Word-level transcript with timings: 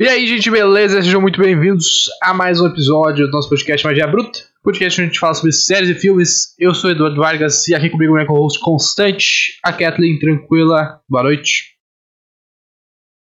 E 0.00 0.08
aí, 0.08 0.26
gente, 0.26 0.50
beleza? 0.50 1.00
Sejam 1.00 1.20
muito 1.20 1.40
bem-vindos 1.40 2.10
a 2.20 2.34
mais 2.34 2.60
um 2.60 2.66
episódio 2.66 3.26
do 3.26 3.30
nosso 3.30 3.48
podcast 3.48 3.86
Magia 3.86 4.08
Bruta. 4.08 4.40
Podcast 4.60 5.00
onde 5.00 5.06
a 5.06 5.12
gente 5.12 5.20
fala 5.20 5.34
sobre 5.34 5.52
séries 5.52 5.88
e 5.88 5.94
filmes. 5.94 6.52
Eu 6.58 6.74
sou 6.74 6.90
Eduardo 6.90 7.20
Vargas 7.20 7.68
e 7.68 7.76
aqui 7.76 7.88
comigo 7.88 8.12
o 8.12 8.16
meu 8.16 8.26
co-host 8.26 8.58
constante, 8.58 9.56
a 9.64 9.72
Kathleen 9.72 10.18
Tranquila. 10.18 11.00
Boa 11.08 11.22
noite. 11.22 11.76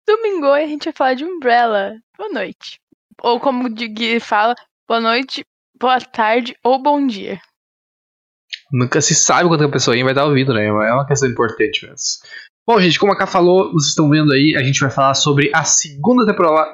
Domingo 0.09 0.47
a 0.47 0.67
gente 0.67 0.85
vai 0.85 0.95
falar 0.95 1.13
de 1.15 1.27
Umbrella. 1.27 1.93
Boa 2.17 2.31
noite. 2.31 2.81
Ou 3.23 3.39
como 3.39 3.67
o 3.67 3.71
Gui 3.71 4.19
fala, 4.19 4.55
boa 4.89 5.01
noite, 5.01 5.45
boa 5.79 6.01
tarde 6.01 6.57
ou 6.65 6.83
bom 6.83 7.07
dia. 7.07 7.39
Nunca 8.73 9.03
se 9.03 9.15
sabe 9.15 9.47
quando 9.47 9.65
a 9.65 9.71
pessoa 9.71 9.95
vai 9.95 10.13
estar 10.13 10.25
ouvindo, 10.25 10.55
né? 10.55 10.69
É 10.69 10.73
uma 10.73 11.07
questão 11.07 11.29
importante 11.29 11.87
mesmo. 11.87 12.27
Bom, 12.67 12.81
gente, 12.81 12.99
como 12.99 13.13
a 13.13 13.17
Ká 13.17 13.27
falou, 13.27 13.73
vocês 13.73 13.91
estão 13.91 14.09
vendo 14.09 14.33
aí, 14.33 14.55
a 14.57 14.63
gente 14.63 14.81
vai 14.81 14.91
falar 14.91 15.15
sobre 15.15 15.51
a 15.53 15.65
segunda 15.65 16.25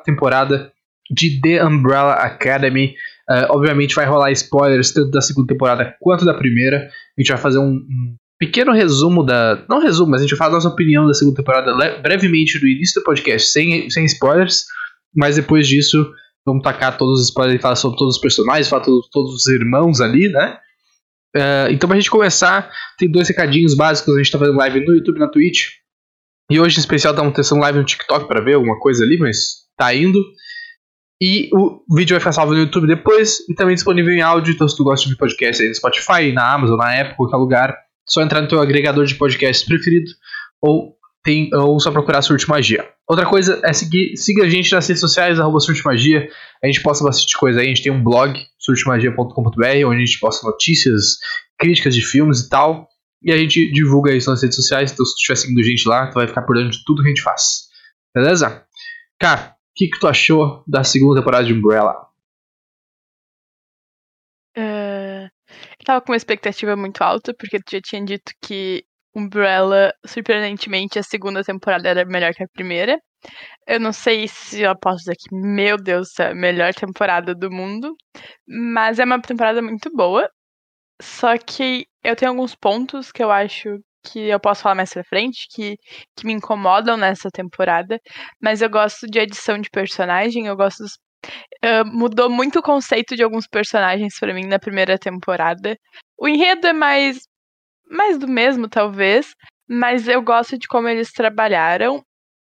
temporada 0.05 0.70
de 1.11 1.41
The 1.41 1.64
Umbrella 1.64 2.12
Academy. 2.12 2.95
Uh, 3.30 3.47
obviamente 3.51 3.95
vai 3.95 4.06
rolar 4.06 4.30
spoilers 4.33 4.92
tanto 4.92 5.11
da 5.11 5.23
segunda 5.23 5.47
temporada 5.47 5.97
quanto 6.01 6.27
da 6.27 6.34
primeira. 6.34 6.88
A 7.16 7.20
gente 7.20 7.28
vai 7.28 7.38
fazer 7.38 7.59
um, 7.59 7.80
pequeno 8.38 8.73
resumo 8.73 9.24
da. 9.24 9.64
Não 9.69 9.80
resumo, 9.80 10.11
mas 10.11 10.20
a 10.20 10.24
gente 10.24 10.30
vai 10.30 10.38
falar 10.38 10.51
da 10.51 10.56
nossa 10.56 10.69
opinião 10.69 11.06
da 11.06 11.14
segunda 11.14 11.37
temporada 11.37 11.74
brevemente 12.02 12.62
no 12.62 12.69
início 12.69 13.00
do 13.00 13.05
podcast, 13.05 13.50
sem, 13.50 13.91
sem 13.91 14.05
spoilers. 14.05 14.64
Mas 15.16 15.36
depois 15.36 15.66
disso, 15.66 16.11
vamos 16.47 16.62
tacar 16.62 16.97
todos 16.97 17.20
os 17.20 17.28
spoilers 17.28 17.59
e 17.59 17.62
falar 17.62 17.77
sobre 17.77 17.98
todos 17.98 18.16
os 18.16 18.20
personagens, 18.20 18.69
falar 18.69 18.84
todos, 18.84 19.09
todos 19.11 19.34
os 19.34 19.47
irmãos 19.47 20.00
ali, 20.00 20.28
né? 20.28 20.59
Uh, 21.38 21.70
então, 21.70 21.88
pra 21.88 21.97
gente 21.97 22.10
começar, 22.10 22.70
tem 22.98 23.10
dois 23.10 23.28
recadinhos 23.28 23.77
básicos. 23.77 24.12
A 24.15 24.19
gente 24.19 24.33
tá 24.33 24.38
fazendo 24.38 24.59
live 24.59 24.84
no 24.84 24.95
YouTube 24.95 25.20
na 25.20 25.28
Twitch. 25.28 25.69
E 26.51 26.59
hoje, 26.59 26.78
em 26.78 26.80
especial, 26.80 27.12
estamos 27.12 27.33
testando 27.34 27.61
live 27.61 27.78
no 27.78 27.84
TikTok 27.84 28.27
para 28.27 28.42
ver 28.42 28.55
alguma 28.55 28.78
coisa 28.80 29.05
ali, 29.05 29.19
mas 29.19 29.66
tá 29.77 29.95
indo. 29.95 30.19
E 31.20 31.48
o 31.52 31.83
vídeo 31.95 32.14
vai 32.14 32.20
ficar 32.20 32.33
salvo 32.33 32.55
no 32.55 32.61
YouTube 32.61 32.87
depois 32.87 33.41
e 33.48 33.55
também 33.55 33.75
disponível 33.75 34.12
em 34.12 34.20
áudio. 34.20 34.55
Então, 34.55 34.69
se 34.69 34.77
tu 34.77 34.84
gosta 34.84 35.09
de 35.09 35.16
podcast 35.16 35.62
aí 35.62 35.69
no 35.69 35.75
Spotify, 35.75 36.33
na 36.33 36.53
Amazon, 36.53 36.77
na 36.77 37.00
Apple, 37.00 37.16
qualquer 37.16 37.36
lugar, 37.36 37.77
só 38.06 38.22
entrar 38.22 38.41
no 38.41 38.48
teu 38.48 38.61
agregador 38.61 39.05
de 39.05 39.14
podcasts 39.14 39.66
preferido 39.66 40.11
ou, 40.61 40.97
tem, 41.29 41.51
ou 41.53 41.79
só 41.79 41.91
procurar 41.91 42.23
Surte 42.23 42.48
Magia. 42.48 42.89
Outra 43.07 43.27
coisa 43.27 43.61
é 43.62 43.71
seguir, 43.75 44.17
siga 44.17 44.45
a 44.45 44.48
gente 44.48 44.73
nas 44.73 44.89
redes 44.89 45.01
sociais, 45.01 45.39
arroba 45.39 45.61
Surte 45.61 45.84
Magia. 45.84 46.27
A 46.65 46.67
gente 46.67 46.81
posta 46.81 47.05
bastante 47.05 47.37
coisa 47.37 47.61
aí. 47.61 47.67
A 47.67 47.69
gente 47.69 47.83
tem 47.83 47.93
um 47.93 48.03
blog, 48.03 48.34
surtemagia.com.br, 48.59 49.87
onde 49.87 49.97
a 49.97 50.06
gente 50.06 50.19
posta 50.19 50.47
notícias, 50.47 51.19
críticas 51.59 51.95
de 51.95 52.01
filmes 52.01 52.41
e 52.41 52.49
tal. 52.49 52.89
E 53.23 53.31
a 53.31 53.37
gente 53.37 53.71
divulga 53.73 54.17
isso 54.17 54.31
nas 54.31 54.43
redes 54.43 54.56
sociais, 54.56 54.91
então 54.91 55.05
se 55.05 55.12
tu 55.12 55.17
estiver 55.17 55.37
seguindo 55.37 55.62
gente 55.62 55.87
lá, 55.87 56.06
tu 56.06 56.15
vai 56.15 56.27
ficar 56.27 56.43
por 56.43 56.56
dentro 56.56 56.71
de 56.71 56.84
tudo 56.84 57.03
que 57.03 57.09
a 57.09 57.11
gente 57.11 57.23
faz. 57.23 57.67
Beleza? 58.15 58.65
Cara, 59.21 59.51
o 59.51 59.75
que, 59.75 59.89
que 59.89 59.99
tu 59.99 60.09
achou 60.09 60.62
da 60.67 60.83
segunda 60.83 61.21
temporada 61.21 61.45
de 61.45 61.53
Umbrella? 61.53 61.95
Uh, 64.56 65.29
eu 65.51 65.84
tava 65.84 66.01
com 66.01 66.12
uma 66.12 66.17
expectativa 66.17 66.75
muito 66.77 67.03
alta, 67.03 67.34
porque 67.34 67.59
tu 67.59 67.73
já 67.73 67.81
tinha 67.81 68.03
dito 68.05 68.33
que 68.41 68.84
Umbrella, 69.19 69.92
surpreendentemente, 70.06 70.98
a 70.98 71.02
segunda 71.02 71.42
temporada 71.44 71.88
era 71.88 72.05
melhor 72.05 72.34
que 72.34 72.42
a 72.44 72.48
primeira. 72.48 72.98
Eu 73.66 73.80
não 73.80 73.92
sei 73.92 74.28
se 74.28 74.62
eu 74.62 74.78
posso 74.78 74.98
dizer 74.98 75.16
que, 75.16 75.34
meu 75.34 75.77
Deus, 75.77 76.19
é 76.20 76.30
a 76.30 76.34
melhor 76.34 76.75
temporada 76.75 77.34
do 77.34 77.50
mundo, 77.50 77.94
mas 78.47 78.98
é 78.98 79.05
uma 79.05 79.20
temporada 79.20 79.62
muito 79.62 79.91
boa. 79.94 80.28
Só 81.02 81.36
que 81.38 81.86
eu 82.05 82.16
tenho 82.16 82.33
alguns 82.33 82.55
pontos 82.55 83.12
que 83.12 83.22
eu 83.22 83.30
acho 83.30 83.78
que 84.05 84.20
eu 84.28 84.41
posso 84.41 84.62
falar 84.62 84.75
mais 84.77 84.92
pra 84.92 85.05
frente, 85.05 85.47
que, 85.50 85.77
que 86.16 86.27
me 86.27 86.32
incomodam 86.32 86.97
nessa 86.97 87.30
temporada. 87.30 88.00
Mas 88.42 88.62
eu 88.62 88.70
gosto 88.70 89.06
de 89.06 89.19
edição 89.20 89.58
de 89.58 89.70
personagem, 89.70 90.47
eu 90.47 90.56
gosto 90.56 90.82
dos, 90.84 90.94
uh, 91.64 91.84
mudou 91.86 92.30
muito 92.30 92.60
o 92.60 92.62
conceito 92.62 93.16
de 93.16 93.22
alguns 93.22 93.47
personagens 93.47 94.19
para 94.19 94.34
mim 94.34 94.47
na 94.47 94.58
primeira 94.58 94.98
temporada. 94.98 95.77
O 96.19 96.28
enredo 96.28 96.66
é 96.66 96.72
mais, 96.72 97.28
mais 97.91 98.19
do 98.19 98.28
mesmo, 98.28 98.69
talvez, 98.69 99.34
mas 99.69 100.09
eu 100.09 100.22
gosto 100.22 100.59
de 100.59 100.66
como 100.69 100.88
eles 100.88 101.12
trabalharam 101.12 102.03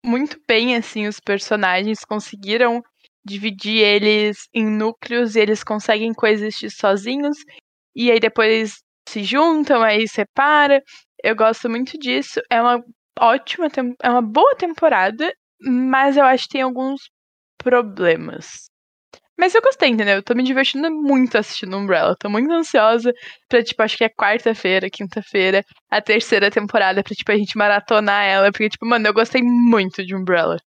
muito 0.05 0.41
bem, 0.49 0.77
assim, 0.77 1.07
os 1.07 1.21
personagens 1.21 2.05
conseguiram 2.05 2.83
dividir 3.25 3.79
eles 3.83 4.49
em 4.55 4.65
núcleos 4.67 5.37
e 5.37 5.41
eles 5.41 5.63
conseguem 5.63 6.13
coexistir 6.15 6.71
sozinhos 6.71 7.37
e 7.95 8.11
aí 8.11 8.19
depois 8.21 8.79
se 9.09 9.23
juntam, 9.25 9.83
aí 9.83 10.09
separa. 10.09 10.83
Eu 11.23 11.37
gosto 11.37 11.69
muito 11.69 11.99
disso. 11.99 12.41
É 12.51 12.61
uma 12.63 12.83
ótima, 13.19 13.67
é 14.03 14.11
uma 14.11 14.23
boa 14.23 14.55
temporada, 14.57 15.33
mas 15.61 16.17
eu 16.17 16.25
acho 16.25 16.45
que 16.45 16.51
tem 16.55 16.63
alguns 16.63 17.11
problemas. 17.59 18.70
Mas 19.41 19.55
eu 19.55 19.63
gostei, 19.63 19.89
entendeu? 19.89 20.17
Eu 20.17 20.23
tô 20.23 20.35
me 20.35 20.43
divertindo 20.43 20.91
muito 20.91 21.39
assistindo 21.39 21.75
Umbrella. 21.75 22.15
Tô 22.15 22.29
muito 22.29 22.53
ansiosa 22.53 23.11
pra, 23.49 23.63
tipo, 23.65 23.83
acho 23.83 23.97
que 23.97 24.05
é 24.05 24.09
quarta-feira, 24.11 24.91
quinta-feira, 24.91 25.65
a 25.91 26.03
terceira 26.03 26.51
temporada, 26.51 27.03
pra, 27.03 27.15
tipo, 27.15 27.33
a 27.33 27.37
gente 27.37 27.57
maratonar 27.57 28.23
ela. 28.23 28.53
Porque, 28.53 28.69
tipo, 28.69 28.85
mano, 28.85 29.07
eu 29.07 29.15
gostei 29.15 29.43
muito 29.43 30.05
de 30.05 30.15
Umbrella. 30.15 30.59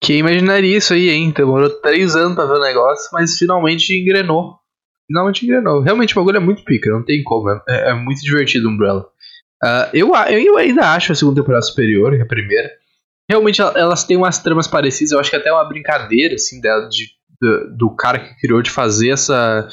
Quem 0.00 0.20
imaginaria 0.20 0.78
isso 0.78 0.94
aí, 0.94 1.10
hein? 1.10 1.30
Demorou 1.36 1.68
três 1.82 2.16
anos 2.16 2.34
pra 2.36 2.46
ver 2.46 2.58
o 2.58 2.62
negócio, 2.62 3.10
mas 3.12 3.36
finalmente 3.36 3.92
engrenou. 4.00 4.58
Finalmente 5.06 5.44
engrenou. 5.44 5.82
Realmente 5.82 6.12
o 6.12 6.20
bagulho 6.22 6.38
é 6.38 6.40
muito 6.40 6.64
pica, 6.64 6.88
não 6.88 7.04
tem 7.04 7.22
como. 7.22 7.50
É, 7.68 7.90
é 7.90 7.92
muito 7.92 8.22
divertido 8.22 8.66
Umbrella. 8.66 9.06
Uh, 9.62 9.90
eu, 9.92 10.14
eu 10.30 10.56
ainda 10.56 10.94
acho 10.94 11.12
a 11.12 11.14
segunda 11.14 11.42
temporada 11.42 11.66
superior 11.66 12.16
que 12.16 12.22
a 12.22 12.26
primeira. 12.26 12.70
Realmente 13.30 13.62
elas 13.62 14.04
têm 14.04 14.16
umas 14.16 14.38
tramas 14.38 14.66
parecidas, 14.66 15.12
eu 15.12 15.18
acho 15.18 15.30
que 15.30 15.36
até 15.36 15.52
uma 15.52 15.64
brincadeira, 15.64 16.34
assim, 16.34 16.60
dela, 16.60 16.88
de, 16.88 17.06
do, 17.40 17.76
do 17.76 17.96
cara 17.96 18.18
que 18.18 18.38
criou 18.40 18.62
de 18.62 18.70
fazer 18.70 19.10
essa. 19.10 19.68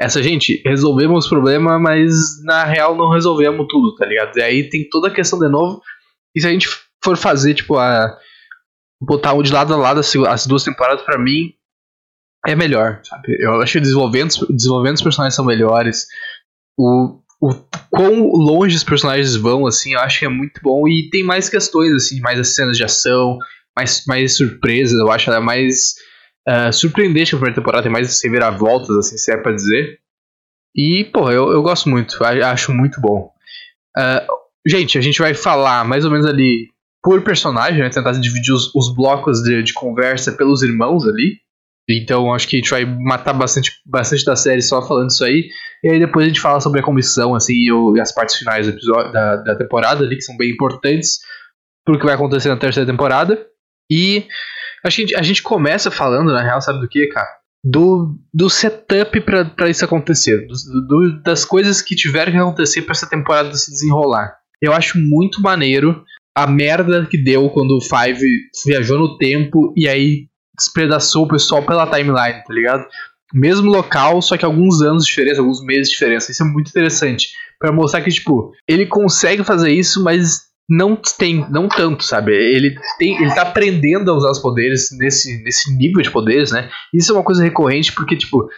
Essa, 0.00 0.22
gente, 0.22 0.62
resolvemos 0.64 1.26
o 1.26 1.28
problema, 1.28 1.78
mas 1.78 2.42
na 2.42 2.64
real 2.64 2.96
não 2.96 3.10
resolvemos 3.10 3.66
tudo, 3.68 3.94
tá 3.96 4.06
ligado? 4.06 4.34
E 4.38 4.42
aí 4.42 4.68
tem 4.68 4.88
toda 4.88 5.08
a 5.08 5.14
questão 5.14 5.38
de 5.38 5.48
novo. 5.48 5.82
E 6.34 6.40
se 6.40 6.46
a 6.46 6.50
gente 6.50 6.68
for 7.04 7.18
fazer, 7.18 7.52
tipo, 7.52 7.76
a 7.76 8.18
botar 9.00 9.34
um 9.34 9.42
de 9.42 9.52
lado 9.52 9.74
a 9.74 9.76
lado 9.76 10.00
as 10.00 10.46
duas 10.46 10.64
temporadas 10.64 11.02
para 11.02 11.18
mim 11.18 11.52
é 12.46 12.54
melhor, 12.54 13.00
sabe? 13.04 13.36
Eu 13.38 13.60
acho 13.60 13.74
que 13.74 13.80
desenvolvendo, 13.80 14.30
desenvolvendo 14.48 14.96
os 14.96 15.02
personagens 15.02 15.34
são 15.34 15.44
melhores. 15.44 16.06
O, 16.78 17.19
o 17.40 17.54
quão 17.90 18.28
longe 18.28 18.76
os 18.76 18.84
personagens 18.84 19.34
vão, 19.34 19.66
assim, 19.66 19.94
eu 19.94 20.00
acho 20.00 20.18
que 20.18 20.24
é 20.26 20.28
muito 20.28 20.60
bom. 20.62 20.86
E 20.86 21.08
tem 21.10 21.24
mais 21.24 21.48
questões, 21.48 21.92
assim, 21.94 22.20
mais 22.20 22.38
as 22.38 22.54
cenas 22.54 22.76
de 22.76 22.84
ação, 22.84 23.38
mais, 23.76 24.04
mais 24.06 24.36
surpresas, 24.36 24.98
eu 24.98 25.10
acho 25.10 25.30
ela 25.30 25.40
mais 25.40 25.94
uh, 26.48 26.72
surpreendente 26.72 27.34
a 27.34 27.38
primeira 27.38 27.60
temporada, 27.60 27.82
tem 27.82 27.92
mais 27.92 28.20
voltas 28.58 28.96
assim, 28.96 29.16
se 29.16 29.32
é 29.32 29.36
pra 29.36 29.52
dizer. 29.52 29.98
E, 30.74 31.04
porra, 31.12 31.32
eu, 31.32 31.50
eu 31.50 31.62
gosto 31.62 31.88
muito, 31.88 32.22
acho 32.22 32.72
muito 32.72 33.00
bom. 33.00 33.32
Uh, 33.96 34.26
gente, 34.66 34.98
a 34.98 35.00
gente 35.00 35.18
vai 35.18 35.34
falar 35.34 35.84
mais 35.84 36.04
ou 36.04 36.10
menos 36.10 36.26
ali 36.26 36.68
por 37.02 37.22
personagem, 37.22 37.80
né? 37.80 37.88
Tentar 37.88 38.12
dividir 38.12 38.52
os, 38.52 38.72
os 38.74 38.94
blocos 38.94 39.42
de, 39.42 39.62
de, 39.62 39.72
conversa 39.72 40.32
pelos 40.32 40.62
irmãos 40.62 41.06
ali. 41.06 41.38
Então 41.98 42.32
acho 42.32 42.46
que 42.48 42.56
a 42.56 42.58
gente 42.58 42.70
vai 42.70 42.84
matar 42.84 43.32
bastante, 43.32 43.72
bastante 43.86 44.24
da 44.24 44.36
série 44.36 44.62
só 44.62 44.86
falando 44.86 45.10
isso 45.10 45.24
aí. 45.24 45.48
E 45.82 45.88
aí 45.88 45.98
depois 45.98 46.24
a 46.24 46.28
gente 46.28 46.40
fala 46.40 46.60
sobre 46.60 46.80
a 46.80 46.84
comissão, 46.84 47.34
assim, 47.34 47.54
e, 47.54 48.00
as 48.00 48.12
partes 48.12 48.36
finais 48.36 48.66
do 48.66 48.72
episódio, 48.72 49.12
da, 49.12 49.36
da 49.36 49.56
temporada 49.56 50.04
ali, 50.04 50.16
que 50.16 50.22
são 50.22 50.36
bem 50.36 50.50
importantes 50.50 51.18
pro 51.84 51.98
que 51.98 52.04
vai 52.04 52.14
acontecer 52.14 52.48
na 52.48 52.56
terceira 52.56 52.90
temporada. 52.90 53.46
E 53.90 54.26
acho 54.84 54.96
que 54.96 55.02
a 55.02 55.06
gente, 55.06 55.16
a 55.16 55.22
gente 55.22 55.42
começa 55.42 55.90
falando, 55.90 56.32
na 56.32 56.42
real, 56.42 56.60
sabe 56.60 56.80
do 56.80 56.88
que, 56.88 57.06
cara? 57.06 57.28
Do, 57.64 58.16
do 58.32 58.48
setup 58.48 59.20
para 59.20 59.68
isso 59.68 59.84
acontecer, 59.84 60.46
do, 60.46 60.54
do, 60.86 61.22
das 61.22 61.44
coisas 61.44 61.82
que 61.82 61.94
tiveram 61.94 62.32
que 62.32 62.38
acontecer 62.38 62.82
para 62.82 62.92
essa 62.92 63.08
temporada 63.08 63.54
se 63.54 63.70
desenrolar. 63.70 64.34
Eu 64.62 64.72
acho 64.72 64.98
muito 64.98 65.42
maneiro 65.42 66.04
a 66.34 66.46
merda 66.46 67.06
que 67.06 67.22
deu 67.22 67.50
quando 67.50 67.76
o 67.76 67.80
Five 67.80 68.24
viajou 68.64 68.98
no 68.98 69.18
tempo 69.18 69.74
e 69.76 69.88
aí 69.88 70.29
despedaçou 70.60 71.24
o 71.24 71.28
pessoal 71.28 71.62
pela 71.62 71.86
timeline, 71.86 72.44
tá 72.44 72.52
ligado? 72.54 72.86
Mesmo 73.32 73.70
local, 73.70 74.20
só 74.20 74.36
que 74.36 74.44
alguns 74.44 74.80
anos 74.82 75.04
de 75.04 75.10
diferença, 75.10 75.40
alguns 75.40 75.64
meses 75.64 75.88
de 75.88 75.94
diferença. 75.94 76.30
Isso 76.30 76.42
é 76.42 76.46
muito 76.46 76.68
interessante. 76.68 77.28
para 77.58 77.72
mostrar 77.72 78.00
que, 78.00 78.10
tipo, 78.10 78.52
ele 78.66 78.86
consegue 78.86 79.44
fazer 79.44 79.70
isso, 79.70 80.02
mas 80.02 80.50
não 80.68 80.96
tem, 81.18 81.44
não 81.50 81.68
tanto, 81.68 82.04
sabe? 82.04 82.32
Ele 82.32 82.74
tem, 82.98 83.20
ele 83.20 83.34
tá 83.34 83.42
aprendendo 83.42 84.10
a 84.10 84.14
usar 84.14 84.30
os 84.30 84.38
poderes 84.38 84.88
nesse, 84.96 85.42
nesse 85.42 85.76
nível 85.76 86.00
de 86.00 86.10
poderes, 86.10 86.52
né? 86.52 86.70
Isso 86.94 87.12
é 87.12 87.14
uma 87.14 87.24
coisa 87.24 87.42
recorrente 87.42 87.92
porque, 87.92 88.16
tipo, 88.16 88.48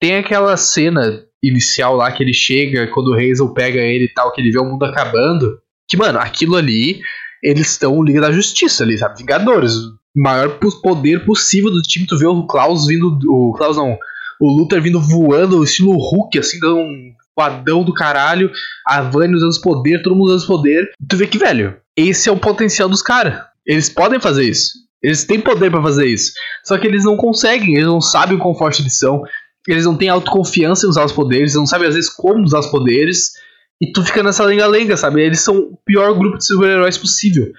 tem 0.00 0.16
aquela 0.16 0.56
cena 0.56 1.22
inicial 1.42 1.94
lá 1.94 2.10
que 2.10 2.22
ele 2.22 2.34
chega 2.34 2.88
quando 2.88 3.08
o 3.08 3.14
Hazel 3.14 3.52
pega 3.52 3.80
ele 3.80 4.04
e 4.04 4.12
tal, 4.12 4.32
que 4.32 4.40
ele 4.40 4.50
vê 4.50 4.58
o 4.58 4.64
mundo 4.64 4.84
acabando. 4.84 5.58
Que, 5.88 5.96
mano, 5.96 6.18
aquilo 6.18 6.56
ali 6.56 7.00
eles 7.42 7.70
estão 7.70 8.02
Liga 8.02 8.20
da 8.20 8.32
Justiça 8.32 8.84
ali, 8.84 8.98
sabe? 8.98 9.18
Vingadores. 9.18 9.72
Maior 10.16 10.58
poder 10.82 11.24
possível 11.24 11.70
do 11.70 11.82
time. 11.82 12.06
Tu 12.06 12.16
vê 12.18 12.26
o 12.26 12.46
Klaus 12.46 12.86
vindo. 12.86 13.18
O 13.26 13.52
Klaus 13.56 13.76
não. 13.76 13.96
O 14.40 14.52
Luther 14.52 14.80
vindo 14.80 15.00
voando, 15.00 15.64
estilo 15.64 15.92
Hulk, 15.92 16.38
assim, 16.38 16.60
dando 16.60 16.76
um 16.76 17.12
quadrão 17.34 17.82
do 17.82 17.92
caralho. 17.92 18.50
A 18.86 19.02
Vânia 19.02 19.36
usando 19.36 19.50
os 19.50 19.58
poderes, 19.58 20.02
todo 20.02 20.14
mundo 20.14 20.26
usando 20.26 20.40
os 20.40 20.46
poderes. 20.46 20.88
Tu 21.08 21.16
vê 21.16 21.26
que, 21.26 21.38
velho, 21.38 21.76
esse 21.96 22.28
é 22.28 22.32
o 22.32 22.38
potencial 22.38 22.88
dos 22.88 23.02
caras. 23.02 23.40
Eles 23.66 23.88
podem 23.88 24.20
fazer 24.20 24.44
isso. 24.44 24.72
Eles 25.02 25.24
têm 25.24 25.40
poder 25.40 25.70
para 25.70 25.82
fazer 25.82 26.06
isso. 26.06 26.32
Só 26.64 26.78
que 26.78 26.86
eles 26.86 27.04
não 27.04 27.16
conseguem, 27.16 27.74
eles 27.74 27.86
não 27.86 28.00
sabem 28.00 28.36
o 28.36 28.40
quão 28.40 28.54
forte 28.54 28.82
eles 28.82 28.98
são. 28.98 29.22
Eles 29.66 29.84
não 29.84 29.96
têm 29.96 30.08
autoconfiança 30.08 30.86
em 30.86 30.88
usar 30.88 31.04
os 31.04 31.12
poderes, 31.12 31.52
eles 31.52 31.60
não 31.60 31.66
sabem 31.66 31.88
às 31.88 31.94
vezes 31.94 32.10
como 32.10 32.42
usar 32.42 32.60
os 32.60 32.68
poderes. 32.68 33.32
E 33.80 33.92
tu 33.92 34.04
fica 34.04 34.22
nessa 34.22 34.44
lenga-lenga, 34.44 34.96
sabe? 34.96 35.22
Eles 35.22 35.40
são 35.40 35.56
o 35.56 35.78
pior 35.84 36.16
grupo 36.18 36.38
de 36.38 36.46
super-heróis 36.46 36.98
possível. 36.98 37.52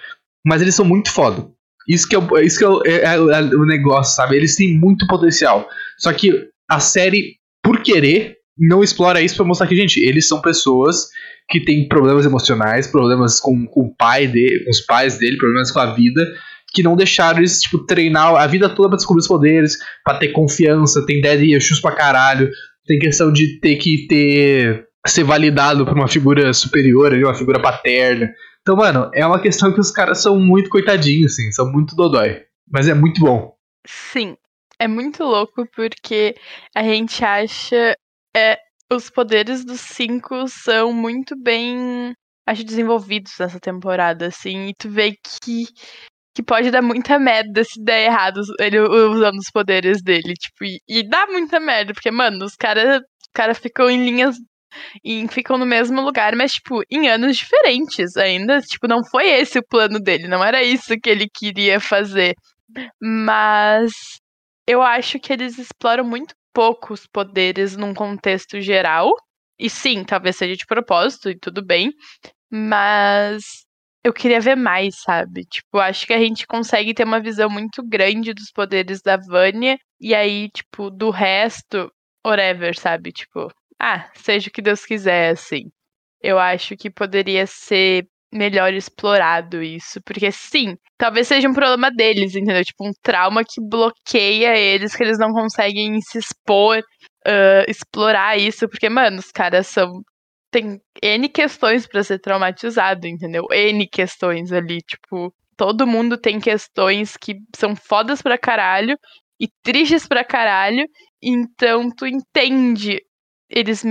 Mas 0.45 0.61
eles 0.61 0.75
são 0.75 0.83
muito 0.83 1.11
foda. 1.11 1.47
Isso 1.89 2.07
que, 2.07 2.15
é, 2.15 2.45
isso 2.45 2.59
que 2.59 2.89
é, 2.89 2.97
é, 2.97 3.15
é, 3.15 3.19
o 3.19 3.65
negócio, 3.65 4.15
sabe? 4.15 4.35
Eles 4.35 4.55
têm 4.55 4.77
muito 4.77 5.07
potencial. 5.07 5.67
Só 5.97 6.13
que 6.13 6.31
a 6.69 6.79
série, 6.79 7.37
por 7.63 7.81
querer, 7.81 8.35
não 8.55 8.83
explora 8.83 9.21
isso 9.21 9.35
pra 9.35 9.45
mostrar 9.45 9.65
que, 9.65 9.75
gente, 9.75 9.99
eles 9.99 10.27
são 10.27 10.39
pessoas 10.39 11.07
que 11.49 11.59
têm 11.59 11.87
problemas 11.87 12.27
emocionais, 12.27 12.85
problemas 12.85 13.39
com, 13.39 13.65
com 13.65 13.85
o 13.85 13.95
pai 13.95 14.27
dele, 14.27 14.63
com 14.63 14.69
os 14.69 14.81
pais 14.81 15.17
dele, 15.17 15.37
problemas 15.37 15.71
com 15.71 15.79
a 15.79 15.95
vida, 15.95 16.23
que 16.71 16.83
não 16.83 16.95
deixaram 16.95 17.39
eles, 17.39 17.59
tipo, 17.59 17.83
treinar 17.87 18.35
a 18.35 18.45
vida 18.45 18.69
toda 18.69 18.89
pra 18.89 18.97
descobrir 18.97 19.21
os 19.21 19.27
poderes, 19.27 19.75
pra 20.05 20.19
ter 20.19 20.27
confiança, 20.27 21.03
tem 21.07 21.19
daddy 21.19 21.55
issues 21.55 21.81
pra 21.81 21.95
caralho, 21.95 22.51
tem 22.85 22.99
questão 22.99 23.33
de 23.33 23.59
ter 23.59 23.77
que 23.77 24.05
ter 24.07 24.85
ser 25.07 25.23
validado 25.23 25.85
por 25.85 25.95
uma 25.95 26.07
figura 26.07 26.53
superior, 26.53 27.13
uma 27.13 27.33
figura 27.33 27.59
paterna. 27.59 28.29
Então, 28.69 28.77
mano, 28.77 29.09
é 29.15 29.25
uma 29.25 29.41
questão 29.41 29.73
que 29.73 29.79
os 29.79 29.89
caras 29.89 30.21
são 30.21 30.39
muito 30.39 30.69
coitadinhos, 30.69 31.33
assim, 31.33 31.51
são 31.51 31.71
muito 31.71 31.95
dodói. 31.95 32.43
Mas 32.71 32.87
é 32.87 32.93
muito 32.93 33.19
bom. 33.19 33.51
Sim, 33.83 34.37
é 34.77 34.87
muito 34.87 35.23
louco 35.23 35.67
porque 35.75 36.35
a 36.75 36.83
gente 36.83 37.25
acha. 37.25 37.97
É, 38.37 38.59
os 38.93 39.09
poderes 39.09 39.65
dos 39.65 39.81
cinco 39.81 40.47
são 40.47 40.93
muito 40.93 41.35
bem, 41.35 42.13
acho, 42.45 42.63
desenvolvidos 42.63 43.31
nessa 43.39 43.59
temporada, 43.59 44.27
assim, 44.27 44.67
e 44.67 44.75
tu 44.75 44.87
vê 44.87 45.13
que, 45.13 45.65
que 46.35 46.43
pode 46.43 46.69
dar 46.69 46.83
muita 46.83 47.17
merda 47.17 47.63
se 47.63 47.83
der 47.83 48.05
errado 48.05 48.39
ele 48.59 48.79
usando 48.79 49.39
os 49.39 49.49
poderes 49.51 50.03
dele, 50.03 50.35
tipo, 50.35 50.63
e, 50.63 50.79
e 50.87 51.09
dá 51.09 51.25
muita 51.25 51.59
merda, 51.59 51.91
porque, 51.91 52.11
mano, 52.11 52.45
os 52.45 52.53
caras 52.53 53.01
cara 53.33 53.53
ficam 53.53 53.89
em 53.89 54.03
linhas 54.03 54.35
e 55.03 55.27
ficam 55.29 55.57
no 55.57 55.65
mesmo 55.65 56.01
lugar, 56.01 56.35
mas, 56.35 56.53
tipo, 56.53 56.81
em 56.91 57.09
anos 57.09 57.37
diferentes 57.37 58.15
ainda. 58.17 58.61
Tipo, 58.61 58.87
não 58.87 59.03
foi 59.05 59.27
esse 59.29 59.59
o 59.59 59.67
plano 59.67 59.99
dele, 59.99 60.27
não 60.27 60.43
era 60.43 60.63
isso 60.63 60.95
que 61.01 61.09
ele 61.09 61.27
queria 61.33 61.79
fazer. 61.79 62.35
Mas 63.01 63.91
eu 64.67 64.81
acho 64.81 65.19
que 65.19 65.33
eles 65.33 65.57
exploram 65.57 66.03
muito 66.05 66.35
pouco 66.53 66.93
os 66.93 67.07
poderes 67.07 67.75
num 67.77 67.93
contexto 67.93 68.61
geral. 68.61 69.11
E 69.59 69.69
sim, 69.69 70.03
talvez 70.03 70.37
seja 70.37 70.55
de 70.55 70.65
propósito 70.65 71.29
e 71.29 71.37
tudo 71.37 71.65
bem. 71.65 71.91
Mas 72.51 73.43
eu 74.03 74.13
queria 74.13 74.39
ver 74.41 74.55
mais, 74.55 75.01
sabe? 75.01 75.45
Tipo, 75.45 75.79
acho 75.79 76.05
que 76.07 76.13
a 76.13 76.19
gente 76.19 76.47
consegue 76.47 76.93
ter 76.93 77.03
uma 77.05 77.19
visão 77.21 77.49
muito 77.49 77.83
grande 77.83 78.33
dos 78.33 78.51
poderes 78.51 79.01
da 79.01 79.17
Vânia. 79.17 79.77
E 79.99 80.15
aí, 80.15 80.49
tipo, 80.51 80.89
do 80.89 81.09
resto, 81.09 81.91
whatever, 82.25 82.77
sabe? 82.77 83.11
Tipo, 83.11 83.51
ah, 83.79 84.09
seja 84.15 84.49
o 84.49 84.51
que 84.51 84.61
Deus 84.61 84.85
quiser, 84.85 85.31
assim. 85.31 85.63
Eu 86.21 86.39
acho 86.39 86.75
que 86.77 86.89
poderia 86.91 87.45
ser 87.47 88.05
melhor 88.31 88.73
explorado 88.73 89.61
isso. 89.63 90.01
Porque, 90.05 90.31
sim, 90.31 90.75
talvez 90.97 91.27
seja 91.27 91.49
um 91.49 91.53
problema 91.53 91.91
deles, 91.91 92.35
entendeu? 92.35 92.63
Tipo, 92.63 92.87
um 92.87 92.91
trauma 93.01 93.43
que 93.43 93.61
bloqueia 93.61 94.57
eles, 94.57 94.95
que 94.95 95.03
eles 95.03 95.17
não 95.19 95.31
conseguem 95.31 95.99
se 96.01 96.17
expor, 96.19 96.79
uh, 97.27 97.69
explorar 97.69 98.37
isso. 98.37 98.67
Porque, 98.69 98.89
mano, 98.89 99.19
os 99.19 99.31
caras 99.31 99.67
são. 99.67 100.01
Tem 100.51 100.79
N 101.03 101.29
questões 101.29 101.87
para 101.87 102.03
ser 102.03 102.19
traumatizado, 102.19 103.07
entendeu? 103.07 103.45
N 103.51 103.87
questões 103.87 104.51
ali. 104.51 104.79
Tipo, 104.81 105.33
todo 105.55 105.87
mundo 105.87 106.17
tem 106.17 106.39
questões 106.39 107.15
que 107.17 107.35
são 107.55 107.75
fodas 107.75 108.21
pra 108.21 108.37
caralho 108.37 108.97
e 109.39 109.47
tristes 109.63 110.07
pra 110.07 110.23
caralho. 110.23 110.85
Então, 111.21 111.89
tu 111.95 112.07
entende 112.07 112.99
eles 113.49 113.83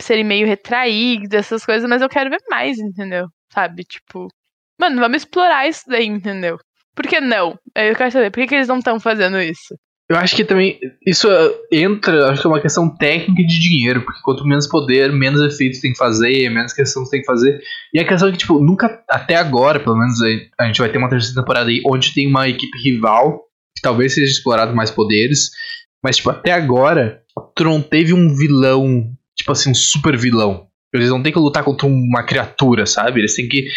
serem 0.00 0.24
meio 0.24 0.46
retraídos, 0.46 1.32
essas 1.32 1.64
coisas, 1.64 1.88
mas 1.88 2.02
eu 2.02 2.08
quero 2.08 2.30
ver 2.30 2.40
mais, 2.50 2.78
entendeu? 2.78 3.26
Sabe? 3.52 3.84
Tipo, 3.84 4.28
mano, 4.78 5.00
vamos 5.00 5.18
explorar 5.18 5.68
isso 5.68 5.84
daí, 5.86 6.06
entendeu? 6.06 6.58
Por 6.94 7.06
que 7.06 7.20
não? 7.20 7.58
Eu 7.74 7.94
quero 7.94 8.10
saber, 8.10 8.30
por 8.30 8.40
que, 8.40 8.46
que 8.48 8.54
eles 8.54 8.68
não 8.68 8.78
estão 8.78 8.98
fazendo 8.98 9.40
isso? 9.40 9.74
Eu 10.08 10.16
acho 10.16 10.36
que 10.36 10.44
também 10.44 10.78
isso 11.04 11.28
uh, 11.28 11.52
entra, 11.70 12.30
acho 12.30 12.40
que 12.40 12.46
é 12.46 12.50
uma 12.50 12.60
questão 12.60 12.88
técnica 12.96 13.42
de 13.42 13.60
dinheiro, 13.60 14.02
porque 14.02 14.20
quanto 14.22 14.46
menos 14.46 14.68
poder, 14.68 15.12
menos 15.12 15.40
efeitos 15.42 15.80
tem 15.80 15.92
que 15.92 15.98
fazer, 15.98 16.48
menos 16.48 16.72
questões 16.72 17.08
tem 17.08 17.20
que 17.20 17.26
fazer. 17.26 17.60
E 17.92 17.98
a 17.98 18.06
questão 18.06 18.28
é 18.28 18.32
que, 18.32 18.38
tipo, 18.38 18.60
nunca, 18.60 19.02
até 19.10 19.34
agora, 19.34 19.80
pelo 19.80 19.96
menos, 19.96 20.16
a 20.60 20.66
gente 20.66 20.78
vai 20.78 20.88
ter 20.88 20.98
uma 20.98 21.08
terceira 21.08 21.40
temporada 21.40 21.68
aí 21.68 21.82
onde 21.84 22.14
tem 22.14 22.28
uma 22.28 22.48
equipe 22.48 22.78
rival, 22.78 23.40
que 23.74 23.82
talvez 23.82 24.14
seja 24.14 24.30
explorado 24.30 24.76
mais 24.76 24.92
poderes, 24.92 25.50
mas, 26.02 26.18
tipo, 26.18 26.30
até 26.30 26.52
agora, 26.52 27.20
não 27.60 27.82
teve 27.82 28.12
um 28.12 28.34
vilão, 28.34 29.10
tipo 29.36 29.52
assim, 29.52 29.70
um 29.70 29.74
super 29.74 30.16
vilão. 30.16 30.66
Eles 30.94 31.10
não 31.10 31.22
têm 31.22 31.32
que 31.32 31.38
lutar 31.38 31.64
contra 31.64 31.86
uma 31.86 32.24
criatura, 32.24 32.86
sabe? 32.86 33.20
Eles 33.20 33.34
têm 33.34 33.48
que. 33.48 33.68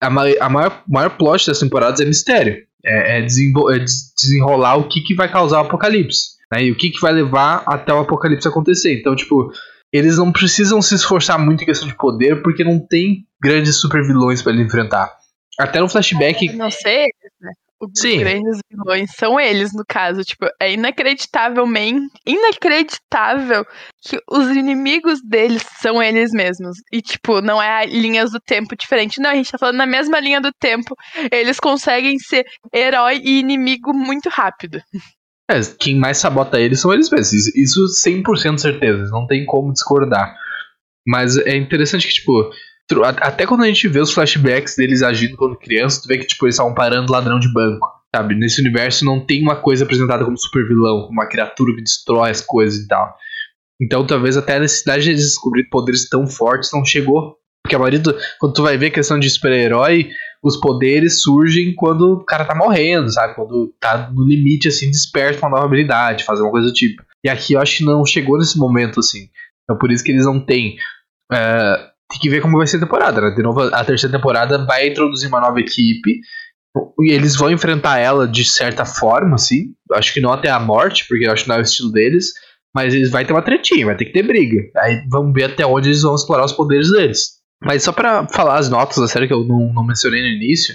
A, 0.00 0.10
ma 0.10 0.24
a 0.40 0.48
maior, 0.48 0.82
maior 0.88 1.10
plot 1.16 1.46
das 1.46 1.58
temporadas 1.58 2.00
é 2.00 2.04
mistério. 2.04 2.56
É, 2.84 3.18
é, 3.18 3.20
é 3.20 3.84
desenrolar 4.16 4.76
o 4.76 4.88
que, 4.88 5.00
que 5.02 5.14
vai 5.14 5.30
causar 5.30 5.58
o 5.58 5.66
apocalipse. 5.66 6.32
Né? 6.52 6.64
E 6.64 6.72
o 6.72 6.76
que, 6.76 6.90
que 6.90 7.00
vai 7.00 7.12
levar 7.12 7.62
até 7.66 7.92
o 7.92 8.00
apocalipse 8.00 8.48
acontecer. 8.48 8.98
Então, 8.98 9.14
tipo, 9.14 9.52
eles 9.92 10.18
não 10.18 10.32
precisam 10.32 10.80
se 10.80 10.94
esforçar 10.94 11.38
muito 11.38 11.62
em 11.62 11.66
questão 11.66 11.86
de 11.86 11.96
poder, 11.96 12.42
porque 12.42 12.64
não 12.64 12.80
tem 12.80 13.24
grandes 13.40 13.76
super 13.76 14.02
vilões 14.02 14.42
para 14.42 14.52
ele 14.52 14.62
enfrentar. 14.62 15.14
Até 15.58 15.80
no 15.80 15.88
flashback. 15.88 16.52
Não 16.56 16.70
sei, 16.70 17.06
né? 17.40 17.52
Os 17.82 18.00
Sim. 18.00 18.20
grandes 18.20 18.58
vilões 18.70 19.10
são 19.16 19.40
eles, 19.40 19.72
no 19.72 19.84
caso. 19.86 20.22
Tipo, 20.22 20.46
é 20.60 20.72
inacreditavelmente 20.72 22.06
inacreditável 22.24 23.64
que 24.00 24.18
os 24.30 24.48
inimigos 24.50 25.20
deles 25.20 25.64
são 25.80 26.00
eles 26.00 26.30
mesmos. 26.30 26.76
E, 26.92 27.02
tipo, 27.02 27.40
não 27.40 27.60
é 27.60 27.84
linhas 27.86 28.30
do 28.30 28.38
tempo 28.38 28.76
diferente. 28.76 29.20
Não, 29.20 29.30
a 29.30 29.34
gente 29.34 29.50
tá 29.50 29.58
falando 29.58 29.76
na 29.76 29.86
mesma 29.86 30.20
linha 30.20 30.40
do 30.40 30.52
tempo. 30.52 30.94
Eles 31.32 31.58
conseguem 31.58 32.18
ser 32.18 32.44
herói 32.72 33.20
e 33.24 33.40
inimigo 33.40 33.92
muito 33.92 34.28
rápido. 34.28 34.80
É, 35.50 35.60
quem 35.78 35.98
mais 35.98 36.18
sabota 36.18 36.60
eles 36.60 36.80
são 36.80 36.92
eles 36.92 37.10
mesmos. 37.10 37.48
Isso 37.56 37.84
100% 37.86 38.58
certeza. 38.58 39.10
Não 39.10 39.26
tem 39.26 39.44
como 39.44 39.72
discordar. 39.72 40.36
Mas 41.06 41.36
é 41.36 41.56
interessante 41.56 42.06
que, 42.06 42.14
tipo, 42.14 42.50
até 43.20 43.46
quando 43.46 43.62
a 43.62 43.66
gente 43.66 43.88
vê 43.88 44.00
os 44.00 44.12
flashbacks 44.12 44.76
deles 44.76 45.02
agindo 45.02 45.36
quando 45.36 45.56
criança, 45.58 46.00
tu 46.02 46.08
vê 46.08 46.18
que 46.18 46.26
tipo, 46.26 46.44
eles 46.44 46.54
estavam 46.54 46.74
parando 46.74 47.12
ladrão 47.12 47.38
de 47.38 47.52
banco. 47.52 47.88
Sabe? 48.14 48.34
Nesse 48.34 48.60
universo 48.60 49.04
não 49.04 49.24
tem 49.24 49.42
uma 49.42 49.56
coisa 49.56 49.84
apresentada 49.84 50.24
como 50.24 50.36
super 50.36 50.66
vilão, 50.68 51.02
como 51.02 51.12
uma 51.12 51.26
criatura 51.26 51.74
que 51.74 51.82
destrói 51.82 52.30
as 52.30 52.42
coisas 52.42 52.84
e 52.84 52.86
tal. 52.86 53.16
Então 53.80 54.06
talvez 54.06 54.36
até 54.36 54.56
a 54.56 54.60
necessidade 54.60 55.04
de 55.04 55.14
descobrir 55.14 55.64
poderes 55.70 56.08
tão 56.08 56.26
fortes 56.26 56.70
não 56.72 56.84
chegou. 56.84 57.36
Porque 57.64 57.76
a 57.76 57.78
maioria 57.78 58.00
do, 58.00 58.14
quando 58.38 58.54
tu 58.54 58.62
vai 58.62 58.76
ver 58.76 58.86
a 58.86 58.90
questão 58.90 59.18
de 59.18 59.30
super-herói, 59.30 60.10
os 60.42 60.56
poderes 60.56 61.22
surgem 61.22 61.72
quando 61.74 62.14
o 62.14 62.24
cara 62.24 62.44
tá 62.44 62.54
morrendo, 62.54 63.10
sabe? 63.10 63.34
Quando 63.34 63.72
tá 63.80 64.10
no 64.12 64.26
limite, 64.26 64.68
assim, 64.68 64.90
desperta 64.90 65.38
uma 65.38 65.50
nova 65.50 65.66
habilidade, 65.66 66.24
fazer 66.24 66.42
uma 66.42 66.50
coisa 66.50 66.66
do 66.66 66.72
tipo. 66.72 67.02
E 67.24 67.30
aqui 67.30 67.52
eu 67.52 67.60
acho 67.60 67.78
que 67.78 67.84
não 67.84 68.04
chegou 68.04 68.36
nesse 68.36 68.58
momento, 68.58 68.98
assim. 68.98 69.28
Então 69.62 69.78
por 69.78 69.92
isso 69.92 70.02
que 70.02 70.10
eles 70.10 70.26
não 70.26 70.44
têm. 70.44 70.76
Uh, 71.32 71.91
tem 72.12 72.20
que 72.20 72.30
ver 72.30 72.40
como 72.40 72.58
vai 72.58 72.66
ser 72.66 72.76
a 72.76 72.80
temporada, 72.80 73.20
né? 73.20 73.30
De 73.30 73.42
novo, 73.42 73.60
a 73.60 73.84
terceira 73.84 74.16
temporada 74.16 74.64
vai 74.64 74.88
introduzir 74.88 75.28
uma 75.28 75.40
nova 75.40 75.58
equipe. 75.60 76.20
E 77.00 77.12
eles 77.12 77.36
vão 77.36 77.50
enfrentar 77.50 77.98
ela 77.98 78.26
de 78.28 78.44
certa 78.44 78.84
forma, 78.84 79.34
assim. 79.34 79.74
Acho 79.92 80.12
que 80.12 80.20
não 80.20 80.32
até 80.32 80.48
a 80.48 80.60
morte, 80.60 81.06
porque 81.08 81.26
eu 81.26 81.32
acho 81.32 81.44
que 81.44 81.48
não 81.48 81.56
é 81.56 81.58
o 81.58 81.62
estilo 81.62 81.90
deles. 81.90 82.32
Mas 82.74 82.94
eles 82.94 83.10
vai 83.10 83.24
ter 83.24 83.32
uma 83.32 83.42
tretinha, 83.42 83.86
vai 83.86 83.96
ter 83.96 84.06
que 84.06 84.12
ter 84.12 84.22
briga. 84.22 84.62
Aí 84.78 85.02
vamos 85.10 85.32
ver 85.34 85.44
até 85.44 85.66
onde 85.66 85.88
eles 85.88 86.02
vão 86.02 86.14
explorar 86.14 86.44
os 86.44 86.52
poderes 86.52 86.90
deles. 86.90 87.42
Mas 87.62 87.82
só 87.82 87.92
para 87.92 88.26
falar 88.28 88.58
as 88.58 88.70
notas 88.70 88.96
da 88.96 89.06
série 89.06 89.26
que 89.26 89.34
eu 89.34 89.44
não, 89.44 89.72
não 89.72 89.84
mencionei 89.84 90.22
no 90.22 90.28
início. 90.28 90.74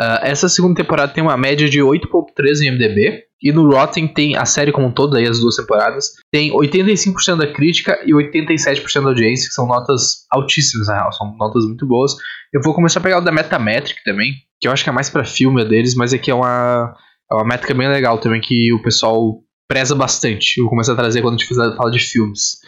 Uh, 0.00 0.20
essa 0.22 0.48
segunda 0.48 0.74
temporada 0.74 1.12
tem 1.12 1.22
uma 1.22 1.36
média 1.36 1.68
de 1.68 1.80
8.3 1.80 2.62
em 2.62 2.70
MDB. 2.72 3.24
E 3.42 3.50
no 3.50 3.68
Rotten 3.68 4.06
tem 4.06 4.36
a 4.36 4.44
série 4.44 4.70
como 4.70 4.86
um 4.86 4.92
todo, 4.92 5.16
aí 5.16 5.26
as 5.26 5.40
duas 5.40 5.56
temporadas, 5.56 6.12
tem 6.30 6.52
85% 6.52 7.36
da 7.36 7.52
crítica 7.52 7.98
e 8.06 8.12
87% 8.12 9.02
da 9.02 9.08
audiência, 9.08 9.48
que 9.48 9.54
são 9.54 9.66
notas 9.66 10.24
altíssimas, 10.30 10.86
na 10.86 10.94
real, 10.94 11.12
são 11.12 11.36
notas 11.36 11.64
muito 11.64 11.86
boas. 11.86 12.14
Eu 12.52 12.60
vou 12.62 12.72
começar 12.72 13.00
a 13.00 13.02
pegar 13.02 13.18
o 13.18 13.24
da 13.24 13.32
Metametric 13.32 14.02
também, 14.04 14.34
que 14.60 14.68
eu 14.68 14.72
acho 14.72 14.84
que 14.84 14.90
é 14.90 14.92
mais 14.92 15.10
para 15.10 15.24
filme 15.24 15.64
deles, 15.64 15.94
mas 15.96 16.14
aqui 16.14 16.30
é 16.30 16.34
uma, 16.34 16.94
é 17.30 17.34
uma 17.34 17.44
métrica 17.44 17.74
bem 17.74 17.88
legal 17.88 18.18
também, 18.18 18.40
que 18.40 18.72
o 18.72 18.82
pessoal 18.82 19.42
preza 19.68 19.94
bastante. 19.94 20.58
Eu 20.58 20.64
vou 20.64 20.70
começar 20.70 20.92
a 20.92 20.96
trazer 20.96 21.22
quando 21.22 21.34
a 21.34 21.38
gente 21.38 21.48
fizer 21.48 21.74
fala 21.76 21.90
de 21.90 21.98
filmes. 21.98 22.58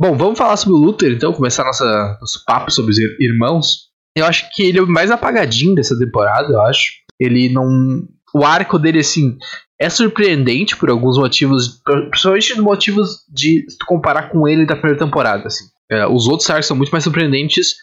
Bom, 0.00 0.16
vamos 0.16 0.38
falar 0.38 0.56
sobre 0.56 0.74
o 0.74 0.80
Luther, 0.80 1.12
então, 1.12 1.32
começar 1.32 1.64
nossa, 1.64 2.16
nosso 2.20 2.42
papo 2.46 2.70
sobre 2.70 2.92
os 2.92 2.98
irmãos. 3.20 3.90
Eu 4.16 4.26
acho 4.26 4.48
que 4.54 4.62
ele 4.62 4.78
é 4.78 4.82
o 4.82 4.86
mais 4.86 5.10
apagadinho 5.10 5.74
dessa 5.74 5.98
temporada, 5.98 6.52
eu 6.52 6.60
acho. 6.62 6.92
Ele 7.20 7.48
não. 7.48 7.66
O 8.34 8.44
arco 8.44 8.78
dele, 8.78 9.00
assim, 9.00 9.36
é 9.82 9.90
surpreendente 9.90 10.76
por 10.76 10.88
alguns 10.88 11.18
motivos, 11.18 11.82
principalmente 12.10 12.60
motivos 12.60 13.24
de 13.28 13.64
se 13.68 13.78
comparar 13.84 14.30
com 14.30 14.46
ele 14.46 14.64
da 14.64 14.76
primeira 14.76 15.04
temporada, 15.04 15.48
assim. 15.48 15.64
É, 15.90 16.06
os 16.06 16.28
outros 16.28 16.48
arcos 16.48 16.66
são 16.66 16.76
muito 16.76 16.90
mais 16.90 17.02
surpreendentes 17.02 17.74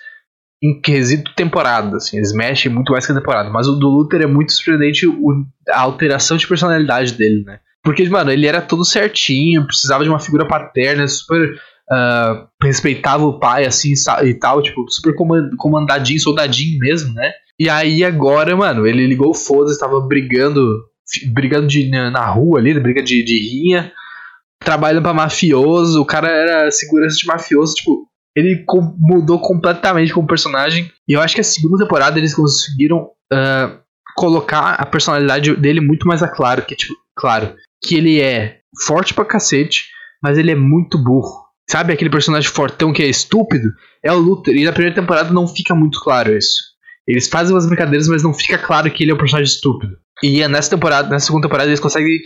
em 0.63 0.79
quesito 0.79 1.34
temporada, 1.36 1.98
assim, 1.98 2.18
eles 2.18 2.34
mexem 2.34 2.72
muito 2.72 2.94
mais 2.94 3.06
que 3.06 3.12
a 3.12 3.15
temporada. 3.15 3.50
Mas 3.50 3.68
o 3.68 3.74
do 3.74 3.89
Luther 3.89 4.22
é 4.22 4.25
muito 4.25 4.53
surpreendente 4.53 5.06
o, 5.06 5.46
a 5.70 5.82
alteração 5.82 6.38
de 6.38 6.48
personalidade 6.48 7.13
dele, 7.13 7.44
né? 7.46 7.60
Porque, 7.84 8.08
mano, 8.08 8.32
ele 8.32 8.48
era 8.48 8.62
todo 8.62 8.86
certinho, 8.86 9.65
precisava 9.65 10.03
de 10.03 10.10
uma 10.10 10.20
figura 10.20 10.48
paterna, 10.48 11.06
super. 11.08 11.53
Uh, 11.91 12.48
respeitava 12.62 13.25
o 13.25 13.39
pai, 13.39 13.65
assim, 13.65 13.94
e 14.24 14.34
tal, 14.36 14.62
tipo, 14.62 14.86
super 14.89 15.13
comandadinho, 15.58 16.20
soldadinho 16.20 16.77
mesmo, 16.77 17.13
né? 17.13 17.32
E 17.60 17.68
aí 17.68 18.03
agora, 18.03 18.56
mano, 18.56 18.88
ele 18.88 19.08
ligou 19.08 19.32
o 19.32 19.34
foda-se, 19.34 19.79
tava 19.79 20.00
brigando, 20.00 20.62
brigando 21.31 21.67
de, 21.67 21.89
na 21.89 22.25
rua 22.27 22.59
ali, 22.59 22.79
briga 22.79 23.01
de, 23.01 23.23
de 23.23 23.39
rinha, 23.39 23.91
trabalhando 24.59 25.03
pra 25.03 25.13
mafioso, 25.13 26.01
o 26.01 26.05
cara 26.05 26.29
era 26.29 26.71
segurança 26.71 27.15
de 27.17 27.25
mafioso, 27.25 27.75
tipo, 27.75 28.07
ele 28.35 28.63
mudou 28.97 29.39
completamente 29.39 30.13
como 30.13 30.27
personagem. 30.27 30.91
E 31.07 31.13
eu 31.13 31.21
acho 31.21 31.35
que 31.35 31.41
a 31.41 31.43
segunda 31.43 31.83
temporada 31.83 32.17
eles 32.17 32.33
conseguiram 32.33 33.09
uh, 33.33 33.79
colocar 34.15 34.73
a 34.73 34.85
personalidade 34.85 35.55
dele 35.55 35.81
muito 35.81 36.07
mais 36.07 36.21
a 36.23 36.27
claro. 36.27 36.63
Que, 36.63 36.75
tipo, 36.75 36.93
claro, 37.15 37.55
que 37.83 37.95
ele 37.95 38.21
é 38.21 38.59
forte 38.85 39.13
pra 39.13 39.25
cacete, 39.25 39.87
mas 40.21 40.37
ele 40.37 40.51
é 40.51 40.55
muito 40.55 41.01
burro. 41.01 41.47
Sabe 41.69 41.93
aquele 41.93 42.09
personagem 42.09 42.49
fortão 42.49 42.91
que 42.91 43.03
é 43.03 43.07
estúpido? 43.07 43.69
É 44.03 44.11
o 44.11 44.17
Luther. 44.17 44.55
E 44.55 44.63
na 44.63 44.71
primeira 44.71 44.95
temporada 44.95 45.31
não 45.31 45.47
fica 45.47 45.75
muito 45.75 45.99
claro 46.01 46.35
isso. 46.35 46.69
Eles 47.07 47.27
fazem 47.27 47.55
umas 47.55 47.65
brincadeiras, 47.65 48.07
mas 48.07 48.23
não 48.23 48.33
fica 48.33 48.57
claro 48.57 48.89
que 48.91 49.03
ele 49.03 49.11
é 49.11 49.13
um 49.13 49.17
personagem 49.17 49.51
estúpido. 49.51 49.97
E 50.23 50.45
nessa 50.47 50.69
temporada, 50.71 51.09
nessa 51.09 51.27
segunda 51.27 51.47
temporada, 51.47 51.69
eles 51.69 51.79
conseguem 51.79 52.19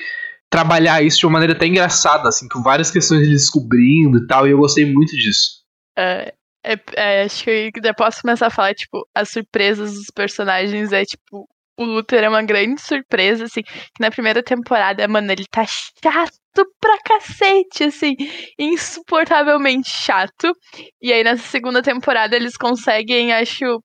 trabalhar 0.50 1.03
isso 1.03 1.19
de 1.19 1.25
uma 1.25 1.33
maneira 1.33 1.53
até 1.53 1.65
engraçada, 1.65 2.29
assim, 2.29 2.47
com 2.47 2.62
várias 2.62 2.91
questões 2.91 3.21
ele 3.21 3.31
descobrindo 3.31 4.19
e 4.19 4.27
tal, 4.27 4.47
e 4.47 4.51
eu 4.51 4.57
gostei 4.57 4.85
muito 4.85 5.15
disso. 5.15 5.63
É, 5.97 6.33
é, 6.63 6.79
é, 6.95 7.23
acho 7.23 7.43
que 7.43 7.71
eu 7.83 7.95
posso 7.95 8.21
começar 8.21 8.47
a 8.47 8.51
falar, 8.51 8.73
tipo, 8.73 9.07
as 9.15 9.29
surpresas 9.29 9.93
dos 9.93 10.07
personagens 10.13 10.91
é, 10.91 11.03
tipo, 11.03 11.47
o 11.77 11.83
Luther 11.83 12.23
é 12.23 12.29
uma 12.29 12.43
grande 12.43 12.81
surpresa, 12.81 13.45
assim, 13.45 13.63
que 13.63 14.00
na 14.00 14.12
primeira 14.12 14.43
temporada, 14.43 15.07
mano, 15.07 15.31
ele 15.31 15.45
tá 15.50 15.65
chato 15.65 16.31
pra 16.79 16.97
cacete, 17.03 17.85
assim, 17.85 18.15
insuportavelmente 18.59 19.89
chato. 19.89 20.53
E 21.01 21.12
aí 21.12 21.23
nessa 21.23 21.47
segunda 21.47 21.81
temporada 21.81 22.35
eles 22.35 22.55
conseguem, 22.55 23.33
acho. 23.33 23.83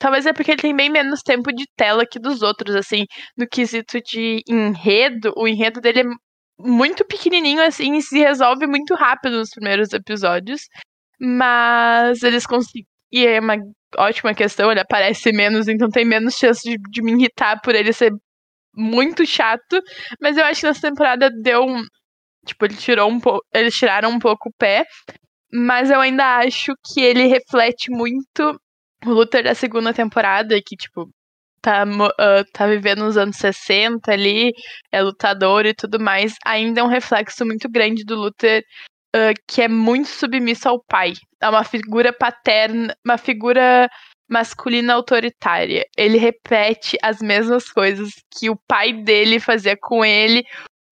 Talvez 0.00 0.24
é 0.24 0.32
porque 0.32 0.52
ele 0.52 0.62
tem 0.62 0.74
bem 0.74 0.88
menos 0.88 1.20
tempo 1.22 1.52
de 1.52 1.66
tela 1.76 2.06
que 2.06 2.18
dos 2.18 2.40
outros, 2.40 2.74
assim, 2.74 3.04
no 3.36 3.46
quesito 3.46 4.00
de 4.00 4.42
enredo. 4.48 5.30
O 5.36 5.46
enredo 5.46 5.78
dele 5.78 6.00
é 6.00 6.04
muito 6.58 7.04
pequenininho, 7.04 7.62
assim, 7.62 7.94
e 7.96 8.02
se 8.02 8.18
resolve 8.18 8.66
muito 8.66 8.94
rápido 8.94 9.36
nos 9.38 9.50
primeiros 9.50 9.92
episódios. 9.92 10.62
Mas 11.20 12.22
eles 12.22 12.46
conseguem. 12.46 12.86
E 13.12 13.26
é 13.26 13.40
uma 13.40 13.56
ótima 13.98 14.34
questão, 14.34 14.70
ele 14.70 14.80
aparece 14.80 15.32
menos, 15.32 15.68
então 15.68 15.90
tem 15.90 16.04
menos 16.04 16.34
chance 16.36 16.62
de, 16.62 16.76
de 16.90 17.02
me 17.02 17.12
irritar 17.12 17.60
por 17.62 17.74
ele 17.74 17.92
ser 17.92 18.10
muito 18.74 19.26
chato. 19.26 19.82
Mas 20.20 20.38
eu 20.38 20.44
acho 20.46 20.62
que 20.62 20.66
nessa 20.66 20.80
temporada 20.88 21.30
deu 21.30 21.62
um. 21.64 21.82
Tipo, 22.46 22.64
ele 22.64 22.76
tirou 22.76 23.10
um 23.10 23.20
pouco. 23.20 23.44
Eles 23.54 23.74
tiraram 23.74 24.10
um 24.10 24.18
pouco 24.18 24.48
o 24.48 24.52
pé. 24.58 24.86
Mas 25.52 25.90
eu 25.90 26.00
ainda 26.00 26.38
acho 26.38 26.72
que 26.86 27.02
ele 27.02 27.26
reflete 27.26 27.90
muito 27.90 28.58
o 29.04 29.10
Luther 29.10 29.44
da 29.44 29.54
segunda 29.54 29.92
temporada, 29.92 30.60
que, 30.64 30.76
tipo, 30.76 31.08
tá, 31.60 31.84
uh, 31.84 32.44
tá 32.52 32.66
vivendo 32.66 33.04
nos 33.04 33.16
anos 33.16 33.36
60 33.36 34.12
ali, 34.12 34.52
é 34.92 35.02
lutador 35.02 35.66
e 35.66 35.74
tudo 35.74 36.00
mais. 36.00 36.34
Ainda 36.44 36.80
é 36.80 36.84
um 36.84 36.88
reflexo 36.88 37.44
muito 37.44 37.68
grande 37.68 38.04
do 38.04 38.16
Luther 38.16 38.64
uh, 39.14 39.34
que 39.46 39.62
é 39.62 39.68
muito 39.68 40.08
submisso 40.08 40.68
ao 40.68 40.82
pai. 40.82 41.12
É 41.40 41.48
uma 41.48 41.64
figura 41.64 42.12
paterna, 42.12 42.94
uma 43.04 43.18
figura 43.18 43.88
masculina 44.28 44.94
autoritária. 44.94 45.84
Ele 45.96 46.16
repete 46.18 46.96
as 47.02 47.20
mesmas 47.20 47.70
coisas 47.70 48.10
que 48.38 48.48
o 48.48 48.56
pai 48.68 48.92
dele 48.92 49.40
fazia 49.40 49.76
com 49.80 50.04
ele, 50.04 50.44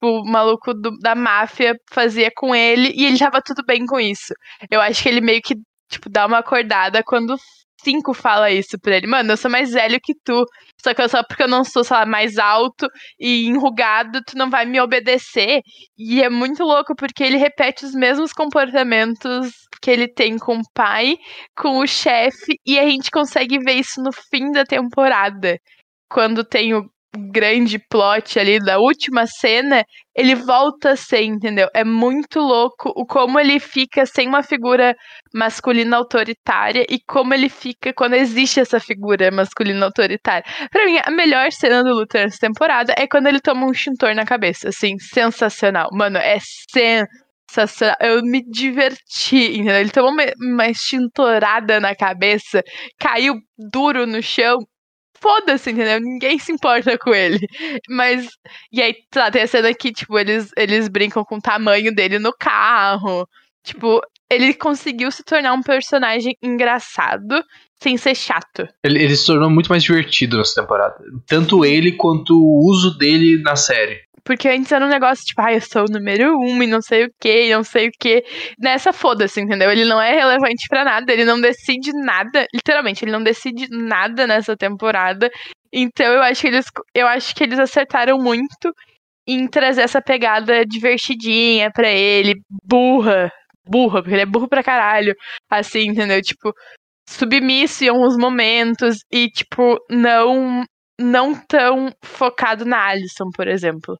o 0.03 0.25
maluco 0.25 0.75
do, 0.75 0.97
da 0.99 1.15
máfia 1.15 1.77
fazia 1.91 2.31
com 2.35 2.55
ele, 2.55 2.93
e 2.95 3.07
ele 3.07 3.19
tava 3.19 3.41
tudo 3.41 3.65
bem 3.65 3.87
com 3.87 3.99
isso. 3.99 4.35
Eu 4.71 4.81
acho 4.81 5.03
que 5.03 5.09
ele 5.09 5.21
meio 5.21 5.41
que, 5.41 5.55
tipo, 5.89 6.09
dá 6.09 6.27
uma 6.27 6.39
acordada 6.39 7.03
quando 7.05 7.37
cinco 7.83 8.13
fala 8.15 8.51
isso 8.51 8.79
pra 8.79 8.97
ele. 8.97 9.07
Mano, 9.07 9.33
eu 9.33 9.37
sou 9.37 9.51
mais 9.51 9.73
velho 9.73 9.99
que 10.01 10.15
tu. 10.25 10.45
Só 10.83 10.95
que 10.95 11.09
só 11.09 11.23
porque 11.25 11.43
eu 11.43 11.49
não 11.49 11.65
sou, 11.65 11.83
sei 11.85 11.97
lá, 11.97 12.07
mais 12.07 12.39
alto 12.39 12.89
e 13.19 13.47
enrugado, 13.47 14.23
tu 14.25 14.37
não 14.37 14.49
vai 14.51 14.65
me 14.67 14.81
obedecer. 14.81 15.61
E 15.99 16.23
é 16.23 16.29
muito 16.31 16.63
louco 16.63 16.95
porque 16.97 17.25
ele 17.25 17.37
repete 17.37 17.85
os 17.85 17.93
mesmos 17.95 18.33
comportamentos 18.33 19.53
que 19.83 19.91
ele 19.91 20.09
tem 20.09 20.39
com 20.39 20.59
o 20.59 20.71
pai, 20.75 21.17
com 21.57 21.79
o 21.79 21.87
chefe, 21.87 22.59
e 22.67 22.79
a 22.79 22.89
gente 22.89 23.11
consegue 23.11 23.59
ver 23.59 23.75
isso 23.75 24.03
no 24.03 24.11
fim 24.13 24.51
da 24.53 24.65
temporada. 24.65 25.59
Quando 26.11 26.45
tem 26.45 26.75
o 26.75 26.85
grande 27.17 27.79
plot 27.79 28.39
ali 28.39 28.59
da 28.59 28.79
última 28.79 29.27
cena, 29.27 29.85
ele 30.15 30.35
volta 30.35 30.91
a 30.91 30.97
ser, 30.97 31.23
entendeu? 31.23 31.69
É 31.75 31.85
muito 31.85 32.39
louco 32.41 32.93
o 32.95 33.07
como 33.07 33.39
ele 33.41 33.59
fica 33.59 34.05
sem 34.05 34.29
uma 34.29 34.43
figura 34.43 34.95
masculina 35.35 35.97
autoritária 35.97 36.85
e 36.89 36.99
como 37.07 37.33
ele 37.33 37.49
fica 37.49 37.93
quando 37.95 38.15
existe 38.15 38.61
essa 38.61 38.79
figura 38.79 39.31
masculina 39.31 39.87
autoritária. 39.87 40.45
Para 40.71 40.85
mim, 40.87 40.99
a 41.03 41.11
melhor 41.11 41.51
cena 41.51 41.83
do 41.83 41.95
Luther 41.95 42.25
nessa 42.25 42.39
temporada 42.39 42.95
é 42.97 43.07
quando 43.07 43.27
ele 43.27 43.41
toma 43.41 43.67
um 43.67 43.73
extintor 43.73 44.15
na 44.15 44.25
cabeça, 44.25 44.69
assim, 44.69 44.99
sensacional. 44.99 45.89
Mano, 45.93 46.19
é 46.19 46.39
sensacional. 46.71 47.97
Eu 48.01 48.23
me 48.23 48.43
diverti, 48.43 49.57
entendeu? 49.59 49.77
Ele 49.77 49.91
tomou 49.91 50.11
uma, 50.11 50.25
uma 50.41 50.69
extintorada 50.69 51.81
na 51.81 51.95
cabeça, 51.95 52.63
caiu 52.99 53.35
duro 53.73 54.07
no 54.07 54.23
chão 54.23 54.59
foda-se, 55.21 55.71
entendeu? 55.71 56.01
Ninguém 56.01 56.39
se 56.39 56.53
importa 56.53 56.97
com 56.99 57.15
ele. 57.15 57.47
Mas. 57.89 58.29
E 58.73 58.83
aí, 58.83 58.95
lá, 59.15 59.31
tem 59.31 59.43
a 59.43 59.47
cena 59.47 59.73
que, 59.75 59.93
tipo, 59.93 60.19
eles, 60.19 60.51
eles 60.57 60.89
brincam 60.89 61.25
com 61.25 61.37
o 61.37 61.41
tamanho 61.41 61.95
dele 61.95 62.19
no 62.19 62.33
carro. 62.33 63.29
Tipo, 63.63 64.01
ele 64.31 64.55
conseguiu 64.55 65.11
se 65.11 65.23
tornar 65.25 65.53
um 65.53 65.63
personagem 65.63 66.37
engraçado 66.43 67.43
sem 67.81 67.97
ser 67.97 68.15
chato. 68.15 68.67
Ele, 68.85 69.03
ele 69.03 69.17
se 69.17 69.27
tornou 69.27 69.51
muito 69.51 69.69
mais 69.69 69.83
divertido 69.83 70.37
nessa 70.37 70.61
temporada. 70.61 70.97
Tanto 71.27 71.65
ele 71.65 71.93
quanto 71.93 72.35
o 72.35 72.69
uso 72.71 72.97
dele 72.99 73.41
na 73.43 73.57
série. 73.57 74.01
Porque 74.29 74.47
antes 74.47 74.71
era 74.71 74.85
um 74.85 74.91
negócio 74.91 75.25
tipo, 75.25 75.41
ah, 75.41 75.55
eu 75.55 75.61
sou 75.63 75.85
o 75.89 75.91
número 75.91 76.39
um 76.39 76.63
e 76.63 76.67
não 76.67 76.83
sei 76.83 77.07
o 77.07 77.11
que, 77.19 77.49
não 77.51 77.65
sei 77.65 77.89
o 77.89 77.91
que. 77.99 78.23
Nessa 78.59 78.93
foda-se, 78.93 79.41
entendeu? 79.41 79.71
Ele 79.71 79.87
não 79.87 79.99
é 79.99 80.13
relevante 80.13 80.69
para 80.69 80.85
nada, 80.85 81.11
ele 81.11 81.25
não 81.25 81.41
decide 81.41 81.93
nada, 81.95 82.47
literalmente, 82.55 83.03
ele 83.03 83.11
não 83.11 83.23
decide 83.23 83.67
nada 83.71 84.27
nessa 84.27 84.55
temporada. 84.55 85.31
Então 85.73 86.07
eu 86.13 86.21
acho 86.23 86.43
que 86.43 86.47
eles, 86.49 86.67
eu 86.95 87.07
acho 87.07 87.35
que 87.35 87.43
eles 87.43 87.59
acertaram 87.59 88.19
muito 88.19 88.71
em 89.27 89.49
trazer 89.49 89.81
essa 89.81 90.03
pegada 90.03 90.63
divertidinha 90.67 91.71
para 91.73 91.89
ele, 91.89 92.35
burra, 92.65 93.33
burra, 93.67 94.03
porque 94.03 94.15
ele 94.15 94.23
é 94.23 94.27
burro 94.27 94.47
pra 94.47 94.63
caralho, 94.63 95.15
assim, 95.51 95.89
entendeu? 95.89 96.21
Tipo, 96.21 96.53
submisso 97.09 97.83
em 97.83 97.89
alguns 97.89 98.19
momentos 98.19 98.99
e, 99.11 99.31
tipo, 99.31 99.79
não 99.91 100.65
não 101.01 101.35
tão 101.35 101.91
focado 102.05 102.67
na 102.67 102.89
Alison, 102.89 103.31
por 103.35 103.49
exemplo. 103.49 103.97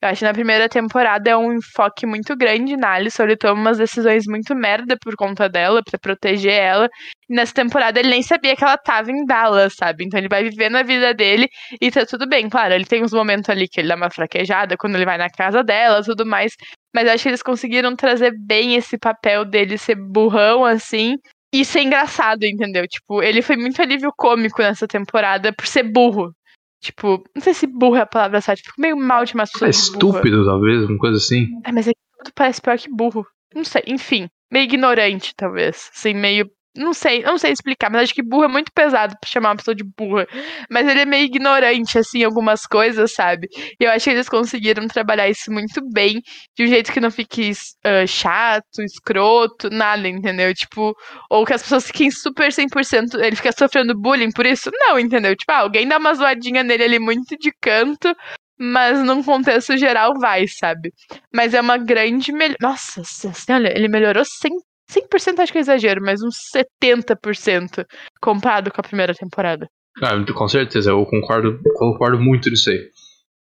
Eu 0.00 0.10
acho 0.10 0.20
que 0.20 0.24
na 0.26 0.32
primeira 0.32 0.68
temporada 0.68 1.28
é 1.28 1.36
um 1.36 1.52
enfoque 1.54 2.06
muito 2.06 2.36
grande 2.36 2.76
na 2.76 2.92
Alison. 2.92 3.24
Ele 3.24 3.36
toma 3.36 3.60
umas 3.60 3.78
decisões 3.78 4.26
muito 4.28 4.54
merda 4.54 4.96
por 4.96 5.16
conta 5.16 5.48
dela, 5.48 5.82
para 5.82 5.98
proteger 5.98 6.52
ela. 6.52 6.88
E 7.28 7.34
nessa 7.34 7.52
temporada 7.52 7.98
ele 7.98 8.08
nem 8.10 8.22
sabia 8.22 8.54
que 8.54 8.62
ela 8.62 8.78
tava 8.78 9.10
em 9.10 9.26
Dallas, 9.26 9.74
sabe? 9.74 10.04
Então 10.04 10.18
ele 10.18 10.28
vai 10.28 10.44
vivendo 10.44 10.76
a 10.76 10.84
vida 10.84 11.12
dele 11.12 11.48
e 11.80 11.90
tá 11.90 12.06
tudo 12.06 12.28
bem. 12.28 12.48
Claro, 12.48 12.74
ele 12.74 12.84
tem 12.84 13.02
uns 13.02 13.12
momentos 13.12 13.50
ali 13.50 13.66
que 13.68 13.80
ele 13.80 13.88
dá 13.88 13.96
uma 13.96 14.08
fraquejada 14.10 14.76
quando 14.76 14.94
ele 14.94 15.04
vai 15.04 15.18
na 15.18 15.28
casa 15.28 15.64
dela 15.64 16.00
tudo 16.04 16.24
mais. 16.24 16.52
Mas 16.94 17.06
eu 17.06 17.12
acho 17.12 17.22
que 17.24 17.28
eles 17.30 17.42
conseguiram 17.42 17.96
trazer 17.96 18.32
bem 18.38 18.76
esse 18.76 18.96
papel 18.96 19.44
dele 19.44 19.76
ser 19.76 19.96
burrão, 19.96 20.64
assim. 20.64 21.16
E 21.52 21.64
ser 21.64 21.80
engraçado, 21.80 22.44
entendeu? 22.44 22.86
Tipo, 22.86 23.22
ele 23.22 23.40
foi 23.42 23.56
muito 23.56 23.80
alívio 23.80 24.12
cômico 24.16 24.60
nessa 24.62 24.86
temporada 24.86 25.52
por 25.52 25.66
ser 25.66 25.82
burro, 25.82 26.30
Tipo, 26.80 27.24
não 27.34 27.42
sei 27.42 27.54
se 27.54 27.66
burro 27.66 27.96
é 27.96 28.02
a 28.02 28.06
palavra 28.06 28.40
certa, 28.40 28.62
fico 28.64 28.80
meio 28.80 28.96
mal 28.96 29.24
de 29.24 29.34
uma 29.34 29.44
pessoa. 29.44 29.68
É 29.68 29.70
estúpido, 29.70 30.44
talvez, 30.44 30.88
uma 30.88 30.98
coisa 30.98 31.16
assim. 31.16 31.48
É, 31.64 31.72
mas 31.72 31.88
é 31.88 31.92
que 31.92 31.98
tudo 32.18 32.32
parece 32.34 32.60
pior 32.60 32.78
que 32.78 32.88
burro. 32.88 33.26
Não 33.54 33.64
sei, 33.64 33.82
enfim. 33.86 34.28
Meio 34.50 34.64
ignorante, 34.64 35.34
talvez. 35.36 35.90
Assim, 35.94 36.14
meio 36.14 36.50
não 36.78 36.94
sei, 36.94 37.22
não 37.22 37.36
sei 37.36 37.52
explicar, 37.52 37.90
mas 37.90 38.02
acho 38.02 38.14
que 38.14 38.22
burro 38.22 38.44
é 38.44 38.48
muito 38.48 38.72
pesado 38.72 39.14
pra 39.20 39.28
chamar 39.28 39.50
uma 39.50 39.56
pessoa 39.56 39.74
de 39.74 39.84
burra. 39.84 40.26
Mas 40.70 40.86
ele 40.86 41.00
é 41.00 41.04
meio 41.04 41.24
ignorante, 41.24 41.98
assim, 41.98 42.22
algumas 42.22 42.62
coisas, 42.62 43.12
sabe? 43.12 43.48
E 43.80 43.84
eu 43.84 43.90
acho 43.90 44.04
que 44.04 44.10
eles 44.10 44.28
conseguiram 44.28 44.86
trabalhar 44.86 45.28
isso 45.28 45.50
muito 45.50 45.80
bem, 45.92 46.22
de 46.56 46.64
um 46.64 46.66
jeito 46.66 46.92
que 46.92 47.00
não 47.00 47.10
fique 47.10 47.50
uh, 47.50 48.06
chato, 48.06 48.82
escroto, 48.82 49.68
nada, 49.70 50.08
entendeu? 50.08 50.54
Tipo, 50.54 50.94
ou 51.28 51.44
que 51.44 51.52
as 51.52 51.62
pessoas 51.62 51.86
fiquem 51.86 52.10
super 52.10 52.50
100%, 52.50 53.20
ele 53.20 53.36
fica 53.36 53.52
sofrendo 53.52 53.98
bullying 53.98 54.30
por 54.30 54.46
isso? 54.46 54.70
Não, 54.72 54.98
entendeu? 54.98 55.34
Tipo, 55.36 55.52
ah, 55.52 55.58
alguém 55.58 55.86
dá 55.88 55.98
uma 55.98 56.14
zoadinha 56.14 56.62
nele 56.62 56.84
ali 56.84 56.98
muito 56.98 57.36
de 57.36 57.52
canto, 57.60 58.14
mas 58.58 59.02
num 59.04 59.22
contexto 59.22 59.76
geral 59.76 60.12
vai, 60.18 60.46
sabe? 60.48 60.92
Mas 61.32 61.54
é 61.54 61.60
uma 61.60 61.76
grande 61.76 62.32
melhor. 62.32 62.56
Nossa, 62.60 63.02
olha, 63.50 63.72
ele 63.76 63.88
melhorou 63.88 64.24
100 64.24 64.50
5% 64.90 65.40
acho 65.40 65.52
que 65.52 65.58
é 65.58 65.60
exagero, 65.60 66.00
mas 66.02 66.22
uns 66.22 66.36
70% 66.54 67.84
comparado 68.20 68.70
com 68.70 68.80
a 68.80 68.84
primeira 68.84 69.14
temporada. 69.14 69.68
Ah, 70.02 70.14
com 70.32 70.48
certeza, 70.48 70.90
eu 70.90 71.04
concordo, 71.04 71.60
concordo 71.74 72.20
muito 72.20 72.48
nisso 72.48 72.70
aí. 72.70 72.88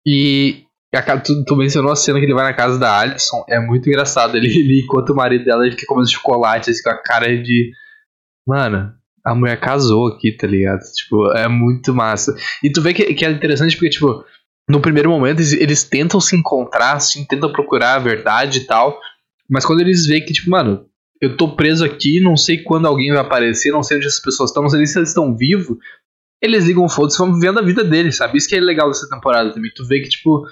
E 0.05 0.63
tu, 1.23 1.43
tu, 1.45 1.55
mencionou 1.55 1.91
a 1.91 1.95
cena 1.95 2.19
que 2.19 2.25
ele 2.25 2.33
vai 2.33 2.45
na 2.45 2.53
casa 2.53 2.79
da 2.79 2.97
Alison, 2.99 3.43
é 3.47 3.59
muito 3.59 3.87
engraçado. 3.87 4.35
Ele, 4.35 4.47
ele 4.47 4.81
enquanto 4.81 5.11
o 5.11 5.15
marido 5.15 5.45
dela 5.45 5.65
ele 5.65 5.75
fica 5.75 5.85
comendo 5.87 6.09
chocolate, 6.09 6.71
assim, 6.71 6.81
com 6.81 6.89
a 6.89 6.97
cara 6.97 7.27
de. 7.37 7.71
Mano, 8.47 8.91
a 9.23 9.35
mulher 9.35 9.59
casou 9.59 10.07
aqui, 10.07 10.31
tá 10.31 10.47
ligado? 10.47 10.79
Tipo, 10.95 11.31
é 11.33 11.47
muito 11.47 11.93
massa. 11.93 12.35
E 12.63 12.71
tu 12.71 12.81
vê 12.81 12.93
que, 12.93 13.13
que 13.13 13.25
é 13.25 13.29
interessante 13.29 13.75
porque, 13.75 13.89
tipo, 13.89 14.23
no 14.67 14.81
primeiro 14.81 15.09
momento 15.09 15.39
eles, 15.39 15.53
eles 15.53 15.83
tentam 15.83 16.19
se 16.19 16.35
encontrar, 16.35 16.93
assim, 16.93 17.25
tentam 17.25 17.51
procurar 17.51 17.95
a 17.95 17.99
verdade 17.99 18.59
e 18.59 18.63
tal. 18.65 18.99
Mas 19.49 19.65
quando 19.65 19.81
eles 19.81 20.05
veem 20.05 20.23
que, 20.23 20.33
tipo, 20.33 20.49
mano, 20.49 20.88
eu 21.21 21.35
tô 21.35 21.55
preso 21.55 21.83
aqui, 21.83 22.21
não 22.21 22.37
sei 22.37 22.63
quando 22.63 22.87
alguém 22.87 23.11
vai 23.11 23.21
aparecer, 23.21 23.71
não 23.71 23.83
sei 23.83 23.97
onde 23.97 24.07
essas 24.07 24.21
pessoas 24.21 24.49
estão, 24.49 24.63
não 24.63 24.69
sei 24.69 24.79
nem 24.79 24.87
se 24.87 24.97
eles 24.97 25.09
estão 25.09 25.35
vivos. 25.35 25.77
Eles 26.41 26.65
ligam 26.65 26.87
foda-se 26.87 27.17
vão 27.17 27.33
vivendo 27.33 27.59
a 27.59 27.61
vida 27.61 27.83
deles, 27.83 28.15
sabe? 28.15 28.37
Isso 28.37 28.47
que 28.47 28.55
é 28.55 28.61
legal 28.61 28.87
dessa 28.87 29.09
temporada 29.09 29.53
também. 29.53 29.71
Tu 29.75 29.85
vê 29.85 29.99
que, 29.99 30.07
tipo, 30.07 30.45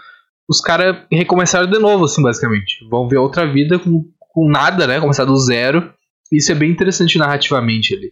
os 0.50 0.59
caras 0.59 0.97
recomeçaram 1.09 1.69
de 1.69 1.79
novo, 1.79 2.03
assim, 2.03 2.21
basicamente. 2.21 2.86
Vão 2.89 3.07
ver 3.07 3.17
outra 3.17 3.50
vida 3.50 3.79
com, 3.79 4.03
com 4.19 4.50
nada, 4.50 4.86
né? 4.86 5.00
Começar 5.00 5.24
do 5.24 5.38
zero. 5.38 5.93
Isso 6.31 6.51
é 6.51 6.55
bem 6.55 6.69
interessante 6.69 7.17
narrativamente 7.17 7.95
ali. 7.95 8.07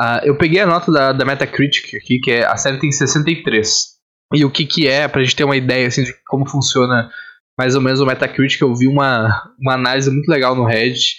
Uh, 0.00 0.24
eu 0.24 0.38
peguei 0.38 0.60
a 0.60 0.66
nota 0.66 0.90
da, 0.90 1.12
da 1.12 1.24
Metacritic 1.24 1.94
aqui, 1.94 2.18
que 2.18 2.30
é 2.30 2.46
a 2.46 2.56
série 2.56 2.78
tem 2.78 2.90
63. 2.90 3.98
E 4.34 4.44
o 4.44 4.50
que 4.50 4.64
que 4.64 4.86
é, 4.86 5.06
pra 5.08 5.22
gente 5.22 5.36
ter 5.36 5.44
uma 5.44 5.56
ideia, 5.56 5.88
assim, 5.88 6.04
de 6.04 6.14
como 6.26 6.48
funciona 6.48 7.10
mais 7.58 7.74
ou 7.74 7.82
menos 7.82 8.00
o 8.00 8.06
Metacritic, 8.06 8.62
eu 8.62 8.74
vi 8.74 8.86
uma, 8.86 9.52
uma 9.60 9.74
análise 9.74 10.10
muito 10.10 10.28
legal 10.28 10.54
no 10.54 10.64
Reddit, 10.64 11.16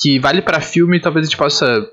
que 0.00 0.18
vale 0.18 0.42
para 0.42 0.60
filme, 0.60 1.00
talvez 1.00 1.26
a 1.26 1.28
gente 1.28 1.38
possa 1.38 1.86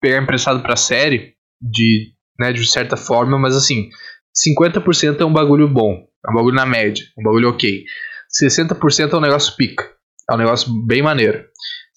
pegar 0.00 0.22
emprestado 0.22 0.62
pra 0.62 0.76
série, 0.76 1.34
de, 1.60 2.12
né, 2.38 2.52
de 2.52 2.66
certa 2.66 2.96
forma, 2.96 3.38
mas 3.38 3.54
assim, 3.54 3.90
50% 4.34 5.20
é 5.20 5.24
um 5.24 5.32
bagulho 5.32 5.68
bom, 5.68 6.06
é 6.26 6.30
um 6.30 6.34
bagulho 6.34 6.56
na 6.56 6.64
média, 6.64 7.04
um 7.18 7.22
bagulho 7.22 7.50
ok. 7.50 7.84
60% 8.42 9.12
é 9.12 9.16
um 9.16 9.20
negócio 9.20 9.54
pica, 9.56 9.90
é 10.30 10.34
um 10.34 10.38
negócio 10.38 10.72
bem 10.86 11.02
maneiro. 11.02 11.44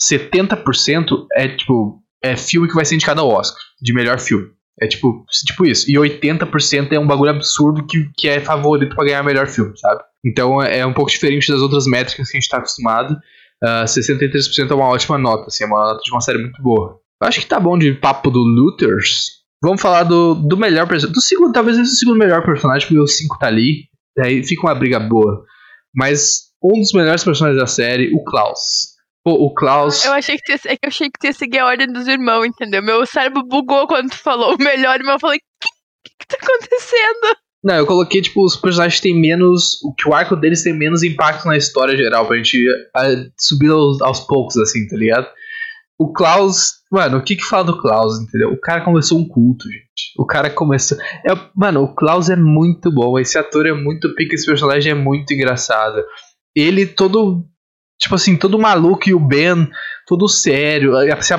70% 0.02 1.28
é 1.36 1.48
tipo, 1.48 2.04
é 2.22 2.36
filme 2.36 2.68
que 2.68 2.76
vai 2.76 2.84
ser 2.84 2.96
indicado 2.96 3.22
ao 3.22 3.30
Oscar, 3.30 3.62
de 3.82 3.94
melhor 3.94 4.20
filme. 4.20 4.50
É 4.82 4.88
tipo, 4.88 5.24
tipo 5.46 5.66
isso. 5.66 5.90
E 5.90 5.94
80% 5.94 6.92
é 6.92 7.00
um 7.00 7.06
bagulho 7.06 7.30
absurdo 7.30 7.86
que, 7.86 8.10
que 8.18 8.28
é 8.28 8.40
favorito 8.40 8.96
para 8.96 9.06
ganhar 9.06 9.24
melhor 9.24 9.48
filme, 9.48 9.78
sabe? 9.78 10.02
Então 10.26 10.62
é, 10.62 10.80
é 10.80 10.86
um 10.86 10.94
pouco 10.94 11.12
diferente 11.12 11.52
das 11.52 11.62
outras 11.62 11.86
métricas 11.86 12.30
que 12.30 12.38
a 12.38 12.40
gente 12.40 12.50
tá 12.50 12.58
acostumado. 12.58 13.16
Uh, 13.64 13.84
ah, 13.84 13.86
63% 13.86 14.70
é 14.70 14.74
uma 14.74 14.90
ótima 14.90 15.18
nota, 15.18 15.48
assim, 15.48 15.64
é 15.64 15.68
uma 15.68 15.94
nota 15.94 16.02
de 16.04 16.12
uma 16.12 16.20
série 16.20 16.38
muito 16.38 16.62
boa. 16.62 17.00
Eu 17.22 17.28
acho 17.28 17.40
que 17.40 17.46
tá 17.46 17.60
bom 17.60 17.78
de 17.78 17.94
papo 17.94 18.30
do 18.30 18.40
Luthers. 18.40 19.44
Vamos 19.64 19.82
falar 19.82 20.04
do, 20.04 20.36
do 20.36 20.58
melhor 20.58 20.86
personagem. 20.86 21.14
Do 21.14 21.22
segundo, 21.22 21.54
talvez 21.54 21.78
esse 21.78 21.94
o 21.94 21.96
segundo 21.96 22.18
melhor 22.18 22.44
personagem, 22.44 22.86
porque 22.86 23.00
o 23.00 23.08
5 23.08 23.40
tá 23.40 23.48
ali. 23.48 23.88
Daí 24.18 24.44
fica 24.44 24.68
uma 24.68 24.76
briga 24.76 25.00
boa. 25.00 25.46
Mas 25.96 26.50
um 26.62 26.80
dos 26.80 26.92
melhores 26.92 27.24
personagens 27.24 27.62
da 27.62 27.68
série, 27.68 28.14
o 28.14 28.24
Klaus. 28.26 28.94
Pô, 29.24 29.32
o 29.32 29.54
Klaus. 29.54 30.04
Eu 30.04 30.12
achei 30.12 30.38
que 30.38 30.44
tinha, 30.44 30.74
é 30.74 30.76
que 30.76 30.86
eu 30.86 30.90
achei 30.90 31.08
que 31.08 31.20
tinha 31.22 31.32
seguir 31.32 31.60
a 31.60 31.66
ordem 31.66 31.88
dos 31.88 32.08
irmãos, 32.08 32.46
entendeu? 32.46 32.84
Meu 32.84 33.06
cérebro 33.06 33.48
bugou 33.48 33.88
quando 33.88 34.10
tu 34.10 34.18
falou 34.18 34.56
o 34.56 34.62
melhor 34.62 35.00
irmão. 35.00 35.14
Eu 35.14 35.20
falei, 35.20 35.40
o 35.40 35.42
que, 36.04 36.14
que 36.20 36.28
tá 36.28 36.38
acontecendo? 36.42 37.38
Não, 37.64 37.76
eu 37.76 37.86
coloquei, 37.86 38.22
tipo, 38.22 38.44
os 38.44 38.58
personagens 38.58 39.00
têm 39.00 39.20
menos. 39.20 39.82
O 39.84 39.94
que 39.94 40.08
o 40.08 40.14
arco 40.14 40.36
deles 40.36 40.64
tem 40.64 40.78
menos 40.78 41.02
impacto 41.02 41.48
na 41.48 41.56
história 41.56 41.96
geral, 41.96 42.28
pra 42.28 42.36
gente 42.36 42.58
uh, 42.70 43.32
subir 43.40 43.70
aos, 43.70 44.02
aos, 44.02 44.20
poucos, 44.20 44.58
assim, 44.58 44.86
tá 44.88 44.98
ligado? 44.98 45.28
O 45.98 46.12
Klaus. 46.12 46.84
Mano, 46.92 47.18
o 47.18 47.24
que 47.24 47.38
que 47.38 47.46
fala 47.46 47.64
do 47.64 47.82
Klaus, 47.82 48.20
entendeu? 48.20 48.50
O 48.52 48.60
cara 48.60 48.84
começou 48.84 49.18
um 49.18 49.28
culto, 49.28 49.70
gente. 49.72 50.14
O 50.18 50.26
cara 50.26 50.50
começou. 50.50 50.98
É, 51.26 51.34
mano, 51.56 51.84
o 51.84 51.96
Klaus 51.96 52.30
é 52.30 52.36
muito 52.36 52.92
bom. 52.92 53.18
Esse 53.18 53.38
ator 53.38 53.66
é 53.66 53.74
muito 53.74 54.14
pica, 54.14 54.36
esse 54.36 54.46
personagem 54.46 54.92
é 54.92 54.96
muito 54.96 55.34
engraçado. 55.34 56.04
Ele 56.54 56.86
todo. 56.86 57.46
Tipo 58.00 58.16
assim, 58.16 58.36
todo 58.36 58.60
maluco 58.60 59.08
e 59.08 59.14
o 59.14 59.20
Ben 59.20 59.70
todo 60.06 60.28
sério, 60.28 60.94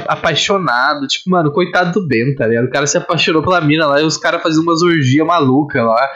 apaixonado. 0.09 1.07
Tipo, 1.07 1.31
mano, 1.31 1.53
coitado 1.53 1.93
do 1.93 2.07
Ben, 2.07 2.35
tá 2.35 2.47
ligado? 2.47 2.67
O 2.67 2.71
cara 2.71 2.87
se 2.87 2.97
apaixonou 2.97 3.43
pela 3.43 3.61
mina 3.61 3.87
lá 3.87 4.01
e 4.01 4.05
os 4.05 4.17
caras 4.17 4.43
faziam 4.43 4.63
umas 4.63 4.83
orgias 4.83 5.27
malucas 5.27 5.85
lá. 5.85 6.09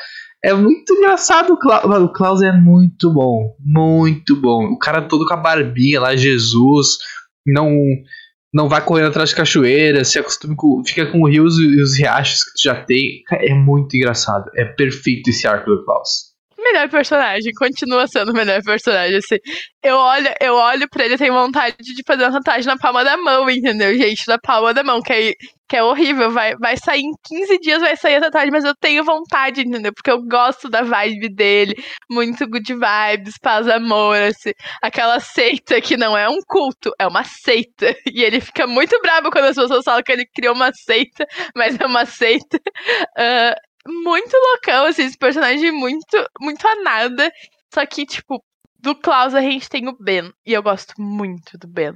É 0.43 0.55
muito 0.55 0.95
engraçado 0.95 1.53
o 1.53 1.59
Klaus. 1.59 1.85
Mano, 1.85 2.07
o 2.07 2.13
Klaus 2.13 2.43
é 2.43 2.53
muito 2.53 3.13
bom. 3.13 3.57
Muito 3.61 4.37
bom. 4.37 4.67
O 4.67 4.79
cara 4.79 5.03
todo 5.03 5.27
com 5.27 5.35
a 5.35 5.37
barbinha 5.37 6.01
lá, 6.01 6.17
Jesus. 6.17 6.99
Não 7.47 7.71
não 8.55 8.67
vai 8.67 8.83
correndo 8.83 9.09
atrás 9.09 9.29
de 9.29 9.37
cachoeira, 9.37 10.05
se 10.05 10.19
acostuma 10.19 10.55
com. 10.57 10.83
Fica 10.87 11.07
com 11.07 11.25
os 11.25 11.31
rios 11.31 11.59
e 11.59 11.83
os 11.83 11.99
riachos 11.99 12.45
que 12.45 12.53
tu 12.53 12.63
já 12.65 12.85
tem. 12.85 13.23
É 13.33 13.53
muito 13.53 13.97
engraçado. 13.97 14.45
É 14.55 14.65
perfeito 14.65 15.29
esse 15.29 15.47
arco 15.47 15.69
do 15.69 15.85
Klaus 15.85 16.28
melhor 16.73 16.89
personagem, 16.89 17.53
continua 17.55 18.07
sendo 18.07 18.31
o 18.31 18.35
melhor 18.35 18.63
personagem, 18.63 19.17
assim. 19.17 19.37
Eu 19.83 19.97
olho, 19.97 20.29
eu 20.41 20.55
olho 20.55 20.89
pra 20.91 21.05
ele 21.05 21.15
e 21.15 21.19
tenho 21.19 21.33
vontade 21.33 21.77
de 21.79 22.03
fazer 22.07 22.25
uma 22.25 22.33
tatuagem 22.33 22.67
na 22.67 22.77
palma 22.77 23.05
da 23.05 23.17
mão, 23.17 23.49
entendeu, 23.49 23.97
gente? 23.97 24.27
Na 24.29 24.39
palma 24.39 24.75
da 24.75 24.83
mão, 24.83 25.01
que 25.01 25.13
é, 25.13 25.33
que 25.69 25.77
é 25.77 25.83
horrível. 25.83 26.31
Vai, 26.31 26.57
vai 26.57 26.77
sair 26.77 27.03
em 27.03 27.13
15 27.25 27.59
dias, 27.61 27.81
vai 27.81 27.97
sair 27.97 28.17
a 28.17 28.23
tatuagem, 28.23 28.51
mas 28.51 28.65
eu 28.65 28.75
tenho 28.75 29.05
vontade, 29.05 29.63
entendeu? 29.63 29.93
Porque 29.95 30.11
eu 30.11 30.23
gosto 30.23 30.69
da 30.69 30.83
vibe 30.83 31.29
dele. 31.29 31.75
Muito 32.11 32.47
good 32.49 32.75
vibes, 32.75 33.35
paz, 33.41 33.69
amor, 33.69 34.17
assim. 34.17 34.53
Aquela 34.83 35.21
seita 35.21 35.81
que 35.81 35.97
não 35.97 36.17
é 36.17 36.29
um 36.29 36.39
culto, 36.47 36.93
é 36.99 37.07
uma 37.07 37.25
seita. 37.25 37.95
E 38.19 38.23
ele 38.23 38.41
fica 38.41 38.67
muito 38.67 38.99
bravo 39.01 39.31
quando 39.31 39.45
as 39.45 39.57
pessoas 39.57 39.85
falam 39.85 40.03
que 40.03 40.11
ele 40.11 40.27
criou 40.27 40.55
uma 40.55 40.73
seita, 40.73 41.25
mas 41.55 41.79
é 41.79 41.87
uma 41.87 42.05
seita. 42.05 42.57
Uh, 42.57 43.68
muito 43.89 44.37
loucão, 44.37 44.87
assim, 44.87 45.05
esse 45.05 45.19
personagem 45.19 45.73
muito, 45.73 46.29
muito 46.41 46.67
a 46.67 46.83
nada. 46.83 47.31
Só 47.73 47.85
que, 47.87 48.07
tipo, 48.07 48.43
do 48.81 48.95
Klaus 48.95 49.35
a 49.35 49.41
gente 49.41 49.69
tem 49.69 49.89
o 49.89 49.97
Ben. 49.99 50.33
E 50.47 50.53
eu 50.53 50.63
gosto 50.63 50.95
muito 50.99 51.59
do 51.59 51.69
Ben. 51.69 51.93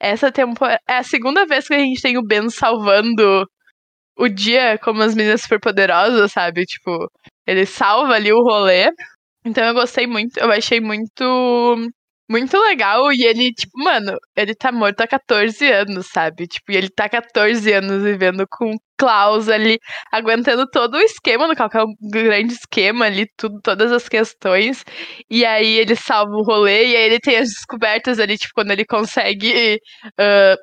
Essa 0.00 0.32
temporada. 0.32 0.80
É 0.88 0.98
a 0.98 1.02
segunda 1.02 1.46
vez 1.46 1.66
que 1.68 1.74
a 1.74 1.78
gente 1.78 2.00
tem 2.00 2.18
o 2.18 2.22
Ben 2.26 2.48
salvando 2.50 3.46
o 4.16 4.28
dia 4.28 4.78
como 4.78 5.02
as 5.02 5.14
meninas 5.14 5.42
superpoderosas, 5.42 6.32
sabe? 6.32 6.64
Tipo, 6.66 7.10
ele 7.46 7.66
salva 7.66 8.14
ali 8.14 8.32
o 8.32 8.42
rolê. 8.42 8.90
Então 9.44 9.64
eu 9.64 9.74
gostei 9.74 10.06
muito, 10.06 10.38
eu 10.38 10.50
achei 10.52 10.80
muito 10.80 11.24
muito 12.30 12.56
legal. 12.58 13.12
E 13.12 13.24
ele, 13.24 13.52
tipo, 13.52 13.76
mano, 13.82 14.16
ele 14.36 14.54
tá 14.54 14.70
morto 14.70 15.00
há 15.00 15.08
14 15.08 15.66
anos, 15.70 16.06
sabe? 16.12 16.46
Tipo, 16.46 16.72
e 16.72 16.76
ele 16.76 16.88
tá 16.88 17.08
14 17.08 17.72
anos 17.72 18.02
vivendo 18.04 18.46
com 18.48 18.76
Klaus 18.96 19.48
ali, 19.48 19.78
aguentando 20.12 20.66
todo 20.70 20.94
o 20.94 21.00
esquema, 21.00 21.48
no 21.48 21.56
qual 21.56 21.68
é 21.74 21.82
um 21.82 21.94
grande 22.10 22.52
esquema 22.52 23.06
ali, 23.06 23.26
tudo, 23.36 23.60
todas 23.62 23.90
as 23.90 24.08
questões. 24.08 24.84
E 25.28 25.44
aí 25.44 25.78
ele 25.78 25.96
salva 25.96 26.32
o 26.36 26.42
rolê, 26.44 26.88
e 26.88 26.96
aí 26.96 27.02
ele 27.04 27.18
tem 27.18 27.36
as 27.36 27.48
descobertas 27.48 28.20
ali, 28.20 28.38
tipo, 28.38 28.52
quando 28.54 28.70
ele 28.70 28.84
consegue 28.84 29.80
uh, 30.06 30.56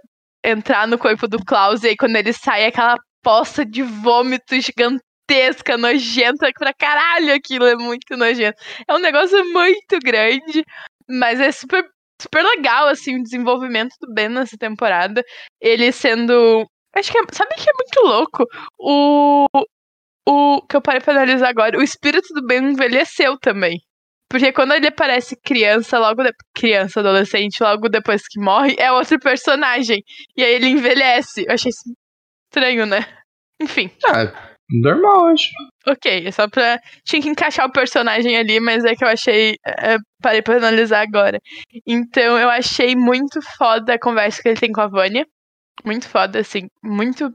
entrar 0.43 0.87
no 0.87 0.97
corpo 0.97 1.27
do 1.27 1.43
Klaus, 1.43 1.83
e 1.83 1.89
aí 1.89 1.97
quando 1.97 2.15
ele 2.15 2.31
sai, 2.31 2.65
aquela 2.65 2.95
poça 3.23 3.65
de 3.65 3.81
vômito 3.83 4.55
gigantesca, 4.61 5.77
nojenta 5.77 6.49
pra 6.57 6.73
caralho 6.73 7.33
aquilo, 7.33 7.65
é 7.65 7.75
muito 7.75 8.15
nojento. 8.15 8.57
É 8.87 8.93
um 8.93 8.99
negócio 8.99 9.43
muito 9.51 9.99
grande, 10.03 10.63
mas 11.09 11.39
é 11.39 11.51
super, 11.51 11.83
super 12.21 12.43
legal, 12.43 12.87
assim, 12.87 13.19
o 13.19 13.23
desenvolvimento 13.23 13.93
do 14.01 14.13
Ben 14.13 14.29
nessa 14.29 14.57
temporada. 14.57 15.23
Ele 15.61 15.91
sendo. 15.91 16.65
Acho 16.95 17.11
que 17.11 17.17
é. 17.17 17.21
Sabe 17.31 17.55
que 17.55 17.69
é 17.69 17.73
muito 17.73 17.99
louco? 18.01 18.43
O. 18.79 19.45
O 20.29 20.61
que 20.67 20.75
eu 20.75 20.81
parei 20.81 20.99
pra 20.99 21.13
analisar 21.13 21.47
agora, 21.47 21.77
o 21.77 21.81
espírito 21.81 22.33
do 22.33 22.45
Ben 22.45 22.61
envelheceu 22.61 23.37
também. 23.39 23.79
Porque 24.29 24.51
quando 24.51 24.73
ele 24.73 24.87
aparece 24.87 25.37
criança, 25.41 25.97
logo 25.97 26.21
de... 26.21 26.31
criança, 26.53 26.99
adolescente, 26.99 27.63
logo 27.63 27.87
depois 27.87 28.27
que 28.27 28.37
morre, 28.37 28.75
é 28.77 28.91
outro 28.91 29.17
personagem. 29.19 30.03
E 30.35 30.43
aí 30.43 30.53
ele 30.53 30.67
envelhece. 30.67 31.45
Eu 31.47 31.53
achei 31.53 31.69
isso 31.69 31.93
estranho, 32.49 32.85
né? 32.85 33.05
Enfim. 33.61 33.89
Ah, 34.05 34.46
Normal, 34.69 35.27
acho. 35.27 35.49
Ok, 35.87 36.31
só 36.31 36.47
pra. 36.49 36.79
Tinha 37.05 37.21
que 37.21 37.29
encaixar 37.29 37.65
o 37.65 37.71
personagem 37.71 38.37
ali, 38.37 38.59
mas 38.59 38.83
é 38.83 38.95
que 38.95 39.03
eu 39.03 39.07
achei. 39.07 39.55
É, 39.65 39.97
parei 40.21 40.41
pra 40.41 40.57
analisar 40.57 41.01
agora. 41.01 41.39
Então 41.85 42.37
eu 42.37 42.49
achei 42.49 42.95
muito 42.95 43.41
foda 43.57 43.93
a 43.93 43.99
conversa 43.99 44.41
que 44.41 44.49
ele 44.49 44.59
tem 44.59 44.71
com 44.71 44.81
a 44.81 44.87
Vânia. 44.87 45.25
Muito 45.85 46.09
foda, 46.09 46.39
assim. 46.39 46.67
Muito 46.83 47.33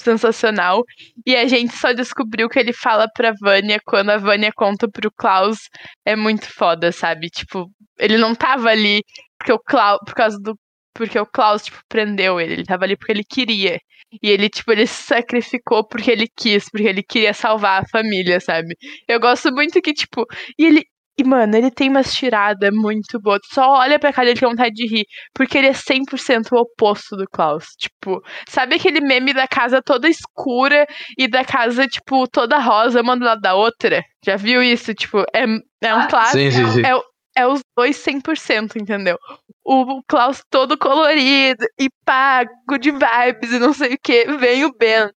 sensacional. 0.00 0.82
E 1.26 1.36
a 1.36 1.46
gente 1.46 1.76
só 1.76 1.92
descobriu 1.92 2.48
que 2.48 2.58
ele 2.58 2.72
fala 2.72 3.06
pra 3.14 3.34
Vânia 3.40 3.78
quando 3.84 4.10
a 4.10 4.18
Vânia 4.18 4.50
conta 4.54 4.88
pro 4.90 5.12
Klaus. 5.12 5.68
É 6.06 6.16
muito 6.16 6.46
foda, 6.54 6.90
sabe? 6.92 7.28
Tipo, 7.30 7.70
ele 7.98 8.16
não 8.18 8.34
tava 8.34 8.70
ali 8.70 9.02
porque 9.38 9.52
o 9.52 9.58
Klaus, 9.58 9.98
por 10.06 10.14
causa 10.14 10.38
do 10.40 10.56
porque 10.94 11.18
o 11.18 11.26
Klaus, 11.26 11.64
tipo, 11.64 11.78
prendeu 11.88 12.40
ele. 12.40 12.54
Ele 12.54 12.64
tava 12.64 12.84
ali 12.84 12.96
porque 12.96 13.12
ele 13.12 13.24
queria. 13.24 13.78
E 14.22 14.28
ele, 14.28 14.48
tipo, 14.48 14.72
ele 14.72 14.86
se 14.86 15.02
sacrificou 15.04 15.86
porque 15.86 16.10
ele 16.10 16.28
quis, 16.36 16.68
porque 16.70 16.86
ele 16.86 17.02
queria 17.02 17.32
salvar 17.32 17.82
a 17.82 17.88
família, 17.88 18.40
sabe? 18.40 18.76
Eu 19.08 19.20
gosto 19.20 19.52
muito 19.52 19.80
que, 19.80 19.92
tipo. 19.92 20.26
E 20.58 20.66
ele. 20.66 20.84
E, 21.18 21.24
mano, 21.24 21.54
ele 21.54 21.70
tem 21.70 21.90
umas 21.90 22.14
tiradas 22.14 22.70
muito 22.72 23.20
boas. 23.20 23.40
Só 23.52 23.70
olha 23.72 23.98
pra 23.98 24.14
cara 24.14 24.28
dele 24.28 24.40
com 24.40 24.48
vontade 24.48 24.74
de 24.74 24.86
rir. 24.86 25.04
Porque 25.34 25.58
ele 25.58 25.66
é 25.66 25.72
100% 25.74 26.52
o 26.52 26.60
oposto 26.60 27.14
do 27.16 27.26
Klaus. 27.30 27.66
Tipo, 27.78 28.22
sabe 28.48 28.76
aquele 28.76 29.00
meme 29.02 29.34
da 29.34 29.46
casa 29.46 29.82
toda 29.82 30.08
escura 30.08 30.86
e 31.18 31.28
da 31.28 31.44
casa, 31.44 31.86
tipo, 31.86 32.26
toda 32.26 32.58
rosa, 32.58 33.02
uma 33.02 33.14
do 33.14 33.26
lado 33.26 33.42
da 33.42 33.54
outra? 33.54 34.02
Já 34.24 34.36
viu 34.36 34.62
isso? 34.62 34.94
Tipo, 34.94 35.20
é, 35.34 35.44
é 35.82 35.94
um 35.94 36.08
clássico. 36.08 36.38
Sim, 36.38 36.50
sim, 36.50 36.70
sim. 36.70 36.86
É, 36.86 36.98
é 37.36 37.46
os 37.46 37.60
dois 37.76 37.96
100%, 37.96 38.76
entendeu? 38.76 39.18
O 39.64 40.02
Klaus 40.04 40.42
todo 40.50 40.76
colorido 40.76 41.64
e 41.78 41.88
pá, 42.04 42.44
good 42.68 42.90
vibes 42.90 43.52
e 43.52 43.58
não 43.58 43.72
sei 43.72 43.94
o 43.94 43.98
que. 44.02 44.24
Vem 44.36 44.64
o 44.64 44.72
Ben, 44.76 45.10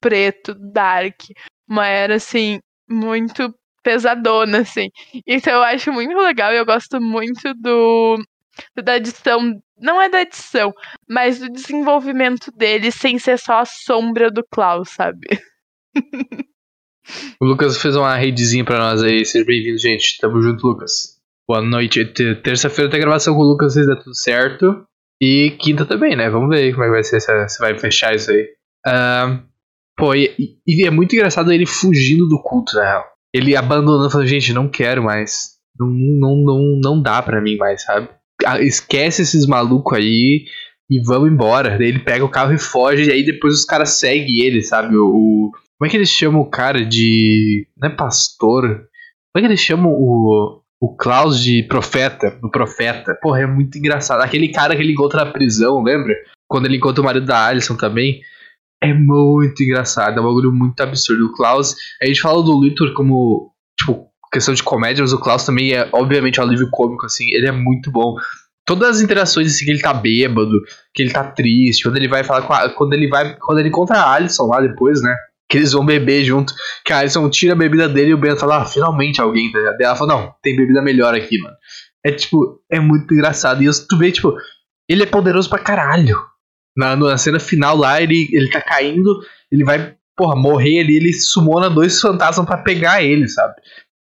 preto, 0.00 0.54
dark. 0.54 1.20
Uma 1.68 1.86
era, 1.86 2.14
assim, 2.14 2.60
muito 2.88 3.52
pesadona, 3.82 4.60
assim. 4.60 4.90
Então 5.26 5.52
eu 5.52 5.62
acho 5.62 5.92
muito 5.92 6.16
legal 6.16 6.52
e 6.52 6.56
eu 6.56 6.66
gosto 6.66 7.00
muito 7.00 7.54
do 7.54 8.18
da 8.82 8.96
edição, 8.96 9.60
não 9.78 10.02
é 10.02 10.08
da 10.08 10.22
edição, 10.22 10.72
mas 11.08 11.38
do 11.38 11.48
desenvolvimento 11.48 12.50
dele 12.50 12.90
sem 12.90 13.18
ser 13.18 13.38
só 13.38 13.60
a 13.60 13.64
sombra 13.64 14.30
do 14.30 14.44
Klaus, 14.50 14.90
sabe? 14.90 15.28
o 17.40 17.44
Lucas 17.44 17.80
fez 17.80 17.94
uma 17.94 18.16
redezinha 18.16 18.64
pra 18.64 18.78
nós 18.78 19.02
aí, 19.02 19.24
seja 19.24 19.44
bem-vindo, 19.44 19.78
gente. 19.78 20.18
Tamo 20.18 20.42
junto, 20.42 20.66
Lucas. 20.66 21.17
Boa 21.48 21.62
noite. 21.62 22.04
Terça-feira 22.42 22.90
tem 22.90 23.00
gravação 23.00 23.34
com 23.34 23.40
o 23.40 23.44
Lucas, 23.44 23.72
se 23.72 23.86
der 23.86 23.96
tudo 23.96 24.14
certo. 24.14 24.84
E 25.20 25.56
quinta 25.58 25.86
também, 25.86 26.14
né? 26.14 26.28
Vamos 26.28 26.50
ver 26.50 26.72
como 26.72 26.84
é 26.84 26.86
que 26.86 26.92
vai 26.92 27.02
ser, 27.02 27.20
se 27.20 27.58
vai 27.58 27.78
fechar 27.78 28.14
isso 28.14 28.30
aí. 28.30 28.48
Uh, 28.86 29.42
pô, 29.96 30.14
e, 30.14 30.34
e, 30.66 30.86
é 30.86 30.90
muito 30.90 31.14
engraçado 31.14 31.52
ele 31.52 31.66
fugindo 31.66 32.28
do 32.28 32.40
culto, 32.40 32.76
na 32.76 32.84
real 32.84 33.18
ele 33.34 33.56
abandonando, 33.56 34.10
falando, 34.10 34.26
gente, 34.26 34.52
não 34.52 34.68
quero 34.68 35.02
mais. 35.02 35.58
Não, 35.78 35.86
não, 35.88 36.36
não, 36.36 36.80
não 36.82 37.02
dá 37.02 37.22
pra 37.22 37.40
mim 37.40 37.56
mais, 37.56 37.82
sabe? 37.82 38.08
Ah, 38.44 38.60
esquece 38.60 39.22
esses 39.22 39.46
malucos 39.46 39.96
aí 39.96 40.44
e 40.90 41.00
vamos 41.04 41.30
embora. 41.30 41.76
Ele 41.82 41.98
pega 41.98 42.24
o 42.24 42.30
carro 42.30 42.52
e 42.52 42.58
foge, 42.58 43.08
e 43.08 43.12
aí 43.12 43.24
depois 43.24 43.54
os 43.54 43.64
caras 43.64 43.90
seguem 43.90 44.40
ele, 44.40 44.62
sabe? 44.62 44.96
O, 44.96 45.50
como 45.78 45.86
é 45.86 45.88
que 45.88 45.96
eles 45.96 46.10
chamam 46.10 46.40
o 46.40 46.50
cara 46.50 46.84
de. 46.84 47.66
Não 47.76 47.88
é 47.88 47.94
pastor? 47.94 48.62
Como 48.62 49.36
é 49.36 49.40
que 49.40 49.46
eles 49.46 49.60
chamam 49.60 49.92
o. 49.92 50.62
O 50.80 50.96
Klaus 50.96 51.42
de 51.42 51.64
profeta, 51.64 52.30
do 52.40 52.50
profeta. 52.50 53.16
Porra, 53.20 53.40
é 53.40 53.46
muito 53.46 53.76
engraçado. 53.78 54.20
Aquele 54.22 54.48
cara 54.48 54.76
que 54.76 54.82
ele 54.82 54.92
encontra 54.92 55.24
na 55.24 55.32
prisão, 55.32 55.82
lembra? 55.82 56.14
Quando 56.46 56.66
ele 56.66 56.76
encontra 56.76 57.02
o 57.02 57.04
marido 57.04 57.26
da 57.26 57.46
Alison 57.46 57.76
também. 57.76 58.20
É 58.80 58.94
muito 58.94 59.60
engraçado, 59.60 60.16
é 60.16 60.20
um 60.20 60.24
bagulho 60.24 60.52
muito 60.52 60.80
absurdo. 60.80 61.26
O 61.26 61.32
Klaus, 61.32 61.74
a 62.00 62.06
gente 62.06 62.20
fala 62.20 62.40
do 62.44 62.52
Luthor 62.52 62.94
como, 62.94 63.52
tipo, 63.76 64.08
questão 64.32 64.54
de 64.54 64.62
comédia, 64.62 65.02
mas 65.02 65.12
o 65.12 65.18
Klaus 65.18 65.44
também 65.44 65.72
é, 65.72 65.88
obviamente, 65.92 66.40
um 66.40 66.44
alívio 66.44 66.70
cômico, 66.70 67.06
assim, 67.06 67.28
ele 67.32 67.48
é 67.48 67.52
muito 67.52 67.90
bom. 67.90 68.14
Todas 68.64 68.96
as 68.96 69.02
interações, 69.02 69.52
assim, 69.52 69.64
que 69.64 69.72
ele 69.72 69.80
tá 69.80 69.92
bêbado, 69.92 70.62
que 70.94 71.02
ele 71.02 71.10
tá 71.10 71.24
triste, 71.24 71.82
quando 71.82 71.96
ele 71.96 72.06
vai 72.06 72.22
falar 72.22 72.42
com 72.42 72.52
a, 72.52 72.68
quando 72.68 72.92
ele 72.92 73.08
vai, 73.08 73.34
quando 73.40 73.58
ele 73.58 73.68
encontra 73.68 73.96
a 73.96 74.12
Alison 74.12 74.46
lá 74.46 74.60
depois, 74.60 75.02
né, 75.02 75.12
que 75.48 75.56
eles 75.56 75.72
vão 75.72 75.84
beber 75.84 76.24
junto, 76.24 76.52
que 76.84 76.92
a 76.92 76.98
Alison 76.98 77.28
tira 77.30 77.54
a 77.54 77.56
bebida 77.56 77.88
dele 77.88 78.10
e 78.10 78.14
o 78.14 78.18
Ben 78.18 78.36
fala, 78.36 78.62
ah, 78.62 78.64
finalmente 78.66 79.20
alguém, 79.20 79.50
tá 79.50 79.58
ligado? 79.58 79.80
ela 79.80 79.96
fala, 79.96 80.14
não, 80.14 80.34
tem 80.42 80.54
bebida 80.54 80.82
melhor 80.82 81.14
aqui, 81.14 81.38
mano. 81.38 81.56
É, 82.04 82.12
tipo, 82.12 82.60
é 82.70 82.78
muito 82.78 83.12
engraçado. 83.14 83.62
E 83.62 83.70
tu 83.88 83.96
vê, 83.96 84.12
tipo, 84.12 84.36
ele 84.88 85.02
é 85.02 85.06
poderoso 85.06 85.48
pra 85.48 85.58
caralho 85.58 86.18
na, 86.78 86.94
na 86.94 87.18
cena 87.18 87.40
final 87.40 87.76
lá, 87.76 88.00
ele, 88.00 88.28
ele 88.30 88.50
tá 88.50 88.60
caindo, 88.60 89.18
ele 89.50 89.64
vai, 89.64 89.96
porra, 90.16 90.36
morrer 90.36 90.78
ali, 90.78 90.96
ele 90.96 91.12
sumona 91.12 91.68
dois 91.68 92.00
fantasmas 92.00 92.46
para 92.46 92.62
pegar 92.62 93.02
ele, 93.02 93.26
sabe? 93.26 93.54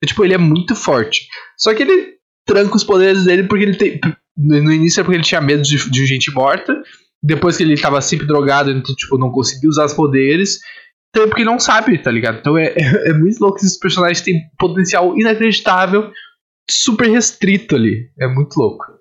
E, 0.03 0.05
tipo, 0.05 0.23
ele 0.23 0.35
é 0.35 0.37
muito 0.37 0.75
forte. 0.75 1.27
Só 1.57 1.73
que 1.73 1.81
ele 1.81 2.13
tranca 2.45 2.75
os 2.75 2.83
poderes 2.83 3.25
dele 3.25 3.47
porque 3.47 3.63
ele 3.63 3.75
tem. 3.75 3.99
No 4.37 4.71
início 4.71 5.01
é 5.01 5.03
porque 5.03 5.17
ele 5.17 5.23
tinha 5.23 5.41
medo 5.41 5.63
de, 5.63 5.89
de 5.89 6.05
gente 6.05 6.31
morta. 6.31 6.73
Depois 7.21 7.57
que 7.57 7.63
ele 7.63 7.75
tava 7.75 7.99
sempre 7.99 8.25
drogado, 8.25 8.71
então, 8.71 8.95
tipo, 8.95 9.17
não 9.17 9.31
conseguia 9.31 9.69
usar 9.69 9.85
os 9.85 9.93
poderes. 9.93 10.59
É 11.15 11.25
porque 11.27 11.43
não 11.43 11.59
sabe, 11.59 11.97
tá 11.97 12.11
ligado? 12.11 12.39
Então 12.39 12.57
é, 12.57 12.67
é, 12.67 13.09
é 13.09 13.13
muito 13.13 13.39
louco 13.39 13.57
que 13.57 13.65
esses 13.65 13.79
personagens 13.79 14.21
têm 14.21 14.41
potencial 14.57 15.17
inacreditável, 15.17 16.11
super 16.69 17.09
restrito 17.09 17.75
ali. 17.75 18.11
É 18.19 18.27
muito 18.27 18.55
louco 18.57 18.99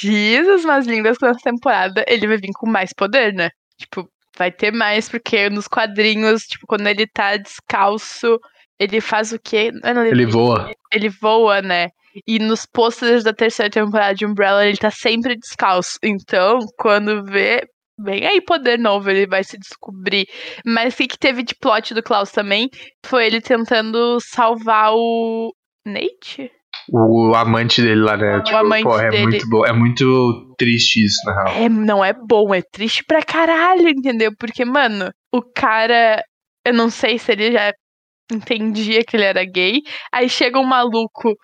diz 0.00 0.48
as 0.48 0.64
mais 0.64 0.86
lindas 0.86 1.18
que 1.18 1.26
nessa 1.26 1.40
temporada 1.40 2.04
ele 2.08 2.26
vai 2.26 2.36
vir 2.36 2.52
com 2.54 2.68
mais 2.68 2.92
poder, 2.92 3.32
né? 3.32 3.50
Tipo, 3.78 4.08
vai 4.36 4.50
ter 4.50 4.72
mais, 4.72 5.08
porque 5.08 5.48
nos 5.50 5.68
quadrinhos, 5.68 6.42
tipo, 6.44 6.66
quando 6.66 6.86
ele 6.86 7.06
tá 7.06 7.36
descalço, 7.36 8.38
ele 8.78 9.00
faz 9.00 9.32
o 9.32 9.38
quê? 9.38 9.70
Não, 9.72 10.04
ele, 10.04 10.22
ele 10.22 10.26
voa. 10.26 10.70
Ele 10.92 11.08
voa, 11.08 11.62
né? 11.62 11.90
E 12.26 12.38
nos 12.38 12.64
posters 12.64 13.24
da 13.24 13.32
terceira 13.32 13.70
temporada 13.70 14.14
de 14.14 14.24
Umbrella, 14.24 14.66
ele 14.66 14.76
tá 14.76 14.90
sempre 14.90 15.36
descalço. 15.36 15.98
Então, 16.02 16.60
quando 16.78 17.24
vê, 17.24 17.66
vem 17.98 18.26
aí 18.26 18.40
poder 18.40 18.78
novo, 18.78 19.10
ele 19.10 19.26
vai 19.26 19.44
se 19.44 19.58
descobrir. 19.58 20.26
Mas 20.64 20.94
o 20.94 20.96
que 20.96 21.18
teve 21.18 21.42
de 21.42 21.54
plot 21.54 21.94
do 21.94 22.02
Klaus 22.02 22.30
também 22.30 22.68
foi 23.04 23.26
ele 23.26 23.40
tentando 23.40 24.18
salvar 24.20 24.92
o 24.94 25.52
Nate? 25.86 26.50
o 26.90 27.34
amante 27.34 27.80
dele 27.80 28.02
lá, 28.02 28.16
né? 28.16 28.36
O 28.36 28.42
tipo, 28.42 28.56
amante 28.56 28.82
pô, 28.82 28.98
é 28.98 29.10
dele. 29.10 29.22
muito 29.22 29.48
bom. 29.48 29.64
É 29.64 29.72
muito 29.72 30.54
triste 30.58 31.04
isso, 31.04 31.18
na 31.24 31.44
real. 31.44 31.64
É, 31.64 31.68
não 31.68 32.04
é 32.04 32.12
bom, 32.12 32.54
é 32.54 32.60
triste 32.60 33.02
pra 33.06 33.22
caralho, 33.22 33.88
entendeu? 33.88 34.32
Porque, 34.38 34.64
mano, 34.64 35.10
o 35.32 35.42
cara. 35.42 36.22
Eu 36.66 36.72
não 36.72 36.88
sei 36.88 37.18
se 37.18 37.32
ele 37.32 37.52
já 37.52 37.72
entendia 38.32 39.04
que 39.04 39.16
ele 39.16 39.24
era 39.24 39.44
gay. 39.44 39.82
Aí 40.12 40.28
chega 40.28 40.58
um 40.58 40.64
maluco 40.64 41.36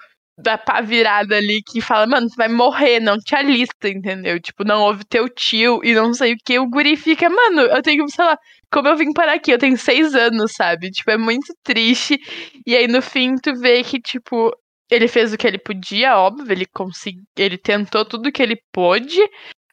da 0.42 0.58
pá 0.58 0.80
virada 0.80 1.36
ali 1.36 1.62
que 1.62 1.80
fala, 1.80 2.06
mano, 2.06 2.28
você 2.28 2.36
vai 2.36 2.48
morrer, 2.48 3.00
não 3.00 3.18
te 3.18 3.34
alista, 3.34 3.88
entendeu? 3.88 4.40
Tipo, 4.40 4.64
não 4.64 4.82
ouve 4.82 5.04
teu 5.04 5.28
tio 5.28 5.80
e 5.84 5.94
não 5.94 6.12
sei 6.14 6.34
o 6.34 6.36
que. 6.44 6.58
O 6.58 6.68
guri 6.68 6.96
fica, 6.96 7.28
mano, 7.28 7.62
eu 7.62 7.82
tenho, 7.82 8.08
sei 8.08 8.24
lá, 8.24 8.38
como 8.72 8.88
eu 8.88 8.96
vim 8.96 9.12
parar 9.12 9.34
aqui? 9.34 9.50
Eu 9.52 9.58
tenho 9.58 9.76
seis 9.76 10.14
anos, 10.14 10.52
sabe? 10.54 10.90
Tipo, 10.90 11.10
é 11.12 11.18
muito 11.18 11.54
triste. 11.62 12.18
E 12.66 12.76
aí 12.76 12.86
no 12.88 13.02
fim 13.02 13.36
tu 13.36 13.54
vê 13.54 13.82
que, 13.82 14.00
tipo, 14.00 14.50
ele 14.90 15.08
fez 15.08 15.32
o 15.32 15.38
que 15.38 15.46
ele 15.46 15.58
podia, 15.58 16.16
óbvio, 16.16 16.52
ele 16.52 16.66
conseguiu, 16.66 17.22
ele 17.36 17.56
tentou 17.58 18.04
tudo 18.04 18.32
que 18.32 18.42
ele 18.42 18.56
pôde, 18.72 19.20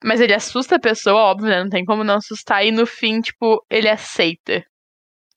mas 0.03 0.21
ele 0.21 0.34
assusta 0.34 0.75
a 0.75 0.80
pessoa, 0.80 1.15
óbvio, 1.21 1.49
né? 1.49 1.63
Não 1.63 1.69
tem 1.69 1.84
como 1.86 2.03
não 2.03 2.15
assustar, 2.15 2.65
e 2.65 2.71
no 2.71 2.86
fim, 2.86 3.21
tipo, 3.21 3.63
ele 3.69 3.89
aceita. 3.89 4.63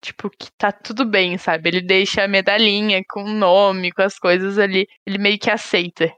Tipo, 0.03 0.31
que 0.31 0.51
tá 0.57 0.73
tudo 0.73 1.05
bem, 1.05 1.37
sabe? 1.37 1.69
Ele 1.69 1.83
deixa 1.83 2.25
a 2.25 2.29
medalhinha 2.29 3.03
com 3.09 3.23
o 3.23 3.33
nome, 3.33 3.93
com 3.93 4.03
as 4.03 4.19
coisas 4.19 4.59
ali. 4.59 4.89
Ele 5.07 5.19
meio 5.19 5.39
que 5.39 5.51
aceita. 5.51 6.11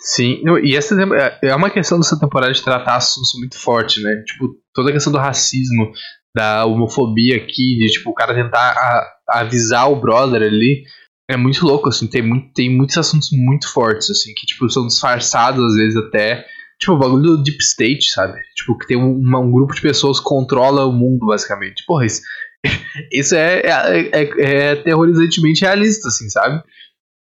Sim, 0.00 0.42
e 0.62 0.76
essa 0.76 0.94
é, 1.42 1.48
é 1.50 1.54
uma 1.54 1.70
questão 1.70 1.98
dessa 1.98 2.18
temporada 2.18 2.52
de 2.52 2.62
tratar 2.62 2.96
assuntos 2.96 3.32
muito 3.38 3.58
forte, 3.58 4.02
né? 4.02 4.22
Tipo, 4.26 4.48
toda 4.74 4.90
a 4.90 4.92
questão 4.92 5.12
do 5.12 5.18
racismo, 5.18 5.92
da 6.34 6.64
homofobia 6.64 7.36
aqui, 7.36 7.76
de 7.78 7.86
tipo, 7.88 8.10
o 8.10 8.14
cara 8.14 8.34
tentar 8.34 8.72
a, 8.72 9.40
avisar 9.40 9.90
o 9.90 10.00
brother 10.00 10.42
ali 10.42 10.84
é 11.28 11.36
muito 11.36 11.64
louco, 11.64 11.88
assim, 11.88 12.08
tem, 12.08 12.22
muito, 12.22 12.52
tem 12.52 12.74
muitos 12.74 12.98
assuntos 12.98 13.28
muito 13.32 13.72
fortes, 13.72 14.10
assim, 14.10 14.32
que, 14.34 14.46
tipo, 14.46 14.68
são 14.68 14.86
disfarçados, 14.86 15.64
às 15.64 15.76
vezes, 15.76 15.96
até, 15.96 16.44
tipo, 16.78 16.92
o 16.92 16.98
bagulho 16.98 17.36
do 17.36 17.42
Deep 17.42 17.58
State, 17.62 18.10
sabe? 18.10 18.36
Tipo, 18.56 18.76
que 18.76 18.86
tem 18.86 18.96
um, 18.96 19.20
um 19.22 19.52
grupo 19.52 19.72
de 19.72 19.80
pessoas 19.80 20.18
que 20.18 20.24
controla 20.24 20.86
o 20.86 20.92
mundo, 20.92 21.26
basicamente. 21.26 21.84
Porra, 21.86 22.06
isso, 22.06 22.22
isso 23.12 23.34
é, 23.34 23.60
é, 23.60 24.10
é, 24.12 24.82
é 24.86 25.60
realista, 25.60 26.08
assim, 26.08 26.28
sabe? 26.28 26.62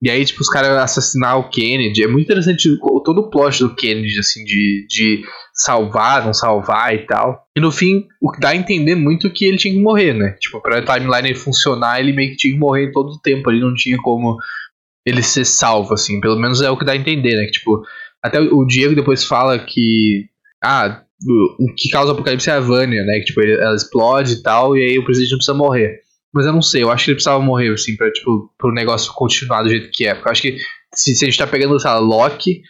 E 0.02 0.10
aí, 0.10 0.24
tipo, 0.24 0.42
os 0.42 0.48
caras 0.48 0.78
assassinar 0.78 1.38
o 1.38 1.50
Kennedy. 1.50 2.04
É 2.04 2.08
muito 2.08 2.24
interessante 2.24 2.70
todo 3.04 3.20
o 3.20 3.30
plot 3.30 3.60
do 3.60 3.76
Kennedy, 3.76 4.18
assim, 4.20 4.46
de, 4.46 4.86
de 4.88 5.24
salvar, 5.54 6.26
não 6.26 6.34
salvar 6.34 6.96
e 6.96 7.06
tal. 7.06 7.46
E 7.56 7.60
no 7.60 7.70
fim, 7.70 8.08
o 8.22 8.32
que 8.32 8.40
dá 8.40 8.50
a 8.50 8.56
entender 8.56 8.96
muito 8.96 9.30
que 9.30 9.44
ele 9.44 9.58
tinha 9.58 9.74
que 9.74 9.82
morrer, 9.82 10.14
né? 10.14 10.38
Tipo, 10.40 10.62
pra 10.62 10.82
timeline 10.82 11.36
funcionar, 11.36 12.00
ele 12.00 12.14
meio 12.14 12.32
que 12.32 12.38
tinha 12.38 12.54
que 12.54 12.60
morrer 12.60 12.92
todo 12.94 13.12
o 13.12 13.20
tempo. 13.20 13.52
Ele 13.52 13.60
não 13.60 13.74
tinha 13.74 13.98
como 13.98 14.38
ele 15.06 15.22
ser 15.22 15.46
salvo, 15.46 15.94
assim. 15.94 16.22
Pelo 16.22 16.40
menos 16.40 16.62
é 16.62 16.70
o 16.70 16.78
que 16.78 16.86
dá 16.86 16.94
a 16.94 16.98
entender, 16.98 17.36
né? 17.36 17.46
Que, 17.46 17.52
tipo, 17.52 17.84
até 18.24 18.40
o 18.40 18.66
Diego 18.66 18.96
depois 18.96 19.26
fala 19.26 19.60
que. 19.60 20.30
Ah, 20.64 21.04
o 21.28 21.74
que 21.76 21.90
causa 21.90 22.12
o 22.12 22.14
apocalipse 22.14 22.50
é 22.50 22.54
a 22.54 22.60
Vânia, 22.60 23.04
né? 23.04 23.20
Que, 23.20 23.26
tipo, 23.26 23.42
ela 23.42 23.76
explode 23.76 24.34
e 24.34 24.42
tal, 24.42 24.78
e 24.78 24.84
aí 24.84 25.00
o 25.00 25.04
presidente 25.04 25.32
não 25.32 25.38
precisa 25.38 25.58
morrer. 25.58 26.02
Mas 26.34 26.46
eu 26.46 26.54
não 26.54 26.62
sei, 26.62 26.84
eu 26.84 26.92
acho 26.92 27.06
que 27.06 27.12
ele 27.12 27.16
precisava 27.16 27.44
morrer, 27.44 27.74
assim, 27.74 27.96
pra, 27.96 28.12
tipo, 28.12 28.54
pro 28.58 28.72
negócio 28.72 29.12
continuar 29.14 29.64
do 29.64 29.70
jeito 29.70 29.90
que 29.92 30.06
é. 30.06 30.14
Porque 30.14 30.28
eu 30.28 30.32
acho 30.32 30.42
que 30.42 30.58
se, 30.94 31.16
se 31.16 31.26
a 31.26 31.28
gente 31.28 31.38
tá 31.38 31.48
pegando, 31.48 31.80
sei 31.80 31.90
lá, 31.90 31.98
Loki, 31.98 32.62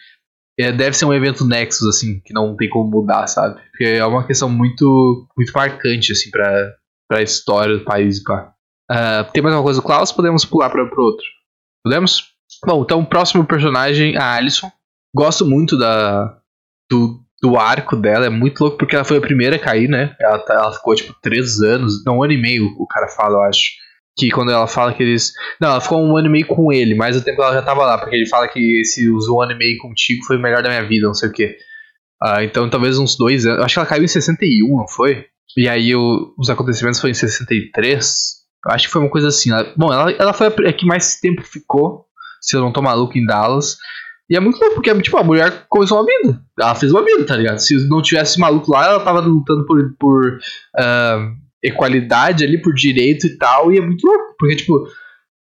é, 0.58 0.72
deve 0.72 0.96
ser 0.96 1.04
um 1.04 1.14
evento 1.14 1.46
Nexus, 1.46 1.88
assim, 1.88 2.20
que 2.20 2.32
não 2.32 2.56
tem 2.56 2.68
como 2.68 2.90
mudar, 2.90 3.26
sabe? 3.26 3.60
Porque 3.70 3.84
é 3.84 4.04
uma 4.04 4.26
questão 4.26 4.48
muito, 4.48 5.26
muito 5.36 5.52
marcante, 5.52 6.12
assim, 6.12 6.30
pra, 6.30 6.72
pra 7.08 7.22
história 7.22 7.78
do 7.78 7.84
país, 7.84 8.22
pá. 8.22 8.52
Uh, 8.90 9.30
tem 9.32 9.42
mais 9.42 9.54
alguma 9.54 9.68
coisa 9.68 9.80
do 9.80 9.86
Klaus? 9.86 10.10
Podemos 10.10 10.44
pular 10.44 10.68
pra, 10.70 10.84
pro 10.86 11.04
outro. 11.04 11.24
Podemos? 11.84 12.30
Bom, 12.66 12.82
então 12.82 13.00
o 13.00 13.06
próximo 13.06 13.46
personagem, 13.46 14.16
a 14.16 14.34
Alison. 14.34 14.70
Gosto 15.14 15.46
muito 15.46 15.78
da, 15.78 16.38
do, 16.90 17.20
do 17.42 17.56
arco 17.56 17.96
dela, 17.96 18.26
é 18.26 18.30
muito 18.30 18.60
louco 18.60 18.76
porque 18.76 18.94
ela 18.94 19.04
foi 19.04 19.16
a 19.16 19.20
primeira 19.20 19.56
a 19.56 19.58
cair, 19.58 19.88
né? 19.88 20.14
Ela, 20.20 20.38
tá, 20.38 20.54
ela 20.54 20.72
ficou 20.72 20.94
tipo 20.94 21.14
três 21.22 21.60
anos, 21.60 22.04
não, 22.04 22.18
um 22.18 22.22
ano 22.22 22.34
e 22.34 22.40
meio, 22.40 22.66
o 22.78 22.86
cara 22.86 23.08
fala, 23.08 23.36
eu 23.36 23.42
acho. 23.42 23.70
Que 24.18 24.28
quando 24.28 24.50
ela 24.50 24.66
fala 24.66 24.92
que 24.92 25.02
eles. 25.02 25.32
Não, 25.60 25.70
ela 25.70 25.80
ficou 25.80 26.04
um 26.04 26.16
ano 26.16 26.26
e 26.26 26.30
meio 26.30 26.46
com 26.46 26.70
ele, 26.72 26.94
mas 26.94 27.16
o 27.16 27.24
tempo 27.24 27.40
ela 27.42 27.54
já 27.54 27.62
tava 27.62 27.86
lá, 27.86 27.96
porque 27.96 28.14
ele 28.14 28.26
fala 28.26 28.48
que 28.48 28.80
esse 28.80 29.08
um 29.08 29.40
ano 29.40 29.52
e 29.52 29.58
meio 29.58 29.78
contigo 29.78 30.24
foi 30.26 30.36
o 30.36 30.42
melhor 30.42 30.62
da 30.62 30.68
minha 30.68 30.86
vida, 30.86 31.06
não 31.06 31.14
sei 31.14 31.28
o 31.30 31.32
quê. 31.32 31.56
Uh, 32.22 32.42
então 32.42 32.68
talvez 32.68 32.98
uns 32.98 33.16
dois 33.16 33.46
anos. 33.46 33.64
Acho 33.64 33.74
que 33.74 33.78
ela 33.78 33.88
caiu 33.88 34.04
em 34.04 34.08
61, 34.08 34.76
não 34.76 34.88
foi? 34.88 35.24
E 35.56 35.68
aí 35.68 35.94
o, 35.94 36.34
os 36.36 36.50
acontecimentos 36.50 37.00
foram 37.00 37.12
em 37.12 37.14
63. 37.14 38.14
Acho 38.68 38.86
que 38.86 38.92
foi 38.92 39.00
uma 39.00 39.10
coisa 39.10 39.28
assim. 39.28 39.50
Ela, 39.50 39.72
bom, 39.76 39.92
ela, 39.92 40.10
ela 40.12 40.32
foi 40.34 40.48
a 40.48 40.72
que 40.72 40.84
mais 40.84 41.18
tempo 41.18 41.42
ficou, 41.42 42.04
se 42.42 42.56
eu 42.56 42.60
não 42.60 42.72
tô 42.72 42.82
maluco, 42.82 43.16
em 43.16 43.24
Dallas. 43.24 43.76
E 44.30 44.36
é 44.36 44.40
muito 44.40 44.60
louco, 44.60 44.76
porque 44.76 45.02
tipo, 45.02 45.18
a 45.18 45.24
mulher 45.24 45.66
começou 45.68 45.98
uma 45.98 46.06
vida. 46.06 46.40
Ela 46.58 46.74
fez 46.76 46.92
uma 46.92 47.04
vida, 47.04 47.26
tá 47.26 47.36
ligado? 47.36 47.58
Se 47.58 47.88
não 47.88 48.00
tivesse 48.00 48.38
maluco 48.38 48.70
lá, 48.70 48.86
ela 48.86 49.04
tava 49.04 49.18
lutando 49.18 49.66
por, 49.66 49.92
por 49.98 50.38
uh, 50.78 51.36
equalidade 51.60 52.44
ali, 52.44 52.62
por 52.62 52.72
direito 52.72 53.26
e 53.26 53.36
tal. 53.36 53.72
E 53.72 53.78
é 53.78 53.80
muito 53.80 54.06
louco, 54.06 54.36
porque, 54.38 54.54
tipo, 54.54 54.86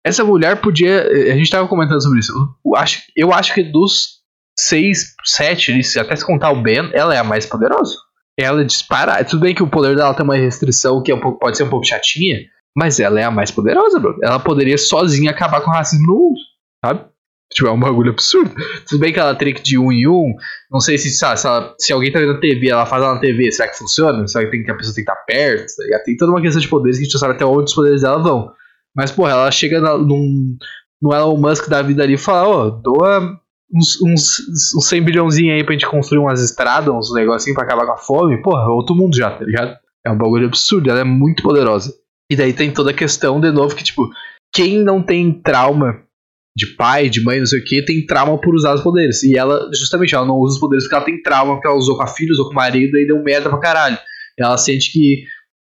essa 0.04 0.24
mulher 0.24 0.60
podia. 0.60 1.06
A 1.32 1.36
gente 1.36 1.50
tava 1.50 1.68
comentando 1.68 2.02
sobre 2.02 2.18
isso. 2.18 2.32
Eu 2.64 2.76
acho, 2.76 3.02
eu 3.16 3.32
acho 3.32 3.54
que 3.54 3.62
dos 3.62 4.20
seis, 4.58 5.14
sete, 5.24 5.72
até 5.98 6.16
se 6.16 6.26
contar 6.26 6.50
o 6.50 6.60
Ben, 6.60 6.90
ela 6.92 7.14
é 7.14 7.18
a 7.18 7.24
mais 7.24 7.46
poderosa. 7.46 7.96
Ela 8.36 8.64
dispara. 8.64 9.22
Tudo 9.24 9.42
bem 9.42 9.54
que 9.54 9.62
o 9.62 9.70
poder 9.70 9.94
dela 9.94 10.12
tem 10.12 10.24
uma 10.24 10.36
restrição 10.36 11.00
que 11.00 11.12
é 11.12 11.14
um 11.14 11.20
pouco, 11.20 11.38
pode 11.38 11.56
ser 11.56 11.62
um 11.62 11.70
pouco 11.70 11.86
chatinha, 11.86 12.40
mas 12.76 12.98
ela 12.98 13.20
é 13.20 13.24
a 13.24 13.30
mais 13.30 13.52
poderosa, 13.52 14.00
bro. 14.00 14.18
Ela 14.22 14.40
poderia 14.40 14.76
sozinha 14.76 15.30
acabar 15.30 15.60
com 15.60 15.70
o 15.70 15.74
racismo 15.74 16.06
no 16.06 16.14
mundo, 16.14 16.40
sabe? 16.84 17.11
Tipo, 17.54 17.68
é 17.68 17.72
um 17.72 17.80
bagulho 17.80 18.12
absurdo. 18.12 18.54
Tudo 18.88 19.00
bem 19.00 19.12
que 19.12 19.18
ela 19.18 19.34
que 19.34 19.62
de 19.62 19.78
um 19.78 19.92
em 19.92 20.06
um. 20.08 20.34
Não 20.70 20.80
sei 20.80 20.96
se, 20.98 21.10
sabe, 21.10 21.40
se, 21.40 21.46
ela, 21.46 21.74
se 21.78 21.92
alguém 21.92 22.10
tá 22.10 22.18
vendo 22.18 22.34
na 22.34 22.40
TV, 22.40 22.70
ela 22.70 22.86
faz 22.86 23.02
ela 23.02 23.14
na 23.14 23.20
TV, 23.20 23.52
será 23.52 23.68
que 23.68 23.78
funciona? 23.78 24.26
Será 24.26 24.44
que, 24.44 24.50
tem, 24.50 24.62
que 24.62 24.70
a 24.70 24.76
pessoa 24.76 24.94
tem 24.94 25.04
que 25.04 25.10
estar 25.10 25.24
perto? 25.24 25.66
Tá 25.66 25.98
tem 26.04 26.16
toda 26.16 26.32
uma 26.32 26.40
questão 26.40 26.60
de 26.60 26.68
poderes 26.68 26.96
que 26.96 27.02
a 27.02 27.04
gente 27.04 27.14
não 27.14 27.20
sabe 27.20 27.34
até 27.34 27.44
onde 27.44 27.64
os 27.64 27.74
poderes 27.74 28.02
dela 28.02 28.22
vão. 28.22 28.52
Mas, 28.94 29.10
porra, 29.10 29.32
ela 29.32 29.50
chega 29.50 29.80
na, 29.80 29.96
num, 29.96 30.56
no 31.00 31.14
Elon 31.14 31.36
Musk 31.36 31.68
da 31.68 31.82
vida 31.82 32.02
ali 32.02 32.14
e 32.14 32.18
fala, 32.18 32.48
ó, 32.48 32.66
oh, 32.66 32.70
doa 32.70 33.38
uns, 33.72 34.00
uns, 34.02 34.74
uns 34.76 34.86
100 34.86 35.02
bilhãozinho 35.02 35.54
aí 35.54 35.64
pra 35.64 35.72
gente 35.72 35.88
construir 35.88 36.18
umas 36.18 36.42
estradas, 36.42 36.94
uns 36.94 37.14
negocinhos 37.14 37.56
pra 37.56 37.64
acabar 37.64 37.86
com 37.86 37.92
a 37.92 37.96
fome. 37.96 38.42
Porra, 38.42 38.64
é 38.64 38.68
outro 38.68 38.94
mundo 38.94 39.16
já, 39.16 39.30
tá 39.30 39.44
ligado? 39.44 39.76
É 40.04 40.10
um 40.10 40.18
bagulho 40.18 40.46
absurdo, 40.46 40.90
ela 40.90 41.00
é 41.00 41.04
muito 41.04 41.42
poderosa. 41.42 41.92
E 42.30 42.36
daí 42.36 42.52
tem 42.52 42.72
toda 42.72 42.90
a 42.90 42.94
questão, 42.94 43.40
de 43.40 43.50
novo, 43.50 43.74
que, 43.74 43.84
tipo, 43.84 44.08
quem 44.52 44.78
não 44.78 45.02
tem 45.02 45.32
trauma 45.32 46.02
de 46.54 46.66
pai, 46.76 47.08
de 47.08 47.22
mãe, 47.22 47.38
não 47.38 47.46
sei 47.46 47.60
o 47.60 47.64
que, 47.64 47.82
tem 47.82 48.04
trauma 48.04 48.38
por 48.40 48.54
usar 48.54 48.74
os 48.74 48.82
poderes. 48.82 49.22
E 49.22 49.36
ela, 49.36 49.70
justamente, 49.74 50.14
ela 50.14 50.26
não 50.26 50.36
usa 50.36 50.54
os 50.54 50.60
poderes 50.60 50.84
porque 50.84 50.94
ela 50.94 51.04
tem 51.04 51.22
trauma, 51.22 51.54
porque 51.54 51.66
ela 51.66 51.76
usou 51.76 51.96
com 51.96 52.02
a 52.02 52.06
filha, 52.06 52.32
usou 52.32 52.46
com 52.46 52.52
o 52.52 52.56
marido 52.56 52.96
e 52.98 53.06
deu 53.06 53.22
merda 53.22 53.48
pra 53.48 53.58
caralho. 53.58 53.98
Ela 54.38 54.58
sente 54.58 54.92
que 54.92 55.24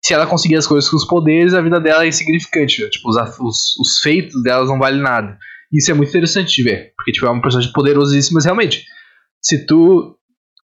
se 0.05 0.15
ela 0.15 0.27
conseguir 0.27 0.57
as 0.57 0.67
coisas 0.67 0.89
com 0.89 0.97
os 0.97 1.07
poderes, 1.07 1.55
a 1.55 1.61
vida 1.61 1.81
dela 1.81 2.05
é 2.05 2.09
insignificante. 2.09 2.83
Né? 2.83 2.89
Tipo, 2.89 3.09
os, 3.09 3.17
os, 3.17 3.77
os 3.81 3.99
feitos 4.01 4.41
delas 4.43 4.69
não 4.69 4.79
valem 4.79 5.01
nada. 5.01 5.37
Isso 5.73 5.91
é 5.91 5.95
muito 5.95 6.09
interessante 6.11 6.55
de 6.55 6.63
ver, 6.63 6.93
porque 6.97 7.13
tipo, 7.13 7.27
é 7.27 7.31
um 7.31 7.41
personagem 7.41 7.73
poderosíssimo, 7.73 8.37
mas 8.37 8.45
realmente, 8.45 8.85
se 9.43 9.67
tu. 9.67 10.15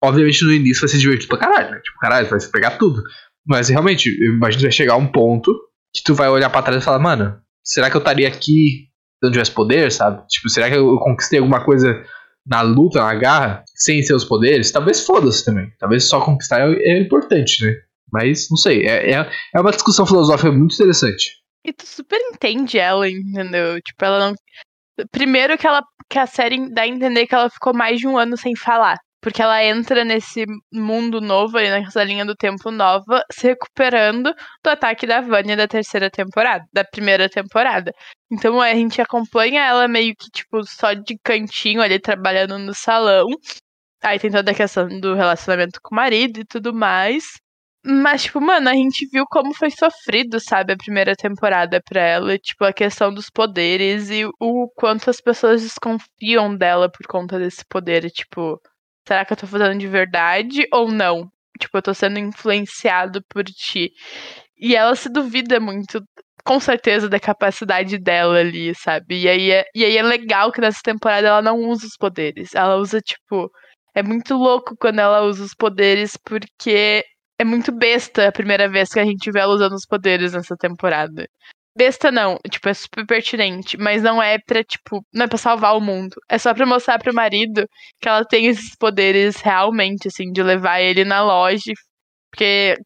Obviamente 0.03 0.45
no 0.45 0.53
início 0.53 0.83
vai 0.83 0.89
ser 0.89 0.99
divertido 0.99 1.29
pra 1.29 1.39
caralho, 1.39 1.71
né? 1.71 1.81
Tipo, 1.81 1.99
caralho, 1.99 2.29
vai 2.29 2.39
pegar 2.53 2.73
tudo. 2.73 3.03
Mas 3.47 3.71
realmente, 3.71 4.09
eu 4.21 4.35
imagino 4.35 4.61
que 4.61 4.67
vai 4.67 4.73
chegar 4.73 4.97
um 4.97 5.07
ponto 5.07 5.51
que 5.95 6.03
tu 6.03 6.15
vai 6.15 6.29
olhar 6.29 6.51
para 6.51 6.63
trás 6.63 6.83
e 6.83 6.85
falar, 6.85 6.99
mano, 6.99 7.39
será 7.63 7.91
que 7.91 7.97
eu 7.97 8.01
estaria 8.01 8.29
aqui 8.29 8.89
se 9.25 9.29
não 9.29 9.33
tivesse 9.33 9.53
poder, 9.53 9.91
sabe? 9.91 10.27
Tipo, 10.29 10.49
será 10.49 10.69
que 10.69 10.77
eu 10.77 10.99
conquistei 10.99 11.39
alguma 11.39 11.65
coisa 11.65 12.03
na 12.47 12.61
luta, 12.61 12.99
na 12.99 13.15
garra, 13.15 13.65
sem 13.75 14.03
seus 14.03 14.25
poderes? 14.25 14.71
Talvez 14.71 15.05
foda-se 15.05 15.45
também. 15.45 15.71
Talvez 15.79 16.09
só 16.09 16.21
conquistar 16.21 16.61
é, 16.61 16.75
é 16.75 17.01
importante, 17.01 17.65
né? 17.65 17.75
Mas 18.13 18.47
não 18.51 18.57
sei. 18.57 18.87
É, 18.87 19.13
é, 19.13 19.31
é 19.55 19.61
uma 19.61 19.71
discussão 19.71 20.07
filosófica 20.07 20.53
muito 20.53 20.75
interessante. 20.75 21.43
E 21.65 21.73
tu 21.73 21.87
super 21.87 22.21
entende 22.31 22.79
ela, 22.79 23.09
entendeu? 23.09 23.81
Tipo, 23.81 24.05
ela 24.05 24.19
não. 24.19 24.35
Primeiro 25.11 25.59
que 25.59 25.67
ela 25.67 25.83
que 26.09 26.19
a 26.19 26.27
série 26.27 26.71
dá 26.71 26.83
a 26.83 26.89
entender 26.89 27.27
que 27.27 27.35
ela 27.35 27.51
ficou 27.51 27.75
mais 27.75 27.99
de 27.99 28.07
um 28.07 28.19
ano 28.19 28.37
sem 28.37 28.55
falar. 28.55 28.99
Porque 29.21 29.41
ela 29.41 29.65
entra 29.65 30.05
nesse 30.05 30.45
mundo 30.71 31.19
novo, 31.19 31.57
aí 31.57 31.71
nessa 31.71 32.05
linha 32.05 32.27
do 32.27 32.35
tempo 32.35 32.71
nova, 32.71 33.25
se 33.33 33.47
recuperando 33.47 34.35
do 34.63 34.69
ataque 34.69 35.07
da 35.07 35.23
Vânia 35.23 35.57
da 35.57 35.67
terceira 35.67 36.11
temporada, 36.11 36.63
da 36.71 36.85
primeira 36.85 37.27
temporada. 37.27 37.91
Então 38.35 38.61
a 38.61 38.75
gente 38.75 39.01
acompanha 39.01 39.63
ela 39.65 39.87
meio 39.89 40.15
que, 40.17 40.29
tipo, 40.31 40.65
só 40.65 40.93
de 40.93 41.17
cantinho 41.23 41.81
ali, 41.81 42.01
trabalhando 42.01 42.59
no 42.59 42.75
salão. 42.75 43.29
Aí 44.03 44.19
tem 44.19 44.31
toda 44.31 44.51
a 44.53 44.55
questão 44.55 44.89
do 45.01 45.15
relacionamento 45.15 45.81
com 45.83 45.95
o 45.95 45.97
marido 45.97 46.41
e 46.41 46.45
tudo 46.45 46.75
mais. 46.75 47.25
Mas, 47.87 48.25
tipo, 48.25 48.41
mano, 48.41 48.69
a 48.71 48.75
gente 48.75 49.07
viu 49.13 49.25
como 49.31 49.55
foi 49.55 49.71
sofrido, 49.71 50.41
sabe, 50.41 50.73
a 50.73 50.77
primeira 50.77 51.15
temporada 51.17 51.81
pra 51.83 52.01
ela. 52.03 52.39
Tipo, 52.39 52.65
a 52.65 52.73
questão 52.73 53.13
dos 53.15 53.31
poderes 53.31 54.11
e 54.11 54.25
o 54.41 54.69
quanto 54.77 55.11
as 55.11 55.21
pessoas 55.21 55.63
desconfiam 55.63 56.57
dela 56.57 56.91
por 56.91 57.07
conta 57.07 57.39
desse 57.39 57.65
poder. 57.69 58.11
Tipo, 58.11 58.61
será 59.07 59.25
que 59.25 59.33
eu 59.35 59.37
tô 59.37 59.47
fazendo 59.47 59.79
de 59.79 59.87
verdade 59.89 60.67
ou 60.73 60.91
não? 60.91 61.31
Tipo, 61.61 61.79
eu 61.79 61.83
tô 61.83 61.95
sendo 61.95 62.19
influenciado 62.19 63.23
por 63.29 63.45
ti. 63.45 63.93
E 64.59 64.75
ela 64.77 64.97
se 64.97 65.09
duvida 65.11 65.61
muito, 65.61 66.03
com 66.45 66.61
certeza, 66.61 67.09
da 67.09 67.19
capacidade 67.21 67.99
dela 67.99 68.39
ali, 68.39 68.75
sabe? 68.75 69.23
E 69.23 69.29
aí 69.29 69.51
é, 69.51 69.65
e 69.75 69.85
aí 69.85 69.97
é 69.97 70.03
legal 70.03 70.53
que 70.53 70.61
nessa 70.61 70.81
temporada 70.83 71.27
ela 71.29 71.43
não 71.43 71.59
usa 71.61 71.87
os 71.87 71.97
poderes. 71.97 72.55
Ela 72.55 72.77
usa, 72.77 73.01
tipo. 73.01 73.51
É 73.97 74.03
muito 74.03 74.35
louco 74.37 74.77
quando 74.79 74.99
ela 75.01 75.23
usa 75.23 75.45
os 75.45 75.55
poderes, 75.55 76.17
porque 76.17 77.05
é 77.39 77.45
muito 77.45 77.73
besta 77.73 78.29
a 78.29 78.33
primeira 78.33 78.69
vez 78.69 78.91
que 78.91 78.99
a 79.01 79.05
gente 79.05 79.31
vê 79.31 79.41
ela 79.41 79.55
usando 79.55 79.75
os 79.75 79.87
poderes 79.87 80.33
nessa 80.33 80.57
temporada. 80.57 81.27
Besta 81.77 82.11
não, 82.13 82.39
tipo, 82.51 82.69
é 82.69 82.75
super 82.75 83.05
pertinente, 83.07 83.77
mas 83.77 84.03
não 84.03 84.23
é 84.23 84.39
pra, 84.39 84.63
tipo, 84.63 85.05
não 85.13 85.25
é 85.25 85.29
pra 85.29 85.39
salvar 85.39 85.77
o 85.77 85.81
mundo. 85.81 86.15
É 86.29 86.39
só 86.39 86.55
pra 86.55 86.67
mostrar 86.67 86.99
pro 87.01 87.13
marido 87.15 87.69
que 88.01 88.09
ela 88.09 88.25
tem 88.25 88.47
esses 88.47 88.77
poderes 88.77 89.37
realmente, 89.41 90.09
assim, 90.09 90.31
de 90.33 90.43
levar 90.43 90.81
ele 90.81 91.05
na 91.05 91.23
loja. 91.25 91.73
Porque 92.35 92.77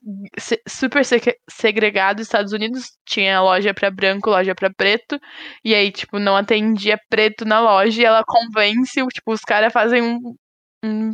super 0.68 1.02
segregado, 1.48 2.20
Estados 2.20 2.52
Unidos 2.52 2.98
tinha 3.06 3.40
loja 3.40 3.72
pra 3.72 3.90
branco, 3.90 4.28
loja 4.28 4.54
pra 4.54 4.70
preto, 4.70 5.18
e 5.64 5.74
aí, 5.74 5.90
tipo, 5.90 6.18
não 6.18 6.37
atendia 6.37 7.00
preto 7.08 7.46
na 7.46 7.58
loja 7.58 8.02
e 8.02 8.04
ela 8.04 8.22
convence, 8.26 9.00
tipo, 9.06 9.32
os 9.32 9.40
caras 9.40 9.72
fazem 9.72 10.02
um, 10.02 10.37
um. 10.84 11.12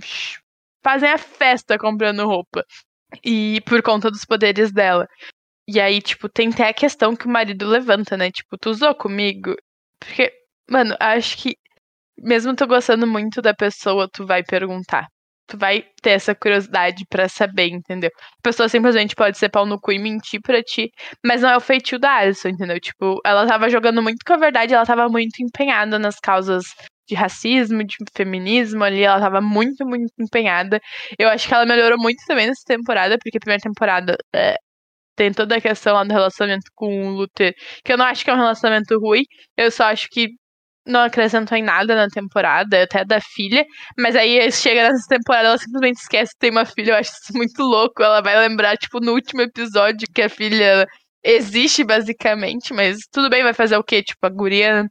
fazem 0.82 1.10
a 1.10 1.18
festa 1.18 1.78
comprando 1.78 2.26
roupa. 2.26 2.64
E 3.24 3.60
por 3.66 3.82
conta 3.82 4.10
dos 4.10 4.24
poderes 4.24 4.72
dela. 4.72 5.06
E 5.68 5.80
aí, 5.80 6.02
tipo, 6.02 6.28
tem 6.28 6.48
até 6.50 6.68
a 6.68 6.74
questão 6.74 7.16
que 7.16 7.26
o 7.26 7.30
marido 7.30 7.68
levanta, 7.68 8.16
né? 8.16 8.30
Tipo, 8.32 8.58
tu 8.58 8.70
usou 8.70 8.94
comigo? 8.96 9.54
Porque, 10.00 10.32
mano, 10.70 10.96
acho 11.00 11.38
que 11.38 11.56
mesmo 12.18 12.56
tu 12.56 12.66
gostando 12.66 13.06
muito 13.06 13.42
da 13.42 13.54
pessoa, 13.54 14.08
tu 14.12 14.26
vai 14.26 14.42
perguntar. 14.44 15.08
Tu 15.46 15.58
vai 15.58 15.84
ter 16.00 16.10
essa 16.10 16.34
curiosidade 16.34 17.04
para 17.08 17.28
saber, 17.28 17.68
entendeu? 17.68 18.10
A 18.38 18.42
pessoa 18.42 18.68
simplesmente 18.68 19.14
pode 19.14 19.36
ser 19.36 19.50
pau 19.50 19.66
no 19.66 19.78
cu 19.78 19.92
e 19.92 19.98
mentir 19.98 20.40
pra 20.40 20.62
ti, 20.62 20.90
mas 21.24 21.42
não 21.42 21.50
é 21.50 21.56
o 21.56 21.60
feitio 21.60 21.98
da 21.98 22.12
Alison, 22.16 22.48
entendeu? 22.48 22.80
Tipo, 22.80 23.20
ela 23.24 23.46
tava 23.46 23.68
jogando 23.68 24.02
muito 24.02 24.24
com 24.26 24.32
a 24.32 24.36
verdade, 24.38 24.72
ela 24.74 24.86
tava 24.86 25.06
muito 25.08 25.42
empenhada 25.42 25.98
nas 25.98 26.18
causas 26.18 26.64
de 27.06 27.14
racismo, 27.14 27.84
de 27.84 27.96
feminismo 28.16 28.82
ali, 28.84 29.02
ela 29.02 29.20
tava 29.20 29.40
muito, 29.40 29.84
muito 29.86 30.10
empenhada. 30.18 30.80
Eu 31.18 31.28
acho 31.28 31.46
que 31.46 31.52
ela 31.54 31.66
melhorou 31.66 31.98
muito 31.98 32.24
também 32.26 32.46
nessa 32.46 32.62
temporada, 32.66 33.18
porque 33.18 33.36
a 33.36 33.40
primeira 33.40 33.60
temporada 33.62 34.16
é, 34.34 34.56
tem 35.16 35.32
toda 35.32 35.56
a 35.56 35.60
questão 35.60 35.94
lá 35.94 36.04
do 36.04 36.12
relacionamento 36.12 36.70
com 36.74 37.08
o 37.08 37.10
Luther, 37.16 37.54
que 37.84 37.92
eu 37.92 37.98
não 37.98 38.06
acho 38.06 38.24
que 38.24 38.30
é 38.30 38.34
um 38.34 38.36
relacionamento 38.38 38.98
ruim, 38.98 39.24
eu 39.56 39.70
só 39.70 39.84
acho 39.84 40.08
que 40.10 40.28
não 40.86 41.00
acrescentou 41.00 41.56
em 41.56 41.62
nada 41.62 41.94
na 41.94 42.08
temporada, 42.08 42.82
até 42.82 43.04
da 43.04 43.20
filha, 43.20 43.64
mas 43.98 44.14
aí 44.16 44.50
chega 44.52 44.82
nessa 44.82 45.06
temporada, 45.08 45.48
ela 45.48 45.58
simplesmente 45.58 45.96
esquece 45.96 46.32
que 46.32 46.38
tem 46.40 46.50
uma 46.50 46.66
filha, 46.66 46.92
eu 46.92 46.96
acho 46.96 47.10
isso 47.10 47.32
muito 47.34 47.62
louco, 47.62 48.02
ela 48.02 48.20
vai 48.20 48.36
lembrar, 48.38 48.76
tipo, 48.76 49.00
no 49.00 49.12
último 49.12 49.42
episódio 49.42 50.06
que 50.14 50.22
a 50.22 50.28
filha 50.28 50.86
existe, 51.24 51.84
basicamente, 51.84 52.74
mas 52.74 52.98
tudo 53.10 53.30
bem, 53.30 53.42
vai 53.42 53.54
fazer 53.54 53.76
o 53.76 53.84
quê? 53.84 54.02
Tipo, 54.02 54.26
a 54.26 54.30
guria 54.30 54.84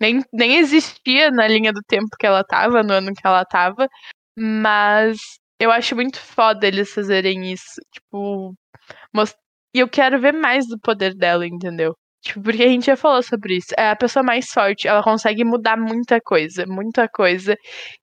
nem, 0.00 0.22
nem 0.32 0.56
existia 0.58 1.30
na 1.30 1.46
linha 1.46 1.72
do 1.72 1.82
tempo 1.86 2.08
que 2.18 2.26
ela 2.26 2.44
tava, 2.44 2.82
no 2.82 2.94
ano 2.94 3.12
que 3.12 3.26
ela 3.26 3.44
tava. 3.44 3.88
Mas 4.36 5.18
eu 5.60 5.70
acho 5.70 5.94
muito 5.96 6.18
foda 6.20 6.66
eles 6.66 6.92
fazerem 6.92 7.52
isso. 7.52 7.80
Tipo, 7.92 8.54
most... 9.14 9.36
e 9.74 9.80
eu 9.80 9.88
quero 9.88 10.20
ver 10.20 10.32
mais 10.32 10.66
do 10.68 10.78
poder 10.80 11.14
dela, 11.14 11.46
entendeu? 11.46 11.96
Tipo, 12.22 12.42
porque 12.42 12.62
a 12.62 12.68
gente 12.68 12.86
já 12.86 12.96
falou 12.96 13.22
sobre 13.22 13.56
isso. 13.56 13.74
É 13.78 13.90
a 13.90 13.96
pessoa 13.96 14.22
mais 14.22 14.46
forte, 14.50 14.86
ela 14.86 15.02
consegue 15.02 15.44
mudar 15.44 15.76
muita 15.76 16.20
coisa, 16.20 16.66
muita 16.66 17.08
coisa. 17.08 17.56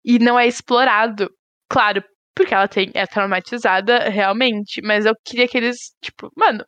E 0.04 0.20
não 0.20 0.40
é 0.40 0.48
explorado. 0.48 1.30
Claro, 1.70 2.04
porque 2.36 2.54
ela 2.54 2.68
tem, 2.68 2.92
é 2.94 3.06
traumatizada 3.06 4.10
realmente. 4.10 4.82
Mas 4.82 5.06
eu 5.06 5.14
queria 5.26 5.48
que 5.48 5.58
eles, 5.58 5.78
tipo, 6.02 6.32
mano, 6.36 6.64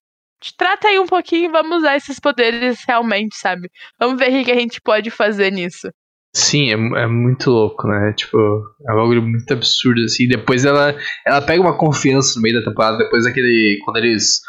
trata 0.57 0.87
aí 0.87 0.99
um 0.99 1.07
pouquinho 1.07 1.51
vamos 1.51 1.79
usar 1.79 1.95
esses 1.95 2.19
poderes 2.19 2.83
realmente, 2.87 3.35
sabe? 3.35 3.69
Vamos 3.99 4.19
ver 4.19 4.41
o 4.41 4.45
que 4.45 4.51
a 4.51 4.59
gente 4.59 4.79
pode 4.81 5.09
fazer 5.09 5.51
nisso. 5.51 5.89
Sim, 6.35 6.69
é, 6.69 7.03
é 7.03 7.07
muito 7.07 7.49
louco, 7.49 7.87
né? 7.87 8.13
Tipo, 8.13 8.37
é 8.87 8.93
um 8.93 8.97
bagulho 8.97 9.21
muito 9.23 9.51
absurdo, 9.51 10.01
assim. 10.03 10.27
Depois 10.27 10.63
ela, 10.63 10.95
ela 11.25 11.41
pega 11.41 11.61
uma 11.61 11.75
confiança 11.75 12.35
no 12.35 12.43
meio 12.43 12.59
da 12.59 12.69
temporada, 12.69 12.97
depois 12.99 13.23
daquele. 13.23 13.79
Quando 13.83 13.97
eles 13.97 14.39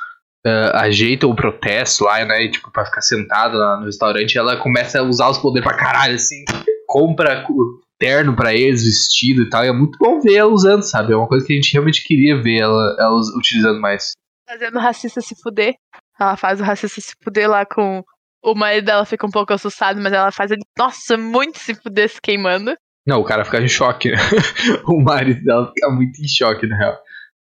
uh, 0.46 0.76
ajeita 0.76 1.26
o 1.26 1.34
protesto 1.34 2.04
lá, 2.04 2.24
né? 2.24 2.48
Tipo, 2.48 2.70
pra 2.70 2.84
ficar 2.84 3.00
sentado 3.00 3.56
lá 3.56 3.78
no 3.78 3.86
restaurante, 3.86 4.36
ela 4.36 4.56
começa 4.56 5.00
a 5.00 5.02
usar 5.02 5.28
os 5.28 5.38
poderes 5.38 5.68
pra 5.68 5.76
caralho, 5.76 6.14
assim. 6.14 6.44
Compra 6.86 7.44
terno 7.98 8.34
para 8.34 8.54
eles, 8.54 8.82
vestido 8.82 9.42
e 9.42 9.50
tal. 9.50 9.64
E 9.64 9.68
é 9.68 9.72
muito 9.72 9.98
bom 9.98 10.20
ver 10.20 10.36
ela 10.36 10.50
usando, 10.50 10.82
sabe? 10.82 11.12
É 11.12 11.16
uma 11.16 11.28
coisa 11.28 11.46
que 11.46 11.52
a 11.52 11.56
gente 11.56 11.72
realmente 11.72 12.02
queria 12.02 12.40
ver 12.40 12.58
ela, 12.58 12.96
ela 12.98 13.20
utilizando 13.36 13.80
mais. 13.80 14.12
Fazendo 14.48 14.76
o 14.76 14.80
racista 14.80 15.20
se 15.20 15.34
fuder. 15.40 15.74
Ela 16.18 16.36
faz 16.36 16.60
o 16.60 16.64
racista 16.64 17.00
se 17.00 17.12
fuder 17.22 17.48
lá 17.48 17.64
com. 17.64 18.02
O 18.42 18.54
marido 18.54 18.86
dela 18.86 19.04
fica 19.04 19.26
um 19.26 19.30
pouco 19.30 19.52
assustado, 19.52 20.00
mas 20.00 20.14
ela 20.14 20.32
faz 20.32 20.50
ele, 20.50 20.62
nossa, 20.78 21.14
muito 21.18 21.58
se 21.58 21.74
fuder 21.74 22.08
se 22.08 22.18
queimando. 22.22 22.74
Não, 23.06 23.20
o 23.20 23.24
cara 23.24 23.44
fica 23.44 23.60
em 23.60 23.68
choque, 23.68 24.10
né? 24.10 24.16
o 24.88 24.98
marido 24.98 25.44
dela 25.44 25.70
fica 25.74 25.90
muito 25.90 26.18
em 26.22 26.26
choque, 26.26 26.66
na 26.66 26.76
real. 26.76 26.98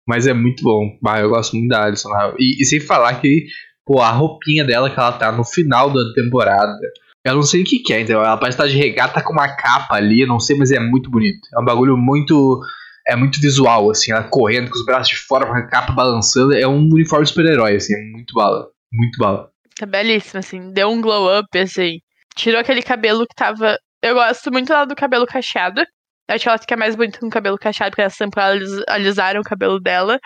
Mas 0.06 0.26
é 0.26 0.32
muito 0.32 0.62
bom. 0.62 0.98
Eu 1.18 1.30
gosto 1.30 1.56
muito 1.56 1.68
da 1.68 1.84
Alison. 1.84 2.10
E, 2.38 2.62
e 2.62 2.64
sem 2.64 2.80
falar 2.80 3.20
que, 3.20 3.46
pô, 3.84 4.00
a 4.00 4.10
roupinha 4.10 4.64
dela 4.64 4.90
que 4.90 4.98
ela 4.98 5.12
tá 5.12 5.32
no 5.32 5.44
final 5.44 5.90
da 5.92 6.12
temporada 6.14 6.78
eu 7.24 7.34
não 7.34 7.42
sei 7.42 7.62
o 7.62 7.64
que, 7.64 7.78
que 7.78 7.94
é, 7.94 8.00
então 8.00 8.22
ela 8.22 8.36
parece 8.36 8.56
estar 8.56 8.68
de 8.68 8.76
regata 8.76 9.22
com 9.22 9.32
uma 9.32 9.48
capa 9.56 9.94
ali, 9.94 10.26
não 10.26 10.38
sei, 10.38 10.56
mas 10.58 10.70
é 10.70 10.78
muito 10.78 11.10
bonito. 11.10 11.40
É 11.54 11.58
um 11.58 11.64
bagulho 11.64 11.96
muito. 11.96 12.60
É 13.06 13.16
muito 13.16 13.40
visual, 13.40 13.90
assim, 13.90 14.12
ela 14.12 14.24
correndo 14.24 14.70
com 14.70 14.78
os 14.78 14.84
braços 14.84 15.08
de 15.08 15.16
fora, 15.16 15.46
com 15.46 15.52
a 15.52 15.66
capa 15.66 15.92
balançando. 15.92 16.54
É 16.54 16.66
um 16.66 16.88
uniforme 16.90 17.26
super-herói, 17.26 17.76
assim, 17.76 17.94
é 17.94 18.12
muito 18.12 18.34
bala. 18.34 18.66
Muito 18.92 19.18
bala. 19.18 19.50
É 19.80 19.86
belíssimo, 19.86 20.38
assim, 20.38 20.70
deu 20.72 20.88
um 20.88 21.00
glow 21.00 21.38
up, 21.38 21.58
assim. 21.58 21.98
Tirou 22.36 22.60
aquele 22.60 22.82
cabelo 22.82 23.26
que 23.26 23.34
tava. 23.34 23.78
Eu 24.02 24.14
gosto 24.14 24.52
muito 24.52 24.70
lá 24.70 24.84
do 24.84 24.94
cabelo 24.94 25.26
cacheado. 25.26 25.82
Eu 26.28 26.34
acho 26.34 26.44
que 26.44 26.48
ela 26.48 26.58
fica 26.58 26.76
mais 26.76 26.96
bonita 26.96 27.20
com 27.20 27.26
o 27.26 27.30
cabelo 27.30 27.58
cacheado, 27.58 27.90
porque 27.90 28.02
essa 28.02 28.24
temporada 28.24 28.56
eles 28.56 28.70
alisaram 28.88 29.40
o 29.40 29.44
cabelo 29.44 29.80
dela. 29.80 30.18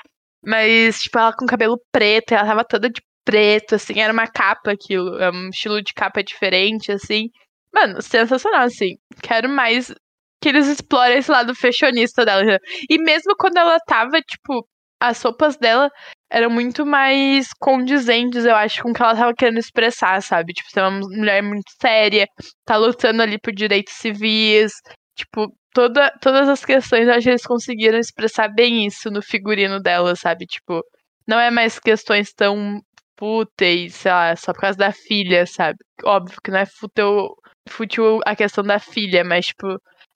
Mas, 0.44 1.00
tipo, 1.00 1.18
ela 1.18 1.32
com 1.32 1.46
cabelo 1.46 1.80
preto, 1.92 2.32
ela 2.32 2.46
tava 2.46 2.64
toda 2.64 2.88
de 2.88 3.02
preto, 3.24 3.74
assim, 3.74 4.00
era 4.00 4.12
uma 4.12 4.26
capa 4.26 4.72
aquilo, 4.72 5.18
é 5.18 5.30
um 5.30 5.50
estilo 5.50 5.82
de 5.82 5.92
capa 5.92 6.22
diferente, 6.22 6.92
assim. 6.92 7.28
Mano, 7.74 8.00
sensacional, 8.00 8.62
assim. 8.62 8.96
Quero 9.22 9.48
mais 9.48 9.92
que 10.40 10.48
eles 10.48 10.66
explorem 10.68 11.18
esse 11.18 11.30
lado 11.30 11.54
fashionista 11.54 12.24
dela. 12.24 12.58
E 12.88 12.98
mesmo 12.98 13.34
quando 13.38 13.58
ela 13.58 13.78
tava, 13.80 14.20
tipo, 14.22 14.66
as 15.00 15.20
roupas 15.22 15.56
dela 15.56 15.90
eram 16.30 16.50
muito 16.50 16.86
mais 16.86 17.48
condizentes, 17.60 18.44
eu 18.44 18.54
acho, 18.54 18.82
com 18.82 18.90
o 18.90 18.94
que 18.94 19.02
ela 19.02 19.16
tava 19.16 19.34
querendo 19.34 19.58
expressar, 19.58 20.22
sabe? 20.22 20.52
Tipo, 20.52 20.70
ser 20.70 20.80
uma 20.80 21.00
mulher 21.00 21.42
muito 21.42 21.70
séria, 21.80 22.26
tá 22.64 22.76
lutando 22.76 23.22
ali 23.22 23.38
por 23.38 23.52
direitos 23.52 23.94
civis, 23.94 24.72
tipo, 25.16 25.52
toda, 25.72 26.10
todas 26.20 26.48
as 26.48 26.64
questões, 26.64 27.08
acho 27.08 27.22
que 27.22 27.30
eles 27.30 27.46
conseguiram 27.46 27.98
expressar 27.98 28.48
bem 28.48 28.86
isso 28.86 29.10
no 29.10 29.22
figurino 29.22 29.80
dela, 29.80 30.14
sabe? 30.16 30.46
Tipo, 30.46 30.82
não 31.26 31.38
é 31.38 31.50
mais 31.50 31.78
questões 31.78 32.32
tão 32.32 32.80
fúteis, 33.18 33.94
sei 33.94 34.12
lá, 34.12 34.36
só 34.36 34.52
por 34.52 34.60
causa 34.60 34.78
da 34.78 34.92
filha, 34.92 35.44
sabe? 35.46 35.78
Óbvio 36.04 36.38
que 36.42 36.50
não 36.50 36.58
é 36.58 36.66
fútil, 36.66 37.34
fútil 37.68 38.20
a 38.24 38.36
questão 38.36 38.64
da 38.64 38.78
filha, 38.78 39.24
mas, 39.24 39.46
tipo, 39.46 39.66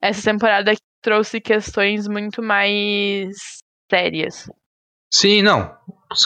essa 0.01 0.31
temporada 0.31 0.73
trouxe 1.03 1.41
questões 1.41 2.07
muito 2.07 2.43
mais 2.43 3.37
sérias. 3.91 4.49
Sim, 5.13 5.43
não. 5.43 5.77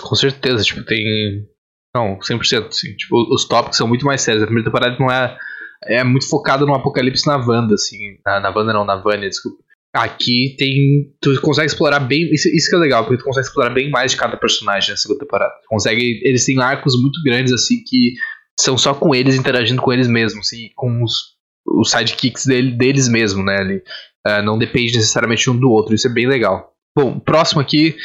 Com 0.03 0.15
certeza, 0.15 0.63
tipo, 0.63 0.85
tem. 0.85 1.49
Não, 1.95 2.19
100%, 2.21 2.73
sim. 2.73 2.95
Tipo, 2.95 3.35
os 3.35 3.47
tópicos 3.49 3.79
são 3.79 3.89
muito 3.89 4.05
mais 4.05 4.21
sérios. 4.21 4.43
A 4.43 4.47
primeira 4.47 4.71
temporada 4.71 4.97
não 4.99 5.11
é. 5.11 5.37
É 5.85 6.03
muito 6.03 6.29
focado 6.29 6.67
no 6.67 6.75
apocalipse 6.75 7.27
na 7.27 7.37
Wanda, 7.37 7.75
assim. 7.75 7.99
Na, 8.25 8.41
na 8.41 8.51
Wanda 8.51 8.73
não, 8.73 8.85
na 8.85 8.97
Vânia, 8.97 9.29
desculpa. 9.29 9.63
Aqui 9.95 10.55
tem. 10.59 11.11
Tu 11.21 11.41
consegue 11.41 11.67
explorar 11.67 12.01
bem. 12.01 12.29
Isso, 12.33 12.49
isso 12.49 12.69
que 12.69 12.77
é 12.77 12.79
legal, 12.79 13.05
porque 13.05 13.19
tu 13.19 13.25
consegue 13.25 13.47
explorar 13.47 13.71
bem 13.71 13.91
mais 13.91 14.13
de 14.13 14.19
cada 14.19 14.37
personagem 14.37 14.91
na 14.91 14.97
segunda 14.97 15.21
temporada. 15.21 15.53
Tu 15.63 15.69
consegue. 15.69 16.21
Eles 16.23 16.45
têm 16.45 16.61
arcos 16.61 17.01
muito 17.01 17.23
grandes, 17.25 17.53
assim, 17.53 17.83
que 17.87 18.15
são 18.59 18.77
só 18.77 18.95
com 18.95 19.15
eles 19.15 19.37
interagindo 19.37 19.81
com 19.81 19.93
eles 19.93 20.09
mesmos, 20.09 20.53
e 20.53 20.71
com 20.75 21.03
os, 21.03 21.37
os 21.67 21.91
sidekicks 21.91 22.47
dele, 22.47 22.73
deles 22.73 23.09
mesmo, 23.09 23.43
né? 23.45 23.59
Ali. 23.59 23.83
Uh, 24.27 24.43
não 24.43 24.59
depende 24.59 24.97
necessariamente 24.97 25.49
um 25.49 25.57
do 25.57 25.71
outro. 25.71 25.95
Isso 25.95 26.09
é 26.09 26.13
bem 26.13 26.27
legal. 26.27 26.73
Bom, 26.97 27.19
próximo 27.21 27.61
aqui 27.61 27.97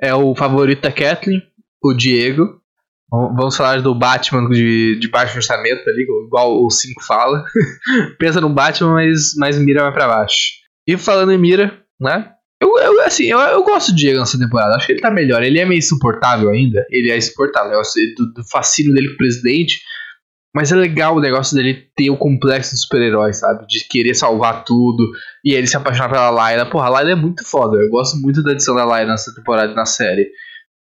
é 0.00 0.14
o 0.14 0.34
favorito 0.34 0.82
da 0.82 0.92
Kathleen, 0.92 1.42
o 1.82 1.94
Diego. 1.94 2.59
Vamos 3.10 3.56
falar 3.56 3.82
do 3.82 3.94
Batman 3.94 4.48
de, 4.48 4.96
de 5.00 5.08
baixo 5.08 5.36
orçamento 5.36 5.88
ali, 5.88 6.02
igual 6.02 6.64
o 6.64 6.70
5 6.70 7.04
fala. 7.04 7.44
Pensa 8.18 8.40
no 8.40 8.48
Batman, 8.48 8.94
mas, 8.94 9.32
mas 9.36 9.58
mira 9.58 9.82
mais 9.82 9.94
pra 9.94 10.06
baixo. 10.06 10.52
E 10.86 10.96
falando 10.96 11.32
em 11.32 11.38
Mira, 11.38 11.76
né? 12.00 12.30
Eu, 12.62 12.76
eu 12.78 13.02
assim, 13.02 13.24
eu, 13.24 13.38
eu 13.38 13.64
gosto 13.64 13.90
do 13.90 13.96
Diego 13.96 14.20
nessa 14.20 14.38
temporada. 14.38 14.76
Acho 14.76 14.86
que 14.86 14.92
ele 14.92 15.00
tá 15.00 15.10
melhor. 15.10 15.42
Ele 15.42 15.58
é 15.58 15.64
meio 15.64 15.78
insuportável 15.78 16.50
ainda. 16.50 16.84
Ele 16.90 17.10
é 17.10 17.16
insuportável. 17.16 17.72
Eu 17.72 17.84
sei 17.84 18.14
do, 18.14 18.32
do 18.32 18.44
fascínio 18.48 18.92
dele 18.92 19.08
com 19.08 19.14
o 19.14 19.18
presidente. 19.18 19.80
Mas 20.54 20.70
é 20.70 20.76
legal 20.76 21.16
o 21.16 21.20
negócio 21.20 21.56
dele 21.56 21.86
ter 21.96 22.10
o 22.10 22.16
complexo 22.16 22.74
de 22.74 22.80
super-herói, 22.80 23.32
sabe? 23.32 23.66
De 23.66 23.86
querer 23.88 24.14
salvar 24.14 24.64
tudo. 24.64 25.10
E 25.44 25.54
ele 25.54 25.66
se 25.66 25.76
apaixonar 25.76 26.10
pela 26.10 26.30
Layla. 26.30 26.66
Porra, 26.66 26.86
a 26.86 26.90
Layla 26.90 27.12
é 27.12 27.14
muito 27.14 27.44
foda. 27.44 27.76
Eu 27.78 27.88
gosto 27.88 28.16
muito 28.20 28.42
da 28.42 28.52
edição 28.52 28.74
da 28.74 28.84
Layla 28.84 29.12
nessa 29.12 29.34
temporada 29.34 29.72
na 29.74 29.86
série. 29.86 30.28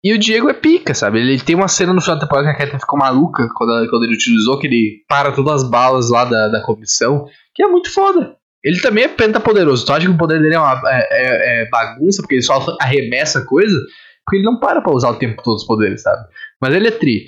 E 0.05 0.13
o 0.13 0.19
Diego 0.19 0.47
é 0.47 0.53
pica, 0.53 0.93
sabe? 0.93 1.19
Ele 1.19 1.39
tem 1.39 1.55
uma 1.55 1.67
cena 1.67 1.91
no 1.91 1.99
final 1.99 2.15
da 2.15 2.21
temporada 2.21 2.47
que 2.49 2.53
a 2.53 2.57
Kathleen 2.59 2.79
ficou 2.79 2.99
maluca 2.99 3.49
quando, 3.55 3.89
quando 3.89 4.03
ele 4.03 4.13
utilizou, 4.13 4.59
que 4.59 4.67
ele 4.67 5.03
para 5.09 5.31
todas 5.31 5.63
as 5.63 5.67
balas 5.67 6.11
lá 6.11 6.23
da, 6.23 6.47
da 6.47 6.61
comissão. 6.61 7.25
Que 7.55 7.63
é 7.63 7.67
muito 7.67 7.91
foda. 7.91 8.35
Ele 8.63 8.79
também 8.81 9.05
é 9.05 9.07
pentapoderoso. 9.07 9.83
Tu 9.83 9.91
acha 9.91 10.05
que 10.05 10.11
o 10.11 10.17
poder 10.17 10.39
dele 10.39 10.53
é, 10.53 10.59
uma, 10.59 10.79
é, 10.85 11.07
é, 11.09 11.63
é 11.63 11.69
bagunça, 11.69 12.21
porque 12.21 12.35
ele 12.35 12.43
só 12.43 12.63
arremessa 12.79 13.43
coisa? 13.45 13.75
Porque 14.23 14.37
ele 14.37 14.45
não 14.45 14.59
para 14.59 14.79
pra 14.79 14.93
usar 14.93 15.09
o 15.09 15.15
tempo 15.15 15.41
todo 15.43 15.55
os 15.55 15.65
poderes, 15.65 16.03
sabe? 16.03 16.23
Mas 16.61 16.75
ele 16.75 16.87
é 16.87 16.91
tri. 16.91 17.25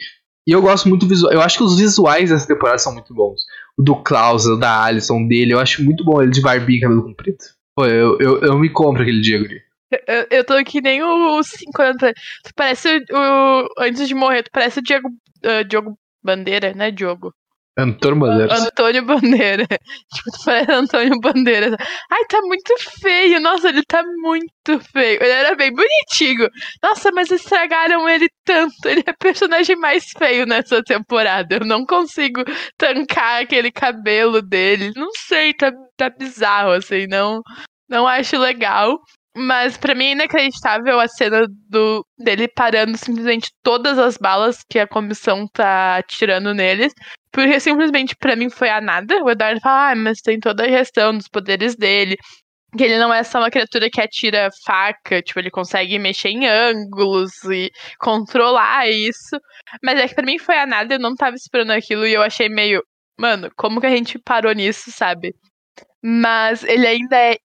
E 0.47 0.51
eu 0.51 0.61
gosto 0.61 0.87
muito 0.87 1.07
do 1.07 1.09
visual. 1.09 1.33
Eu 1.33 1.41
acho 1.41 1.57
que 1.57 1.63
os 1.63 1.79
visuais 1.79 2.29
dessa 2.29 2.45
temporada 2.45 2.77
são 2.77 2.93
muito 2.93 3.11
bons. 3.11 3.41
O 3.75 3.81
do 3.81 3.95
Klaus, 4.03 4.45
o 4.45 4.55
da 4.55 4.83
Alison, 4.83 5.27
dele. 5.27 5.53
Eu 5.53 5.59
acho 5.59 5.83
muito 5.83 6.05
bom 6.05 6.21
ele 6.21 6.29
de 6.29 6.41
barbinha 6.41 6.77
e 6.77 6.81
cabelo 6.81 7.03
comprido. 7.03 7.39
Pô, 7.75 7.87
eu, 7.87 8.19
eu, 8.19 8.39
eu 8.41 8.59
me 8.59 8.69
compro 8.69 9.01
aquele 9.01 9.21
Diego 9.21 9.45
ali. 9.45 9.66
Eu, 9.91 10.27
eu 10.29 10.45
tô 10.45 10.63
que 10.63 10.81
nem 10.81 11.01
o 11.03 11.41
50. 11.41 12.13
Tu 12.13 12.51
parece 12.55 13.05
o, 13.11 13.17
o. 13.17 13.67
Antes 13.79 14.07
de 14.07 14.15
morrer, 14.15 14.43
tu 14.43 14.51
parece 14.51 14.79
o 14.79 14.83
Diego. 14.83 15.07
Uh, 15.45 15.63
Diogo 15.67 15.97
Bandeira, 16.23 16.73
né, 16.73 16.91
Diogo? 16.91 17.33
Antônio 17.77 18.19
Bandeira. 18.19 18.55
Antônio 18.55 19.05
Bandeira. 19.05 19.67
tipo, 20.13 20.31
tu 20.31 20.45
parece 20.45 20.71
Antônio 20.71 21.19
Bandeira. 21.19 21.77
Ai, 22.09 22.25
tá 22.25 22.41
muito 22.41 22.73
feio. 22.99 23.39
Nossa, 23.39 23.69
ele 23.69 23.83
tá 23.83 24.03
muito 24.03 24.79
feio. 24.91 25.21
Ele 25.21 25.31
era 25.31 25.55
bem 25.55 25.71
bonitinho. 25.71 26.49
Nossa, 26.81 27.11
mas 27.11 27.29
estragaram 27.29 28.09
ele 28.09 28.27
tanto. 28.43 28.73
Ele 28.85 29.03
é 29.05 29.11
o 29.11 29.17
personagem 29.17 29.75
mais 29.75 30.05
feio 30.17 30.47
nessa 30.47 30.83
temporada. 30.83 31.55
Eu 31.55 31.65
não 31.65 31.85
consigo 31.85 32.43
tancar 32.77 33.43
aquele 33.43 33.71
cabelo 33.71 34.41
dele. 34.41 34.91
Não 34.95 35.11
sei, 35.15 35.53
tá, 35.53 35.71
tá 35.95 36.09
bizarro, 36.09 36.71
assim. 36.71 37.05
Não, 37.05 37.43
não 37.87 38.07
acho 38.07 38.39
legal. 38.39 38.99
Mas 39.39 39.77
para 39.77 39.93
mim 39.93 40.05
é 40.05 40.11
inacreditável 40.13 40.99
a 40.99 41.07
cena 41.07 41.45
do 41.69 42.03
dele 42.17 42.47
parando 42.47 42.97
simplesmente 42.97 43.51
todas 43.61 43.99
as 43.99 44.17
balas 44.17 44.63
que 44.67 44.79
a 44.79 44.87
comissão 44.87 45.47
tá 45.53 46.01
tirando 46.07 46.55
neles. 46.55 46.91
Porque 47.31 47.59
simplesmente 47.59 48.15
para 48.15 48.35
mim 48.35 48.49
foi 48.49 48.69
a 48.69 48.81
nada. 48.81 49.23
O 49.23 49.29
Eduardo 49.29 49.61
fala, 49.61 49.91
ah, 49.91 49.95
mas 49.95 50.21
tem 50.21 50.39
toda 50.39 50.65
a 50.65 50.67
questão 50.67 51.15
dos 51.15 51.27
poderes 51.27 51.75
dele. 51.75 52.17
Que 52.75 52.83
ele 52.83 52.97
não 52.97 53.13
é 53.13 53.23
só 53.23 53.37
uma 53.37 53.51
criatura 53.51 53.91
que 53.91 54.01
atira 54.01 54.49
faca, 54.65 55.21
tipo, 55.21 55.39
ele 55.39 55.51
consegue 55.51 55.99
mexer 55.99 56.29
em 56.29 56.47
ângulos 56.47 57.31
e 57.45 57.71
controlar 57.99 58.89
isso. 58.89 59.39
Mas 59.83 59.99
é 59.99 60.07
que 60.07 60.15
pra 60.15 60.25
mim 60.25 60.39
foi 60.39 60.57
a 60.57 60.65
nada, 60.65 60.95
eu 60.95 60.99
não 60.99 61.15
tava 61.15 61.35
esperando 61.35 61.71
aquilo 61.71 62.07
e 62.07 62.13
eu 62.13 62.23
achei 62.23 62.49
meio. 62.49 62.81
Mano, 63.19 63.51
como 63.55 63.79
que 63.79 63.87
a 63.87 63.95
gente 63.95 64.17
parou 64.17 64.51
nisso, 64.53 64.91
sabe? 64.91 65.35
Mas 66.03 66.63
ele 66.63 66.87
ainda 66.87 67.15
é 67.15 67.37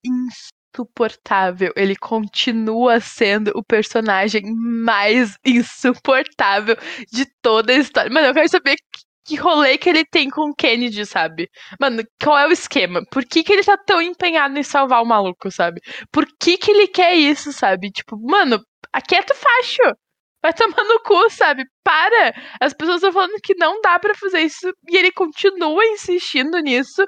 insuportável. 0.72 1.72
Ele 1.76 1.94
continua 1.96 3.00
sendo 3.00 3.52
o 3.54 3.62
personagem 3.62 4.42
mais 4.54 5.36
insuportável 5.44 6.76
de 7.12 7.26
toda 7.40 7.72
a 7.72 7.76
história. 7.76 8.10
Mano, 8.10 8.28
eu 8.28 8.34
quero 8.34 8.48
saber 8.48 8.76
que 9.24 9.36
rolê 9.36 9.78
que 9.78 9.88
ele 9.88 10.04
tem 10.04 10.28
com 10.28 10.50
o 10.50 10.54
Kennedy, 10.54 11.06
sabe? 11.06 11.48
Mano, 11.80 12.02
qual 12.22 12.38
é 12.38 12.48
o 12.48 12.52
esquema? 12.52 13.02
Por 13.10 13.24
que, 13.24 13.44
que 13.44 13.52
ele 13.52 13.62
tá 13.62 13.76
tão 13.76 14.00
empenhado 14.02 14.58
em 14.58 14.62
salvar 14.62 15.02
o 15.02 15.06
maluco, 15.06 15.50
sabe? 15.50 15.80
Por 16.10 16.26
que, 16.40 16.56
que 16.58 16.70
ele 16.70 16.88
quer 16.88 17.14
isso, 17.14 17.52
sabe? 17.52 17.90
Tipo, 17.90 18.18
mano, 18.20 18.60
aquieta 18.92 19.32
o 19.32 19.36
facho. 19.36 19.96
Vai 20.42 20.52
tomar 20.52 20.82
no 20.84 21.00
cu, 21.04 21.30
sabe? 21.30 21.64
Para! 21.84 22.34
As 22.60 22.74
pessoas 22.74 22.96
estão 22.96 23.12
falando 23.12 23.40
que 23.44 23.54
não 23.54 23.80
dá 23.80 23.96
para 24.00 24.12
fazer 24.14 24.40
isso 24.40 24.68
e 24.90 24.96
ele 24.96 25.12
continua 25.12 25.84
insistindo 25.86 26.58
nisso. 26.58 27.06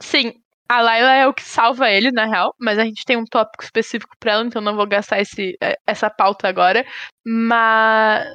Sim, 0.00 0.32
a 0.68 0.80
Layla 0.82 1.14
é 1.14 1.26
o 1.26 1.34
que 1.34 1.42
salva 1.42 1.90
ele, 1.90 2.10
na 2.12 2.26
real, 2.26 2.54
mas 2.60 2.78
a 2.78 2.84
gente 2.84 3.04
tem 3.04 3.16
um 3.16 3.24
tópico 3.24 3.64
específico 3.64 4.14
pra 4.20 4.32
ela, 4.32 4.44
então 4.44 4.60
não 4.60 4.76
vou 4.76 4.86
gastar 4.86 5.20
esse, 5.20 5.56
é, 5.62 5.76
essa 5.86 6.10
pauta 6.10 6.46
agora. 6.48 6.84
Mas 7.26 8.34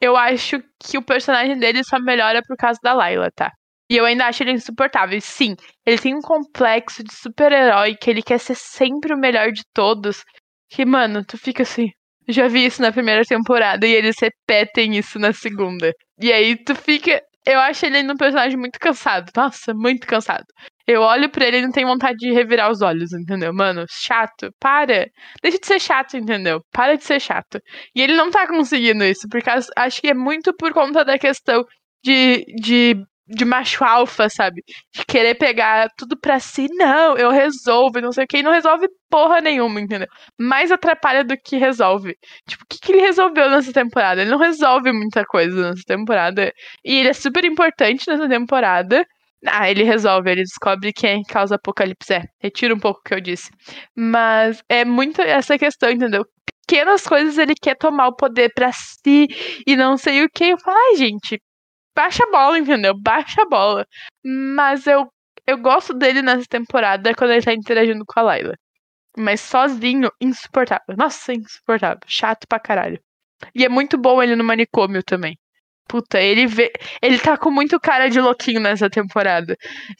eu 0.00 0.16
acho 0.16 0.62
que 0.82 0.98
o 0.98 1.02
personagem 1.02 1.58
dele 1.58 1.82
só 1.84 1.98
melhora 1.98 2.42
por 2.46 2.56
causa 2.56 2.78
da 2.82 2.92
Layla, 2.92 3.30
tá? 3.34 3.50
E 3.90 3.96
eu 3.96 4.04
ainda 4.04 4.26
acho 4.26 4.42
ele 4.42 4.52
insuportável. 4.52 5.16
E 5.16 5.20
sim, 5.20 5.56
ele 5.86 5.98
tem 5.98 6.14
um 6.14 6.20
complexo 6.20 7.02
de 7.04 7.14
super-herói 7.14 7.96
que 7.96 8.10
ele 8.10 8.22
quer 8.22 8.38
ser 8.38 8.56
sempre 8.56 9.14
o 9.14 9.18
melhor 9.18 9.52
de 9.52 9.62
todos. 9.72 10.22
Que, 10.70 10.84
mano, 10.84 11.24
tu 11.24 11.38
fica 11.38 11.62
assim, 11.62 11.88
já 12.28 12.48
vi 12.48 12.66
isso 12.66 12.82
na 12.82 12.92
primeira 12.92 13.22
temporada 13.24 13.86
e 13.86 13.92
eles 13.92 14.16
repetem 14.20 14.96
isso 14.96 15.18
na 15.18 15.32
segunda. 15.32 15.92
E 16.20 16.32
aí 16.32 16.56
tu 16.56 16.74
fica. 16.74 17.22
Eu 17.46 17.60
acho 17.60 17.86
ele 17.86 18.02
um 18.10 18.16
personagem 18.16 18.58
muito 18.58 18.78
cansado. 18.80 19.30
Nossa, 19.36 19.72
muito 19.74 20.06
cansado. 20.06 20.44
Eu 20.86 21.02
olho 21.02 21.28
pra 21.30 21.46
ele 21.46 21.58
e 21.58 21.62
não 21.62 21.72
tenho 21.72 21.88
vontade 21.88 22.18
de 22.18 22.32
revirar 22.32 22.70
os 22.70 22.80
olhos, 22.82 23.12
entendeu? 23.12 23.52
Mano, 23.52 23.84
chato. 23.88 24.50
Para. 24.60 25.06
Deixa 25.42 25.58
de 25.58 25.66
ser 25.66 25.80
chato, 25.80 26.16
entendeu? 26.16 26.60
Para 26.72 26.96
de 26.96 27.04
ser 27.04 27.20
chato. 27.20 27.60
E 27.94 28.02
ele 28.02 28.14
não 28.14 28.30
tá 28.30 28.46
conseguindo 28.46 29.04
isso, 29.04 29.28
porque 29.30 29.50
acho 29.76 30.00
que 30.00 30.08
é 30.08 30.14
muito 30.14 30.54
por 30.56 30.72
conta 30.72 31.04
da 31.04 31.18
questão 31.18 31.64
de, 32.04 32.44
de 32.62 32.96
de 33.28 33.44
macho 33.44 33.84
alfa, 33.84 34.28
sabe? 34.28 34.62
De 34.94 35.04
querer 35.04 35.34
pegar 35.34 35.88
tudo 35.96 36.16
pra 36.18 36.38
si. 36.38 36.68
Não, 36.70 37.16
eu 37.16 37.30
resolvo, 37.30 38.00
não 38.00 38.12
sei 38.12 38.24
o 38.24 38.26
que. 38.26 38.38
E 38.38 38.42
não 38.42 38.52
resolve 38.52 38.88
porra 39.10 39.40
nenhuma, 39.40 39.80
entendeu? 39.80 40.06
Mais 40.38 40.70
atrapalha 40.70 41.24
do 41.24 41.36
que 41.36 41.56
resolve. 41.56 42.16
Tipo, 42.48 42.62
o 42.64 42.66
que, 42.68 42.78
que 42.78 42.92
ele 42.92 43.00
resolveu 43.00 43.50
nessa 43.50 43.72
temporada? 43.72 44.20
Ele 44.22 44.30
não 44.30 44.38
resolve 44.38 44.92
muita 44.92 45.24
coisa 45.24 45.70
nessa 45.70 45.82
temporada. 45.86 46.52
E 46.84 47.00
ele 47.00 47.08
é 47.08 47.12
super 47.12 47.44
importante 47.44 48.04
nessa 48.08 48.28
temporada. 48.28 49.04
Ah, 49.44 49.70
ele 49.70 49.82
resolve, 49.84 50.30
ele 50.30 50.42
descobre 50.42 50.92
quem 50.92 51.22
causa 51.22 51.56
apocalipse. 51.56 52.14
É, 52.14 52.24
retira 52.40 52.74
um 52.74 52.78
pouco 52.80 53.00
o 53.00 53.02
que 53.02 53.14
eu 53.14 53.20
disse. 53.20 53.50
Mas 53.94 54.62
é 54.68 54.84
muito 54.84 55.20
essa 55.20 55.58
questão, 55.58 55.90
entendeu? 55.90 56.24
Pequenas 56.66 57.06
coisas 57.06 57.38
ele 57.38 57.54
quer 57.54 57.76
tomar 57.76 58.08
o 58.08 58.16
poder 58.16 58.52
para 58.54 58.72
si 58.72 59.28
e 59.66 59.76
não 59.76 59.96
sei 59.96 60.24
o 60.24 60.28
que. 60.30 60.44
Eu 60.46 60.58
falo, 60.58 60.76
ai, 60.76 60.96
gente, 60.96 61.40
baixa 61.94 62.24
a 62.24 62.30
bola, 62.30 62.58
entendeu? 62.58 62.94
Baixa 63.00 63.42
a 63.42 63.46
bola. 63.46 63.86
Mas 64.24 64.86
eu, 64.86 65.08
eu 65.46 65.58
gosto 65.58 65.94
dele 65.94 66.22
nessa 66.22 66.46
temporada 66.48 67.14
quando 67.14 67.32
ele 67.32 67.42
tá 67.44 67.52
interagindo 67.54 68.04
com 68.06 68.20
a 68.20 68.22
Layla. 68.22 68.54
Mas 69.18 69.40
sozinho, 69.40 70.10
insuportável. 70.20 70.96
Nossa, 70.96 71.32
insuportável. 71.34 72.00
Chato 72.06 72.46
pra 72.48 72.60
caralho. 72.60 73.00
E 73.54 73.64
é 73.64 73.68
muito 73.68 73.98
bom 73.98 74.22
ele 74.22 74.36
no 74.36 74.44
manicômio 74.44 75.02
também. 75.04 75.38
Puta, 75.88 76.20
ele 76.20 76.46
vê. 76.46 76.72
Ele 77.00 77.18
tá 77.18 77.36
com 77.36 77.50
muito 77.50 77.78
cara 77.78 78.08
de 78.08 78.20
louquinho 78.20 78.60
nessa 78.60 78.90
temporada. 78.90 79.56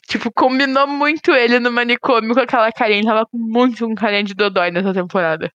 Tipo, 0.07 0.31
combinou 0.31 0.85
muito 0.85 1.31
ele 1.31 1.59
no 1.59 1.71
manicômio 1.71 2.33
com 2.33 2.41
aquela 2.41 2.71
carinha. 2.71 2.99
Ele 2.99 3.07
tava 3.07 3.25
com 3.25 3.37
muito 3.37 3.85
um 3.85 3.95
carinha 3.95 4.23
de 4.23 4.33
Dodói 4.33 4.69
nessa 4.69 4.93
temporada. 4.93 5.49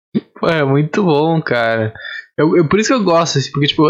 É, 0.45 0.63
muito 0.65 1.03
bom, 1.03 1.41
cara. 1.41 1.93
Eu, 2.37 2.57
eu, 2.57 2.69
por 2.69 2.79
isso 2.79 2.91
que 2.91 2.95
eu 2.95 3.03
gosto, 3.03 3.39
assim, 3.39 3.51
porque, 3.51 3.69
tipo, 3.69 3.85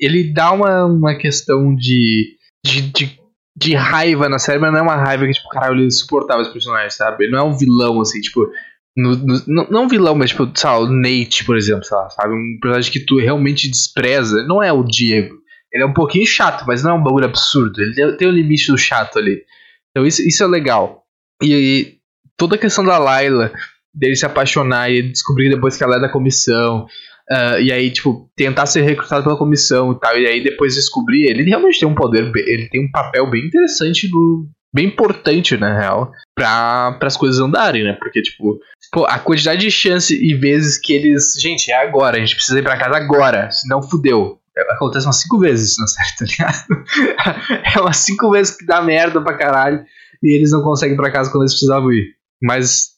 ele 0.00 0.32
dá 0.32 0.50
uma, 0.50 0.86
uma 0.86 1.14
questão 1.14 1.74
de, 1.74 2.36
de, 2.64 2.82
de, 2.90 3.20
de 3.56 3.74
raiva 3.74 4.28
na 4.28 4.38
série, 4.38 4.58
mas 4.58 4.72
não 4.72 4.80
é 4.80 4.82
uma 4.82 4.96
raiva 4.96 5.26
que, 5.26 5.32
tipo, 5.32 5.48
caralho, 5.50 5.80
ele 5.80 5.90
suportava 5.90 6.42
os 6.42 6.48
personagens, 6.48 6.94
sabe? 6.94 7.24
Ele 7.24 7.32
não 7.32 7.38
é 7.38 7.42
um 7.44 7.56
vilão, 7.56 8.00
assim, 8.00 8.20
tipo. 8.20 8.50
No, 8.94 9.16
no, 9.16 9.70
não, 9.70 9.88
vilão, 9.88 10.14
mas 10.14 10.30
tipo, 10.30 10.50
sei 10.54 10.68
o 10.68 10.86
Nate, 10.86 11.46
por 11.46 11.56
exemplo, 11.56 11.82
sabe? 11.82 12.34
Um 12.34 12.58
personagem 12.60 12.92
que 12.92 13.00
tu 13.00 13.18
realmente 13.18 13.70
despreza. 13.70 14.44
Não 14.46 14.62
é 14.62 14.70
o 14.70 14.82
Diego. 14.82 15.41
Ele 15.72 15.84
é 15.84 15.86
um 15.86 15.94
pouquinho 15.94 16.26
chato, 16.26 16.64
mas 16.66 16.82
não 16.82 16.90
é 16.90 16.94
um 16.94 17.02
bagulho 17.02 17.24
absurdo. 17.24 17.80
Ele 17.80 18.16
tem 18.16 18.28
o 18.28 18.32
limite 18.32 18.70
do 18.70 18.78
chato 18.78 19.18
ali. 19.18 19.42
Então 19.90 20.06
isso, 20.06 20.22
isso 20.22 20.42
é 20.42 20.46
legal. 20.46 21.04
E, 21.42 21.54
e 21.54 21.98
toda 22.36 22.56
a 22.56 22.58
questão 22.58 22.84
da 22.84 22.98
Layla, 22.98 23.52
dele 23.94 24.16
se 24.16 24.26
apaixonar 24.26 24.90
e 24.90 25.02
descobrir 25.02 25.50
depois 25.50 25.76
que 25.76 25.84
ela 25.84 25.96
é 25.96 26.00
da 26.00 26.08
comissão. 26.08 26.86
Uh, 27.30 27.60
e 27.60 27.72
aí, 27.72 27.90
tipo, 27.90 28.28
tentar 28.36 28.66
ser 28.66 28.82
recrutado 28.82 29.22
pela 29.22 29.36
comissão 29.36 29.92
e 29.92 30.00
tal. 30.00 30.18
E 30.18 30.26
aí 30.26 30.42
depois 30.42 30.74
descobrir, 30.74 31.26
ele 31.28 31.44
realmente 31.44 31.80
tem 31.80 31.88
um 31.88 31.94
poder, 31.94 32.30
ele 32.34 32.68
tem 32.68 32.84
um 32.84 32.90
papel 32.90 33.30
bem 33.30 33.46
interessante 33.46 34.08
no. 34.10 34.48
Bem 34.74 34.86
importante, 34.86 35.54
na 35.58 35.78
real, 35.78 36.10
para 36.34 36.96
as 37.02 37.14
coisas 37.14 37.38
andarem, 37.38 37.84
né? 37.84 37.92
Porque, 37.92 38.22
tipo, 38.22 38.58
pô, 38.90 39.04
a 39.04 39.18
quantidade 39.18 39.60
de 39.60 39.70
chance 39.70 40.14
e 40.14 40.34
vezes 40.34 40.78
que 40.78 40.94
eles. 40.94 41.34
Gente, 41.38 41.70
é 41.70 41.76
agora, 41.76 42.16
a 42.16 42.20
gente 42.20 42.34
precisa 42.34 42.58
ir 42.58 42.62
pra 42.62 42.78
casa 42.78 42.96
agora, 42.96 43.50
senão 43.50 43.82
fudeu. 43.82 44.38
Acontece 44.70 45.06
umas 45.06 45.20
cinco 45.20 45.38
vezes 45.38 45.76
na 45.80 45.86
série, 45.86 46.16
tá 46.18 46.24
ligado? 46.24 47.74
é 47.74 47.80
umas 47.80 47.96
cinco 47.98 48.30
vezes 48.30 48.56
que 48.56 48.66
dá 48.66 48.82
merda 48.82 49.22
pra 49.22 49.36
caralho 49.36 49.84
e 50.22 50.36
eles 50.36 50.50
não 50.52 50.62
conseguem 50.62 50.96
pra 50.96 51.10
casa 51.10 51.30
quando 51.30 51.42
eles 51.42 51.52
precisavam 51.52 51.92
ir. 51.92 52.14
Mas 52.42 52.92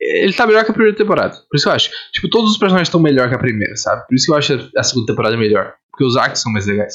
ele 0.00 0.32
tá 0.32 0.46
melhor 0.46 0.64
que 0.64 0.70
a 0.70 0.74
primeira 0.74 0.96
temporada. 0.96 1.34
Por 1.48 1.56
isso 1.56 1.64
que 1.64 1.68
eu 1.68 1.74
acho. 1.74 1.90
Tipo, 2.12 2.28
todos 2.28 2.52
os 2.52 2.58
personagens 2.58 2.88
estão 2.88 3.00
melhor 3.00 3.28
que 3.28 3.34
a 3.34 3.38
primeira, 3.38 3.76
sabe? 3.76 4.06
Por 4.06 4.14
isso 4.14 4.26
que 4.26 4.32
eu 4.32 4.36
acho 4.36 4.70
a 4.76 4.82
segunda 4.82 5.06
temporada 5.06 5.36
melhor. 5.36 5.74
Porque 5.90 6.04
os 6.04 6.16
arcos 6.16 6.40
são 6.40 6.52
mais 6.52 6.66
legais. 6.66 6.94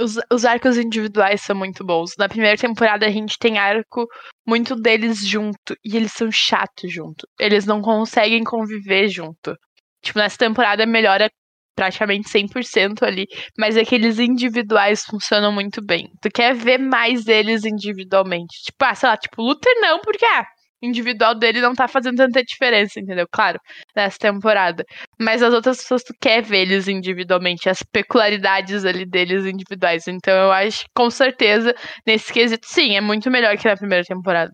Os, 0.00 0.16
os 0.32 0.44
arcos 0.44 0.76
individuais 0.76 1.40
são 1.42 1.56
muito 1.56 1.84
bons. 1.84 2.12
Na 2.18 2.28
primeira 2.28 2.56
temporada 2.56 3.06
a 3.06 3.10
gente 3.10 3.38
tem 3.38 3.58
arco 3.58 4.06
muito 4.46 4.74
deles 4.74 5.26
junto. 5.26 5.76
E 5.84 5.96
eles 5.96 6.12
são 6.12 6.30
chatos 6.30 6.92
junto. 6.92 7.26
Eles 7.38 7.66
não 7.66 7.80
conseguem 7.80 8.42
conviver 8.44 9.08
junto. 9.08 9.56
Tipo, 10.02 10.18
nessa 10.18 10.38
temporada 10.38 10.86
melhora 10.86 11.30
praticamente 11.76 12.28
100% 12.28 13.02
ali. 13.02 13.26
Mas 13.58 13.76
aqueles 13.76 14.18
individuais 14.18 15.04
funcionam 15.04 15.52
muito 15.52 15.84
bem. 15.84 16.08
Tu 16.22 16.30
quer 16.30 16.54
ver 16.54 16.78
mais 16.78 17.28
eles 17.28 17.64
individualmente. 17.64 18.62
Tipo, 18.64 18.84
ah, 18.84 18.94
sei 18.94 19.08
lá, 19.08 19.16
tipo, 19.16 19.42
Luther 19.42 19.74
não, 19.80 20.00
porque 20.00 20.24
ah, 20.24 20.44
individual 20.82 21.34
dele 21.34 21.60
não 21.60 21.74
tá 21.74 21.88
fazendo 21.88 22.16
tanta 22.16 22.42
diferença, 22.42 23.00
entendeu? 23.00 23.26
Claro, 23.30 23.58
nessa 23.94 24.18
temporada. 24.18 24.84
Mas 25.20 25.42
as 25.42 25.52
outras 25.52 25.78
pessoas 25.78 26.02
tu 26.02 26.14
quer 26.20 26.42
ver 26.42 26.62
eles 26.62 26.88
individualmente, 26.88 27.68
as 27.68 27.82
peculiaridades 27.82 28.84
ali 28.84 29.06
deles 29.06 29.44
individuais. 29.44 30.06
Então 30.08 30.34
eu 30.34 30.52
acho 30.52 30.80
que 30.84 30.90
com 30.94 31.10
certeza, 31.10 31.74
nesse 32.06 32.32
quesito, 32.32 32.66
sim, 32.66 32.96
é 32.96 33.00
muito 33.00 33.30
melhor 33.30 33.56
que 33.56 33.68
na 33.68 33.76
primeira 33.76 34.04
temporada. 34.04 34.52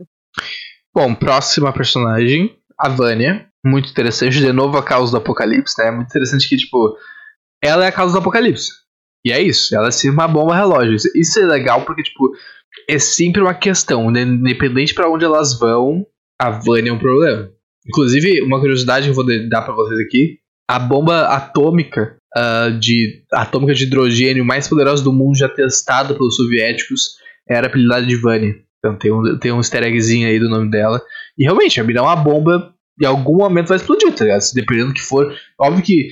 Bom, 0.94 1.14
próxima 1.14 1.72
personagem, 1.72 2.56
a 2.78 2.88
Vânia. 2.88 3.48
Muito 3.64 3.90
interessante, 3.90 4.38
de 4.38 4.52
novo 4.52 4.76
a 4.76 4.82
causa 4.82 5.12
do 5.12 5.18
apocalipse, 5.18 5.74
né? 5.78 5.86
É 5.86 5.90
muito 5.92 6.08
interessante 6.08 6.48
que, 6.48 6.56
tipo, 6.56 6.96
ela 7.62 7.84
é 7.84 7.88
a 7.88 7.92
causa 7.92 8.12
do 8.12 8.18
apocalipse. 8.18 8.70
E 9.24 9.30
é 9.30 9.40
isso, 9.40 9.74
ela 9.74 9.88
é 9.88 10.10
uma 10.10 10.26
bomba 10.26 10.56
relógio. 10.56 10.96
Isso 11.14 11.38
é 11.38 11.46
legal 11.46 11.84
porque, 11.84 12.02
tipo, 12.02 12.32
é 12.88 12.98
sempre 12.98 13.40
uma 13.40 13.54
questão, 13.54 14.10
né? 14.10 14.22
independente 14.22 14.94
para 14.94 15.08
onde 15.08 15.24
elas 15.24 15.58
vão, 15.58 16.04
a 16.40 16.50
Vânia 16.50 16.90
é 16.90 16.92
um 16.92 16.98
problema. 16.98 17.48
Inclusive, 17.86 18.42
uma 18.42 18.58
curiosidade 18.58 19.06
que 19.06 19.10
eu 19.10 19.14
vou 19.14 19.26
dar 19.48 19.62
para 19.62 19.74
vocês 19.74 20.00
aqui: 20.00 20.38
a 20.68 20.78
bomba 20.78 21.26
atômica 21.26 22.16
uh, 22.36 22.78
de 22.78 23.24
atômica 23.32 23.74
de 23.74 23.84
hidrogênio 23.84 24.44
mais 24.44 24.68
poderosa 24.68 25.02
do 25.02 25.12
mundo 25.12 25.36
já 25.36 25.48
testada 25.48 26.14
pelos 26.14 26.36
soviéticos 26.36 27.16
era 27.48 27.66
apelidada 27.66 28.06
de 28.06 28.16
Vânia. 28.16 28.56
Então 28.78 28.96
tem 28.98 29.12
um, 29.12 29.38
tem 29.38 29.52
um 29.52 29.58
easter 29.58 29.84
eggzinho 29.84 30.28
aí 30.28 30.38
do 30.38 30.48
nome 30.48 30.70
dela. 30.70 31.00
E 31.38 31.44
realmente, 31.44 31.80
a 31.80 31.84
mina 31.84 32.00
é 32.00 32.02
uma 32.02 32.16
bomba 32.16 32.72
em 33.00 33.06
algum 33.06 33.36
momento 33.36 33.68
vai 33.68 33.76
explodir, 33.76 34.12
tá 34.14 34.24
ligado? 34.24 34.42
Dependendo 34.54 34.88
do 34.88 34.94
que 34.94 35.00
for. 35.00 35.34
Óbvio 35.58 35.82
que 35.82 36.08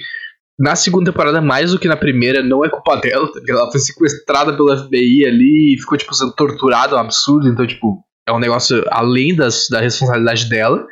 na 0.60 0.76
segunda 0.76 1.10
temporada, 1.10 1.40
mais 1.40 1.72
do 1.72 1.78
que 1.78 1.88
na 1.88 1.96
primeira, 1.96 2.42
não 2.42 2.62
é 2.62 2.68
culpa 2.68 2.96
dela, 2.96 3.26
tá 3.32 3.40
Ela 3.48 3.70
foi 3.70 3.80
sequestrada 3.80 4.54
pelo 4.54 4.76
FBI 4.76 5.24
ali 5.24 5.74
e 5.74 5.80
ficou, 5.80 5.96
tipo, 5.96 6.14
sendo 6.14 6.32
torturada, 6.32 6.96
um 6.96 6.98
absurdo. 6.98 7.48
Então, 7.48 7.66
tipo, 7.66 8.04
é 8.28 8.32
um 8.32 8.38
negócio 8.38 8.84
além 8.90 9.34
das, 9.34 9.68
da 9.70 9.80
responsabilidade 9.80 10.50
dela. 10.50 10.86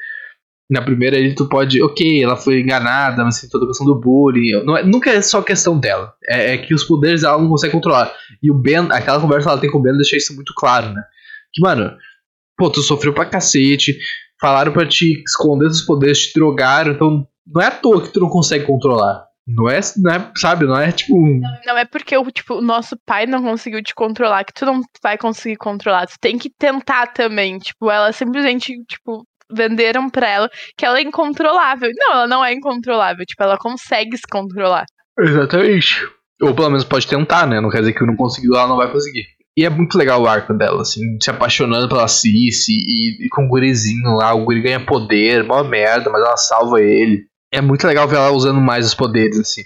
Na 0.71 0.81
primeira 0.81 1.19
ele 1.19 1.35
tu 1.35 1.47
pode, 1.47 1.83
ok, 1.83 2.23
ela 2.23 2.35
foi 2.35 2.61
enganada, 2.61 3.23
mas 3.23 3.41
tem 3.43 3.51
toda 3.51 3.66
a 3.66 3.69
questão 3.69 3.87
do 3.87 4.01
bullying. 4.01 4.64
Não 4.64 4.75
é, 4.75 4.83
nunca 4.83 5.11
é 5.11 5.21
só 5.21 5.43
questão 5.43 5.79
dela. 5.79 6.14
É, 6.27 6.55
é, 6.55 6.59
que 6.59 6.73
os 6.73 6.85
poderes 6.85 7.23
ela 7.23 7.37
não 7.37 7.49
consegue 7.51 7.73
controlar. 7.73 8.11
E 8.43 8.51
o 8.51 8.55
Ben, 8.55 8.89
aquela 8.91 9.21
conversa 9.21 9.45
que 9.45 9.51
ela 9.51 9.61
tem 9.61 9.71
com 9.71 9.79
o 9.79 9.83
Ben 9.83 9.95
deixa 9.97 10.16
isso 10.16 10.35
muito 10.35 10.55
claro, 10.57 10.95
né? 10.95 11.03
Que, 11.53 11.61
mano, 11.61 11.95
pô, 12.57 12.71
tu 12.71 12.81
sofreu 12.81 13.12
pra 13.12 13.27
cacete, 13.27 13.99
falaram 14.41 14.73
pra 14.73 14.87
te 14.87 15.23
esconder 15.27 15.66
os 15.66 15.83
poderes, 15.83 16.29
te 16.29 16.35
drogaram, 16.35 16.93
então 16.93 17.27
não 17.47 17.62
é 17.62 17.66
à 17.66 17.71
toa 17.71 18.03
que 18.03 18.12
tu 18.12 18.21
não 18.21 18.31
consegue 18.31 18.64
controlar. 18.64 19.28
Não 19.49 19.66
é, 19.66 19.80
não 19.96 20.12
é, 20.12 20.30
sabe, 20.36 20.66
não 20.66 20.78
é 20.78 20.92
tipo. 20.92 21.18
Não, 21.18 21.59
não 21.64 21.78
é 21.78 21.86
porque 21.86 22.14
o, 22.14 22.30
tipo, 22.30 22.57
o 22.57 22.61
nosso 22.61 22.99
pai 23.07 23.24
não 23.24 23.42
conseguiu 23.42 23.82
te 23.82 23.94
controlar 23.94 24.44
que 24.44 24.53
tu 24.53 24.66
não 24.66 24.82
vai 25.03 25.16
conseguir 25.16 25.57
controlar. 25.57 26.07
Tu 26.07 26.16
tem 26.20 26.36
que 26.36 26.51
tentar 26.51 27.07
também. 27.14 27.59
Tipo, 27.59 27.90
ela 27.90 28.12
simplesmente, 28.12 28.74
tipo, 28.84 29.26
venderam 29.51 30.11
pra 30.11 30.28
ela 30.28 30.51
que 30.76 30.84
ela 30.84 30.99
é 30.99 31.03
incontrolável. 31.03 31.90
Não, 31.96 32.12
ela 32.12 32.28
não 32.28 32.44
é 32.44 32.53
incontrolável. 32.53 33.24
Tipo, 33.24 33.42
ela 33.42 33.57
consegue 33.57 34.18
se 34.18 34.26
controlar. 34.30 34.84
Exatamente. 35.18 36.07
Ou 36.42 36.55
pelo 36.55 36.68
menos 36.68 36.84
pode 36.84 37.07
tentar, 37.07 37.46
né? 37.46 37.59
Não 37.59 37.70
quer 37.70 37.80
dizer 37.80 37.94
que 37.94 38.05
não 38.05 38.16
conseguiu, 38.16 38.55
ela 38.55 38.68
não 38.68 38.76
vai 38.76 38.92
conseguir. 38.92 39.24
E 39.57 39.64
é 39.64 39.70
muito 39.70 39.96
legal 39.96 40.22
o 40.22 40.28
arco 40.28 40.53
dela, 40.53 40.82
assim, 40.82 41.01
se 41.20 41.30
apaixonando 41.30 41.88
pela 41.88 42.07
Cici 42.07 42.72
e, 42.72 43.26
e 43.26 43.28
com 43.30 43.46
o 43.46 43.49
gurizinho 43.49 44.14
lá. 44.14 44.34
O 44.34 44.44
guri 44.44 44.61
ganha 44.61 44.84
poder, 44.84 45.42
mó 45.42 45.64
merda, 45.64 46.11
mas 46.11 46.22
ela 46.22 46.36
salva 46.36 46.82
ele 46.82 47.28
é 47.53 47.61
muito 47.61 47.86
legal 47.86 48.07
ver 48.07 48.16
ela 48.16 48.30
usando 48.30 48.61
mais 48.61 48.86
os 48.86 48.94
poderes, 48.94 49.38
assim. 49.38 49.62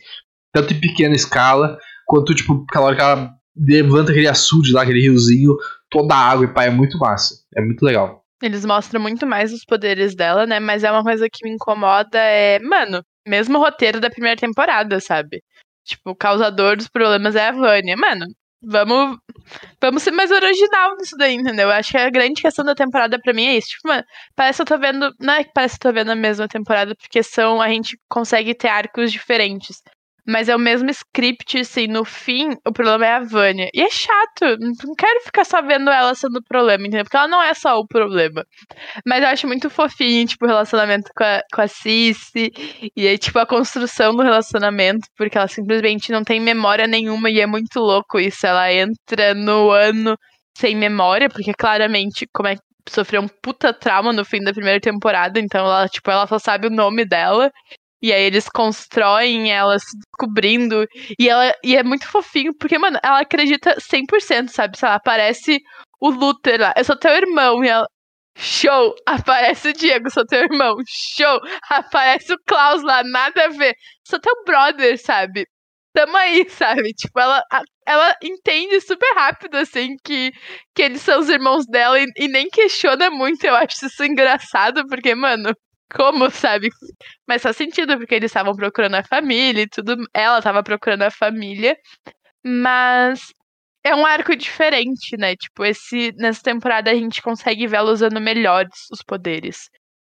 Tanto 0.52 0.72
em 0.72 0.80
pequena 0.80 1.14
escala, 1.14 1.78
quanto, 2.06 2.34
tipo, 2.34 2.64
aquela 2.68 2.86
hora 2.86 2.96
que 2.96 3.02
ela 3.02 3.30
levanta 3.56 4.10
aquele 4.10 4.28
açude 4.28 4.72
lá, 4.72 4.82
aquele 4.82 5.00
riozinho, 5.00 5.56
toda 5.90 6.14
a 6.14 6.30
água 6.30 6.44
e 6.44 6.48
pá, 6.48 6.64
é 6.64 6.70
muito 6.70 6.98
massa. 6.98 7.34
É 7.56 7.60
muito 7.60 7.82
legal. 7.82 8.22
Eles 8.42 8.64
mostram 8.64 9.00
muito 9.00 9.26
mais 9.26 9.52
os 9.52 9.64
poderes 9.64 10.14
dela, 10.14 10.46
né? 10.46 10.58
Mas 10.58 10.82
é 10.82 10.90
uma 10.90 11.02
coisa 11.02 11.28
que 11.32 11.44
me 11.44 11.54
incomoda, 11.54 12.18
é, 12.18 12.58
mano, 12.58 13.02
mesmo 13.26 13.58
roteiro 13.58 14.00
da 14.00 14.10
primeira 14.10 14.36
temporada, 14.36 14.98
sabe? 15.00 15.42
Tipo, 15.84 16.10
o 16.10 16.16
causador 16.16 16.76
dos 16.76 16.88
problemas 16.88 17.36
é 17.36 17.48
a 17.48 17.52
Vânia. 17.52 17.96
Mano, 17.96 18.26
Vamos, 18.64 19.18
vamos 19.80 20.02
ser 20.04 20.12
mais 20.12 20.30
original 20.30 20.96
nisso 20.96 21.16
daí, 21.16 21.34
entendeu? 21.34 21.68
Eu 21.68 21.74
acho 21.74 21.90
que 21.90 21.98
a 21.98 22.10
grande 22.10 22.40
questão 22.40 22.64
da 22.64 22.74
temporada 22.74 23.18
para 23.20 23.32
mim 23.32 23.46
é 23.46 23.56
isso. 23.56 23.68
Tipo, 23.70 23.88
mano, 23.88 24.04
parece 24.36 24.58
que 24.58 24.62
eu 24.62 24.66
tô 24.66 24.78
vendo. 24.78 25.12
Não 25.20 25.34
é 25.34 25.44
que 25.44 25.50
parece 25.52 25.78
que 25.78 25.86
eu 25.86 25.92
tô 25.92 25.94
vendo 25.98 26.10
a 26.12 26.16
mesma 26.16 26.46
temporada, 26.48 26.94
porque 26.94 27.22
são. 27.22 27.60
A 27.60 27.68
gente 27.68 27.98
consegue 28.08 28.54
ter 28.54 28.68
arcos 28.68 29.10
diferentes. 29.10 29.82
Mas 30.26 30.48
é 30.48 30.54
o 30.54 30.58
mesmo 30.58 30.88
script, 30.90 31.58
assim, 31.58 31.86
no 31.88 32.04
fim, 32.04 32.50
o 32.66 32.72
problema 32.72 33.06
é 33.06 33.12
a 33.14 33.20
Vânia. 33.20 33.68
E 33.74 33.82
é 33.82 33.90
chato, 33.90 34.56
não 34.60 34.94
quero 34.96 35.20
ficar 35.22 35.44
só 35.44 35.60
vendo 35.60 35.90
ela 35.90 36.14
sendo 36.14 36.36
o 36.36 36.44
problema, 36.44 36.82
entendeu? 36.86 37.04
Porque 37.04 37.16
ela 37.16 37.26
não 37.28 37.42
é 37.42 37.52
só 37.54 37.78
o 37.78 37.86
problema. 37.86 38.44
Mas 39.06 39.22
eu 39.22 39.28
acho 39.28 39.46
muito 39.48 39.68
fofinho, 39.68 40.26
tipo, 40.26 40.44
o 40.44 40.48
relacionamento 40.48 41.10
com 41.16 41.24
a, 41.24 41.42
com 41.52 41.60
a 41.62 41.68
Cici. 41.68 42.50
E 42.96 43.08
aí, 43.08 43.18
tipo, 43.18 43.38
a 43.38 43.46
construção 43.46 44.14
do 44.14 44.22
relacionamento, 44.22 45.08
porque 45.16 45.36
ela 45.36 45.48
simplesmente 45.48 46.12
não 46.12 46.22
tem 46.22 46.40
memória 46.40 46.86
nenhuma 46.86 47.28
e 47.30 47.40
é 47.40 47.46
muito 47.46 47.80
louco 47.80 48.20
isso. 48.20 48.46
Ela 48.46 48.72
entra 48.72 49.34
no 49.34 49.70
ano 49.70 50.16
sem 50.56 50.76
memória, 50.76 51.28
porque 51.28 51.52
claramente, 51.54 52.26
como 52.32 52.48
é 52.48 52.56
sofreu 52.88 53.22
um 53.22 53.28
puta 53.28 53.72
trauma 53.72 54.12
no 54.12 54.24
fim 54.24 54.40
da 54.40 54.52
primeira 54.52 54.80
temporada, 54.80 55.38
então 55.38 55.64
ela, 55.64 55.88
tipo, 55.88 56.10
ela 56.10 56.26
só 56.26 56.38
sabe 56.38 56.66
o 56.66 56.70
nome 56.70 57.04
dela. 57.04 57.50
E 58.02 58.12
aí 58.12 58.24
eles 58.24 58.48
constroem 58.48 59.52
ela 59.52 59.78
se 59.78 59.96
descobrindo. 59.96 60.86
E 61.18 61.28
ela 61.28 61.54
e 61.62 61.76
é 61.76 61.82
muito 61.84 62.06
fofinho, 62.08 62.52
porque, 62.58 62.78
mano, 62.78 62.98
ela 63.02 63.20
acredita 63.20 63.76
100%, 63.80 64.48
sabe? 64.48 64.76
Se 64.76 64.84
ela 64.84 64.96
aparece 64.96 65.60
o 66.00 66.10
Luther 66.10 66.60
lá, 66.60 66.74
eu 66.76 66.84
sou 66.84 66.98
teu 66.98 67.12
irmão. 67.12 67.64
E 67.64 67.68
ela, 67.68 67.86
show! 68.36 68.94
Aparece 69.06 69.68
o 69.68 69.72
Diego, 69.72 70.10
sou 70.10 70.26
teu 70.26 70.40
irmão. 70.40 70.76
Show! 71.16 71.40
Aparece 71.70 72.32
o 72.34 72.38
Klaus 72.46 72.82
lá, 72.82 73.02
nada 73.04 73.44
a 73.46 73.48
ver. 73.48 73.74
Sou 74.06 74.20
teu 74.20 74.34
brother, 74.44 74.98
sabe? 74.98 75.46
Tamo 75.94 76.16
aí, 76.16 76.48
sabe? 76.50 76.92
Tipo, 76.94 77.20
ela, 77.20 77.42
ela 77.86 78.16
entende 78.22 78.80
super 78.80 79.14
rápido, 79.14 79.56
assim, 79.56 79.96
que, 80.04 80.32
que 80.74 80.82
eles 80.82 81.02
são 81.02 81.20
os 81.20 81.28
irmãos 81.28 81.66
dela 81.66 82.00
e, 82.00 82.06
e 82.16 82.28
nem 82.28 82.48
questiona 82.48 83.10
muito. 83.10 83.44
Eu 83.44 83.54
acho 83.56 83.86
isso 83.86 84.04
engraçado, 84.04 84.86
porque, 84.88 85.14
mano, 85.14 85.54
como, 85.94 86.30
sabe? 86.30 86.68
Mas 87.26 87.42
faz 87.42 87.56
sentido, 87.56 87.98
porque 87.98 88.14
eles 88.14 88.30
estavam 88.30 88.54
procurando 88.54 88.94
a 88.96 89.04
família 89.04 89.62
e 89.62 89.68
tudo. 89.68 89.96
Ela 90.14 90.38
estava 90.38 90.62
procurando 90.62 91.02
a 91.02 91.10
família. 91.10 91.76
Mas 92.44 93.32
é 93.84 93.94
um 93.94 94.06
arco 94.06 94.36
diferente, 94.36 95.16
né? 95.16 95.36
Tipo, 95.36 95.64
esse, 95.64 96.12
nessa 96.16 96.42
temporada 96.42 96.90
a 96.90 96.94
gente 96.94 97.22
consegue 97.22 97.66
vê-la 97.66 97.90
usando 97.90 98.20
melhores 98.20 98.88
os 98.92 99.02
poderes. 99.02 99.68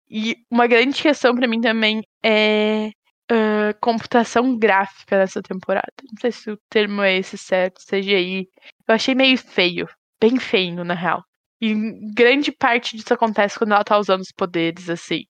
E 0.09 0.35
uma 0.51 0.67
grande 0.67 1.01
questão 1.01 1.33
para 1.35 1.47
mim 1.47 1.61
também 1.61 2.01
é 2.23 2.91
uh, 3.31 3.79
computação 3.81 4.57
gráfica 4.57 5.17
nessa 5.17 5.41
temporada. 5.41 5.93
Não 6.03 6.19
sei 6.19 6.31
se 6.31 6.51
o 6.51 6.57
termo 6.69 7.01
é 7.01 7.17
esse 7.17 7.37
certo, 7.37 7.81
CGI. 7.85 8.47
Eu 8.87 8.95
achei 8.95 9.15
meio 9.15 9.37
feio. 9.37 9.87
Bem 10.19 10.37
feio, 10.37 10.83
na 10.83 10.93
real. 10.93 11.23
E 11.61 11.73
grande 12.13 12.51
parte 12.51 12.97
disso 12.97 13.13
acontece 13.13 13.57
quando 13.57 13.71
ela 13.71 13.83
tá 13.83 13.97
usando 13.97 14.21
os 14.21 14.31
poderes, 14.31 14.89
assim. 14.89 15.23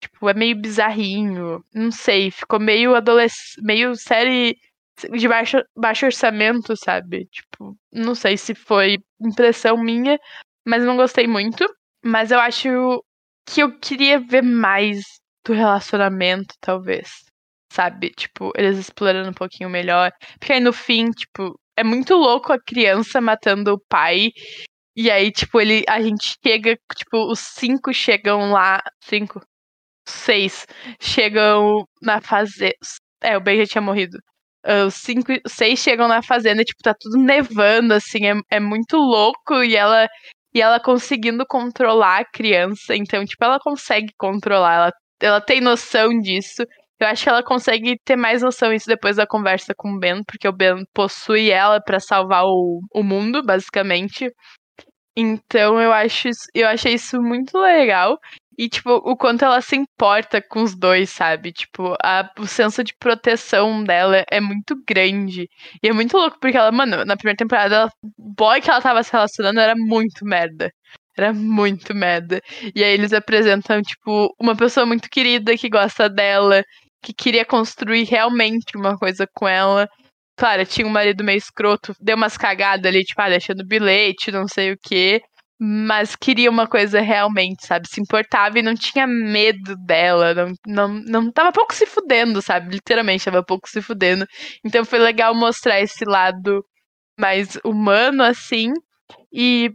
Tipo, 0.00 0.28
é 0.28 0.34
meio 0.34 0.56
bizarrinho. 0.60 1.64
Não 1.74 1.90
sei, 1.90 2.30
ficou 2.30 2.60
meio 2.60 2.94
adolescente. 2.94 3.62
meio 3.62 3.94
série 3.96 4.56
de 5.12 5.28
baixo, 5.28 5.58
baixo 5.76 6.06
orçamento, 6.06 6.76
sabe? 6.76 7.26
Tipo, 7.26 7.76
não 7.92 8.14
sei 8.14 8.36
se 8.36 8.54
foi 8.54 8.98
impressão 9.20 9.76
minha, 9.76 10.18
mas 10.66 10.84
não 10.84 10.96
gostei 10.96 11.26
muito. 11.26 11.64
Mas 12.04 12.30
eu 12.30 12.38
acho 12.40 13.02
que 13.46 13.60
eu 13.62 13.78
queria 13.78 14.18
ver 14.20 14.42
mais 14.42 15.02
do 15.44 15.52
relacionamento, 15.52 16.54
talvez. 16.60 17.24
Sabe? 17.72 18.10
Tipo, 18.10 18.52
eles 18.56 18.78
explorando 18.78 19.30
um 19.30 19.34
pouquinho 19.34 19.70
melhor. 19.70 20.12
Porque 20.38 20.52
aí 20.52 20.60
no 20.60 20.72
fim, 20.72 21.10
tipo, 21.10 21.58
é 21.76 21.84
muito 21.84 22.14
louco 22.14 22.52
a 22.52 22.60
criança 22.60 23.20
matando 23.20 23.74
o 23.74 23.80
pai. 23.88 24.30
E 24.96 25.10
aí, 25.10 25.30
tipo, 25.30 25.60
ele, 25.60 25.84
a 25.88 26.00
gente 26.02 26.36
chega, 26.44 26.76
tipo, 26.96 27.30
os 27.30 27.38
cinco 27.40 27.92
chegam 27.92 28.52
lá. 28.52 28.82
Cinco? 29.00 29.40
Seis 30.10 30.66
chegam 31.00 31.84
na 32.02 32.20
fazenda. 32.20 32.74
É, 33.22 33.36
o 33.36 33.40
Ben 33.40 33.58
já 33.58 33.66
tinha 33.66 33.82
morrido. 33.82 34.18
Uh, 34.66 34.86
os 34.86 34.94
cinco, 34.94 35.32
seis 35.46 35.78
chegam 35.78 36.08
na 36.08 36.22
fazenda, 36.22 36.64
tipo, 36.64 36.82
tá 36.82 36.94
tudo 36.98 37.16
nevando, 37.16 37.94
assim, 37.94 38.26
é, 38.26 38.34
é 38.50 38.60
muito 38.60 38.96
louco 38.96 39.62
e 39.62 39.76
ela 39.76 40.08
e 40.54 40.60
ela 40.60 40.80
conseguindo 40.80 41.44
controlar 41.46 42.20
a 42.20 42.24
criança. 42.24 42.94
Então, 42.96 43.24
tipo, 43.24 43.44
ela 43.44 43.58
consegue 43.60 44.12
controlar, 44.18 44.74
ela, 44.74 44.92
ela 45.20 45.40
tem 45.40 45.60
noção 45.60 46.08
disso. 46.20 46.64
Eu 47.00 47.06
acho 47.06 47.22
que 47.22 47.28
ela 47.28 47.42
consegue 47.44 47.96
ter 48.04 48.16
mais 48.16 48.42
noção 48.42 48.72
disso 48.72 48.86
depois 48.88 49.16
da 49.16 49.26
conversa 49.26 49.72
com 49.76 49.92
o 49.92 49.98
Ben, 50.00 50.22
porque 50.24 50.48
o 50.48 50.52
Ben 50.52 50.84
possui 50.92 51.50
ela 51.50 51.80
para 51.80 52.00
salvar 52.00 52.44
o, 52.44 52.80
o 52.92 53.02
mundo, 53.04 53.42
basicamente. 53.44 54.30
Então 55.16 55.80
eu 55.80 55.92
acho 55.92 56.28
eu 56.54 56.66
achei 56.68 56.94
isso 56.94 57.20
muito 57.20 57.58
legal. 57.58 58.18
E, 58.58 58.68
tipo, 58.68 58.90
o 58.90 59.16
quanto 59.16 59.44
ela 59.44 59.60
se 59.60 59.76
importa 59.76 60.42
com 60.42 60.64
os 60.64 60.74
dois, 60.74 61.10
sabe? 61.10 61.52
Tipo, 61.52 61.94
a, 62.02 62.28
o 62.40 62.46
senso 62.46 62.82
de 62.82 62.92
proteção 62.98 63.84
dela 63.84 64.24
é 64.28 64.40
muito 64.40 64.74
grande. 64.84 65.48
E 65.80 65.88
é 65.88 65.92
muito 65.92 66.16
louco, 66.16 66.38
porque 66.40 66.56
ela, 66.56 66.72
mano, 66.72 67.04
na 67.04 67.16
primeira 67.16 67.36
temporada, 67.36 67.74
ela, 67.76 67.92
o 68.02 68.34
boy 68.34 68.60
que 68.60 68.68
ela 68.68 68.82
tava 68.82 69.00
se 69.04 69.12
relacionando 69.12 69.60
era 69.60 69.74
muito 69.76 70.24
merda. 70.24 70.72
Era 71.16 71.32
muito 71.32 71.94
merda. 71.94 72.40
E 72.74 72.82
aí 72.82 72.92
eles 72.94 73.12
apresentam, 73.12 73.80
tipo, 73.80 74.34
uma 74.40 74.56
pessoa 74.56 74.84
muito 74.84 75.08
querida 75.08 75.56
que 75.56 75.68
gosta 75.68 76.08
dela, 76.08 76.64
que 77.00 77.12
queria 77.12 77.44
construir 77.44 78.04
realmente 78.04 78.76
uma 78.76 78.98
coisa 78.98 79.24
com 79.34 79.46
ela. 79.46 79.88
Claro, 80.36 80.66
tinha 80.66 80.86
um 80.86 80.90
marido 80.90 81.22
meio 81.24 81.38
escroto, 81.38 81.94
deu 82.00 82.16
umas 82.16 82.36
cagadas 82.36 82.86
ali, 82.86 83.04
tipo, 83.04 83.20
ah, 83.22 83.28
deixando 83.28 83.64
bilhete, 83.66 84.32
não 84.32 84.48
sei 84.48 84.72
o 84.72 84.78
quê 84.82 85.22
mas 85.60 86.14
queria 86.14 86.50
uma 86.50 86.66
coisa 86.68 87.00
realmente, 87.00 87.66
sabe? 87.66 87.88
Se 87.88 88.00
importava 88.00 88.58
e 88.58 88.62
não 88.62 88.74
tinha 88.74 89.06
medo 89.06 89.74
dela, 89.84 90.34
não, 90.34 90.54
não, 90.66 90.88
não 90.88 91.32
tava 91.32 91.52
pouco 91.52 91.74
se 91.74 91.84
fudendo, 91.86 92.40
sabe? 92.40 92.74
Literalmente, 92.74 93.24
tava 93.24 93.42
pouco 93.42 93.68
se 93.68 93.82
fudendo. 93.82 94.26
Então 94.64 94.84
foi 94.84 94.98
legal 94.98 95.34
mostrar 95.34 95.80
esse 95.80 96.04
lado 96.04 96.64
mais 97.18 97.58
humano, 97.64 98.22
assim, 98.22 98.72
e, 99.32 99.70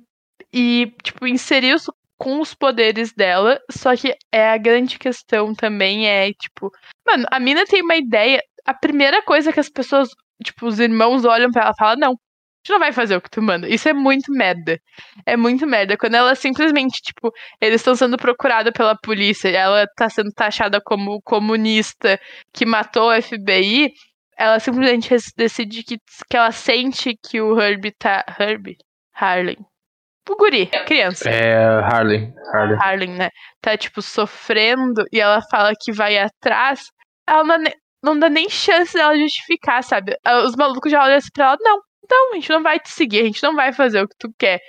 e 0.54 0.94
tipo, 1.04 1.28
inserir 1.28 1.74
os, 1.74 1.86
com 2.18 2.40
os 2.40 2.54
poderes 2.54 3.12
dela, 3.14 3.60
só 3.70 3.96
que 3.96 4.16
é 4.32 4.50
a 4.50 4.58
grande 4.58 4.98
questão 4.98 5.54
também 5.54 6.08
é, 6.08 6.32
tipo, 6.34 6.72
mano, 7.06 7.26
a 7.30 7.40
mina 7.40 7.66
tem 7.66 7.82
uma 7.82 7.98
ideia, 7.98 8.42
a 8.66 8.74
primeira 8.74 9.22
coisa 9.24 9.52
que 9.52 9.60
as 9.60 9.70
pessoas, 9.70 10.10
tipo, 10.44 10.66
os 10.66 10.80
irmãos 10.80 11.26
olham 11.26 11.52
para 11.52 11.64
ela 11.64 11.72
e 11.72 11.78
falam, 11.78 11.98
não, 12.00 12.16
gente 12.64 12.72
não 12.72 12.80
vai 12.80 12.94
fazer 12.94 13.16
o 13.18 13.22
que 13.22 13.30
tu 13.30 13.42
manda. 13.42 13.68
Isso 13.68 13.90
é 13.90 13.94
muito 13.94 14.32
merda. 14.32 14.80
É 15.26 15.36
muito 15.36 15.68
merda. 15.68 15.98
Quando 15.98 16.16
ela 16.16 16.34
simplesmente, 16.34 17.02
tipo, 17.02 17.32
eles 17.60 17.82
estão 17.82 17.94
sendo 17.94 18.18
procurados 18.18 18.72
pela 18.72 18.96
polícia, 18.96 19.50
ela 19.50 19.86
tá 19.96 20.10
sendo 20.10 20.32
taxada 20.32 20.80
como 20.82 21.22
comunista 21.22 22.20
que 22.54 22.66
matou 22.66 23.12
o 23.12 23.22
FBI, 23.22 23.92
ela 24.38 24.60
simplesmente 24.60 25.10
decide 25.36 25.84
que, 25.84 25.98
que 26.30 26.38
ela 26.38 26.52
sente 26.52 27.18
que 27.22 27.42
o 27.42 27.60
Herbie 27.60 27.92
tá. 27.92 28.24
Herbie? 28.40 28.78
Harley. 29.14 29.58
O 30.30 30.36
guri, 30.38 30.68
criança. 30.88 31.30
É. 31.30 31.54
Harley. 31.82 32.34
Harley, 32.80 33.10
né? 33.10 33.30
Tá, 33.62 33.78
tipo, 33.78 34.02
sofrendo 34.02 35.04
e 35.12 35.20
ela 35.20 35.42
fala 35.52 35.74
que 35.80 35.92
vai 35.92 36.18
atrás. 36.18 36.82
Ela 37.28 37.44
não, 37.44 37.64
não 38.02 38.18
dá 38.18 38.30
nem 38.30 38.50
chance 38.50 38.94
dela 38.94 39.18
justificar, 39.18 39.84
sabe? 39.84 40.16
Os 40.46 40.56
malucos 40.56 40.90
já 40.90 41.04
olham 41.04 41.18
assim 41.18 41.30
pra 41.34 41.46
ela, 41.48 41.58
não, 41.60 41.82
então, 42.04 42.32
a 42.32 42.36
gente 42.36 42.50
não 42.50 42.62
vai 42.62 42.80
te 42.80 42.90
seguir, 42.90 43.22
a 43.22 43.26
gente 43.26 43.42
não 43.42 43.56
vai 43.56 43.72
fazer 43.72 44.02
o 44.02 44.08
que 44.08 44.16
tu 44.20 44.34
quer. 44.38 44.60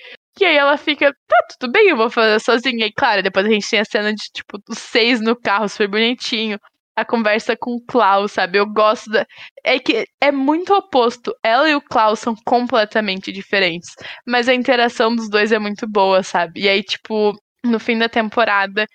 E 0.41 0.45
aí 0.45 0.57
ela 0.57 0.77
fica, 0.77 1.13
tá, 1.13 1.47
tudo 1.59 1.73
bem, 1.73 1.89
eu 1.89 1.97
vou 1.97 2.11
fazer 2.11 2.41
sozinha. 2.41 2.87
E 2.87 2.93
claro, 2.93 3.23
depois 3.23 3.47
a 3.47 3.51
gente 3.51 3.69
tem 3.69 3.81
a 3.81 3.85
cena 3.85 4.13
de, 4.13 4.23
tipo, 4.33 4.59
os 4.69 4.79
seis 4.79 5.21
no 5.21 5.37
carro, 5.37 5.69
super 5.69 5.89
bonitinho. 5.89 6.59
A 6.97 7.05
conversa 7.05 7.57
com 7.57 7.73
o 7.73 7.85
Klaus, 7.85 8.33
sabe? 8.33 8.59
Eu 8.59 8.67
gosto 8.67 9.11
da. 9.11 9.27
É 9.65 9.79
que 9.81 10.07
é 10.21 10.31
muito 10.31 10.73
oposto. 10.73 11.35
Ela 11.43 11.69
e 11.69 11.75
o 11.75 11.81
Klaus 11.81 12.21
são 12.21 12.35
completamente 12.45 13.33
diferentes. 13.33 13.91
Mas 14.27 14.49
a 14.49 14.55
interação 14.55 15.15
dos 15.15 15.29
dois 15.29 15.51
é 15.53 15.59
muito 15.59 15.89
boa, 15.89 16.23
sabe? 16.23 16.63
E 16.63 16.69
aí, 16.69 16.83
tipo, 16.85 17.33
no 17.65 17.81
fim 17.81 17.99
da 17.99 18.09
temporada, 18.09 18.87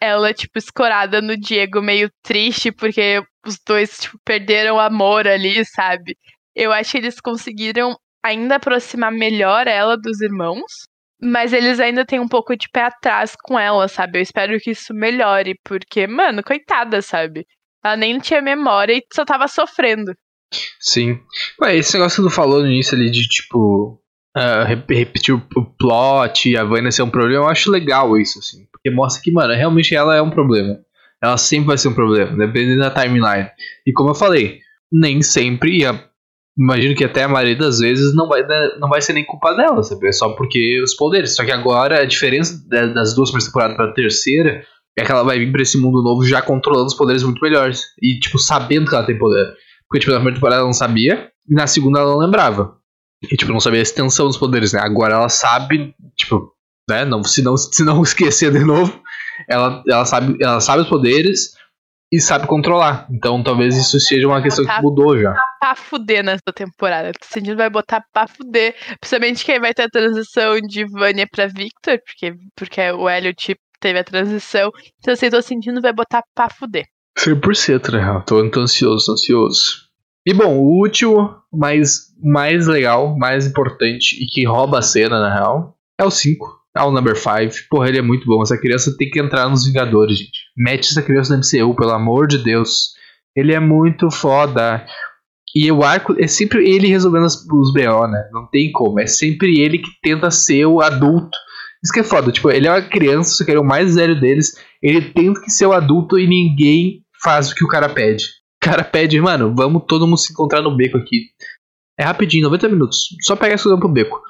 ela, 0.00 0.32
tipo, 0.32 0.58
escorada 0.58 1.20
no 1.20 1.36
Diego, 1.36 1.82
meio 1.82 2.10
triste, 2.22 2.70
porque 2.70 3.20
os 3.46 3.58
dois, 3.66 3.98
tipo, 3.98 4.18
perderam 4.24 4.76
o 4.76 4.80
amor 4.80 5.26
ali, 5.26 5.64
sabe? 5.64 6.16
Eu 6.58 6.72
acho 6.72 6.90
que 6.90 6.98
eles 6.98 7.20
conseguiram 7.20 7.96
ainda 8.20 8.56
aproximar 8.56 9.12
melhor 9.12 9.68
ela 9.68 9.96
dos 9.96 10.20
irmãos, 10.20 10.88
mas 11.22 11.52
eles 11.52 11.78
ainda 11.78 12.04
têm 12.04 12.18
um 12.18 12.26
pouco 12.26 12.56
de 12.56 12.68
pé 12.68 12.82
atrás 12.82 13.36
com 13.40 13.56
ela, 13.56 13.86
sabe? 13.86 14.18
Eu 14.18 14.22
espero 14.22 14.58
que 14.58 14.72
isso 14.72 14.92
melhore, 14.92 15.54
porque, 15.64 16.08
mano, 16.08 16.42
coitada, 16.42 17.00
sabe? 17.00 17.46
Ela 17.84 17.96
nem 17.96 18.18
tinha 18.18 18.42
memória 18.42 18.92
e 18.92 19.02
só 19.12 19.24
tava 19.24 19.46
sofrendo. 19.46 20.12
Sim. 20.80 21.20
Ué, 21.62 21.76
esse 21.76 21.94
negócio 21.94 22.24
que 22.24 22.28
tu 22.28 22.34
falou 22.34 22.60
no 22.60 22.66
início 22.66 22.96
ali 22.96 23.08
de, 23.08 23.28
tipo, 23.28 24.02
uh, 24.36 24.64
repetir 24.66 25.36
o 25.36 25.64
plot 25.78 26.50
e 26.50 26.56
a 26.56 26.64
Vânia 26.64 26.90
ser 26.90 27.02
um 27.02 27.10
problema, 27.10 27.44
eu 27.44 27.48
acho 27.48 27.70
legal 27.70 28.18
isso, 28.18 28.40
assim. 28.40 28.66
Porque 28.72 28.90
mostra 28.90 29.22
que, 29.22 29.30
mano, 29.30 29.54
realmente 29.54 29.94
ela 29.94 30.16
é 30.16 30.20
um 30.20 30.30
problema. 30.30 30.76
Ela 31.22 31.36
sempre 31.36 31.68
vai 31.68 31.78
ser 31.78 31.88
um 31.88 31.94
problema, 31.94 32.36
dependendo 32.36 32.80
da 32.80 32.90
timeline. 32.90 33.48
E 33.86 33.92
como 33.92 34.10
eu 34.10 34.14
falei, 34.14 34.58
nem 34.90 35.22
sempre, 35.22 35.78
e 35.78 35.86
a 35.86 36.08
imagino 36.58 36.94
que 36.94 37.04
até 37.04 37.22
a 37.22 37.28
maioria 37.28 37.56
das 37.56 37.78
vezes 37.78 38.14
não 38.14 38.28
vai, 38.28 38.42
não 38.78 38.88
vai 38.88 39.00
ser 39.00 39.12
nem 39.12 39.24
culpa 39.24 39.54
dela, 39.54 39.82
sabe? 39.82 40.08
É 40.08 40.12
só 40.12 40.30
porque 40.30 40.82
os 40.82 40.94
poderes. 40.94 41.36
Só 41.36 41.44
que 41.44 41.52
agora 41.52 42.00
a 42.00 42.04
diferença 42.04 42.60
das 42.68 43.14
duas 43.14 43.30
primeiras 43.30 43.46
temporadas 43.46 43.76
pra 43.76 43.92
terceira 43.92 44.62
é 44.98 45.04
que 45.04 45.12
ela 45.12 45.22
vai 45.22 45.38
vir 45.38 45.52
pra 45.52 45.62
esse 45.62 45.80
mundo 45.80 46.02
novo 46.02 46.24
já 46.26 46.42
controlando 46.42 46.86
os 46.86 46.94
poderes 46.94 47.22
muito 47.22 47.40
melhores. 47.40 47.82
E, 48.02 48.18
tipo, 48.18 48.38
sabendo 48.38 48.88
que 48.88 48.94
ela 48.94 49.06
tem 49.06 49.16
poder. 49.16 49.54
Porque, 49.88 50.00
tipo, 50.00 50.10
na 50.10 50.18
primeira 50.18 50.36
temporada 50.36 50.60
ela 50.60 50.66
não 50.66 50.72
sabia, 50.72 51.30
e 51.48 51.54
na 51.54 51.66
segunda 51.66 52.00
ela 52.00 52.10
não 52.10 52.18
lembrava. 52.18 52.76
E, 53.22 53.36
tipo, 53.36 53.52
não 53.52 53.60
sabia 53.60 53.78
a 53.78 53.82
extensão 53.82 54.26
dos 54.26 54.36
poderes, 54.36 54.72
né? 54.72 54.80
Agora 54.80 55.14
ela 55.14 55.28
sabe, 55.28 55.94
tipo, 56.16 56.52
né? 56.90 57.04
Não, 57.04 57.22
se, 57.22 57.42
não, 57.42 57.56
se 57.56 57.84
não 57.84 58.02
esquecer 58.02 58.50
de 58.50 58.64
novo, 58.64 59.00
ela, 59.48 59.82
ela, 59.88 60.04
sabe, 60.04 60.36
ela 60.40 60.60
sabe 60.60 60.82
os 60.82 60.88
poderes 60.88 61.52
e 62.12 62.20
sabe 62.20 62.46
controlar. 62.46 63.06
Então 63.10 63.42
talvez 63.42 63.76
isso 63.76 63.98
seja 64.00 64.26
uma 64.26 64.42
questão 64.42 64.64
que 64.64 64.82
mudou 64.82 65.18
já. 65.18 65.34
Pra 65.60 65.74
fuder 65.74 66.24
nessa 66.24 66.52
temporada. 66.54 67.12
Tô 67.12 67.26
sentindo 67.26 67.56
vai 67.56 67.70
botar 67.70 68.02
pra 68.12 68.26
fuder. 68.26 68.74
Principalmente 69.00 69.44
que 69.44 69.60
vai 69.60 69.74
ter 69.74 69.82
a 69.82 69.88
transição 69.88 70.58
de 70.60 70.84
Vânia 70.86 71.26
pra 71.30 71.46
Victor, 71.46 71.98
porque, 72.04 72.34
porque 72.56 72.80
o 72.92 73.08
Elliot 73.08 73.56
teve 73.80 73.98
a 73.98 74.04
transição. 74.04 74.70
Então 74.98 75.14
assim, 75.14 75.30
tô 75.30 75.42
sentindo 75.42 75.80
vai 75.80 75.92
botar 75.92 76.22
pra 76.34 76.48
fuder. 76.48 76.84
100%, 77.18 77.92
né? 77.92 78.22
Tô, 78.26 78.48
tô 78.50 78.60
ansioso, 78.60 79.06
tô 79.06 79.12
ansioso. 79.12 79.88
E 80.24 80.32
bom, 80.32 80.58
o 80.58 80.80
último, 80.80 81.34
mais, 81.52 82.08
mais 82.22 82.66
legal, 82.66 83.16
mais 83.16 83.46
importante 83.46 84.14
e 84.22 84.26
que 84.26 84.44
rouba 84.44 84.78
a 84.78 84.82
cena, 84.82 85.18
na 85.18 85.34
real, 85.34 85.76
é 85.98 86.04
o 86.04 86.10
5. 86.10 86.58
É 86.76 86.82
o 86.82 86.90
number 86.90 87.16
5. 87.16 87.68
Porra, 87.70 87.88
ele 87.88 87.98
é 87.98 88.02
muito 88.02 88.26
bom. 88.26 88.42
Essa 88.42 88.58
criança 88.58 88.94
tem 88.96 89.10
que 89.10 89.18
entrar 89.18 89.48
nos 89.48 89.66
Vingadores, 89.66 90.18
gente. 90.18 90.37
Mete 90.58 90.90
essa 90.90 91.02
criança 91.02 91.36
no 91.36 91.40
MCU, 91.40 91.76
pelo 91.76 91.92
amor 91.92 92.26
de 92.26 92.38
Deus. 92.38 92.94
Ele 93.36 93.54
é 93.54 93.60
muito 93.60 94.10
foda. 94.10 94.84
E 95.54 95.70
o 95.70 95.82
arco 95.82 96.14
é 96.18 96.26
sempre 96.26 96.68
ele 96.68 96.88
resolvendo 96.88 97.24
os, 97.24 97.72
BO, 97.72 98.06
né? 98.08 98.28
Não 98.32 98.46
tem 98.50 98.72
como. 98.72 98.98
É 99.00 99.06
sempre 99.06 99.60
ele 99.60 99.78
que 99.78 99.90
tenta 100.02 100.30
ser 100.30 100.66
o 100.66 100.80
adulto. 100.80 101.36
Isso 101.82 101.92
que 101.92 102.00
é 102.00 102.04
foda. 102.04 102.32
Tipo, 102.32 102.50
ele 102.50 102.66
é 102.66 102.72
uma 102.72 102.82
criança, 102.82 103.30
só 103.30 103.44
que 103.44 103.52
ele 103.52 103.58
é 103.58 103.62
o 103.62 103.66
mais 103.66 103.94
velho 103.94 104.20
deles. 104.20 104.54
Ele 104.82 105.00
tenta 105.12 105.40
que 105.40 105.50
ser 105.50 105.66
o 105.66 105.72
adulto 105.72 106.18
e 106.18 106.26
ninguém 106.26 107.02
faz 107.22 107.50
o 107.50 107.54
que 107.54 107.64
o 107.64 107.68
cara 107.68 107.88
pede. 107.88 108.24
O 108.60 108.66
cara 108.66 108.82
pede, 108.82 109.20
mano, 109.20 109.54
vamos 109.56 109.84
todo 109.86 110.06
mundo 110.06 110.18
se 110.18 110.32
encontrar 110.32 110.60
no 110.60 110.76
beco 110.76 110.98
aqui. 110.98 111.26
É 111.98 112.04
rapidinho, 112.04 112.44
90 112.44 112.68
minutos. 112.68 113.04
Só 113.22 113.36
pega 113.36 113.54
essa 113.54 113.76
pro 113.76 113.88
beco. 113.88 114.20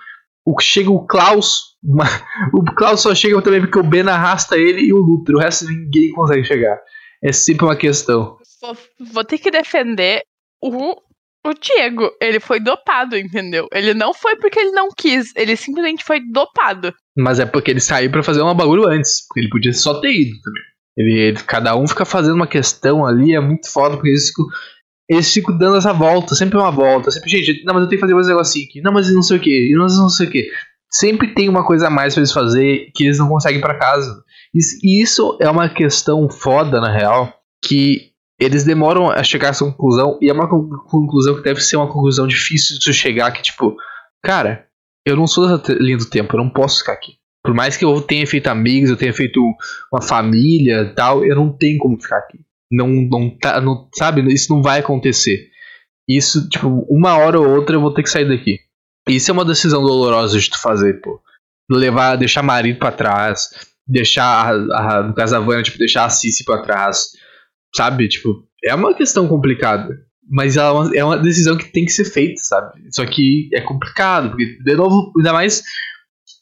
O, 0.46 0.58
chega 0.60 0.90
o 0.90 1.06
Klaus. 1.06 1.76
O 2.52 2.64
Klaus 2.74 3.02
só 3.02 3.14
chega 3.14 3.40
também 3.42 3.60
porque 3.60 3.78
o 3.78 3.82
Ben 3.82 4.08
arrasta 4.08 4.56
ele 4.56 4.82
e 4.82 4.92
o 4.92 4.98
Luthor. 4.98 5.36
O 5.36 5.38
resto 5.38 5.66
ninguém 5.66 6.12
consegue 6.12 6.44
chegar. 6.44 6.78
É 7.22 7.32
sempre 7.32 7.64
uma 7.64 7.76
questão. 7.76 8.36
Vou, 8.60 8.76
vou 9.12 9.24
ter 9.24 9.38
que 9.38 9.50
defender 9.50 10.22
o, 10.62 10.96
o 11.46 11.54
Diego. 11.54 12.10
Ele 12.20 12.40
foi 12.40 12.60
dopado, 12.60 13.16
entendeu? 13.16 13.68
Ele 13.72 13.94
não 13.94 14.12
foi 14.12 14.36
porque 14.36 14.58
ele 14.58 14.72
não 14.72 14.88
quis. 14.96 15.32
Ele 15.36 15.56
simplesmente 15.56 16.04
foi 16.04 16.20
dopado. 16.20 16.92
Mas 17.16 17.38
é 17.38 17.46
porque 17.46 17.70
ele 17.70 17.80
saiu 17.80 18.10
para 18.10 18.22
fazer 18.22 18.42
um 18.42 18.54
bagulho 18.54 18.86
antes. 18.86 19.26
Porque 19.26 19.40
ele 19.40 19.50
podia 19.50 19.72
só 19.72 20.00
ter 20.00 20.12
ido 20.12 20.40
também. 20.42 20.62
Ele, 20.98 21.20
ele, 21.20 21.38
cada 21.44 21.76
um 21.76 21.86
fica 21.86 22.04
fazendo 22.04 22.34
uma 22.34 22.46
questão 22.46 23.06
ali, 23.06 23.32
é 23.32 23.40
muito 23.40 23.70
foda, 23.70 23.96
porque 23.96 24.16
ficam, 24.18 24.44
eles 25.08 25.32
ficam 25.32 25.56
dando 25.56 25.76
essa 25.78 25.92
volta, 25.92 26.34
sempre 26.34 26.58
uma 26.58 26.70
volta, 26.70 27.10
sempre, 27.10 27.30
gente, 27.30 27.64
não, 27.64 27.72
mas 27.72 27.82
eu 27.82 27.88
tenho 27.88 27.98
que 27.98 28.04
fazer 28.04 28.14
mais 28.14 28.26
um 28.26 28.30
negocinho 28.30 28.66
aqui, 28.68 28.80
não, 28.82 28.92
mas 28.92 29.10
não 29.12 29.22
sei 29.22 29.36
o 29.38 29.40
que, 29.40 29.72
não, 29.74 29.86
não 29.86 30.08
sei 30.08 30.26
o 30.26 30.30
que. 30.30 30.50
Sempre 30.90 31.34
tem 31.34 31.48
uma 31.48 31.64
coisa 31.64 31.86
a 31.86 31.90
mais 31.90 32.14
pra 32.14 32.20
eles 32.20 32.32
fazer 32.32 32.90
que 32.94 33.04
eles 33.04 33.18
não 33.18 33.28
conseguem 33.28 33.60
para 33.60 33.78
casa. 33.78 34.22
E 34.54 35.02
isso 35.02 35.36
é 35.40 35.48
uma 35.48 35.68
questão 35.68 36.28
foda, 36.28 36.80
na 36.80 36.92
real, 36.92 37.32
que 37.64 38.10
eles 38.40 38.64
demoram 38.64 39.10
a 39.10 39.22
chegar 39.22 39.48
a 39.48 39.50
essa 39.50 39.64
conclusão, 39.64 40.18
e 40.20 40.30
é 40.30 40.32
uma 40.32 40.48
conclusão 40.48 41.36
que 41.36 41.42
deve 41.42 41.60
ser 41.60 41.76
uma 41.76 41.92
conclusão 41.92 42.26
difícil 42.26 42.78
de 42.78 42.92
chegar, 42.92 43.30
que 43.32 43.42
tipo, 43.42 43.76
cara, 44.22 44.66
eu 45.06 45.16
não 45.16 45.26
sou 45.26 45.46
dessa 45.46 45.72
linha 45.72 45.96
do 45.96 46.08
tempo, 46.08 46.34
eu 46.36 46.44
não 46.44 46.50
posso 46.50 46.80
ficar 46.80 46.92
aqui. 46.92 47.14
Por 47.42 47.54
mais 47.54 47.76
que 47.76 47.84
eu 47.84 48.00
tenha 48.00 48.26
feito 48.26 48.48
amigos, 48.48 48.90
eu 48.90 48.96
tenha 48.96 49.12
feito 49.12 49.40
uma 49.92 50.02
família 50.02 50.92
tal, 50.94 51.24
eu 51.24 51.34
não 51.34 51.50
tenho 51.50 51.78
como 51.78 52.00
ficar 52.00 52.18
aqui. 52.18 52.38
Não, 52.70 52.88
não 52.88 53.30
tá, 53.38 53.60
não, 53.60 53.88
sabe? 53.94 54.22
Isso 54.32 54.52
não 54.52 54.62
vai 54.62 54.80
acontecer. 54.80 55.48
Isso, 56.08 56.48
tipo, 56.48 56.86
uma 56.88 57.16
hora 57.16 57.38
ou 57.38 57.48
outra 57.48 57.76
eu 57.76 57.80
vou 57.80 57.92
ter 57.92 58.02
que 58.02 58.10
sair 58.10 58.28
daqui. 58.28 58.58
Isso 59.08 59.30
é 59.30 59.34
uma 59.34 59.44
decisão 59.44 59.82
dolorosa 59.82 60.38
de 60.38 60.50
tu 60.50 60.60
fazer, 60.60 61.00
pô. 61.00 61.20
Levar, 61.70 62.16
deixar 62.16 62.42
marido 62.42 62.78
para 62.78 62.92
trás, 62.92 63.48
deixar, 63.86 64.24
a, 64.24 64.98
a, 64.98 65.02
no 65.02 65.14
caso 65.14 65.32
da 65.32 65.40
Vânia, 65.40 65.62
tipo, 65.62 65.78
deixar 65.78 66.04
a 66.04 66.10
Cici 66.10 66.44
pra 66.44 66.62
trás, 66.62 67.08
sabe? 67.74 68.08
Tipo, 68.08 68.42
é 68.64 68.74
uma 68.74 68.94
questão 68.94 69.28
complicada. 69.28 69.94
Mas 70.30 70.56
ela 70.58 70.68
é 70.68 70.72
uma, 70.72 70.96
é 70.96 71.04
uma 71.04 71.18
decisão 71.18 71.56
que 71.56 71.72
tem 71.72 71.86
que 71.86 71.92
ser 71.92 72.04
feita, 72.04 72.40
sabe? 72.42 72.82
Só 72.90 73.04
que 73.06 73.48
é 73.54 73.62
complicado, 73.62 74.30
porque, 74.30 74.58
de 74.62 74.74
novo, 74.74 75.10
ainda 75.16 75.32
mais 75.32 75.62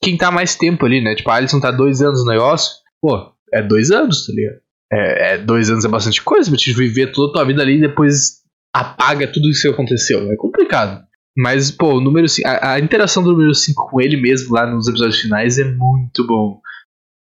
quem 0.02 0.16
tá 0.16 0.30
mais 0.30 0.56
tempo 0.56 0.84
ali, 0.84 1.00
né? 1.00 1.14
Tipo, 1.14 1.30
a 1.30 1.36
Alison 1.36 1.60
tá 1.60 1.70
dois 1.70 2.02
anos 2.02 2.24
no 2.24 2.30
negócio, 2.30 2.72
pô, 3.00 3.32
é 3.52 3.62
dois 3.62 3.90
anos, 3.90 4.26
tá 4.26 4.32
ligado? 4.32 4.60
É, 4.92 5.34
é, 5.34 5.38
dois 5.38 5.68
anos 5.70 5.84
é 5.84 5.88
bastante 5.88 6.22
coisa 6.22 6.48
pra 6.50 6.58
te 6.58 6.72
viver 6.72 7.12
toda 7.12 7.30
a 7.30 7.32
tua 7.34 7.44
vida 7.44 7.62
ali 7.62 7.76
e 7.76 7.80
depois 7.80 8.42
apaga 8.74 9.26
tudo 9.26 9.48
isso 9.50 9.62
que 9.62 9.74
aconteceu. 9.74 10.30
É 10.30 10.36
complicado. 10.36 11.04
Mas, 11.36 11.70
pô, 11.70 11.94
o 11.94 12.00
número 12.00 12.28
5. 12.28 12.48
A, 12.48 12.72
a, 12.74 12.80
interação 12.80 13.22
do 13.22 13.32
número 13.32 13.54
5 13.54 13.90
com 13.90 14.00
ele 14.00 14.16
mesmo 14.16 14.54
lá 14.54 14.66
nos 14.66 14.88
episódios 14.88 15.20
finais 15.20 15.58
é 15.58 15.64
muito 15.64 16.26
bom. 16.26 16.60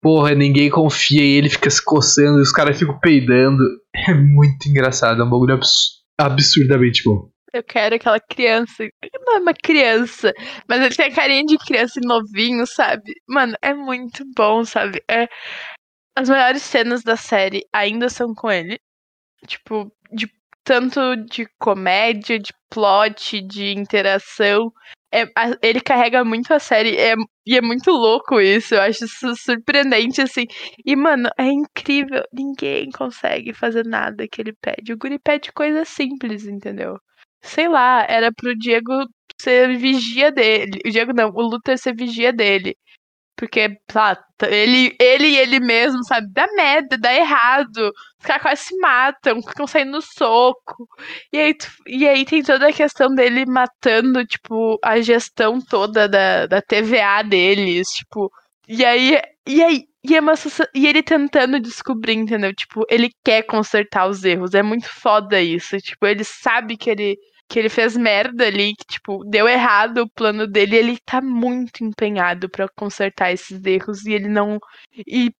Porra, 0.01 0.35
ninguém 0.35 0.69
confia 0.69 1.23
e 1.23 1.33
ele 1.33 1.49
fica 1.49 1.69
se 1.69 1.83
coçando 1.83 2.37
e 2.37 2.41
os 2.41 2.51
caras 2.51 2.77
ficam 2.77 2.99
peidando. 2.99 3.63
É 4.07 4.13
muito 4.13 4.67
engraçado, 4.67 5.21
é 5.21 5.25
um 5.25 5.29
bagulho 5.29 5.55
abs 5.55 6.03
absurdamente 6.19 7.01
bom. 7.03 7.29
Eu 7.55 7.63
quero 7.63 7.95
aquela 7.95 8.19
criança. 8.19 8.83
Não 9.25 9.37
é 9.37 9.39
uma 9.39 9.53
criança, 9.53 10.33
mas 10.67 10.81
ele 10.81 10.93
tem 10.93 11.05
a 11.05 11.15
carinha 11.15 11.45
de 11.45 11.57
criança 11.57 12.01
novinho, 12.03 12.67
sabe? 12.67 13.13
Mano, 13.29 13.55
é 13.61 13.73
muito 13.73 14.25
bom, 14.35 14.65
sabe? 14.65 15.01
É... 15.09 15.27
As 16.15 16.29
melhores 16.29 16.61
cenas 16.63 17.03
da 17.03 17.15
série 17.17 17.65
ainda 17.73 18.09
são 18.09 18.33
com 18.33 18.51
ele. 18.51 18.79
Tipo, 19.47 19.91
de 20.11 20.29
tanto 20.63 21.15
de 21.17 21.47
comédia, 21.59 22.39
de 22.39 22.53
plot, 22.69 23.41
de 23.41 23.73
interação. 23.73 24.71
É, 25.13 25.23
a, 25.35 25.57
ele 25.61 25.81
carrega 25.81 26.23
muito 26.25 26.53
a 26.53 26.59
série 26.59 26.97
é, 26.97 27.15
e 27.45 27.57
é 27.57 27.61
muito 27.61 27.91
louco 27.91 28.39
isso. 28.41 28.75
Eu 28.75 28.81
acho 28.81 29.05
isso 29.05 29.35
surpreendente, 29.37 30.21
assim. 30.21 30.45
E, 30.85 30.95
mano, 30.95 31.29
é 31.37 31.45
incrível. 31.47 32.23
Ninguém 32.33 32.89
consegue 32.91 33.53
fazer 33.53 33.85
nada 33.85 34.27
que 34.27 34.41
ele 34.41 34.53
pede. 34.61 34.93
O 34.93 34.97
Guri 34.97 35.19
pede 35.19 35.51
coisa 35.53 35.85
simples, 35.85 36.45
entendeu? 36.45 36.97
sei 37.45 37.67
lá, 37.69 38.05
era 38.09 38.31
pro 38.33 38.55
Diego 38.57 38.91
ser 39.39 39.77
vigia 39.77 40.31
dele. 40.31 40.79
O 40.85 40.89
Diego 40.89 41.13
não, 41.13 41.29
o 41.29 41.41
Luther 41.41 41.77
ser 41.77 41.95
vigia 41.95 42.33
dele. 42.33 42.75
Porque, 43.35 43.77
lá, 43.93 44.17
ele, 44.43 44.95
ele 44.99 45.35
ele 45.35 45.59
mesmo, 45.59 46.03
sabe, 46.05 46.27
dá 46.31 46.47
merda, 46.55 46.97
dá 46.97 47.13
errado. 47.13 47.91
Os 48.19 48.25
caras 48.25 48.41
quase 48.41 48.63
se 48.63 48.77
matam, 48.77 49.41
ficam 49.41 49.67
saindo 49.67 49.91
no 49.91 50.01
soco. 50.01 50.87
E 51.33 51.37
aí, 51.37 51.55
e 51.87 52.07
aí 52.07 52.25
tem 52.25 52.41
toda 52.43 52.69
a 52.69 52.73
questão 52.73 53.13
dele 53.13 53.45
matando, 53.45 54.25
tipo, 54.25 54.79
a 54.83 54.99
gestão 55.01 55.59
toda 55.61 56.07
da, 56.07 56.45
da 56.47 56.61
TVA 56.61 57.23
deles, 57.23 57.89
tipo. 57.89 58.31
E 58.67 58.83
aí, 58.85 59.19
e 59.47 59.63
aí, 59.63 59.83
e, 60.03 60.15
é 60.15 60.19
uma, 60.21 60.33
e 60.73 60.87
ele 60.87 61.03
tentando 61.03 61.59
descobrir, 61.59 62.13
entendeu? 62.13 62.53
Tipo, 62.53 62.85
ele 62.89 63.09
quer 63.23 63.43
consertar 63.43 64.07
os 64.07 64.23
erros. 64.23 64.53
É 64.53 64.63
muito 64.63 64.87
foda 64.87 65.41
isso. 65.41 65.77
Tipo, 65.77 66.05
ele 66.07 66.23
sabe 66.23 66.77
que 66.77 66.89
ele 66.89 67.17
que 67.49 67.59
ele 67.59 67.69
fez 67.69 67.95
merda 67.95 68.45
ali, 68.47 68.73
que, 68.75 68.85
tipo, 68.85 69.23
deu 69.25 69.47
errado 69.47 69.99
o 69.99 70.09
plano 70.09 70.47
dele, 70.47 70.75
ele 70.75 70.97
tá 71.05 71.21
muito 71.21 71.83
empenhado 71.83 72.49
para 72.49 72.67
consertar 72.75 73.31
esses 73.31 73.63
erros 73.65 74.05
e 74.05 74.13
ele 74.13 74.27
não. 74.27 74.59
E, 75.07 75.31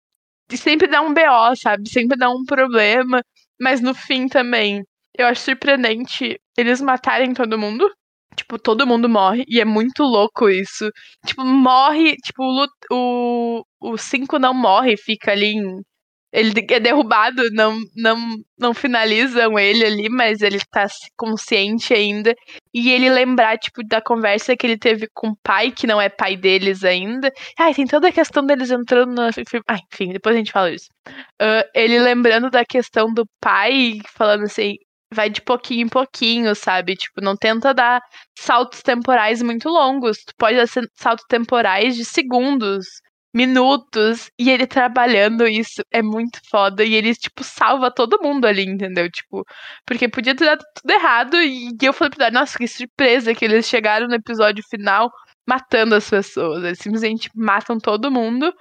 e, 0.51 0.57
sempre 0.57 0.87
dá 0.87 1.01
um 1.01 1.13
BO, 1.13 1.55
sabe? 1.61 1.89
Sempre 1.89 2.17
dá 2.17 2.29
um 2.29 2.45
problema, 2.45 3.21
mas 3.59 3.81
no 3.81 3.93
fim 3.93 4.27
também. 4.27 4.83
Eu 5.17 5.27
acho 5.27 5.41
surpreendente 5.41 6.39
eles 6.57 6.81
matarem 6.81 7.33
todo 7.33 7.57
mundo. 7.57 7.89
Tipo, 8.35 8.59
todo 8.59 8.85
mundo 8.87 9.07
morre, 9.09 9.45
e 9.47 9.61
é 9.61 9.65
muito 9.65 10.03
louco 10.03 10.49
isso. 10.49 10.89
Tipo, 11.25 11.43
morre, 11.45 12.15
tipo, 12.17 12.43
o 12.43 12.65
5 12.65 12.73
o, 12.91 13.63
o 13.81 13.97
cinco 13.97 14.39
não 14.39 14.53
morre, 14.53 14.97
fica 14.97 15.31
ali 15.31 15.53
em 15.55 15.81
ele 16.35 16.51
é 16.69 16.79
derrubado, 16.81 17.49
não, 17.51 17.79
não, 17.95 18.17
não 18.59 18.73
finalizam 18.73 19.57
ele 19.57 19.85
ali, 19.85 20.09
mas 20.09 20.41
ele 20.41 20.59
tá 20.69 20.85
consciente 21.15 21.93
ainda. 21.93 22.35
E 22.73 22.91
ele 22.91 23.09
lembrar, 23.09 23.57
tipo, 23.57 23.81
da 23.87 24.01
conversa 24.01 24.55
que 24.55 24.67
ele 24.67 24.77
teve 24.77 25.07
com 25.13 25.29
o 25.29 25.37
pai, 25.41 25.71
que 25.71 25.87
não 25.87 25.99
é 25.99 26.09
pai 26.09 26.35
deles 26.35 26.83
ainda. 26.83 27.31
Ai, 27.57 27.73
tem 27.73 27.87
toda 27.87 28.09
a 28.09 28.11
questão 28.11 28.45
deles 28.45 28.69
entrando 28.69 29.15
no. 29.15 29.21
Ah, 29.65 29.77
enfim, 29.93 30.11
depois 30.11 30.35
a 30.35 30.37
gente 30.37 30.51
fala 30.51 30.71
isso. 30.71 30.89
Uh, 31.41 31.63
ele 31.73 31.99
lembrando 31.99 32.49
da 32.49 32.65
questão 32.65 33.13
do 33.13 33.25
pai, 33.39 33.99
falando 34.13 34.43
assim, 34.43 34.75
vai 35.13 35.29
de 35.29 35.41
pouquinho 35.41 35.85
em 35.85 35.89
pouquinho, 35.89 36.53
sabe? 36.53 36.95
Tipo, 36.97 37.21
não 37.21 37.37
tenta 37.37 37.73
dar 37.73 38.01
saltos 38.37 38.81
temporais 38.81 39.41
muito 39.41 39.69
longos. 39.69 40.17
Tu 40.17 40.33
pode 40.37 40.57
dar 40.57 40.67
saltos 40.95 41.25
temporais 41.29 41.95
de 41.95 42.03
segundos 42.03 42.85
minutos 43.35 44.31
e 44.39 44.49
ele 44.49 44.65
trabalhando 44.65 45.45
isso 45.45 45.83
é 45.91 46.01
muito 46.01 46.39
foda 46.49 46.85
e 46.85 46.93
ele 46.95 47.13
tipo 47.13 47.43
salva 47.43 47.91
todo 47.93 48.21
mundo 48.21 48.45
ali, 48.45 48.63
entendeu? 48.63 49.11
Tipo, 49.11 49.43
porque 49.85 50.07
podia 50.07 50.33
ter 50.35 50.45
dado 50.45 50.63
tudo 50.73 50.91
errado 50.91 51.35
e 51.41 51.69
eu 51.81 51.91
falei 51.93 52.11
pra 52.15 52.27
ele, 52.27 52.35
nossa, 52.35 52.57
que 52.57 52.67
surpresa 52.67 53.35
que 53.35 53.43
eles 53.43 53.67
chegaram 53.67 54.07
no 54.07 54.15
episódio 54.15 54.63
final 54.69 55.11
matando 55.47 55.95
as 55.95 56.09
pessoas. 56.09 56.63
Eles 56.63 56.79
simplesmente 56.79 57.29
matam 57.35 57.77
todo 57.77 58.11
mundo. 58.11 58.51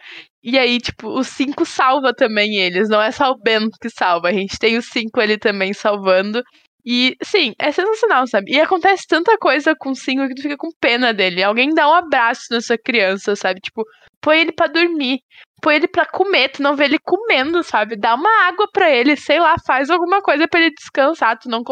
E 0.43 0.59
aí, 0.59 0.79
tipo, 0.79 1.09
os 1.09 1.29
cinco 1.29 1.65
salva 1.65 2.13
também 2.15 2.57
eles. 2.57 2.89
Não 2.89 3.01
é 3.01 3.11
só 3.11 3.31
o 3.31 3.39
Ben 3.39 3.69
que 3.81 3.89
salva. 3.89 4.29
A 4.29 4.33
gente 4.33 4.59
tem 4.59 4.77
os 4.77 4.87
cinco 4.87 5.21
ali 5.21 5.39
também 5.39 5.73
salvando. 5.73 6.43
E, 6.87 7.17
sim, 7.23 7.55
é 7.59 7.73
sensacional, 7.73 8.27
sabe? 8.27 8.53
E 8.53 8.61
acontece 8.61 9.07
tanta 9.09 9.39
coisa 9.39 9.75
com 9.79 9.91
o 9.91 9.95
Singo 9.95 10.29
que 10.29 10.35
tu 10.35 10.43
fica 10.43 10.57
com 10.57 10.69
pena 10.81 11.15
dele. 11.15 11.43
Alguém 11.43 11.71
dá 11.71 11.89
um 11.89 11.95
abraço 11.95 12.47
nessa 12.51 12.77
criança, 12.77 13.35
sabe? 13.35 13.61
Tipo, 13.61 13.85
põe 14.21 14.41
ele 14.41 14.53
para 14.53 14.71
dormir, 14.73 15.21
põe 15.63 15.77
ele 15.77 15.89
para 15.89 16.05
comer, 16.05 16.51
tu 16.51 16.63
não 16.63 16.77
vê 16.77 16.85
ele 16.85 16.99
comendo, 16.99 17.63
sabe? 17.63 17.97
Dá 17.97 18.15
uma 18.15 18.49
água 18.49 18.69
para 18.71 18.91
ele, 18.91 19.17
sei 19.17 19.41
lá, 19.41 19.55
faz 19.67 19.89
alguma 19.89 20.21
coisa 20.21 20.47
para 20.47 20.61
ele 20.61 20.75
descansar, 20.75 21.39
tu 21.39 21.49
não 21.49 21.63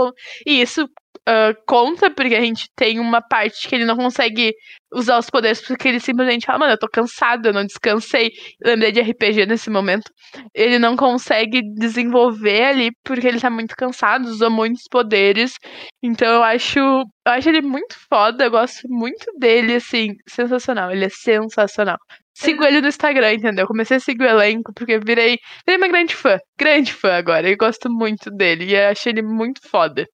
E 0.47 0.63
isso 0.63 0.89
uh, 1.29 1.55
conta, 1.67 2.11
porque 2.11 2.35
a 2.35 2.41
gente 2.41 2.69
tem 2.77 2.99
uma 2.99 3.21
parte 3.21 3.69
que 3.69 3.75
ele 3.75 3.85
não 3.85 3.97
consegue 3.97 4.53
usar 4.93 5.19
os 5.19 5.31
poderes, 5.31 5.61
porque 5.67 5.89
ele 5.89 6.01
simplesmente 6.01 6.47
fala, 6.47 6.61
mano, 6.61 6.73
eu 6.73 6.79
tô 6.79 6.89
cansado, 6.89 7.47
eu 7.47 7.53
não 7.53 7.65
descansei. 7.65 8.31
lembrei 8.65 8.93
de 8.93 9.01
RPG 9.01 9.47
nesse 9.47 9.71
momento. 9.71 10.11
Ele 10.55 10.79
não 10.79 10.97
consegue 10.97 11.63
desenvolver 11.75 12.65
ali, 12.65 12.91
porque 13.05 13.27
ele 13.27 13.41
tá 13.41 13.51
muito 13.51 13.75
cansado, 13.77 14.27
usou 14.27 14.51
muitos 14.51 14.85
poderes. 14.91 15.55
Então 16.03 16.29
eu 16.29 16.43
acho. 16.43 16.79
Eu 16.79 17.33
acho 17.33 17.49
ele 17.49 17.63
muito 17.63 17.97
foda, 18.09 18.45
eu 18.45 18.51
gosto 18.51 18.89
muito 18.89 19.27
dele, 19.39 19.77
assim, 19.77 20.09
sensacional. 20.29 20.91
Ele 20.91 21.05
é 21.05 21.09
sensacional. 21.09 21.99
Sigo 22.35 22.65
ele 22.65 22.81
no 22.81 22.89
Instagram, 22.89 23.35
entendeu? 23.35 23.67
Comecei 23.67 23.99
a 23.99 24.01
seguir 24.01 24.25
o 24.25 24.29
elenco 24.29 24.73
porque 24.75 24.99
virei, 24.99 25.39
virei 25.67 25.79
uma 25.79 25.89
grande 25.89 26.17
fã. 26.17 26.39
Grande 26.59 26.93
fã 26.93 27.15
agora. 27.15 27.49
Eu 27.49 27.57
gosto 27.57 27.91
muito 27.91 28.31
dele 28.31 28.65
e 28.65 28.77
achei 28.77 29.13
ele 29.13 29.23
muito 29.23 29.61
foda. 29.69 30.07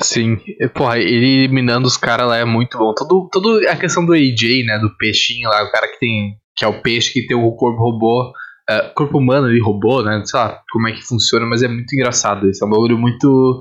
Sim, 0.00 0.38
porra, 0.74 0.98
ele 0.98 1.44
eliminando 1.44 1.86
os 1.86 1.96
caras 1.96 2.26
lá 2.28 2.36
é 2.36 2.44
muito 2.44 2.78
bom. 2.78 2.94
Todo, 2.94 3.28
toda 3.30 3.70
a 3.70 3.76
questão 3.76 4.04
do 4.04 4.12
AJ, 4.12 4.64
né? 4.64 4.78
Do 4.78 4.96
peixinho 4.96 5.48
lá, 5.48 5.62
o 5.62 5.70
cara 5.70 5.88
que 5.88 5.98
tem. 5.98 6.36
que 6.56 6.64
é 6.64 6.68
o 6.68 6.80
peixe 6.82 7.12
que 7.12 7.26
tem 7.26 7.36
o 7.36 7.52
corpo 7.52 7.78
robô. 7.78 8.32
Uh, 8.68 8.92
corpo 8.94 9.18
humano 9.18 9.50
e 9.52 9.60
robô, 9.60 10.02
né? 10.02 10.22
Sei 10.24 10.38
lá 10.38 10.60
como 10.72 10.88
é 10.88 10.92
que 10.92 11.02
funciona, 11.02 11.46
mas 11.46 11.62
é 11.62 11.68
muito 11.68 11.92
engraçado. 11.94 12.48
Isso 12.50 12.64
é 12.64 12.66
um 12.66 12.70
bagulho 12.70 12.98
muito. 12.98 13.60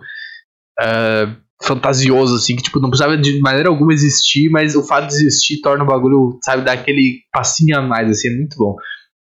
Uh, 0.81 1.45
fantasioso, 1.63 2.35
assim, 2.35 2.55
que 2.55 2.63
tipo, 2.63 2.79
não 2.79 2.89
precisava 2.89 3.17
de 3.17 3.39
maneira 3.39 3.69
alguma 3.69 3.93
existir, 3.93 4.49
mas 4.49 4.75
o 4.75 4.85
fato 4.85 5.07
de 5.07 5.15
existir 5.15 5.61
torna 5.61 5.83
o 5.83 5.87
bagulho, 5.87 6.37
sabe, 6.43 6.63
dar 6.63 6.73
aquele 6.73 7.21
passinho 7.31 7.77
a 7.77 7.81
mais, 7.81 8.09
assim, 8.09 8.27
é 8.27 8.35
muito 8.35 8.57
bom. 8.57 8.75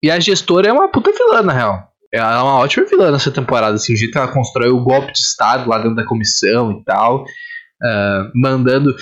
E 0.03 0.09
a 0.09 0.19
gestora 0.19 0.69
é 0.69 0.73
uma 0.73 0.89
puta 0.89 1.11
vilã, 1.11 1.41
na 1.41 1.53
real. 1.53 1.90
Ela 2.13 2.39
é 2.39 2.41
uma 2.41 2.57
ótima 2.57 2.85
vilã 2.85 3.11
nessa 3.11 3.31
temporada, 3.31 3.75
assim, 3.75 3.93
o 3.93 3.97
jeito 3.97 4.11
que 4.11 4.17
ela 4.17 4.31
constrói 4.31 4.69
o 4.69 4.83
golpe 4.83 5.13
de 5.13 5.19
Estado 5.19 5.69
lá 5.69 5.77
dentro 5.77 5.95
da 5.95 6.05
comissão 6.05 6.71
e 6.71 6.83
tal, 6.83 7.23
uh, 7.23 8.31
mandando, 8.35 8.93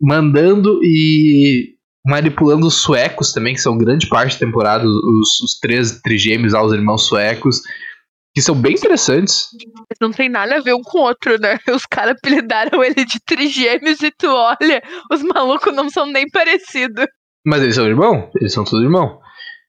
mandando 0.00 0.78
e 0.82 1.74
manipulando 2.04 2.66
os 2.66 2.74
suecos 2.74 3.32
também, 3.32 3.54
que 3.54 3.60
são 3.60 3.78
grande 3.78 4.08
parte 4.08 4.38
da 4.38 4.46
temporada, 4.46 4.84
os, 4.86 5.40
os 5.40 5.58
três 5.58 6.00
trigêmeos 6.00 6.52
lá, 6.52 6.62
os 6.62 6.72
irmãos 6.72 7.06
suecos, 7.06 7.62
que 8.34 8.42
são 8.42 8.54
bem 8.54 8.74
interessantes. 8.74 9.48
Não 10.00 10.10
tem 10.10 10.28
nada 10.28 10.56
a 10.56 10.60
ver 10.60 10.74
um 10.74 10.82
com 10.82 10.98
o 10.98 11.02
outro, 11.02 11.38
né? 11.38 11.58
Os 11.74 11.84
caras 11.86 12.16
apelidaram 12.16 12.82
ele 12.84 13.04
de 13.04 13.18
trigêmeos 13.24 14.00
e 14.02 14.10
tu 14.10 14.28
olha, 14.28 14.82
os 15.10 15.22
malucos 15.22 15.74
não 15.74 15.90
são 15.90 16.06
nem 16.06 16.28
parecidos. 16.30 17.06
Mas 17.44 17.62
eles 17.62 17.74
são 17.74 17.86
irmão? 17.86 18.30
Eles 18.40 18.52
são 18.52 18.64
todos 18.64 18.84
irmão. 18.84 19.18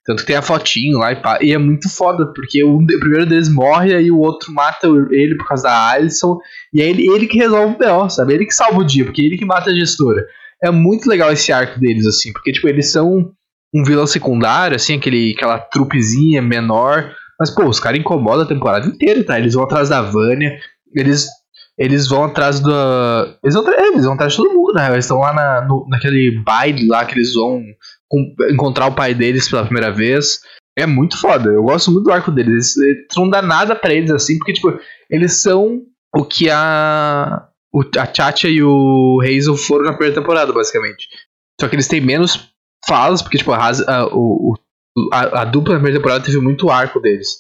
Tanto 0.06 0.22
que 0.22 0.28
tem 0.28 0.36
a 0.36 0.42
fotinho 0.42 0.98
lá 0.98 1.12
e 1.12 1.16
pá. 1.16 1.38
E 1.42 1.54
é 1.54 1.58
muito 1.58 1.88
foda, 1.90 2.26
porque 2.34 2.64
o, 2.64 2.80
primeiro 2.86 3.26
deles 3.26 3.50
morre, 3.50 3.94
aí 3.94 4.10
o 4.10 4.18
outro 4.18 4.52
mata 4.52 4.88
ele 5.12 5.36
por 5.36 5.48
causa 5.48 5.64
da 5.64 5.90
Alison. 5.90 6.40
E 6.74 6.82
é 6.82 6.90
ele, 6.90 7.08
ele 7.08 7.28
que 7.28 7.38
resolve 7.38 7.76
o 7.76 7.78
B.O., 7.78 8.10
sabe? 8.10 8.34
Ele 8.34 8.46
que 8.46 8.54
salva 8.54 8.80
o 8.80 8.86
dia, 8.86 9.06
porque 9.06 9.22
ele 9.22 9.38
que 9.38 9.46
mata 9.46 9.70
a 9.70 9.76
gestora. 9.76 10.26
É 10.64 10.72
muito 10.72 11.08
legal 11.08 11.32
esse 11.32 11.52
arco 11.52 11.80
deles, 11.80 12.06
assim, 12.08 12.34
porque, 12.34 12.52
tipo, 12.52 12.68
eles 12.68 12.92
são 12.92 13.32
um 13.74 13.84
vilão 13.84 14.08
secundário, 14.08 14.76
assim, 14.76 14.98
aquele, 14.98 15.34
aquela 15.36 15.60
trupezinha 15.60 16.42
menor. 16.42 17.12
Mas, 17.40 17.50
pô, 17.50 17.66
os 17.66 17.80
caras 17.80 18.00
incomodam 18.00 18.44
a 18.44 18.48
temporada 18.48 18.88
inteira, 18.88 19.24
tá? 19.24 19.40
Eles 19.40 19.54
vão 19.54 19.64
atrás 19.64 19.90
da 19.90 20.02
Vânia, 20.02 20.60
eles, 20.96 21.28
eles 21.78 22.08
vão 22.08 22.26
atrás 22.26 22.60
da. 22.60 23.36
Eles 23.44 23.56
vão, 23.56 23.68
é, 23.72 23.88
eles 23.88 24.04
vão 24.04 24.14
atrás 24.14 24.34
de 24.34 24.38
todo 24.38 24.54
mundo, 24.54 24.74
né? 24.74 24.92
Eles 24.92 25.06
estão 25.06 25.20
lá 25.20 25.34
na, 25.34 25.62
no, 25.68 25.86
naquele 25.90 26.40
baile 26.44 26.88
lá 26.88 27.06
que 27.06 27.14
eles 27.14 27.34
vão 27.34 27.62
encontrar 28.50 28.88
o 28.88 28.96
pai 28.96 29.14
deles 29.14 29.50
pela 29.50 29.64
primeira 29.64 29.92
vez. 29.92 30.40
É 30.78 30.86
muito 30.86 31.20
foda. 31.20 31.50
Eu 31.50 31.64
gosto 31.64 31.92
muito 31.92 32.06
do 32.06 32.12
arco 32.12 32.32
deles. 32.32 32.76
Eles, 32.76 32.78
eles 32.78 33.08
não 33.16 33.30
dá 33.30 33.42
nada 33.42 33.76
para 33.76 33.94
eles 33.94 34.12
assim, 34.12 34.38
porque, 34.38 34.54
tipo, 34.54 34.78
eles 35.10 35.42
são 35.42 35.82
o 36.16 36.26
que 36.26 36.50
a. 36.50 37.48
O, 37.74 37.84
a 37.98 38.14
Chacha 38.14 38.50
e 38.50 38.62
o 38.62 39.22
Hazel 39.24 39.56
foram 39.56 39.86
na 39.86 39.94
primeira 39.94 40.20
temporada, 40.20 40.52
basicamente. 40.52 41.08
Só 41.60 41.70
que 41.70 41.76
eles 41.76 41.88
têm 41.88 42.02
menos 42.02 42.52
falas, 42.86 43.22
porque, 43.22 43.38
tipo, 43.38 43.54
a, 43.54 43.58
a, 43.58 44.08
a, 45.14 45.42
a 45.42 45.46
dupla 45.46 45.74
na 45.74 45.80
primeira 45.80 46.00
temporada 46.00 46.26
teve 46.26 46.38
muito 46.40 46.70
arco 46.70 47.00
deles. 47.00 47.38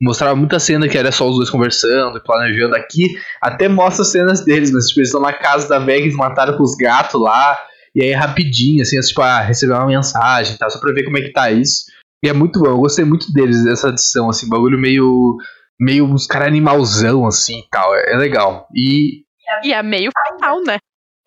Mostrava 0.00 0.36
muita 0.36 0.58
cena 0.58 0.88
que 0.88 0.98
era 0.98 1.10
só 1.12 1.28
os 1.28 1.36
dois 1.36 1.50
conversando 1.50 2.18
e 2.18 2.22
planejando 2.22 2.76
aqui. 2.76 3.08
Até 3.40 3.68
mostra 3.68 4.04
cenas 4.04 4.44
deles, 4.44 4.72
mas 4.72 4.86
tipo, 4.86 5.00
eles 5.00 5.08
estão 5.08 5.20
na 5.20 5.32
casa 5.32 5.68
da 5.68 5.78
Vega 5.78 6.06
e 6.06 6.12
mataram 6.12 6.56
com 6.56 6.62
os 6.62 6.74
gatos 6.76 7.20
lá. 7.20 7.56
E 7.94 8.02
aí 8.02 8.12
rapidinho, 8.12 8.82
assim, 8.82 8.98
tipo, 9.00 9.20
ah, 9.20 9.40
receber 9.40 9.74
uma 9.74 9.86
mensagem, 9.86 10.56
tá? 10.56 10.68
Só 10.70 10.80
pra 10.80 10.92
ver 10.92 11.04
como 11.04 11.18
é 11.18 11.22
que 11.22 11.32
tá 11.32 11.50
isso. 11.50 11.84
E 12.24 12.28
é 12.28 12.32
muito 12.32 12.60
bom, 12.60 12.68
eu 12.68 12.78
gostei 12.78 13.04
muito 13.04 13.32
deles, 13.32 13.64
dessa 13.64 13.88
edição, 13.88 14.30
assim, 14.30 14.48
bagulho 14.48 14.78
meio. 14.78 15.36
meio 15.78 16.04
uns 16.04 16.26
caras 16.26 16.48
animalzão, 16.48 17.26
assim 17.26 17.58
e 17.58 17.68
tal. 17.70 17.94
É, 17.94 18.12
é, 18.12 18.16
legal. 18.16 18.66
E. 18.74 19.24
E 19.64 19.72
é 19.72 19.82
meio 19.82 20.10
fatal, 20.12 20.62
né? 20.62 20.78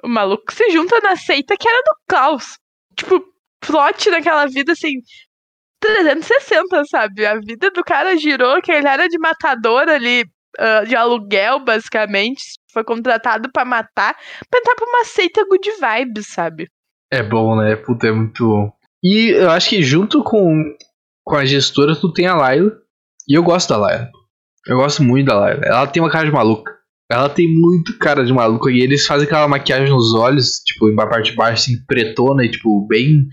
O 0.04 0.08
maluco 0.08 0.52
se 0.54 0.70
junta 0.72 1.00
na 1.02 1.16
seita 1.16 1.56
que 1.58 1.68
era 1.68 1.82
do 1.84 1.96
caos. 2.08 2.58
Tipo, 2.98 3.24
plot 3.60 4.10
naquela 4.10 4.46
vida, 4.48 4.72
assim, 4.72 4.94
360, 5.82 6.84
sabe? 6.86 7.26
A 7.26 7.40
vida 7.40 7.70
do 7.72 7.84
cara 7.84 8.18
girou, 8.18 8.62
que 8.62 8.72
ele 8.72 8.88
era 8.88 9.08
de 9.08 9.20
matador 9.20 9.88
ali, 9.90 10.24
uh, 10.60 10.88
de 10.88 10.96
aluguel, 10.96 11.60
basicamente. 11.60 12.44
Foi 12.76 12.84
contratado 12.84 13.50
para 13.54 13.64
matar, 13.64 14.18
pra 14.50 14.60
entrar 14.60 14.76
pra 14.76 14.86
uma 14.86 15.06
seita 15.06 15.46
good 15.48 15.72
vibes, 15.80 16.28
sabe? 16.28 16.70
É 17.10 17.24
bom, 17.24 17.56
né? 17.56 17.74
Puta, 17.78 18.08
é 18.08 18.12
muito 18.12 18.46
bom. 18.46 18.70
E 19.02 19.30
eu 19.30 19.50
acho 19.50 19.70
que 19.70 19.82
junto 19.82 20.22
com, 20.22 20.76
com 21.24 21.38
a 21.38 21.46
gestora, 21.46 21.96
tu 21.96 22.12
tem 22.12 22.28
a 22.28 22.36
Layla. 22.36 22.74
E 23.30 23.34
eu 23.34 23.44
gosto 23.44 23.70
da 23.70 23.78
Layla. 23.78 24.10
Eu 24.68 24.76
gosto 24.76 25.02
muito 25.02 25.28
da 25.28 25.40
Layla. 25.40 25.62
Ela 25.64 25.88
tem 25.88 26.04
uma 26.04 26.12
cara 26.12 26.26
de 26.26 26.34
maluca. 26.34 26.70
Ela 27.10 27.30
tem 27.30 27.48
muito 27.48 27.98
cara 27.98 28.26
de 28.26 28.34
maluca. 28.34 28.70
E 28.70 28.82
eles 28.82 29.06
fazem 29.06 29.26
aquela 29.26 29.48
maquiagem 29.48 29.90
nos 29.90 30.14
olhos, 30.14 30.60
tipo, 30.66 30.90
em 30.90 30.96
parte 30.98 31.32
de 31.32 31.38
baixo, 31.38 31.64
assim, 31.64 31.86
pretona 31.88 32.44
e, 32.44 32.52
tipo, 32.52 32.86
bem, 32.88 33.26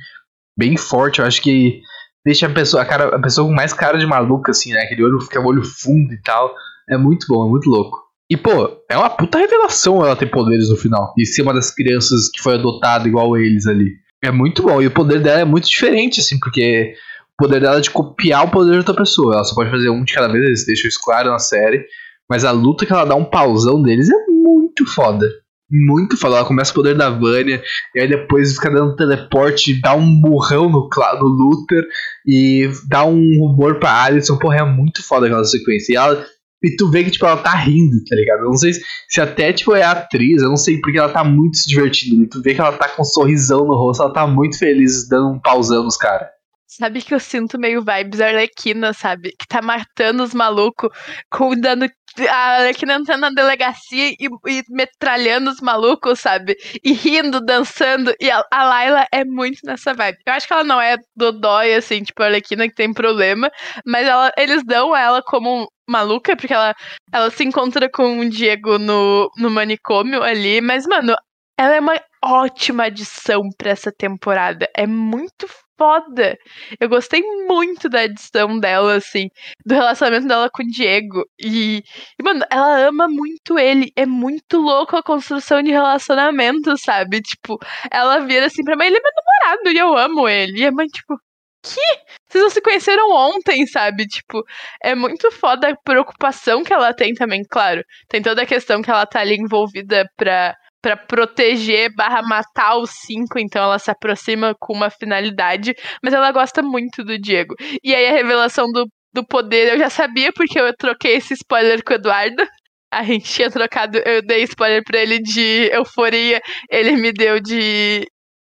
bem 0.57 0.77
forte. 0.77 1.19
Eu 1.19 1.27
acho 1.27 1.43
que 1.43 1.81
deixa 2.25 2.47
a 2.47 2.55
pessoa, 2.55 2.85
a, 2.85 2.87
cara, 2.87 3.17
a 3.17 3.21
pessoa 3.21 3.49
com 3.49 3.53
mais 3.53 3.73
cara 3.73 3.99
de 3.99 4.07
maluca, 4.07 4.53
assim, 4.53 4.73
né? 4.73 4.83
Aquele 4.83 5.03
olho 5.03 5.21
fica 5.21 5.41
olho 5.41 5.65
fundo 5.65 6.13
e 6.13 6.23
tal. 6.23 6.55
É 6.89 6.97
muito 6.97 7.27
bom, 7.29 7.45
é 7.45 7.51
muito 7.51 7.69
louco. 7.69 8.12
E, 8.31 8.37
pô, 8.37 8.83
é 8.91 8.97
uma 8.97 9.11
puta 9.11 9.39
revelação 9.39 10.05
ela 10.05 10.17
ter 10.17 10.31
poderes 10.31 10.71
no 10.71 10.77
final. 10.77 11.13
E 11.19 11.27
ser 11.27 11.43
uma 11.43 11.53
das 11.53 11.71
crianças 11.71 12.31
que 12.31 12.43
foi 12.43 12.55
adotada 12.55 13.07
igual 13.07 13.37
eles 13.37 13.67
ali. 13.67 13.91
É 14.23 14.31
muito 14.31 14.63
bom. 14.63 14.81
E 14.81 14.87
o 14.87 14.91
poder 14.91 15.21
dela 15.21 15.41
é 15.41 15.45
muito 15.45 15.69
diferente, 15.69 16.21
assim, 16.21 16.39
porque 16.39 16.95
o 17.39 17.45
poder 17.45 17.61
dela 17.61 17.79
é 17.79 17.81
de 17.81 17.91
copiar 17.91 18.47
o 18.47 18.51
poder 18.51 18.73
de 18.73 18.79
outra 18.79 18.95
pessoa. 18.95 19.35
Ela 19.35 19.45
só 19.45 19.55
pode 19.55 19.71
fazer 19.71 19.91
um 19.91 20.05
de 20.05 20.15
cada 20.15 20.29
vez, 20.29 20.45
eles 20.45 20.67
deixam 20.67 20.89
isso 20.89 21.01
claro 21.03 21.31
na 21.31 21.39
série. 21.39 21.85
Mas 22.31 22.45
a 22.45 22.51
luta 22.51 22.87
que 22.87 22.93
ela 22.93 23.05
dá 23.05 23.15
um 23.15 23.25
pausão 23.25 23.83
deles 23.83 24.09
é 24.09 24.27
muito 24.31 24.87
foda 24.87 25.27
muito 25.73 26.17
foda. 26.19 26.37
Ela 26.37 26.45
começa 26.45 26.71
o 26.71 26.75
poder 26.75 26.95
da 26.95 27.09
Vânia, 27.09 27.63
e 27.95 28.01
aí 28.01 28.09
depois 28.09 28.53
fica 28.55 28.71
dando 28.71 28.95
teleporte, 28.95 29.81
dá 29.81 29.95
um 29.95 30.21
burrão 30.21 30.69
no, 30.69 30.89
no 30.89 31.27
Luther 31.27 31.85
e 32.27 32.71
dá 32.89 33.05
um 33.05 33.23
rumor 33.39 33.79
pra 33.79 34.05
Alison. 34.05 34.39
Porra, 34.39 34.59
é 34.59 34.65
muito 34.65 35.03
foda 35.03 35.27
aquela 35.27 35.45
sequência. 35.45 35.93
E, 35.93 35.97
ela, 35.97 36.27
e 36.63 36.77
tu 36.77 36.91
vê 36.91 37.05
que 37.05 37.11
tipo, 37.11 37.27
ela 37.27 37.37
tá 37.37 37.55
rindo, 37.55 38.03
tá 38.05 38.15
ligado? 38.15 38.41
Eu 38.41 38.51
não 38.51 38.57
sei 38.57 38.73
se, 39.09 39.21
até 39.21 39.53
tipo, 39.53 39.75
é 39.75 39.83
atriz, 39.83 40.43
eu 40.43 40.49
não 40.49 40.57
sei 40.57 40.81
porque 40.81 40.99
ela 40.99 41.13
tá 41.13 41.25
muito 41.25 41.57
se 41.57 41.69
divertindo. 41.69 42.23
E 42.23 42.29
tu 42.29 42.41
vê 42.41 42.55
que 42.55 42.61
ela 42.61 42.73
tá 42.73 42.89
com 42.89 43.03
um 43.03 43.05
sorrisão 43.05 43.65
no 43.67 43.75
rosto, 43.75 44.03
ela 44.03 44.13
tá 44.13 44.27
muito 44.27 44.59
feliz 44.59 45.09
dando 45.09 45.31
um 45.31 45.41
pausão 45.41 45.83
nos 45.85 45.97
caras. 45.97 46.29
Sabe 46.67 47.03
que 47.03 47.13
eu 47.13 47.21
sinto 47.21 47.59
meio 47.59 47.83
vibes 47.85 48.19
Arlequina, 48.19 48.95
sabe? 48.95 49.35
Que 49.39 49.47
tá 49.47 49.61
matando 49.61 50.23
os 50.23 50.33
malucos, 50.33 50.89
com 51.31 51.55
dando 51.55 51.87
a 52.29 52.57
Arlequina 52.57 52.95
entrando 52.95 53.21
na 53.21 53.31
delegacia 53.31 54.11
e, 54.11 54.29
e, 54.49 54.63
metralhando 54.69 55.51
os 55.51 55.61
malucos, 55.61 56.21
sabe? 56.21 56.57
E 56.83 56.93
rindo, 56.93 57.41
dançando. 57.41 58.15
E 58.21 58.31
a, 58.31 58.45
a 58.51 58.65
Layla 58.65 59.07
é 59.13 59.25
muito 59.25 59.61
nessa 59.65 59.95
vibe. 59.95 60.19
Eu 60.27 60.33
acho 60.33 60.47
que 60.47 60.53
ela 60.53 60.65
não 60.65 60.81
é 60.81 60.97
dodói, 61.17 61.75
assim, 61.75 62.03
tipo 62.03 62.23
a 62.23 62.27
Arlequina 62.27 62.69
que 62.69 62.75
tem 62.75 62.93
problema, 62.93 63.51
mas 63.87 64.07
ela, 64.07 64.33
eles 64.37 64.63
dão 64.65 64.97
ela 64.97 65.23
como 65.23 65.71
maluca, 65.89 66.37
porque 66.37 66.55
ela, 66.55 66.75
ela 67.13 67.31
se 67.31 67.45
encontra 67.45 67.89
com 67.91 68.21
o 68.21 68.29
Diego 68.29 68.79
no, 68.79 69.31
no 69.37 69.51
manicômio 69.51 70.23
ali, 70.23 70.61
mas, 70.61 70.87
mano, 70.87 71.15
ela 71.59 71.75
é 71.77 71.81
uma 71.81 72.01
ótima 72.25 72.85
adição 72.85 73.43
para 73.57 73.71
essa 73.71 73.93
temporada. 73.93 74.69
É 74.77 74.87
muito 74.87 75.47
foda. 75.83 76.39
Eu 76.81 76.89
gostei 76.89 77.21
muito 77.49 77.89
da 77.89 78.05
edição 78.05 78.59
dela, 78.61 78.97
assim, 78.97 79.29
do 79.67 79.75
relacionamento 79.75 80.29
dela 80.29 80.49
com 80.53 80.63
o 80.63 80.67
Diego. 80.67 81.25
E, 81.41 81.79
e, 82.19 82.23
mano, 82.23 82.45
ela 82.51 82.87
ama 82.87 83.09
muito 83.09 83.59
ele. 83.59 83.91
É 83.97 84.07
muito 84.07 84.59
louco 84.59 84.97
a 84.97 85.03
construção 85.03 85.61
de 85.63 85.73
relacionamento, 85.73 86.77
sabe? 86.79 87.21
Tipo, 87.21 87.59
ela 87.91 88.21
vira 88.21 88.47
assim 88.47 88.63
pra 88.65 88.77
mim, 88.77 88.85
ele 88.87 88.97
é 88.97 89.01
meu 89.01 89.13
namorado 89.17 89.71
e 89.71 89.79
eu 89.79 89.99
amo 89.99 90.29
ele. 90.29 90.61
E 90.61 90.65
é 90.65 90.71
mãe, 90.71 90.87
tipo, 90.87 91.17
que? 91.63 91.81
Vocês 92.29 92.43
não 92.45 92.51
se 92.51 92.61
conheceram 92.61 93.11
ontem, 93.11 93.67
sabe? 93.67 94.07
Tipo, 94.07 94.43
é 94.83 94.95
muito 94.95 95.31
foda 95.33 95.69
a 95.71 95.77
preocupação 95.85 96.63
que 96.63 96.73
ela 96.73 96.95
tem 96.95 97.13
também, 97.15 97.43
claro. 97.51 97.83
Tem 98.09 98.23
toda 98.23 98.43
a 98.43 98.47
questão 98.47 98.83
que 98.83 98.91
ela 98.91 99.07
tá 99.07 99.21
ali 99.21 99.37
envolvida 99.37 100.07
pra, 100.17 100.55
pra 100.83 100.97
proteger 100.97 101.95
barra 101.95 102.21
matar 102.23 102.77
os 102.77 102.91
cinco, 102.91 103.39
então 103.39 103.63
ela 103.63 103.79
se 103.79 103.91
aproxima 103.91 104.55
com 104.59 104.75
uma 104.75 104.91
finalidade, 104.91 105.75
mas 106.03 106.13
ela 106.13 106.33
gosta 106.33 106.61
muito 106.61 107.05
do 107.05 107.19
Diego. 107.19 107.55
E 107.83 107.95
aí 107.95 108.07
a 108.09 108.13
revelação 108.13 108.67
do, 108.73 108.87
do 109.15 109.25
poder 109.25 109.73
eu 109.73 109.79
já 109.79 109.89
sabia, 109.89 110.33
porque 110.33 110.59
eu 110.61 110.77
troquei 110.77 111.15
esse 111.17 111.35
spoiler 111.35 111.83
com 111.85 111.93
o 111.93 111.97
Eduardo. 111.97 112.45
A 112.91 113.05
gente 113.05 113.25
tinha 113.25 113.51
trocado, 113.51 113.99
eu 113.99 114.21
dei 114.23 114.43
spoiler 114.43 114.83
pra 114.85 114.99
ele 115.01 115.19
de 115.21 115.71
euforia, 115.73 116.43
ele 116.71 116.97
me 116.97 117.13
deu 117.13 117.41
de. 117.41 118.07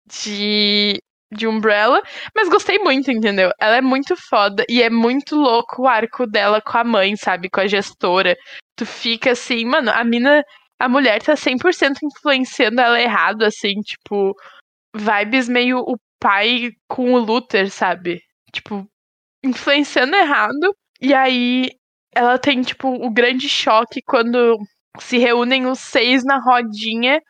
de 0.06 1.00
de 1.32 1.46
Umbrella, 1.48 2.02
mas 2.36 2.48
gostei 2.48 2.80
muito, 2.80 3.12
entendeu? 3.12 3.52
Ela 3.60 3.78
é 3.78 3.82
muito 3.82 4.16
foda 4.16 4.64
e 4.70 4.82
é 4.82 4.90
muito 4.90 5.36
louco 5.36 5.84
o 5.84 5.88
arco 5.88 6.26
dela 6.26 6.62
com 6.62 6.78
a 6.78 6.84
mãe, 6.84 7.16
sabe? 7.16 7.50
Com 7.50 7.60
a 7.60 7.68
gestora. 7.68 8.36
Tu 8.78 8.86
fica 8.86 9.32
assim, 9.32 9.66
mano, 9.66 9.92
a 9.92 10.04
mina, 10.04 10.44
a 10.80 10.90
mulher 10.90 11.22
tá 11.22 11.36
100% 11.36 11.98
influenciando 12.04 12.82
ela 12.82 13.00
errado, 13.00 13.44
assim, 13.44 13.82
tipo, 13.82 14.34
vibes 14.96 15.50
meio 15.50 15.80
o 15.80 15.98
pai 16.20 16.72
com 16.88 17.14
o 17.14 17.20
Luther, 17.20 17.70
sabe? 17.72 18.22
Tipo, 18.54 18.88
influenciando 19.44 20.16
errado. 20.16 20.76
E 21.02 21.14
aí 21.14 21.72
ela 22.16 22.40
tem, 22.40 22.62
tipo, 22.64 22.90
o 22.90 23.12
grande 23.12 23.50
choque 23.50 24.02
quando 24.06 24.58
se 25.00 25.18
reúnem 25.18 25.68
os 25.68 25.80
seis 25.80 26.24
na 26.26 26.40
rodinha 26.40 27.22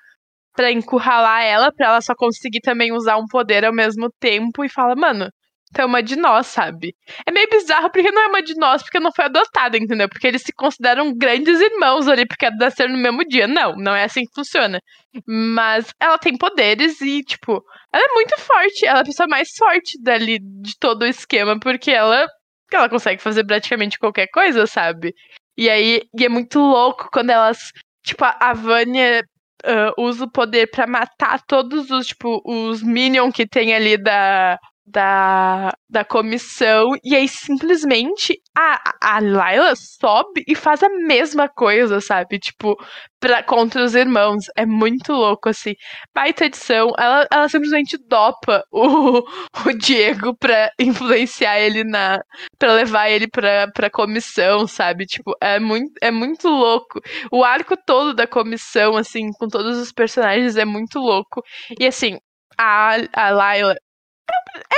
para 0.56 0.72
encurralar 0.72 1.44
ela, 1.44 1.72
para 1.74 1.88
ela 1.88 2.02
só 2.02 2.16
conseguir 2.16 2.62
também 2.62 2.92
usar 2.94 3.18
um 3.18 3.28
poder 3.28 3.66
ao 3.66 3.74
mesmo 3.74 4.10
tempo 4.20 4.66
e 4.66 4.70
fala, 4.70 4.96
mano, 4.96 5.30
é 5.76 5.86
uma 5.86 6.02
de 6.02 6.16
nós, 6.16 6.48
sabe? 6.48 6.96
É 7.26 7.32
meio 7.32 7.50
bizarro 7.50 7.90
porque 7.92 8.12
não 8.12 8.22
é 8.22 8.28
uma 8.28 8.42
de 8.42 8.56
nós, 8.56 8.82
porque 8.82 9.00
não 9.00 9.12
foi 9.12 9.26
adotada, 9.26 9.78
entendeu? 9.78 10.08
Porque 10.08 10.28
eles 10.28 10.42
se 10.42 10.54
consideram 10.54 11.14
grandes 11.16 11.60
irmãos 11.60 12.08
ali, 12.08 12.26
porque 12.26 12.50
nasceram 12.52 12.94
no 12.94 12.98
mesmo 12.98 13.26
dia. 13.28 13.48
Não, 13.48 13.76
não 13.76 13.94
é 13.94 14.04
assim 14.04 14.24
que 14.24 14.34
funciona. 14.34 14.80
Mas 15.26 15.94
ela 16.00 16.18
tem 16.18 16.38
poderes 16.38 17.02
e, 17.02 17.24
tipo, 17.24 17.62
ela 17.92 18.06
é 18.06 18.14
muito 18.14 18.40
forte. 18.40 18.86
Ela 18.86 19.00
é 19.00 19.02
a 19.02 19.06
pessoa 19.06 19.28
mais 19.28 19.50
forte 19.58 20.02
dali 20.02 20.40
de 20.40 20.78
todo 20.80 21.02
o 21.02 21.08
esquema, 21.08 21.60
porque 21.60 21.92
ela, 21.92 22.26
ela 22.72 22.90
consegue 22.90 23.22
fazer 23.22 23.46
praticamente 23.46 24.00
qualquer 24.00 24.28
coisa, 24.28 24.66
sabe? 24.66 25.14
E 25.58 25.70
aí, 25.70 26.02
e 26.18 26.26
é 26.26 26.30
muito 26.30 26.60
louco 26.60 27.10
quando 27.12 27.32
elas. 27.32 27.72
Tipo, 28.04 28.24
a 28.24 28.54
Vânia 28.54 29.22
uh, 29.66 30.02
usa 30.02 30.26
o 30.26 30.32
poder 30.32 30.68
para 30.68 30.88
matar 30.88 31.42
todos 31.46 31.90
os, 31.92 32.08
tipo, 32.08 32.42
os 32.46 32.82
minions 32.82 33.34
que 33.34 33.46
tem 33.46 33.76
ali 33.76 33.98
da, 33.98 34.58
da, 34.88 35.74
da 35.90 36.06
comissão, 36.06 36.92
e 37.04 37.14
aí 37.14 37.28
simplesmente 37.28 38.40
a, 38.58 38.94
a 39.02 39.20
Layla 39.20 39.74
sobe 39.76 40.44
e 40.48 40.56
faz 40.56 40.82
a 40.82 40.90
mesma 40.90 41.50
coisa, 41.50 42.00
sabe? 42.00 42.40
Tipo, 42.40 42.76
pra, 43.20 43.44
contra 43.44 43.84
os 43.84 43.96
irmãos. 43.96 44.46
É 44.56 44.66
muito 44.66 45.12
louco, 45.14 45.50
assim. 45.50 45.74
Baita 46.14 46.46
edição. 46.46 46.94
Ela, 46.98 47.28
ela 47.32 47.50
simplesmente 47.50 47.98
dopa 48.08 48.64
o, 48.72 49.20
o 49.68 49.74
Diego 49.78 50.36
pra 50.38 50.72
influenciar 50.80 51.60
ele 51.60 51.84
na. 51.84 52.20
pra 52.58 52.74
levar 52.74 53.10
ele 53.10 53.28
pra, 53.28 53.68
pra 53.74 53.90
comissão, 53.90 54.68
sabe? 54.68 55.06
Tipo, 55.06 55.36
é 55.42 55.60
muito, 55.60 55.92
é 56.02 56.12
muito 56.12 56.48
louco. 56.48 57.02
O 57.32 57.44
arco 57.44 57.76
todo 57.86 58.14
da 58.14 58.28
comissão, 58.28 58.96
assim, 58.98 59.32
com 59.34 59.48
todos 59.48 59.78
os 59.78 59.92
personagens, 59.92 60.56
é 60.56 60.66
muito 60.66 61.00
louco. 61.00 61.44
E 61.80 61.86
assim, 61.86 62.18
a, 62.58 62.96
a 63.14 63.30
Layla 63.32 63.76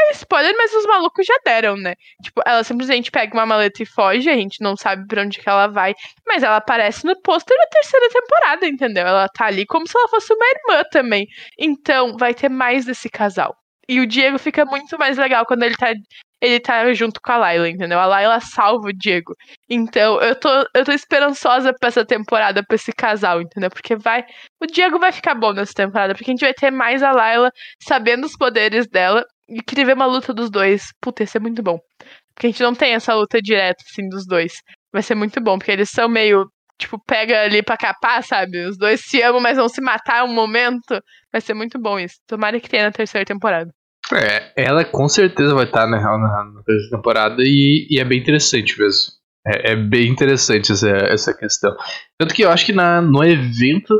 é 0.10 0.12
spoiler, 0.14 0.54
mas 0.58 0.74
os 0.74 0.86
malucos 0.86 1.26
já 1.26 1.36
deram, 1.45 1.76
né? 1.78 1.95
Tipo, 2.24 2.41
ela 2.45 2.64
simplesmente 2.64 3.12
pega 3.12 3.34
uma 3.34 3.45
maleta 3.45 3.84
e 3.84 3.86
foge, 3.86 4.30
a 4.30 4.36
gente 4.36 4.62
não 4.62 4.76
sabe 4.76 5.06
pra 5.08 5.22
onde 5.22 5.39
que 5.39 5.50
ela 5.50 5.68
vai, 5.68 5.93
mas 6.28 6.43
ela 6.43 6.58
aparece 6.58 7.06
no 7.06 7.20
pôster 7.22 7.58
da 7.58 7.68
terceira 7.68 8.10
temporada, 8.10 8.68
entendeu? 8.68 9.08
Ela 9.08 9.28
tá 9.30 9.45
ali 9.45 9.66
como 9.66 9.88
se 9.88 9.97
ela 9.97 10.08
fosse 10.08 10.34
uma 10.34 10.45
irmã 10.45 10.84
também. 10.91 11.28
Então, 11.58 12.18
vai 12.18 12.34
ter 12.34 12.50
mais 12.50 12.86
desse 12.86 13.10
casal. 13.10 13.56
E 13.88 14.00
o 14.00 14.06
Diego 14.08 14.38
fica 14.38 14.66
muito 14.66 14.97
mais 15.00 15.18
legal 15.18 15.45
quando 15.47 15.64
ele 15.64 15.76
tá, 15.76 15.91
ele 16.41 16.60
tá 16.60 16.93
junto 16.93 17.20
com 17.20 17.32
a 17.32 17.38
Layla, 17.38 17.70
entendeu? 17.70 18.00
A 18.00 18.06
Layla 18.06 18.39
salva 18.39 18.89
o 18.89 18.93
Diego. 18.93 19.34
Então, 19.68 20.22
eu 20.22 20.36
tô, 20.36 20.50
eu 20.76 20.86
tô 20.86 20.91
esperançosa 20.91 21.74
pra 21.74 21.88
essa 21.89 22.06
temporada, 22.06 22.64
pra 22.64 22.76
esse 22.76 22.91
casal, 22.93 23.41
entendeu? 23.41 23.70
Porque 23.72 23.95
vai. 23.95 24.24
O 24.62 24.68
Diego 24.68 25.00
vai 25.00 25.12
ficar 25.12 25.34
bom 25.34 25.54
nessa 25.54 25.74
temporada, 25.74 26.14
porque 26.14 26.30
a 26.30 26.34
gente 26.34 26.41
vai 26.41 26.54
ter 26.54 26.70
mais 26.70 27.02
a 27.02 27.12
Layla 27.12 27.52
sabendo 27.82 28.26
os 28.26 28.38
poderes 28.38 28.88
dela 28.88 29.26
e 29.50 29.62
queria 29.62 29.86
ver 29.86 29.95
uma 29.95 30.06
luta 30.06 30.34
dos 30.34 30.50
dois. 30.50 30.88
Puta, 31.02 31.24
ia 31.24 31.28
ser 31.28 31.39
muito 31.39 31.62
bom. 31.64 31.80
Porque 32.34 32.47
a 32.47 32.50
gente 32.50 32.64
não 32.64 32.74
tem 32.74 32.93
essa 32.93 33.14
luta 33.14 33.41
direta, 33.41 33.84
assim, 33.89 34.08
dos 34.08 34.26
dois. 34.26 34.54
Vai 34.93 35.02
ser 35.02 35.16
muito 35.16 35.41
bom, 35.41 35.58
porque 35.58 35.72
eles 35.72 35.89
são 35.89 36.08
meio. 36.08 36.45
Tipo, 36.78 36.97
pega 37.06 37.41
ali 37.41 37.62
pra 37.62 37.76
capar, 37.76 38.24
sabe? 38.24 38.66
Os 38.66 38.78
dois 38.78 39.02
se 39.02 39.22
amam, 39.22 39.41
mas 39.41 39.58
vão 39.58 39.68
se 39.68 39.82
matar 39.82 40.24
um 40.24 40.34
momento. 40.34 41.02
Vai 41.32 41.41
ser 41.41 41.54
muito 41.54 41.78
bom 41.78 42.00
isso. 42.00 42.16
Tomara 42.26 42.60
que 42.60 42.70
tenha 42.70 42.86
na 42.86 42.91
terceira 42.91 43.26
temporada. 43.26 43.70
É, 44.14 44.54
ela 44.56 44.86
com 44.86 45.08
certeza 45.08 45.54
vai 45.54 45.66
estar 45.66 45.86
na, 45.86 46.00
na, 46.00 46.43
na 46.45 46.64
terceira 46.64 46.95
temporada 46.95 47.36
e, 47.39 47.86
e, 47.89 48.00
é 48.00 48.06
bem 48.06 48.20
interessante 48.20 48.80
mesmo. 48.80 49.12
É, 49.45 49.74
é, 49.74 49.76
bem 49.76 50.10
interessante 50.10 50.72
essa, 50.72 50.89
essa 50.89 51.34
questão. 51.34 51.76
Tanto 52.18 52.34
que 52.34 52.43
eu 52.43 52.50
acho 52.50 52.66
que 52.66 52.74
na, 52.74 53.02
no 53.02 53.24
evento 53.24 53.93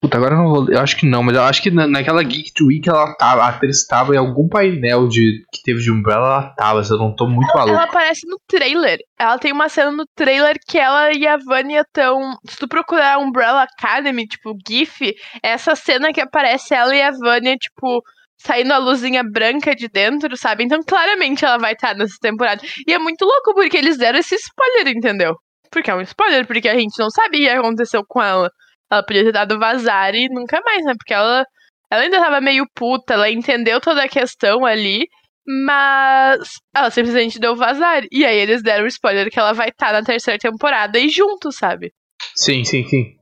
Puta, 0.00 0.16
agora 0.16 0.34
eu 0.34 0.38
não 0.38 0.48
vou. 0.48 0.70
Eu 0.70 0.80
acho 0.80 0.96
que 0.96 1.04
não, 1.04 1.22
mas 1.22 1.36
eu 1.36 1.42
acho 1.42 1.62
que 1.62 1.70
na, 1.70 1.86
naquela 1.86 2.22
Geek 2.22 2.52
Week 2.62 2.88
ela 2.88 3.14
tava, 3.16 3.42
a 3.42 3.48
atriz 3.48 3.86
tava 3.86 4.14
em 4.14 4.18
algum 4.18 4.48
painel 4.48 5.06
de, 5.06 5.44
que 5.52 5.62
teve 5.62 5.80
de 5.82 5.92
Umbrella, 5.92 6.26
ela 6.26 6.54
tava, 6.56 6.82
se 6.82 6.90
eu 6.90 6.96
não 6.96 7.14
tô 7.14 7.26
muito 7.26 7.52
maluco. 7.54 7.74
Ela 7.74 7.84
aparece 7.84 8.26
no 8.26 8.38
trailer. 8.48 8.98
Ela 9.18 9.38
tem 9.38 9.52
uma 9.52 9.68
cena 9.68 9.90
no 9.90 10.06
trailer 10.14 10.56
que 10.66 10.78
ela 10.78 11.12
e 11.12 11.26
a 11.26 11.36
Vânia 11.36 11.82
estão. 11.82 12.34
Se 12.48 12.56
tu 12.56 12.66
procurar 12.66 13.18
Umbrella 13.18 13.64
Academy, 13.64 14.26
tipo, 14.26 14.56
GIF, 14.66 15.14
é 15.42 15.50
essa 15.50 15.76
cena 15.76 16.14
que 16.14 16.20
aparece 16.20 16.74
ela 16.74 16.96
e 16.96 17.02
a 17.02 17.10
Vânia, 17.10 17.54
tipo, 17.56 18.02
saindo 18.38 18.72
a 18.72 18.78
luzinha 18.78 19.22
branca 19.22 19.76
de 19.76 19.86
dentro, 19.86 20.34
sabe? 20.34 20.64
Então, 20.64 20.80
claramente 20.82 21.44
ela 21.44 21.58
vai 21.58 21.74
estar 21.74 21.94
nessa 21.94 22.16
temporada. 22.18 22.62
E 22.86 22.94
é 22.94 22.98
muito 22.98 23.26
louco 23.26 23.52
porque 23.54 23.76
eles 23.76 23.98
deram 23.98 24.18
esse 24.18 24.34
spoiler, 24.34 24.96
entendeu? 24.96 25.34
Porque 25.70 25.90
é 25.90 25.94
um 25.94 26.00
spoiler, 26.00 26.46
porque 26.46 26.70
a 26.70 26.74
gente 26.74 26.98
não 26.98 27.10
sabia 27.10 27.50
o 27.50 27.52
que 27.52 27.58
aconteceu 27.58 28.02
com 28.08 28.22
ela. 28.22 28.50
Ela 28.90 29.02
podia 29.02 29.24
ter 29.24 29.32
dado 29.32 29.58
vazar 29.58 30.14
e 30.14 30.28
nunca 30.28 30.60
mais, 30.64 30.84
né? 30.84 30.94
Porque 30.96 31.14
ela, 31.14 31.44
ela 31.90 32.02
ainda 32.02 32.18
tava 32.18 32.40
meio 32.40 32.66
puta, 32.74 33.14
ela 33.14 33.30
entendeu 33.30 33.80
toda 33.80 34.02
a 34.04 34.08
questão 34.08 34.64
ali, 34.64 35.06
mas 35.46 36.38
ela 36.74 36.90
simplesmente 36.90 37.38
deu 37.38 37.54
vazar. 37.56 38.02
E 38.10 38.24
aí 38.24 38.38
eles 38.38 38.62
deram 38.62 38.84
o 38.84 38.88
spoiler 38.88 39.30
que 39.30 39.38
ela 39.38 39.52
vai 39.52 39.68
estar 39.68 39.86
tá 39.86 39.92
na 39.92 40.02
terceira 40.02 40.38
temporada 40.38 40.98
e 40.98 41.08
junto, 41.08 41.52
sabe? 41.52 41.92
Sim, 42.34 42.64
sim, 42.64 42.86
sim. 42.86 43.16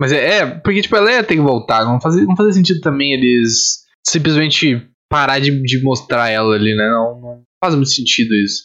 Mas 0.00 0.12
é, 0.12 0.38
é 0.38 0.46
porque, 0.46 0.82
tipo, 0.82 0.96
ela 0.96 1.10
ia 1.10 1.24
ter 1.24 1.34
que 1.34 1.40
voltar. 1.40 1.84
Não 1.84 2.00
fazia, 2.00 2.24
não 2.24 2.36
fazia 2.36 2.52
sentido 2.52 2.80
também 2.80 3.12
eles 3.12 3.78
simplesmente 4.06 4.88
parar 5.08 5.40
de, 5.40 5.50
de 5.62 5.82
mostrar 5.82 6.28
ela 6.28 6.54
ali, 6.54 6.74
né? 6.76 6.88
Não, 6.88 7.20
não 7.20 7.42
faz 7.62 7.74
muito 7.74 7.90
sentido 7.90 8.34
isso. 8.34 8.62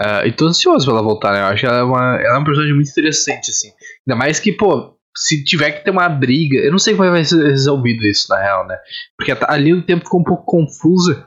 Uh, 0.00 0.26
e 0.26 0.32
tô 0.32 0.46
ansioso 0.46 0.86
pra 0.86 0.94
ela 0.94 1.02
voltar, 1.02 1.32
né? 1.32 1.40
Eu 1.40 1.46
acho 1.46 1.60
que 1.60 1.66
ela 1.66 1.78
é, 1.78 1.82
uma, 1.82 2.16
ela 2.16 2.36
é 2.36 2.38
uma 2.38 2.44
personagem 2.44 2.74
muito 2.74 2.90
interessante, 2.90 3.50
assim. 3.50 3.68
Ainda 4.08 4.18
mais 4.18 4.40
que, 4.40 4.52
pô, 4.52 4.96
se 5.16 5.42
tiver 5.44 5.72
que 5.72 5.84
ter 5.84 5.90
uma 5.90 6.08
briga, 6.08 6.58
eu 6.58 6.70
não 6.70 6.78
sei 6.78 6.94
como 6.94 7.10
vai 7.10 7.24
ser 7.24 7.42
resolvido 7.44 8.06
isso, 8.06 8.26
na 8.30 8.40
real, 8.40 8.66
né? 8.66 8.76
Porque 9.16 9.32
ali 9.46 9.72
o 9.72 9.84
tempo 9.84 10.04
ficou 10.04 10.20
um 10.20 10.24
pouco 10.24 10.44
confusa. 10.44 11.26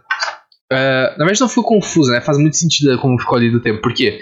Uh, 0.72 1.18
na 1.18 1.26
verdade, 1.26 1.42
não 1.42 1.50
ficou 1.50 1.66
confusa, 1.66 2.12
né? 2.12 2.22
Faz 2.22 2.38
muito 2.38 2.58
sentido 2.58 2.98
como 3.00 3.20
ficou 3.20 3.38
ali 3.38 3.52
do 3.52 3.62
tempo. 3.62 3.82
Porque 3.82 4.20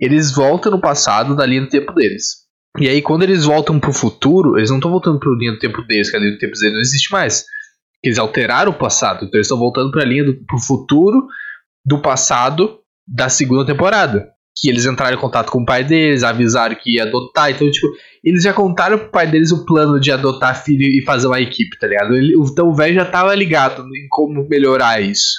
eles 0.00 0.32
voltam 0.32 0.72
no 0.72 0.80
passado 0.80 1.36
da 1.36 1.46
linha 1.46 1.62
do 1.62 1.68
tempo 1.68 1.92
deles. 1.92 2.42
E 2.78 2.88
aí, 2.88 3.02
quando 3.02 3.22
eles 3.22 3.44
voltam 3.44 3.78
pro 3.78 3.92
futuro, 3.92 4.56
eles 4.56 4.70
não 4.70 4.78
estão 4.78 4.90
voltando 4.90 5.20
pra 5.20 5.30
linha 5.38 5.52
do 5.52 5.58
tempo 5.58 5.82
deles, 5.82 6.10
que 6.10 6.16
a 6.16 6.20
linha 6.20 6.32
do 6.32 6.38
tempo 6.38 6.54
deles 6.54 6.72
não 6.72 6.80
existe 6.80 7.12
mais. 7.12 7.44
Eles 8.02 8.18
alteraram 8.18 8.72
o 8.72 8.78
passado, 8.78 9.24
então 9.24 9.38
eles 9.38 9.46
estão 9.46 9.58
voltando 9.58 9.90
pra 9.90 10.04
linha 10.04 10.24
do 10.24 10.34
pro 10.44 10.58
futuro 10.58 11.24
do 11.84 12.00
passado 12.00 12.80
da 13.06 13.28
segunda 13.28 13.66
temporada 13.66 14.32
que 14.56 14.68
eles 14.68 14.84
entraram 14.84 15.16
em 15.16 15.20
contato 15.20 15.50
com 15.50 15.62
o 15.62 15.64
pai 15.64 15.82
deles, 15.82 16.22
avisaram 16.22 16.74
que 16.74 16.96
ia 16.96 17.04
adotar. 17.04 17.50
Então, 17.50 17.70
tipo, 17.70 17.86
eles 18.22 18.42
já 18.42 18.52
contaram 18.52 18.98
pro 18.98 19.10
pai 19.10 19.26
deles 19.26 19.50
o 19.50 19.64
plano 19.64 19.98
de 19.98 20.12
adotar 20.12 20.62
filho 20.62 20.86
e 20.86 21.02
fazer 21.04 21.26
uma 21.26 21.40
equipe, 21.40 21.78
tá 21.78 21.86
ligado? 21.86 22.14
Ele, 22.14 22.34
então 22.36 22.68
o 22.68 22.74
velho 22.74 22.94
já 22.94 23.04
tava 23.04 23.34
ligado 23.34 23.82
em 23.82 24.06
como 24.10 24.46
melhorar 24.48 25.00
isso. 25.00 25.32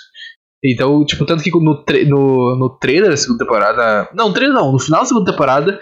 Então, 0.63 1.05
tipo, 1.05 1.25
tanto 1.25 1.43
que 1.43 1.51
no, 1.51 1.83
no, 2.07 2.55
no 2.57 2.69
trailer 2.79 3.09
da 3.09 3.17
segunda 3.17 3.43
temporada. 3.43 4.09
Não, 4.13 4.29
no 4.29 4.33
trailer 4.33 4.55
não, 4.55 4.71
no 4.71 4.79
final 4.79 5.01
da 5.01 5.05
segunda 5.05 5.31
temporada, 5.31 5.79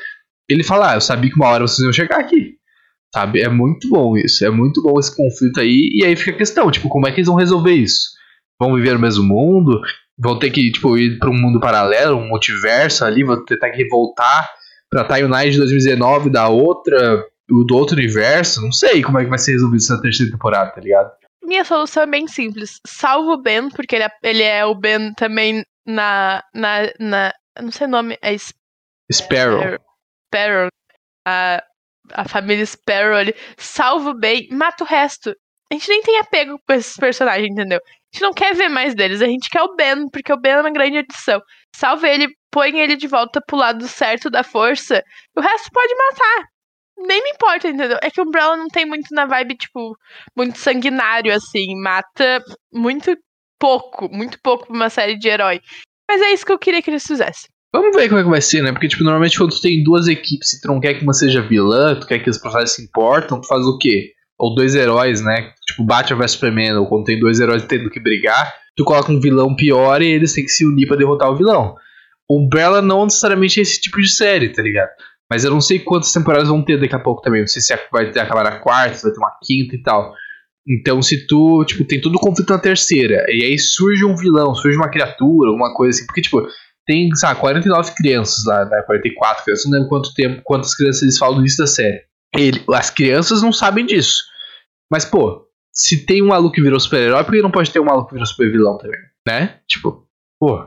ele 0.49 0.63
fala: 0.63 0.91
Ah, 0.91 0.95
eu 0.95 1.01
sabia 1.01 1.29
que 1.29 1.35
uma 1.35 1.47
hora 1.47 1.67
vocês 1.67 1.85
iam 1.85 1.93
chegar 1.93 2.19
aqui. 2.19 2.55
Sabe? 3.13 3.41
É 3.41 3.49
muito 3.49 3.89
bom 3.89 4.17
isso. 4.17 4.43
É 4.45 4.49
muito 4.49 4.81
bom 4.81 4.99
esse 4.99 5.15
conflito 5.15 5.59
aí. 5.59 5.89
E 5.93 6.05
aí 6.05 6.15
fica 6.15 6.31
a 6.31 6.37
questão, 6.37 6.71
tipo, 6.71 6.89
como 6.89 7.07
é 7.07 7.11
que 7.11 7.17
eles 7.17 7.27
vão 7.27 7.35
resolver 7.35 7.73
isso? 7.73 8.09
Vão 8.59 8.75
viver 8.75 8.93
no 8.93 8.99
mesmo 8.99 9.23
mundo? 9.23 9.81
Vão 10.17 10.37
ter 10.37 10.51
que 10.51 10.71
tipo, 10.71 10.97
ir 10.97 11.17
para 11.17 11.29
um 11.29 11.37
mundo 11.37 11.59
paralelo, 11.59 12.17
um 12.17 12.27
multiverso 12.27 13.05
ali, 13.05 13.23
vão 13.23 13.43
ter 13.45 13.57
que 13.57 13.87
voltar 13.87 14.49
para 14.89 15.05
Timeline 15.05 15.51
de 15.51 15.57
2019 15.57 16.29
da 16.29 16.49
outra, 16.49 17.23
do 17.47 17.75
outro 17.75 17.95
universo. 17.95 18.61
Não 18.61 18.71
sei 18.71 19.01
como 19.01 19.19
é 19.19 19.23
que 19.23 19.29
vai 19.29 19.39
ser 19.39 19.53
resolvido 19.53 19.81
essa 19.81 20.01
terceira 20.01 20.31
temporada, 20.31 20.71
tá 20.71 20.81
ligado? 20.81 21.11
Minha 21.43 21.65
solução 21.65 22.03
é 22.03 22.07
bem 22.07 22.27
simples. 22.27 22.79
Salvo 22.85 23.33
o 23.33 23.41
Ben, 23.41 23.69
porque 23.69 23.95
ele 23.95 24.03
é, 24.03 24.09
ele 24.23 24.43
é 24.43 24.65
o 24.65 24.75
Ben 24.75 25.13
também 25.13 25.63
na. 25.85 26.43
na, 26.53 26.91
na 26.99 27.33
não 27.59 27.71
sei 27.71 27.87
o 27.87 27.89
nome, 27.89 28.17
é 28.21 28.35
Sparrow. 29.11 29.77
Sparrow. 30.27 30.69
A, 31.27 31.63
a 32.13 32.27
família 32.27 32.65
Sparrow 32.65 33.15
ali. 33.15 33.33
Salva 33.57 34.11
o 34.11 34.17
bem, 34.17 34.47
mata 34.51 34.83
o 34.83 34.87
resto. 34.87 35.35
A 35.71 35.73
gente 35.73 35.89
nem 35.89 36.01
tem 36.01 36.19
apego 36.19 36.59
com 36.67 36.73
esses 36.73 36.95
personagens, 36.97 37.49
entendeu? 37.49 37.79
A 38.13 38.17
gente 38.17 38.21
não 38.23 38.33
quer 38.33 38.53
ver 38.53 38.69
mais 38.69 38.93
deles, 38.93 39.21
a 39.21 39.25
gente 39.25 39.49
quer 39.49 39.61
o 39.61 39.75
Ben, 39.75 40.09
porque 40.11 40.33
o 40.33 40.37
Ben 40.37 40.53
é 40.53 40.61
uma 40.61 40.71
grande 40.71 40.97
adição. 40.97 41.41
Salva 41.73 42.09
ele, 42.09 42.27
põe 42.51 42.77
ele 42.77 42.95
de 42.97 43.07
volta 43.07 43.41
pro 43.45 43.57
lado 43.57 43.87
certo 43.87 44.29
da 44.29 44.43
força, 44.43 45.01
o 45.35 45.41
resto 45.41 45.69
pode 45.71 45.95
matar. 45.95 46.47
Nem 47.07 47.23
me 47.23 47.29
importa, 47.31 47.69
entendeu? 47.69 47.97
É 48.01 48.11
que 48.11 48.19
o 48.19 48.25
Umbrella 48.25 48.57
não 48.57 48.67
tem 48.67 48.85
muito 48.85 49.07
na 49.11 49.25
vibe, 49.25 49.55
tipo, 49.55 49.95
muito 50.35 50.57
sanguinário, 50.59 51.33
assim. 51.33 51.75
Mata 51.81 52.43
muito 52.71 53.15
pouco, 53.57 54.09
muito 54.11 54.37
pouco 54.43 54.67
pra 54.67 54.75
uma 54.75 54.89
série 54.89 55.17
de 55.17 55.27
herói. 55.27 55.61
Mas 56.09 56.21
é 56.21 56.33
isso 56.33 56.45
que 56.45 56.51
eu 56.51 56.59
queria 56.59 56.81
que 56.81 56.89
eles 56.89 57.07
fizessem. 57.07 57.49
Vamos 57.73 57.95
ver 57.95 58.09
como 58.09 58.19
é 58.19 58.23
que 58.23 58.29
vai 58.29 58.41
ser, 58.41 58.61
né? 58.61 58.71
Porque, 58.73 58.89
tipo, 58.89 59.03
normalmente 59.03 59.37
quando 59.37 59.55
tu 59.55 59.61
tem 59.61 59.81
duas 59.81 60.07
equipes 60.07 60.53
e 60.53 60.61
tu 60.61 60.67
não 60.67 60.79
quer 60.79 60.95
que 60.95 61.03
uma 61.03 61.13
seja 61.13 61.41
vilã, 61.41 61.97
tu 61.97 62.05
quer 62.05 62.19
que 62.19 62.29
os 62.29 62.37
personagens 62.37 62.75
se 62.75 62.83
importam, 62.83 63.39
tu 63.39 63.47
faz 63.47 63.65
o 63.65 63.77
quê? 63.77 64.11
Ou 64.41 64.55
dois 64.55 64.73
heróis, 64.73 65.21
né? 65.21 65.53
Tipo, 65.67 65.83
Batman 65.85 66.17
vs 66.17 66.31
Superman, 66.31 66.73
ou 66.77 66.87
quando 66.87 67.05
tem 67.05 67.19
dois 67.19 67.39
heróis 67.39 67.63
tendo 67.65 67.89
que 67.89 67.99
brigar, 67.99 68.53
tu 68.75 68.83
coloca 68.83 69.11
um 69.11 69.19
vilão 69.19 69.55
pior 69.55 70.01
e 70.01 70.07
eles 70.07 70.33
têm 70.33 70.43
que 70.43 70.51
se 70.51 70.65
unir 70.65 70.87
para 70.87 70.97
derrotar 70.97 71.29
o 71.29 71.35
vilão. 71.35 71.75
Umbrella 72.29 72.81
não 72.81 73.03
necessariamente 73.03 73.59
é 73.59 73.63
esse 73.63 73.79
tipo 73.79 74.01
de 74.01 74.09
série, 74.09 74.49
tá 74.49 74.63
ligado? 74.63 74.89
Mas 75.29 75.43
eu 75.43 75.51
não 75.51 75.61
sei 75.61 75.79
quantas 75.79 76.11
temporadas 76.11 76.49
vão 76.49 76.63
ter 76.63 76.79
daqui 76.79 76.95
a 76.95 76.99
pouco 76.99 77.21
também. 77.21 77.41
Não 77.41 77.47
sei 77.47 77.61
se 77.61 77.77
vai 77.91 78.09
acabar 78.09 78.43
na 78.43 78.59
quarta, 78.59 78.95
se 78.95 79.03
vai 79.03 79.11
ter 79.11 79.19
uma 79.19 79.37
quinta 79.43 79.75
e 79.75 79.81
tal. 79.81 80.13
Então, 80.67 81.01
se 81.01 81.25
tu, 81.27 81.63
tipo, 81.65 81.85
tem 81.85 82.01
todo 82.01 82.15
o 82.15 82.19
conflito 82.19 82.49
na 82.51 82.59
terceira, 82.59 83.25
e 83.29 83.43
aí 83.43 83.57
surge 83.57 84.05
um 84.05 84.15
vilão, 84.15 84.53
surge 84.53 84.77
uma 84.77 84.89
criatura, 84.89 85.49
alguma 85.49 85.73
coisa 85.73 85.97
assim, 85.97 86.05
porque, 86.05 86.21
tipo, 86.21 86.47
tem, 86.85 87.09
sabe, 87.15 87.39
49 87.39 87.93
crianças 87.95 88.43
lá, 88.45 88.65
né, 88.65 88.81
44 88.85 89.43
crianças, 89.43 89.65
não 89.65 89.73
lembro 89.73 89.89
quanto 89.89 90.13
tempo, 90.13 90.41
quantas 90.43 90.75
crianças 90.75 91.01
eles 91.01 91.17
falam 91.17 91.35
no 91.35 91.41
início 91.41 91.63
da 91.63 91.67
série. 91.67 92.01
Ele, 92.35 92.63
as 92.73 92.89
crianças 92.89 93.41
não 93.41 93.51
sabem 93.51 93.85
disso. 93.85 94.23
Mas, 94.91 95.05
pô, 95.05 95.47
se 95.71 96.05
tem 96.05 96.21
um 96.21 96.27
maluco 96.27 96.53
que 96.53 96.61
virou 96.61 96.79
super-herói, 96.79 97.23
por 97.23 97.33
que 97.33 97.41
não 97.41 97.49
pode 97.49 97.71
ter 97.71 97.79
um 97.79 97.85
maluco 97.85 98.07
que 98.07 98.13
virou 98.13 98.27
super-vilão 98.27 98.77
também? 98.77 98.99
Né? 99.25 99.59
Tipo, 99.67 100.05
pô, 100.37 100.59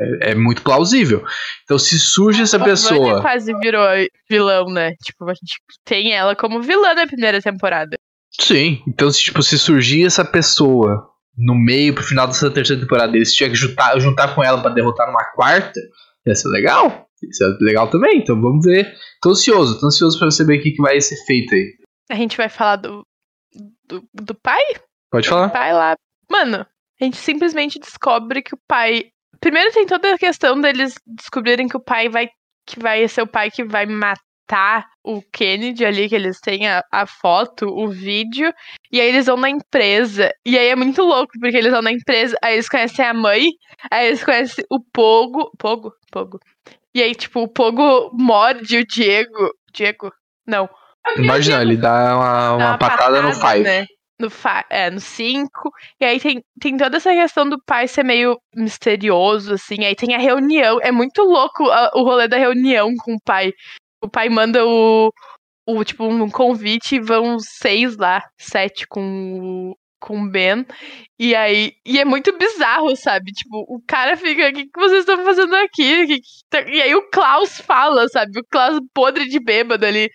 é, 0.00 0.30
é, 0.30 0.34
muito 0.34 0.62
plausível. 0.62 1.22
Então, 1.64 1.78
se 1.78 1.98
surge 1.98 2.42
essa 2.42 2.56
a 2.56 2.64
pessoa. 2.64 3.20
quase 3.20 3.52
virou 3.58 3.84
vilão, 4.30 4.66
né? 4.66 4.92
Tipo, 5.02 5.28
a 5.28 5.34
gente 5.34 5.60
tem 5.84 6.12
ela 6.12 6.34
como 6.34 6.62
vilã 6.62 6.94
na 6.94 7.06
primeira 7.06 7.42
temporada. 7.42 7.98
Sim, 8.40 8.82
então 8.86 9.10
se, 9.10 9.20
tipo, 9.20 9.42
se 9.42 9.58
surgir 9.58 10.04
essa 10.04 10.24
pessoa 10.24 11.10
no 11.36 11.54
meio 11.54 11.94
pro 11.94 12.04
final 12.04 12.26
dessa 12.26 12.50
terceira 12.50 12.80
temporada, 12.80 13.14
eles 13.14 13.34
tinham 13.34 13.50
que 13.50 13.56
juntar, 13.56 13.98
juntar 13.98 14.34
com 14.34 14.42
ela 14.42 14.60
para 14.60 14.72
derrotar 14.72 15.06
numa 15.06 15.24
quarta, 15.34 15.78
ia 16.26 16.34
ser 16.34 16.48
legal. 16.48 17.06
Ia 17.22 17.32
ser 17.32 17.56
legal 17.60 17.88
também, 17.88 18.18
então 18.18 18.40
vamos 18.40 18.64
ver. 18.64 18.94
Tô 19.20 19.30
ansioso, 19.30 19.78
tô 19.80 19.86
ansioso 19.86 20.18
pra 20.18 20.30
saber 20.30 20.58
o 20.58 20.62
que, 20.62 20.72
que 20.72 20.82
vai 20.82 21.00
ser 21.00 21.16
feito 21.26 21.54
aí. 21.54 21.72
A 22.10 22.14
gente 22.14 22.36
vai 22.36 22.48
falar 22.48 22.76
do, 22.76 23.04
do, 23.88 24.08
do 24.14 24.34
pai? 24.34 24.62
Pode 25.10 25.28
falar. 25.28 25.48
O 25.48 25.52
pai 25.52 25.72
lá. 25.72 25.96
Mano, 26.30 26.66
a 27.00 27.04
gente 27.04 27.16
simplesmente 27.16 27.78
descobre 27.78 28.42
que 28.42 28.54
o 28.54 28.58
pai. 28.66 29.10
Primeiro 29.40 29.72
tem 29.72 29.86
toda 29.86 30.14
a 30.14 30.18
questão 30.18 30.60
deles 30.60 30.94
descobrirem 31.06 31.68
que 31.68 31.76
o 31.76 31.84
pai 31.84 32.08
vai. 32.08 32.28
Que 32.66 32.80
vai 32.80 33.06
ser 33.06 33.22
o 33.22 33.26
pai 33.26 33.50
que 33.50 33.64
vai 33.64 33.86
matar 33.86 34.86
o 35.04 35.22
Kennedy 35.22 35.84
ali, 35.84 36.08
que 36.08 36.14
eles 36.14 36.40
têm 36.40 36.68
a, 36.68 36.82
a, 36.90 37.06
foto, 37.06 37.66
o 37.66 37.88
vídeo, 37.88 38.52
e 38.90 39.00
aí 39.00 39.08
eles 39.08 39.26
vão 39.26 39.36
na 39.36 39.48
empresa. 39.48 40.32
E 40.44 40.58
aí 40.58 40.68
é 40.68 40.76
muito 40.76 41.02
louco, 41.02 41.32
porque 41.40 41.56
eles 41.56 41.70
vão 41.70 41.82
na 41.82 41.92
empresa, 41.92 42.36
aí 42.42 42.54
eles 42.54 42.68
conhecem 42.68 43.04
a 43.04 43.14
mãe, 43.14 43.46
aí 43.90 44.08
eles 44.08 44.24
conhecem 44.24 44.64
o 44.70 44.80
Pogo. 44.92 45.50
Pogo? 45.58 45.92
Pogo. 46.10 46.40
E 46.94 47.02
aí, 47.02 47.14
tipo, 47.14 47.40
o 47.40 47.48
Pogo 47.48 48.10
morde 48.14 48.78
o 48.78 48.86
Diego. 48.86 49.52
Diego? 49.72 50.10
Não. 50.46 50.68
Imagina, 51.16 51.62
ele 51.62 51.76
dá 51.76 52.16
uma, 52.16 52.52
uma, 52.52 52.56
uma 52.56 52.78
patada, 52.78 53.20
patada, 53.20 53.22
no 53.22 53.32
Five. 53.32 53.62
Né? 53.62 53.86
No, 54.18 54.28
é, 54.70 54.90
no 54.90 55.00
5. 55.00 55.50
E 56.00 56.04
aí 56.04 56.18
tem, 56.18 56.42
tem 56.60 56.76
toda 56.76 56.96
essa 56.96 57.12
questão 57.12 57.48
do 57.48 57.62
pai 57.66 57.86
ser 57.86 58.02
meio 58.02 58.38
misterioso, 58.54 59.54
assim. 59.54 59.84
Aí 59.84 59.94
tem 59.94 60.14
a 60.14 60.18
reunião. 60.18 60.78
É 60.80 60.90
muito 60.90 61.22
louco 61.22 61.64
a, 61.70 61.90
o 61.94 62.02
rolê 62.02 62.26
da 62.26 62.38
reunião 62.38 62.94
com 62.96 63.14
o 63.14 63.20
pai 63.24 63.52
o 64.02 64.08
pai 64.08 64.28
manda 64.28 64.64
o, 64.64 65.12
o 65.66 65.84
tipo, 65.84 66.04
um 66.04 66.30
convite 66.30 66.96
e 66.96 67.00
vão 67.00 67.38
seis 67.38 67.96
lá, 67.96 68.22
sete 68.38 68.86
com 68.86 69.72
o 69.72 69.76
com 69.98 70.28
Ben. 70.28 70.64
E 71.18 71.34
aí. 71.34 71.72
E 71.84 71.98
é 71.98 72.04
muito 72.04 72.36
bizarro, 72.36 72.94
sabe? 72.96 73.32
Tipo, 73.32 73.64
o 73.68 73.82
cara 73.86 74.16
fica. 74.16 74.48
O 74.48 74.52
que, 74.52 74.66
que 74.66 74.78
vocês 74.80 75.00
estão 75.00 75.24
fazendo 75.24 75.54
aqui? 75.56 76.06
Que 76.06 76.20
que 76.20 76.28
tá... 76.48 76.60
E 76.62 76.80
aí 76.82 76.94
o 76.94 77.10
Klaus 77.10 77.60
fala, 77.60 78.06
sabe? 78.08 78.38
O 78.38 78.44
Klaus 78.50 78.78
podre 78.94 79.26
de 79.28 79.40
bêbado 79.40 79.84
ali. 79.84 80.08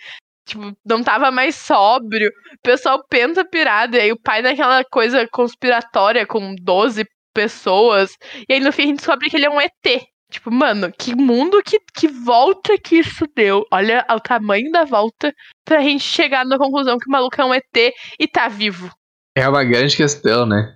Tipo, 0.52 0.74
não 0.86 1.02
tava 1.02 1.32
mais 1.32 1.56
sóbrio. 1.56 2.30
O 2.30 2.62
pessoal 2.62 3.02
penta 3.10 3.46
pirado. 3.46 3.96
E 3.96 4.02
aí 4.02 4.12
o 4.12 4.20
pai 4.20 4.42
naquela 4.42 4.84
coisa 4.84 5.26
conspiratória 5.32 6.26
com 6.26 6.54
12 6.62 7.06
pessoas. 7.34 8.18
E 8.50 8.54
aí 8.54 8.60
no 8.60 8.74
fim 8.74 8.84
a 8.84 8.86
gente 8.88 8.98
descobre 8.98 9.30
que 9.30 9.38
ele 9.38 9.46
é 9.46 9.50
um 9.50 9.62
ET. 9.62 9.72
Tipo, 10.30 10.52
mano, 10.52 10.92
que 10.98 11.16
mundo, 11.16 11.62
que, 11.64 11.80
que 11.94 12.08
volta 12.08 12.78
que 12.78 12.98
isso 12.98 13.26
deu. 13.34 13.66
Olha 13.72 14.06
o 14.10 14.20
tamanho 14.20 14.70
da 14.72 14.84
volta 14.84 15.34
pra 15.66 15.82
gente 15.82 16.04
chegar 16.04 16.46
na 16.46 16.58
conclusão 16.58 16.98
que 16.98 17.08
o 17.08 17.12
maluco 17.12 17.40
é 17.40 17.46
um 17.46 17.54
ET 17.54 17.94
e 18.20 18.28
tá 18.28 18.50
vivo. 18.50 18.92
É 19.36 19.48
uma 19.48 19.64
grande 19.64 19.96
questão, 19.96 20.46
né? 20.46 20.76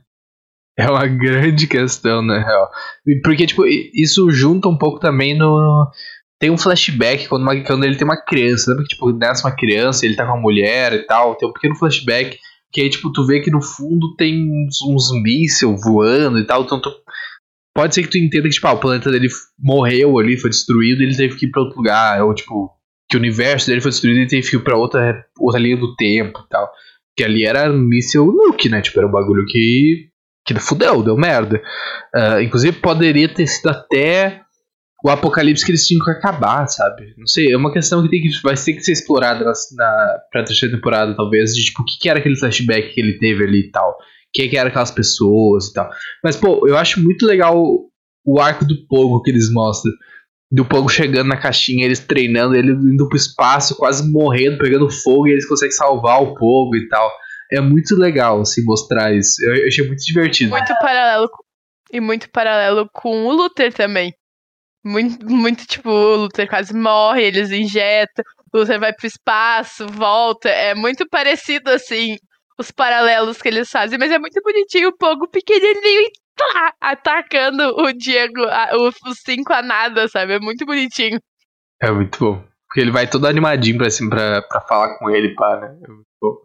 É 0.78 0.90
uma 0.90 1.08
grande 1.08 1.68
questão, 1.68 2.22
na 2.22 2.40
real. 2.40 2.70
Porque, 3.24 3.46
tipo, 3.46 3.66
isso 3.66 4.30
junta 4.32 4.68
um 4.68 4.78
pouco 4.78 5.00
também 5.00 5.38
no. 5.38 5.90
Tem 6.40 6.50
um 6.50 6.58
flashback 6.58 7.28
quando, 7.28 7.44
uma, 7.44 7.64
quando 7.64 7.86
ele 7.86 7.96
tem 7.96 8.06
uma 8.06 8.22
criança. 8.22 8.72
Lembra 8.72 8.84
que, 8.84 8.94
tipo, 8.94 9.12
nasce 9.14 9.44
uma 9.44 9.56
criança, 9.56 10.06
ele 10.06 10.16
tá 10.16 10.26
com 10.26 10.34
uma 10.34 10.42
mulher 10.42 10.94
e 10.94 11.06
tal. 11.06 11.36
Tem 11.36 11.48
um 11.48 11.54
pequeno 11.54 11.76
flashback. 11.76 12.38
Que 12.72 12.82
aí, 12.82 12.90
tipo, 12.90 13.12
tu 13.12 13.26
vê 13.26 13.40
que 13.40 13.50
no 13.50 13.62
fundo 13.62 14.16
tem 14.18 14.50
uns, 14.50 14.82
uns 14.82 15.12
mísseis 15.24 15.82
voando 15.82 16.40
e 16.40 16.46
tal. 16.46 16.64
Então 16.64 16.82
tu 16.82 16.92
pode 17.74 17.96
ser 17.96 18.04
que 18.04 18.10
tu 18.10 18.18
entenda 18.18 18.44
que, 18.44 18.56
tipo, 18.56 18.68
ah, 18.68 18.74
o 18.74 18.80
planeta 18.80 19.12
dele 19.12 19.30
morreu 19.58 20.20
ali, 20.20 20.38
foi 20.38 20.50
destruído, 20.50 21.02
ele 21.02 21.16
teve 21.16 21.36
que 21.36 21.46
ir 21.46 21.52
pra 21.52 21.62
outro 21.62 21.78
lugar, 21.78 22.22
ou, 22.24 22.34
tipo, 22.34 22.76
que 23.10 23.18
o 23.18 23.20
universo 23.20 23.68
dele 23.68 23.82
foi 23.82 23.92
destruído 23.92 24.20
e 24.20 24.28
teve 24.28 24.50
que 24.50 24.56
ir 24.56 24.64
pra 24.64 24.78
outra, 24.78 25.26
outra 25.40 25.60
linha 25.60 25.78
do 25.78 25.96
tempo 25.96 26.40
e 26.46 26.50
tal. 26.50 26.70
Que 27.16 27.24
ali 27.24 27.46
era 27.46 27.72
míssil 27.72 28.26
nuke, 28.26 28.70
né? 28.70 28.82
Tipo, 28.82 29.00
era 29.00 29.08
um 29.08 29.12
bagulho 29.12 29.46
que. 29.46 30.10
que 30.46 30.54
fudeu, 30.60 31.02
deu 31.02 31.16
merda. 31.16 31.62
Uh, 32.14 32.42
inclusive, 32.42 32.78
poderia 32.80 33.30
ter 33.30 33.48
sido 33.48 33.70
até 33.70 34.42
o 35.06 35.10
apocalipse 35.10 35.64
que 35.64 35.72
eles 35.72 35.86
tinham 35.86 36.04
que 36.04 36.12
acabar, 36.12 36.68
sabe? 36.68 37.14
Não 37.18 37.28
sei, 37.28 37.52
é 37.52 37.58
uma 37.58 37.72
questão 37.72 38.02
que, 38.02 38.10
tem 38.10 38.22
que 38.22 38.30
vai 38.42 38.56
ter 38.56 38.74
que 38.74 38.82
ser 38.82 38.94
explorada 38.94 39.46
na, 39.46 39.54
na, 39.78 40.20
pra 40.32 40.44
terceira 40.44 40.76
temporada, 40.76 41.16
talvez, 41.16 41.54
de 41.54 41.64
tipo, 41.66 41.84
o 41.84 41.86
que, 41.86 42.00
que 42.00 42.10
era 42.10 42.20
aquele 42.20 42.36
flashback 42.36 42.94
que 42.94 43.02
ele 43.02 43.20
teve 43.20 43.44
ali 43.44 43.68
e 43.68 43.72
tal 43.72 43.96
quem 44.36 44.50
que 44.50 44.58
eram 44.58 44.70
aquelas 44.70 44.92
pessoas 44.92 45.68
e 45.68 45.74
tal. 45.74 45.90
Mas, 46.22 46.36
pô, 46.36 46.68
eu 46.68 46.78
acho 46.78 47.02
muito 47.02 47.26
legal 47.26 47.56
o 48.26 48.40
arco 48.40 48.66
do 48.66 48.86
Pogo 48.86 49.22
que 49.22 49.32
eles 49.32 49.50
mostram. 49.50 49.94
Do 50.52 50.66
Pogo 50.66 50.90
chegando 50.90 51.30
na 51.30 51.38
caixinha, 51.38 51.86
eles 51.86 52.00
treinando, 52.00 52.56
ele 52.56 52.72
indo 52.72 53.08
pro 53.08 53.18
espaço, 53.18 53.78
quase 53.78 54.12
morrendo, 54.12 54.58
pegando 54.58 54.90
fogo, 54.90 55.28
e 55.28 55.32
eles 55.32 55.48
conseguem 55.48 55.72
salvar 55.72 56.22
o 56.22 56.36
Pogo 56.36 56.76
e 56.76 56.88
tal. 56.90 57.10
É 57.52 57.62
muito 57.62 57.96
legal, 57.96 58.42
assim, 58.42 58.64
mostrar 58.66 59.16
isso. 59.16 59.36
Eu, 59.42 59.56
eu 59.56 59.68
achei 59.68 59.88
muito 59.88 60.04
divertido. 60.04 60.52
Muito 60.52 60.74
paralelo 60.82 61.30
e 61.92 62.02
muito 62.02 62.30
paralelo 62.30 62.90
com 62.92 63.26
o 63.26 63.32
Luther 63.32 63.74
também. 63.74 64.14
Muito, 64.86 65.26
muito 65.26 65.66
tipo, 65.66 65.90
o 65.90 66.16
Luther 66.16 66.48
quase 66.48 66.72
morre, 66.72 67.24
eles 67.24 67.50
injetam, 67.50 68.24
o 68.54 68.60
Luther 68.60 68.80
vai 68.80 68.94
pro 68.94 69.08
espaço, 69.08 69.88
volta. 69.88 70.48
É 70.48 70.76
muito 70.76 71.10
parecido, 71.10 71.72
assim, 71.72 72.18
os 72.60 72.70
paralelos 72.70 73.42
que 73.42 73.48
eles 73.48 73.68
fazem, 73.68 73.98
mas 73.98 74.12
é 74.12 74.20
muito 74.20 74.40
bonitinho 74.44 74.90
o 74.90 74.96
Pogo 74.96 75.28
pequenininho 75.28 76.02
e 76.02 76.12
tá, 76.36 76.74
atacando 76.80 77.64
o 77.82 77.92
Diego, 77.94 78.44
a, 78.44 78.78
o, 78.78 78.90
os 79.10 79.20
cinco 79.26 79.52
a 79.54 79.64
nada, 79.64 80.08
sabe? 80.08 80.34
É 80.34 80.40
muito 80.40 80.66
bonitinho. 80.68 81.20
É 81.82 81.90
muito 81.90 82.20
bom. 82.20 82.44
Porque 82.68 82.82
ele 82.82 82.92
vai 82.92 83.10
todo 83.10 83.26
animadinho 83.26 83.78
pra, 83.78 83.88
assim, 83.88 84.08
pra, 84.08 84.44
pra 84.44 84.62
falar 84.62 85.00
com 85.00 85.10
ele, 85.10 85.34
pá, 85.34 85.60
né? 85.60 85.80
É 85.84 85.88
muito 85.88 86.08
bom. 86.22 86.36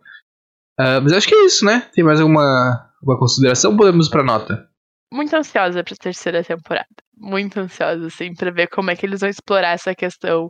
Uh, 0.80 1.02
mas 1.02 1.12
acho 1.12 1.28
que 1.28 1.34
é 1.34 1.44
isso, 1.44 1.66
né? 1.66 1.90
Tem 1.92 2.02
mais 2.02 2.20
alguma, 2.20 2.90
alguma 3.02 3.18
consideração? 3.18 3.76
Podemos 3.76 4.06
ir 4.06 4.10
pra 4.10 4.22
nota. 4.22 4.66
Muito 5.12 5.34
ansiosa 5.36 5.84
pra 5.84 5.94
terceira 5.96 6.42
temporada. 6.42 6.88
Muito 7.22 7.60
ansiosa, 7.60 8.06
assim, 8.06 8.32
pra 8.34 8.50
ver 8.50 8.68
como 8.68 8.90
é 8.90 8.96
que 8.96 9.04
eles 9.04 9.20
vão 9.20 9.28
explorar 9.28 9.72
essa 9.72 9.94
questão 9.94 10.48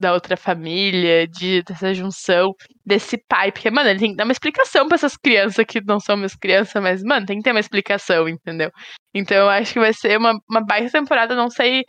da 0.00 0.12
outra 0.14 0.36
família, 0.36 1.28
de 1.28 1.62
dessa 1.64 1.94
junção 1.94 2.54
desse 2.86 3.18
pai. 3.28 3.52
Porque, 3.52 3.70
mano, 3.70 3.90
ele 3.90 4.00
tem 4.00 4.10
que 4.12 4.16
dar 4.16 4.24
uma 4.24 4.32
explicação 4.32 4.88
para 4.88 4.96
essas 4.96 5.16
crianças 5.16 5.64
que 5.66 5.80
não 5.84 6.00
são 6.00 6.16
minhas 6.16 6.34
crianças, 6.36 6.82
mas, 6.82 7.02
mano, 7.04 7.26
tem 7.26 7.38
que 7.38 7.44
ter 7.44 7.52
uma 7.52 7.60
explicação, 7.60 8.28
entendeu? 8.28 8.70
Então 9.14 9.36
eu 9.38 9.50
acho 9.50 9.74
que 9.74 9.80
vai 9.80 9.92
ser 9.92 10.18
uma, 10.18 10.34
uma 10.50 10.64
baita 10.64 10.90
temporada. 10.92 11.34
Não 11.36 11.50
sei 11.50 11.84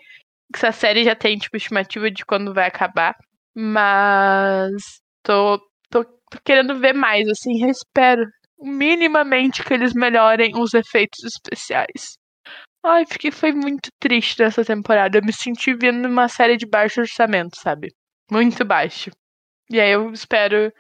se 0.56 0.68
a 0.68 0.72
série 0.74 1.04
já 1.06 1.16
tem, 1.16 1.38
tipo, 1.40 1.58
estimativa 1.58 2.12
de 2.12 2.26
quando 2.26 2.54
vai 2.54 2.68
acabar. 2.68 3.16
Mas 3.56 4.74
tô, 5.24 5.60
tô, 5.92 6.04
tô 6.06 6.40
querendo 6.46 6.80
ver 6.80 6.94
mais, 6.94 7.28
assim, 7.30 7.64
eu 7.64 7.70
espero 7.72 8.24
minimamente 8.60 9.64
que 9.64 9.74
eles 9.74 9.94
melhorem 9.96 10.54
os 10.58 10.74
efeitos 10.76 11.24
especiais. 11.26 12.19
Ai, 12.84 13.06
fiquei, 13.06 13.32
foi 13.32 13.52
muito 13.52 13.90
triste 14.00 14.40
nessa 14.40 14.64
temporada. 14.64 15.18
Eu 15.18 15.24
me 15.24 15.34
senti 15.34 15.74
vendo 15.74 16.08
uma 16.08 16.28
série 16.28 16.58
de 16.58 16.66
baixo 16.66 17.02
orçamento, 17.02 17.58
sabe? 17.60 17.94
Muito 18.32 18.64
baixo. 18.64 19.12
E 19.72 19.80
aí 19.80 19.92
eu 19.92 20.12
espero. 20.12 20.74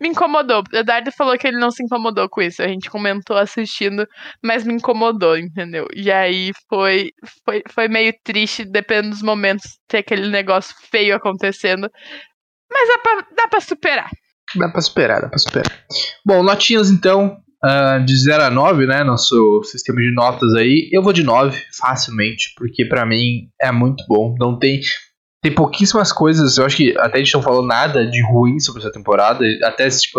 Me 0.00 0.08
incomodou. 0.08 0.62
O 0.72 0.76
Eduardo 0.76 1.10
falou 1.10 1.36
que 1.36 1.48
ele 1.48 1.58
não 1.58 1.70
se 1.70 1.82
incomodou 1.82 2.28
com 2.28 2.40
isso. 2.42 2.62
A 2.62 2.68
gente 2.68 2.88
comentou 2.88 3.36
assistindo, 3.36 4.06
mas 4.42 4.64
me 4.64 4.74
incomodou, 4.74 5.36
entendeu? 5.36 5.86
E 5.94 6.12
aí 6.12 6.52
foi, 6.68 7.10
foi, 7.44 7.62
foi 7.72 7.88
meio 7.88 8.12
triste, 8.22 8.64
dependendo 8.64 9.10
dos 9.10 9.22
momentos, 9.22 9.78
ter 9.88 9.98
aquele 9.98 10.28
negócio 10.28 10.76
feio 10.90 11.16
acontecendo. 11.16 11.90
Mas 12.70 12.88
dá 12.88 12.98
pra, 12.98 13.26
dá 13.36 13.48
pra 13.48 13.60
superar. 13.60 14.10
Dá 14.54 14.68
pra 14.68 14.80
superar, 14.80 15.22
dá 15.22 15.28
pra 15.28 15.38
superar. 15.38 15.86
Bom, 16.24 16.42
notinhas 16.42 16.90
então. 16.90 17.36
Uh, 17.64 18.04
de 18.04 18.16
0 18.16 18.44
a 18.44 18.50
9, 18.50 18.86
né? 18.86 19.02
Nosso 19.02 19.62
sistema 19.64 20.00
de 20.00 20.12
notas 20.12 20.54
aí. 20.54 20.88
Eu 20.92 21.02
vou 21.02 21.12
de 21.12 21.22
9, 21.22 21.58
facilmente, 21.72 22.52
porque 22.56 22.84
para 22.84 23.06
mim 23.06 23.48
é 23.60 23.72
muito 23.72 24.04
bom. 24.08 24.34
Não 24.38 24.58
tem 24.58 24.80
tem 25.42 25.54
pouquíssimas 25.54 26.12
coisas, 26.12 26.58
eu 26.58 26.66
acho 26.66 26.76
que 26.76 26.98
até 26.98 27.18
a 27.18 27.22
gente 27.22 27.32
não 27.34 27.42
falou 27.42 27.64
nada 27.64 28.04
de 28.04 28.20
ruim 28.20 28.58
sobre 28.58 28.80
essa 28.82 28.90
temporada. 28.90 29.44
Até 29.62 29.88
tipo, 29.88 30.18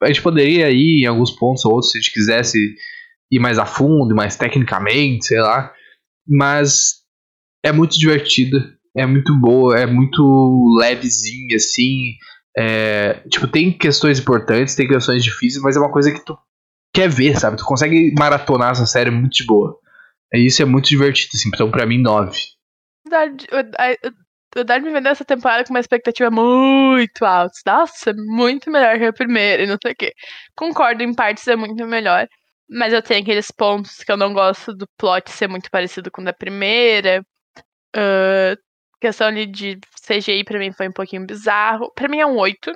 a 0.00 0.06
gente 0.06 0.22
poderia 0.22 0.70
ir 0.70 1.02
em 1.02 1.06
alguns 1.06 1.32
pontos 1.32 1.64
ou 1.64 1.72
outros 1.72 1.90
se 1.90 1.98
a 1.98 2.00
gente 2.00 2.12
quisesse 2.12 2.58
ir 3.32 3.40
mais 3.40 3.58
a 3.58 3.66
fundo, 3.66 4.14
mais 4.14 4.36
tecnicamente, 4.36 5.26
sei 5.26 5.40
lá. 5.40 5.72
Mas 6.26 7.00
é 7.64 7.72
muito 7.72 7.98
divertida, 7.98 8.72
é 8.96 9.04
muito 9.06 9.34
boa, 9.40 9.78
é 9.78 9.86
muito 9.86 10.76
levezinha, 10.78 11.56
assim. 11.56 12.14
É, 12.56 13.14
tipo, 13.28 13.46
tem 13.48 13.76
questões 13.76 14.20
importantes, 14.20 14.74
tem 14.74 14.86
questões 14.86 15.24
difíceis, 15.24 15.62
mas 15.62 15.76
é 15.76 15.80
uma 15.80 15.92
coisa 15.92 16.12
que 16.12 16.24
tu 16.24 16.38
quer 16.92 17.08
ver, 17.08 17.38
sabe? 17.38 17.56
Tu 17.56 17.64
consegue 17.64 18.12
maratonar 18.18 18.72
essa 18.72 18.86
série 18.86 19.10
muito 19.10 19.32
de 19.32 19.46
boa. 19.46 19.78
E 20.32 20.46
isso 20.46 20.62
é 20.62 20.64
muito 20.64 20.88
divertido, 20.88 21.30
assim. 21.34 21.48
Então, 21.48 21.70
pra 21.70 21.86
mim, 21.86 22.00
9 22.00 22.38
o 24.56 24.64
Dad 24.64 24.82
me 24.82 24.90
vendeu 24.90 25.12
essa 25.12 25.24
temporada 25.24 25.64
com 25.64 25.70
uma 25.70 25.80
expectativa 25.80 26.30
muito 26.30 27.24
alta. 27.24 27.54
Nossa, 27.66 28.12
muito 28.16 28.70
melhor 28.70 28.98
que 28.98 29.04
a 29.04 29.12
primeira 29.12 29.62
e 29.62 29.66
não 29.66 29.76
sei 29.80 29.92
o 29.92 29.96
quê. 29.96 30.12
Concordo, 30.56 31.02
em 31.02 31.14
partes 31.14 31.46
é 31.46 31.56
muito 31.56 31.86
melhor. 31.86 32.26
Mas 32.68 32.92
eu 32.92 33.02
tenho 33.02 33.22
aqueles 33.22 33.50
pontos 33.50 33.98
que 33.98 34.10
eu 34.10 34.16
não 34.16 34.32
gosto 34.32 34.74
do 34.74 34.86
plot 34.96 35.30
ser 35.30 35.48
muito 35.48 35.70
parecido 35.70 36.10
com 36.10 36.22
o 36.22 36.24
da 36.24 36.32
primeira. 36.32 37.22
Uh, 37.96 38.56
questão 39.00 39.28
ali 39.28 39.46
de 39.46 39.78
CGI 40.06 40.44
pra 40.44 40.58
mim 40.58 40.72
foi 40.72 40.88
um 40.88 40.92
pouquinho 40.92 41.26
bizarro. 41.26 41.92
Pra 41.94 42.08
mim 42.08 42.18
é 42.18 42.26
um 42.26 42.36
8. 42.36 42.72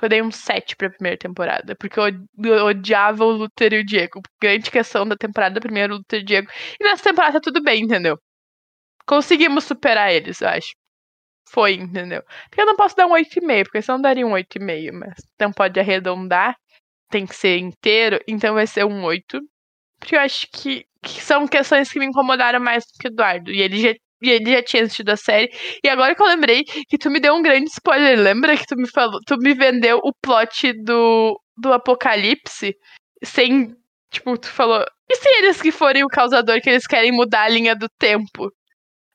Eu 0.00 0.08
dei 0.08 0.22
um 0.22 0.30
7 0.30 0.76
pra 0.76 0.90
primeira 0.90 1.18
temporada. 1.18 1.76
Porque 1.76 1.98
eu, 2.00 2.64
odiava 2.66 3.24
o 3.24 3.30
Luther 3.30 3.72
e 3.74 3.80
o 3.80 3.84
Diego. 3.84 4.20
Grande 4.40 4.70
questão 4.70 5.06
da 5.06 5.16
temporada 5.16 5.60
primeira, 5.60 5.92
o 5.92 5.98
Luther 5.98 6.20
e 6.20 6.22
o 6.22 6.26
Diego. 6.26 6.48
E 6.80 6.84
nessa 6.84 7.04
temporada 7.04 7.34
tá 7.34 7.40
tudo 7.40 7.62
bem, 7.62 7.82
entendeu? 7.82 8.18
Conseguimos 9.06 9.64
superar 9.64 10.12
eles, 10.12 10.40
eu 10.40 10.48
acho 10.48 10.72
foi, 11.48 11.74
entendeu? 11.74 12.22
Porque 12.48 12.60
eu 12.60 12.66
não 12.66 12.76
posso 12.76 12.96
dar 12.96 13.06
um 13.06 13.12
8,5, 13.12 13.64
porque 13.64 13.82
senão 13.82 14.00
daria 14.00 14.26
um 14.26 14.32
8,5, 14.32 14.92
mas 14.92 15.14
não 15.40 15.52
pode 15.52 15.78
arredondar, 15.78 16.56
tem 17.10 17.26
que 17.26 17.36
ser 17.36 17.58
inteiro, 17.58 18.18
então 18.26 18.54
vai 18.54 18.66
ser 18.66 18.84
um 18.84 19.04
8. 19.04 19.40
Porque 19.98 20.16
eu 20.16 20.20
acho 20.20 20.48
que, 20.52 20.84
que 21.02 21.22
são 21.22 21.46
questões 21.46 21.90
que 21.92 21.98
me 21.98 22.06
incomodaram 22.06 22.60
mais 22.60 22.84
do 22.84 22.92
que 22.98 23.08
o 23.08 23.10
Eduardo. 23.10 23.50
E 23.50 23.60
ele 23.62 23.80
já 23.80 23.94
e 24.28 24.32
ele 24.32 24.52
já 24.52 24.62
tinha 24.62 24.82
assistido 24.84 25.10
a 25.10 25.16
série. 25.16 25.50
E 25.82 25.88
agora 25.88 26.14
que 26.14 26.22
eu 26.22 26.26
lembrei 26.26 26.64
que 26.64 26.98
tu 26.98 27.10
me 27.10 27.20
deu 27.20 27.34
um 27.34 27.42
grande 27.42 27.70
spoiler. 27.70 28.18
Lembra 28.18 28.56
que 28.56 28.66
tu 28.66 28.76
me 28.76 28.88
falou, 28.90 29.20
tu 29.26 29.36
me 29.38 29.54
vendeu 29.54 29.98
o 30.02 30.12
plot 30.22 30.72
do, 30.84 31.40
do 31.56 31.72
Apocalipse 31.72 32.74
sem. 33.22 33.74
Tipo, 34.10 34.38
tu 34.38 34.48
falou. 34.48 34.84
E 35.10 35.16
se 35.16 35.28
eles 35.38 35.60
que 35.60 35.72
forem 35.72 36.04
o 36.04 36.08
causador 36.08 36.60
que 36.60 36.70
eles 36.70 36.86
querem 36.86 37.12
mudar 37.12 37.44
a 37.44 37.48
linha 37.48 37.74
do 37.74 37.88
tempo? 37.98 38.50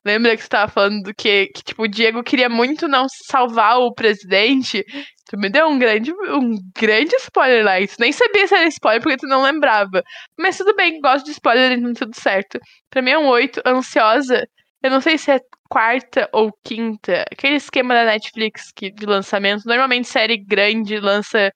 Lembra 0.04 0.34
que 0.34 0.42
você 0.42 0.48
tava 0.48 0.72
falando 0.72 1.02
do 1.02 1.14
que, 1.14 1.48
que, 1.48 1.62
tipo, 1.62 1.82
o 1.82 1.88
Diego 1.88 2.22
queria 2.22 2.48
muito 2.48 2.88
não 2.88 3.06
salvar 3.28 3.78
o 3.78 3.92
presidente? 3.92 4.82
Tu 5.28 5.38
me 5.38 5.50
deu 5.50 5.66
um 5.68 5.78
grande, 5.78 6.10
um 6.12 6.56
grande 6.74 7.14
spoiler 7.16 7.64
lá. 7.64 7.74
Tu 7.86 7.96
nem 8.00 8.10
sabia 8.10 8.46
se 8.48 8.54
era 8.54 8.66
spoiler 8.68 9.02
porque 9.02 9.18
tu 9.18 9.26
não 9.26 9.42
lembrava. 9.42 10.02
Mas 10.38 10.56
tudo 10.56 10.74
bem, 10.74 11.00
gosto 11.00 11.26
de 11.26 11.32
spoiler, 11.32 11.72
então 11.72 11.92
tudo 11.92 12.14
certo. 12.18 12.58
Pra 12.88 13.02
mim 13.02 13.10
é 13.10 13.18
um 13.18 13.28
8, 13.28 13.60
ansiosa. 13.66 14.46
Eu 14.82 14.90
não 14.90 15.00
sei 15.00 15.18
se 15.18 15.30
é 15.30 15.40
quarta 15.68 16.28
ou 16.32 16.52
quinta. 16.64 17.24
Aquele 17.30 17.56
esquema 17.56 17.94
da 17.94 18.04
Netflix 18.04 18.72
que, 18.74 18.90
de 18.90 19.06
lançamento. 19.06 19.64
Normalmente 19.66 20.08
série 20.08 20.36
grande 20.36 20.98
lança 20.98 21.52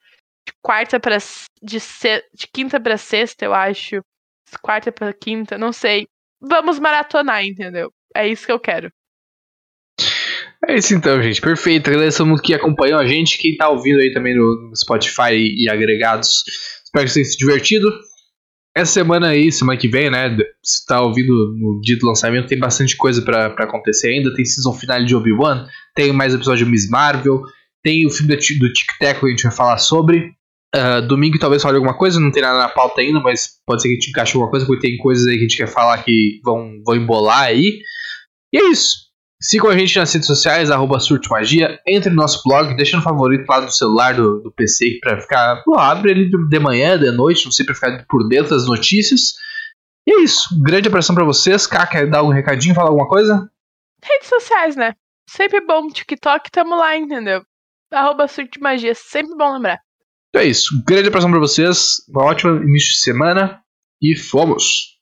de 0.47 0.53
quarta 0.63 1.01
para 1.01 1.19
de, 1.63 1.79
de 1.79 2.47
quinta 2.53 2.81
para 2.81 2.97
sexta, 2.99 3.45
eu 3.45 3.55
acho. 3.55 4.03
Quarta 4.63 4.93
para 4.93 5.13
quinta, 5.13 5.59
não 5.59 5.73
sei. 5.73 6.07
Vamos 6.41 6.79
maratonar, 6.79 7.45
entendeu? 7.45 7.91
É 8.15 8.29
isso 8.29 8.47
que 8.47 8.53
eu 8.53 8.61
quero. 8.61 8.91
É 10.69 10.77
isso 10.77 10.95
então, 10.95 11.21
gente. 11.23 11.41
Perfeito. 11.41 11.89
Agradecemos 11.89 12.41
que 12.41 12.55
acompanham 12.55 12.99
a 12.99 13.07
gente. 13.07 13.39
Quem 13.39 13.57
tá 13.57 13.69
ouvindo 13.69 14.01
aí 14.01 14.13
também 14.13 14.37
no 14.37 14.71
Spotify 14.77 15.33
e 15.35 15.69
agregados. 15.69 16.43
Espero 16.85 17.05
que 17.05 17.11
vocês 17.11 17.29
tenham 17.29 17.33
se 17.33 17.39
divertido. 17.39 18.14
Essa 18.77 18.93
semana 18.93 19.29
aí, 19.29 19.53
semana 19.53 19.79
que 19.79 19.87
vem, 19.87 20.11
né? 20.11 20.37
Se 20.63 20.85
tá 20.85 21.01
ouvindo 21.01 21.33
no 21.57 21.81
dia 21.81 21.97
do 21.97 22.07
lançamento, 22.07 22.49
tem 22.49 22.59
bastante 22.59 22.97
coisa 22.97 23.23
para 23.23 23.47
acontecer 23.47 24.09
ainda. 24.09 24.35
Tem 24.35 24.45
season 24.45 24.73
final 24.73 25.05
de 25.05 25.15
Obi-Wan, 25.15 25.67
tem 25.95 26.13
mais 26.13 26.35
episódio 26.35 26.65
de 26.65 26.71
Miss 26.73 26.91
Marvel, 26.91 27.43
tem 27.85 28.05
o 28.05 28.11
filme 28.11 28.35
do 28.35 28.73
Tic 28.73 28.89
Tac 28.99 29.21
que 29.21 29.27
a 29.27 29.29
gente 29.29 29.45
vai 29.45 29.53
falar 29.53 29.79
sobre. 29.79 30.33
Uh, 30.75 31.07
domingo 31.07 31.39
talvez 31.39 31.63
fale 31.63 31.77
alguma 31.77 31.97
coisa, 31.97 32.19
não 32.19 32.33
tem 32.33 32.43
nada 32.43 32.59
na 32.59 32.69
pauta 32.69 33.01
ainda, 33.01 33.21
mas 33.21 33.61
pode 33.65 33.81
ser 33.81 33.89
que 33.89 33.95
a 33.95 34.01
gente 34.01 34.11
encaixe 34.11 34.33
alguma 34.35 34.51
coisa, 34.51 34.67
porque 34.67 34.89
tem 34.89 34.97
coisas 34.97 35.25
aí 35.29 35.35
que 35.35 35.45
a 35.45 35.49
gente 35.49 35.57
quer 35.57 35.69
falar 35.69 36.03
que 36.03 36.41
vão, 36.45 36.83
vão 36.85 36.97
embolar 36.97 37.43
aí. 37.43 37.79
E 38.53 38.59
é 38.59 38.71
isso. 38.71 39.05
Sigam 39.45 39.69
a 39.69 39.77
gente 39.77 39.99
nas 39.99 40.11
redes 40.11 40.27
sociais, 40.27 40.71
arroba 40.71 40.97
Magia. 41.29 41.79
Entre 41.87 42.09
no 42.09 42.17
nosso 42.17 42.41
blog, 42.43 42.75
deixa 42.77 42.97
no 42.97 43.03
favorito 43.03 43.47
lá 43.47 43.61
do 43.61 43.71
celular, 43.71 44.15
do, 44.15 44.41
do 44.41 44.51
PC, 44.51 44.99
pra 45.03 45.21
ficar. 45.21 45.63
Pô, 45.65 45.79
abre 45.79 46.13
ele 46.13 46.31
de 46.49 46.59
manhã, 46.59 46.99
de 46.99 47.11
noite, 47.11 47.45
não 47.45 47.53
sei, 47.53 47.67
pra 47.67 47.75
ficar 47.75 48.07
por 48.09 48.27
dentro 48.27 48.51
das 48.55 48.67
notícias. 48.67 49.35
E 50.07 50.15
é 50.15 50.23
isso. 50.23 50.49
Grande 50.63 50.89
abração 50.89 51.15
para 51.15 51.27
vocês. 51.27 51.67
Cá, 51.67 51.87
quer 51.87 52.09
dar 52.09 52.21
algum 52.21 52.33
recadinho, 52.33 52.75
falar 52.75 52.89
alguma 52.89 53.07
coisa? 53.07 53.47
Redes 54.03 54.31
sociais, 54.31 54.77
né? 54.77 54.95
Sempre 55.29 55.61
bom. 55.61 55.89
TikTok, 55.89 56.51
tamo 56.51 56.75
lá, 56.75 56.97
entendeu? 56.97 57.45
Arroba 57.93 58.25
Magia, 58.63 58.95
sempre 58.95 59.37
bom 59.37 59.53
lembrar. 59.53 59.79
Então 60.31 60.41
é 60.41 60.47
isso. 60.47 60.83
Grande 60.87 61.09
abração 61.09 61.31
para 61.31 61.39
vocês. 61.39 61.97
Um 62.09 62.21
ótimo 62.21 62.63
início 62.63 62.93
de 62.93 63.01
semana. 63.01 63.61
E 64.01 64.17
fomos! 64.17 64.94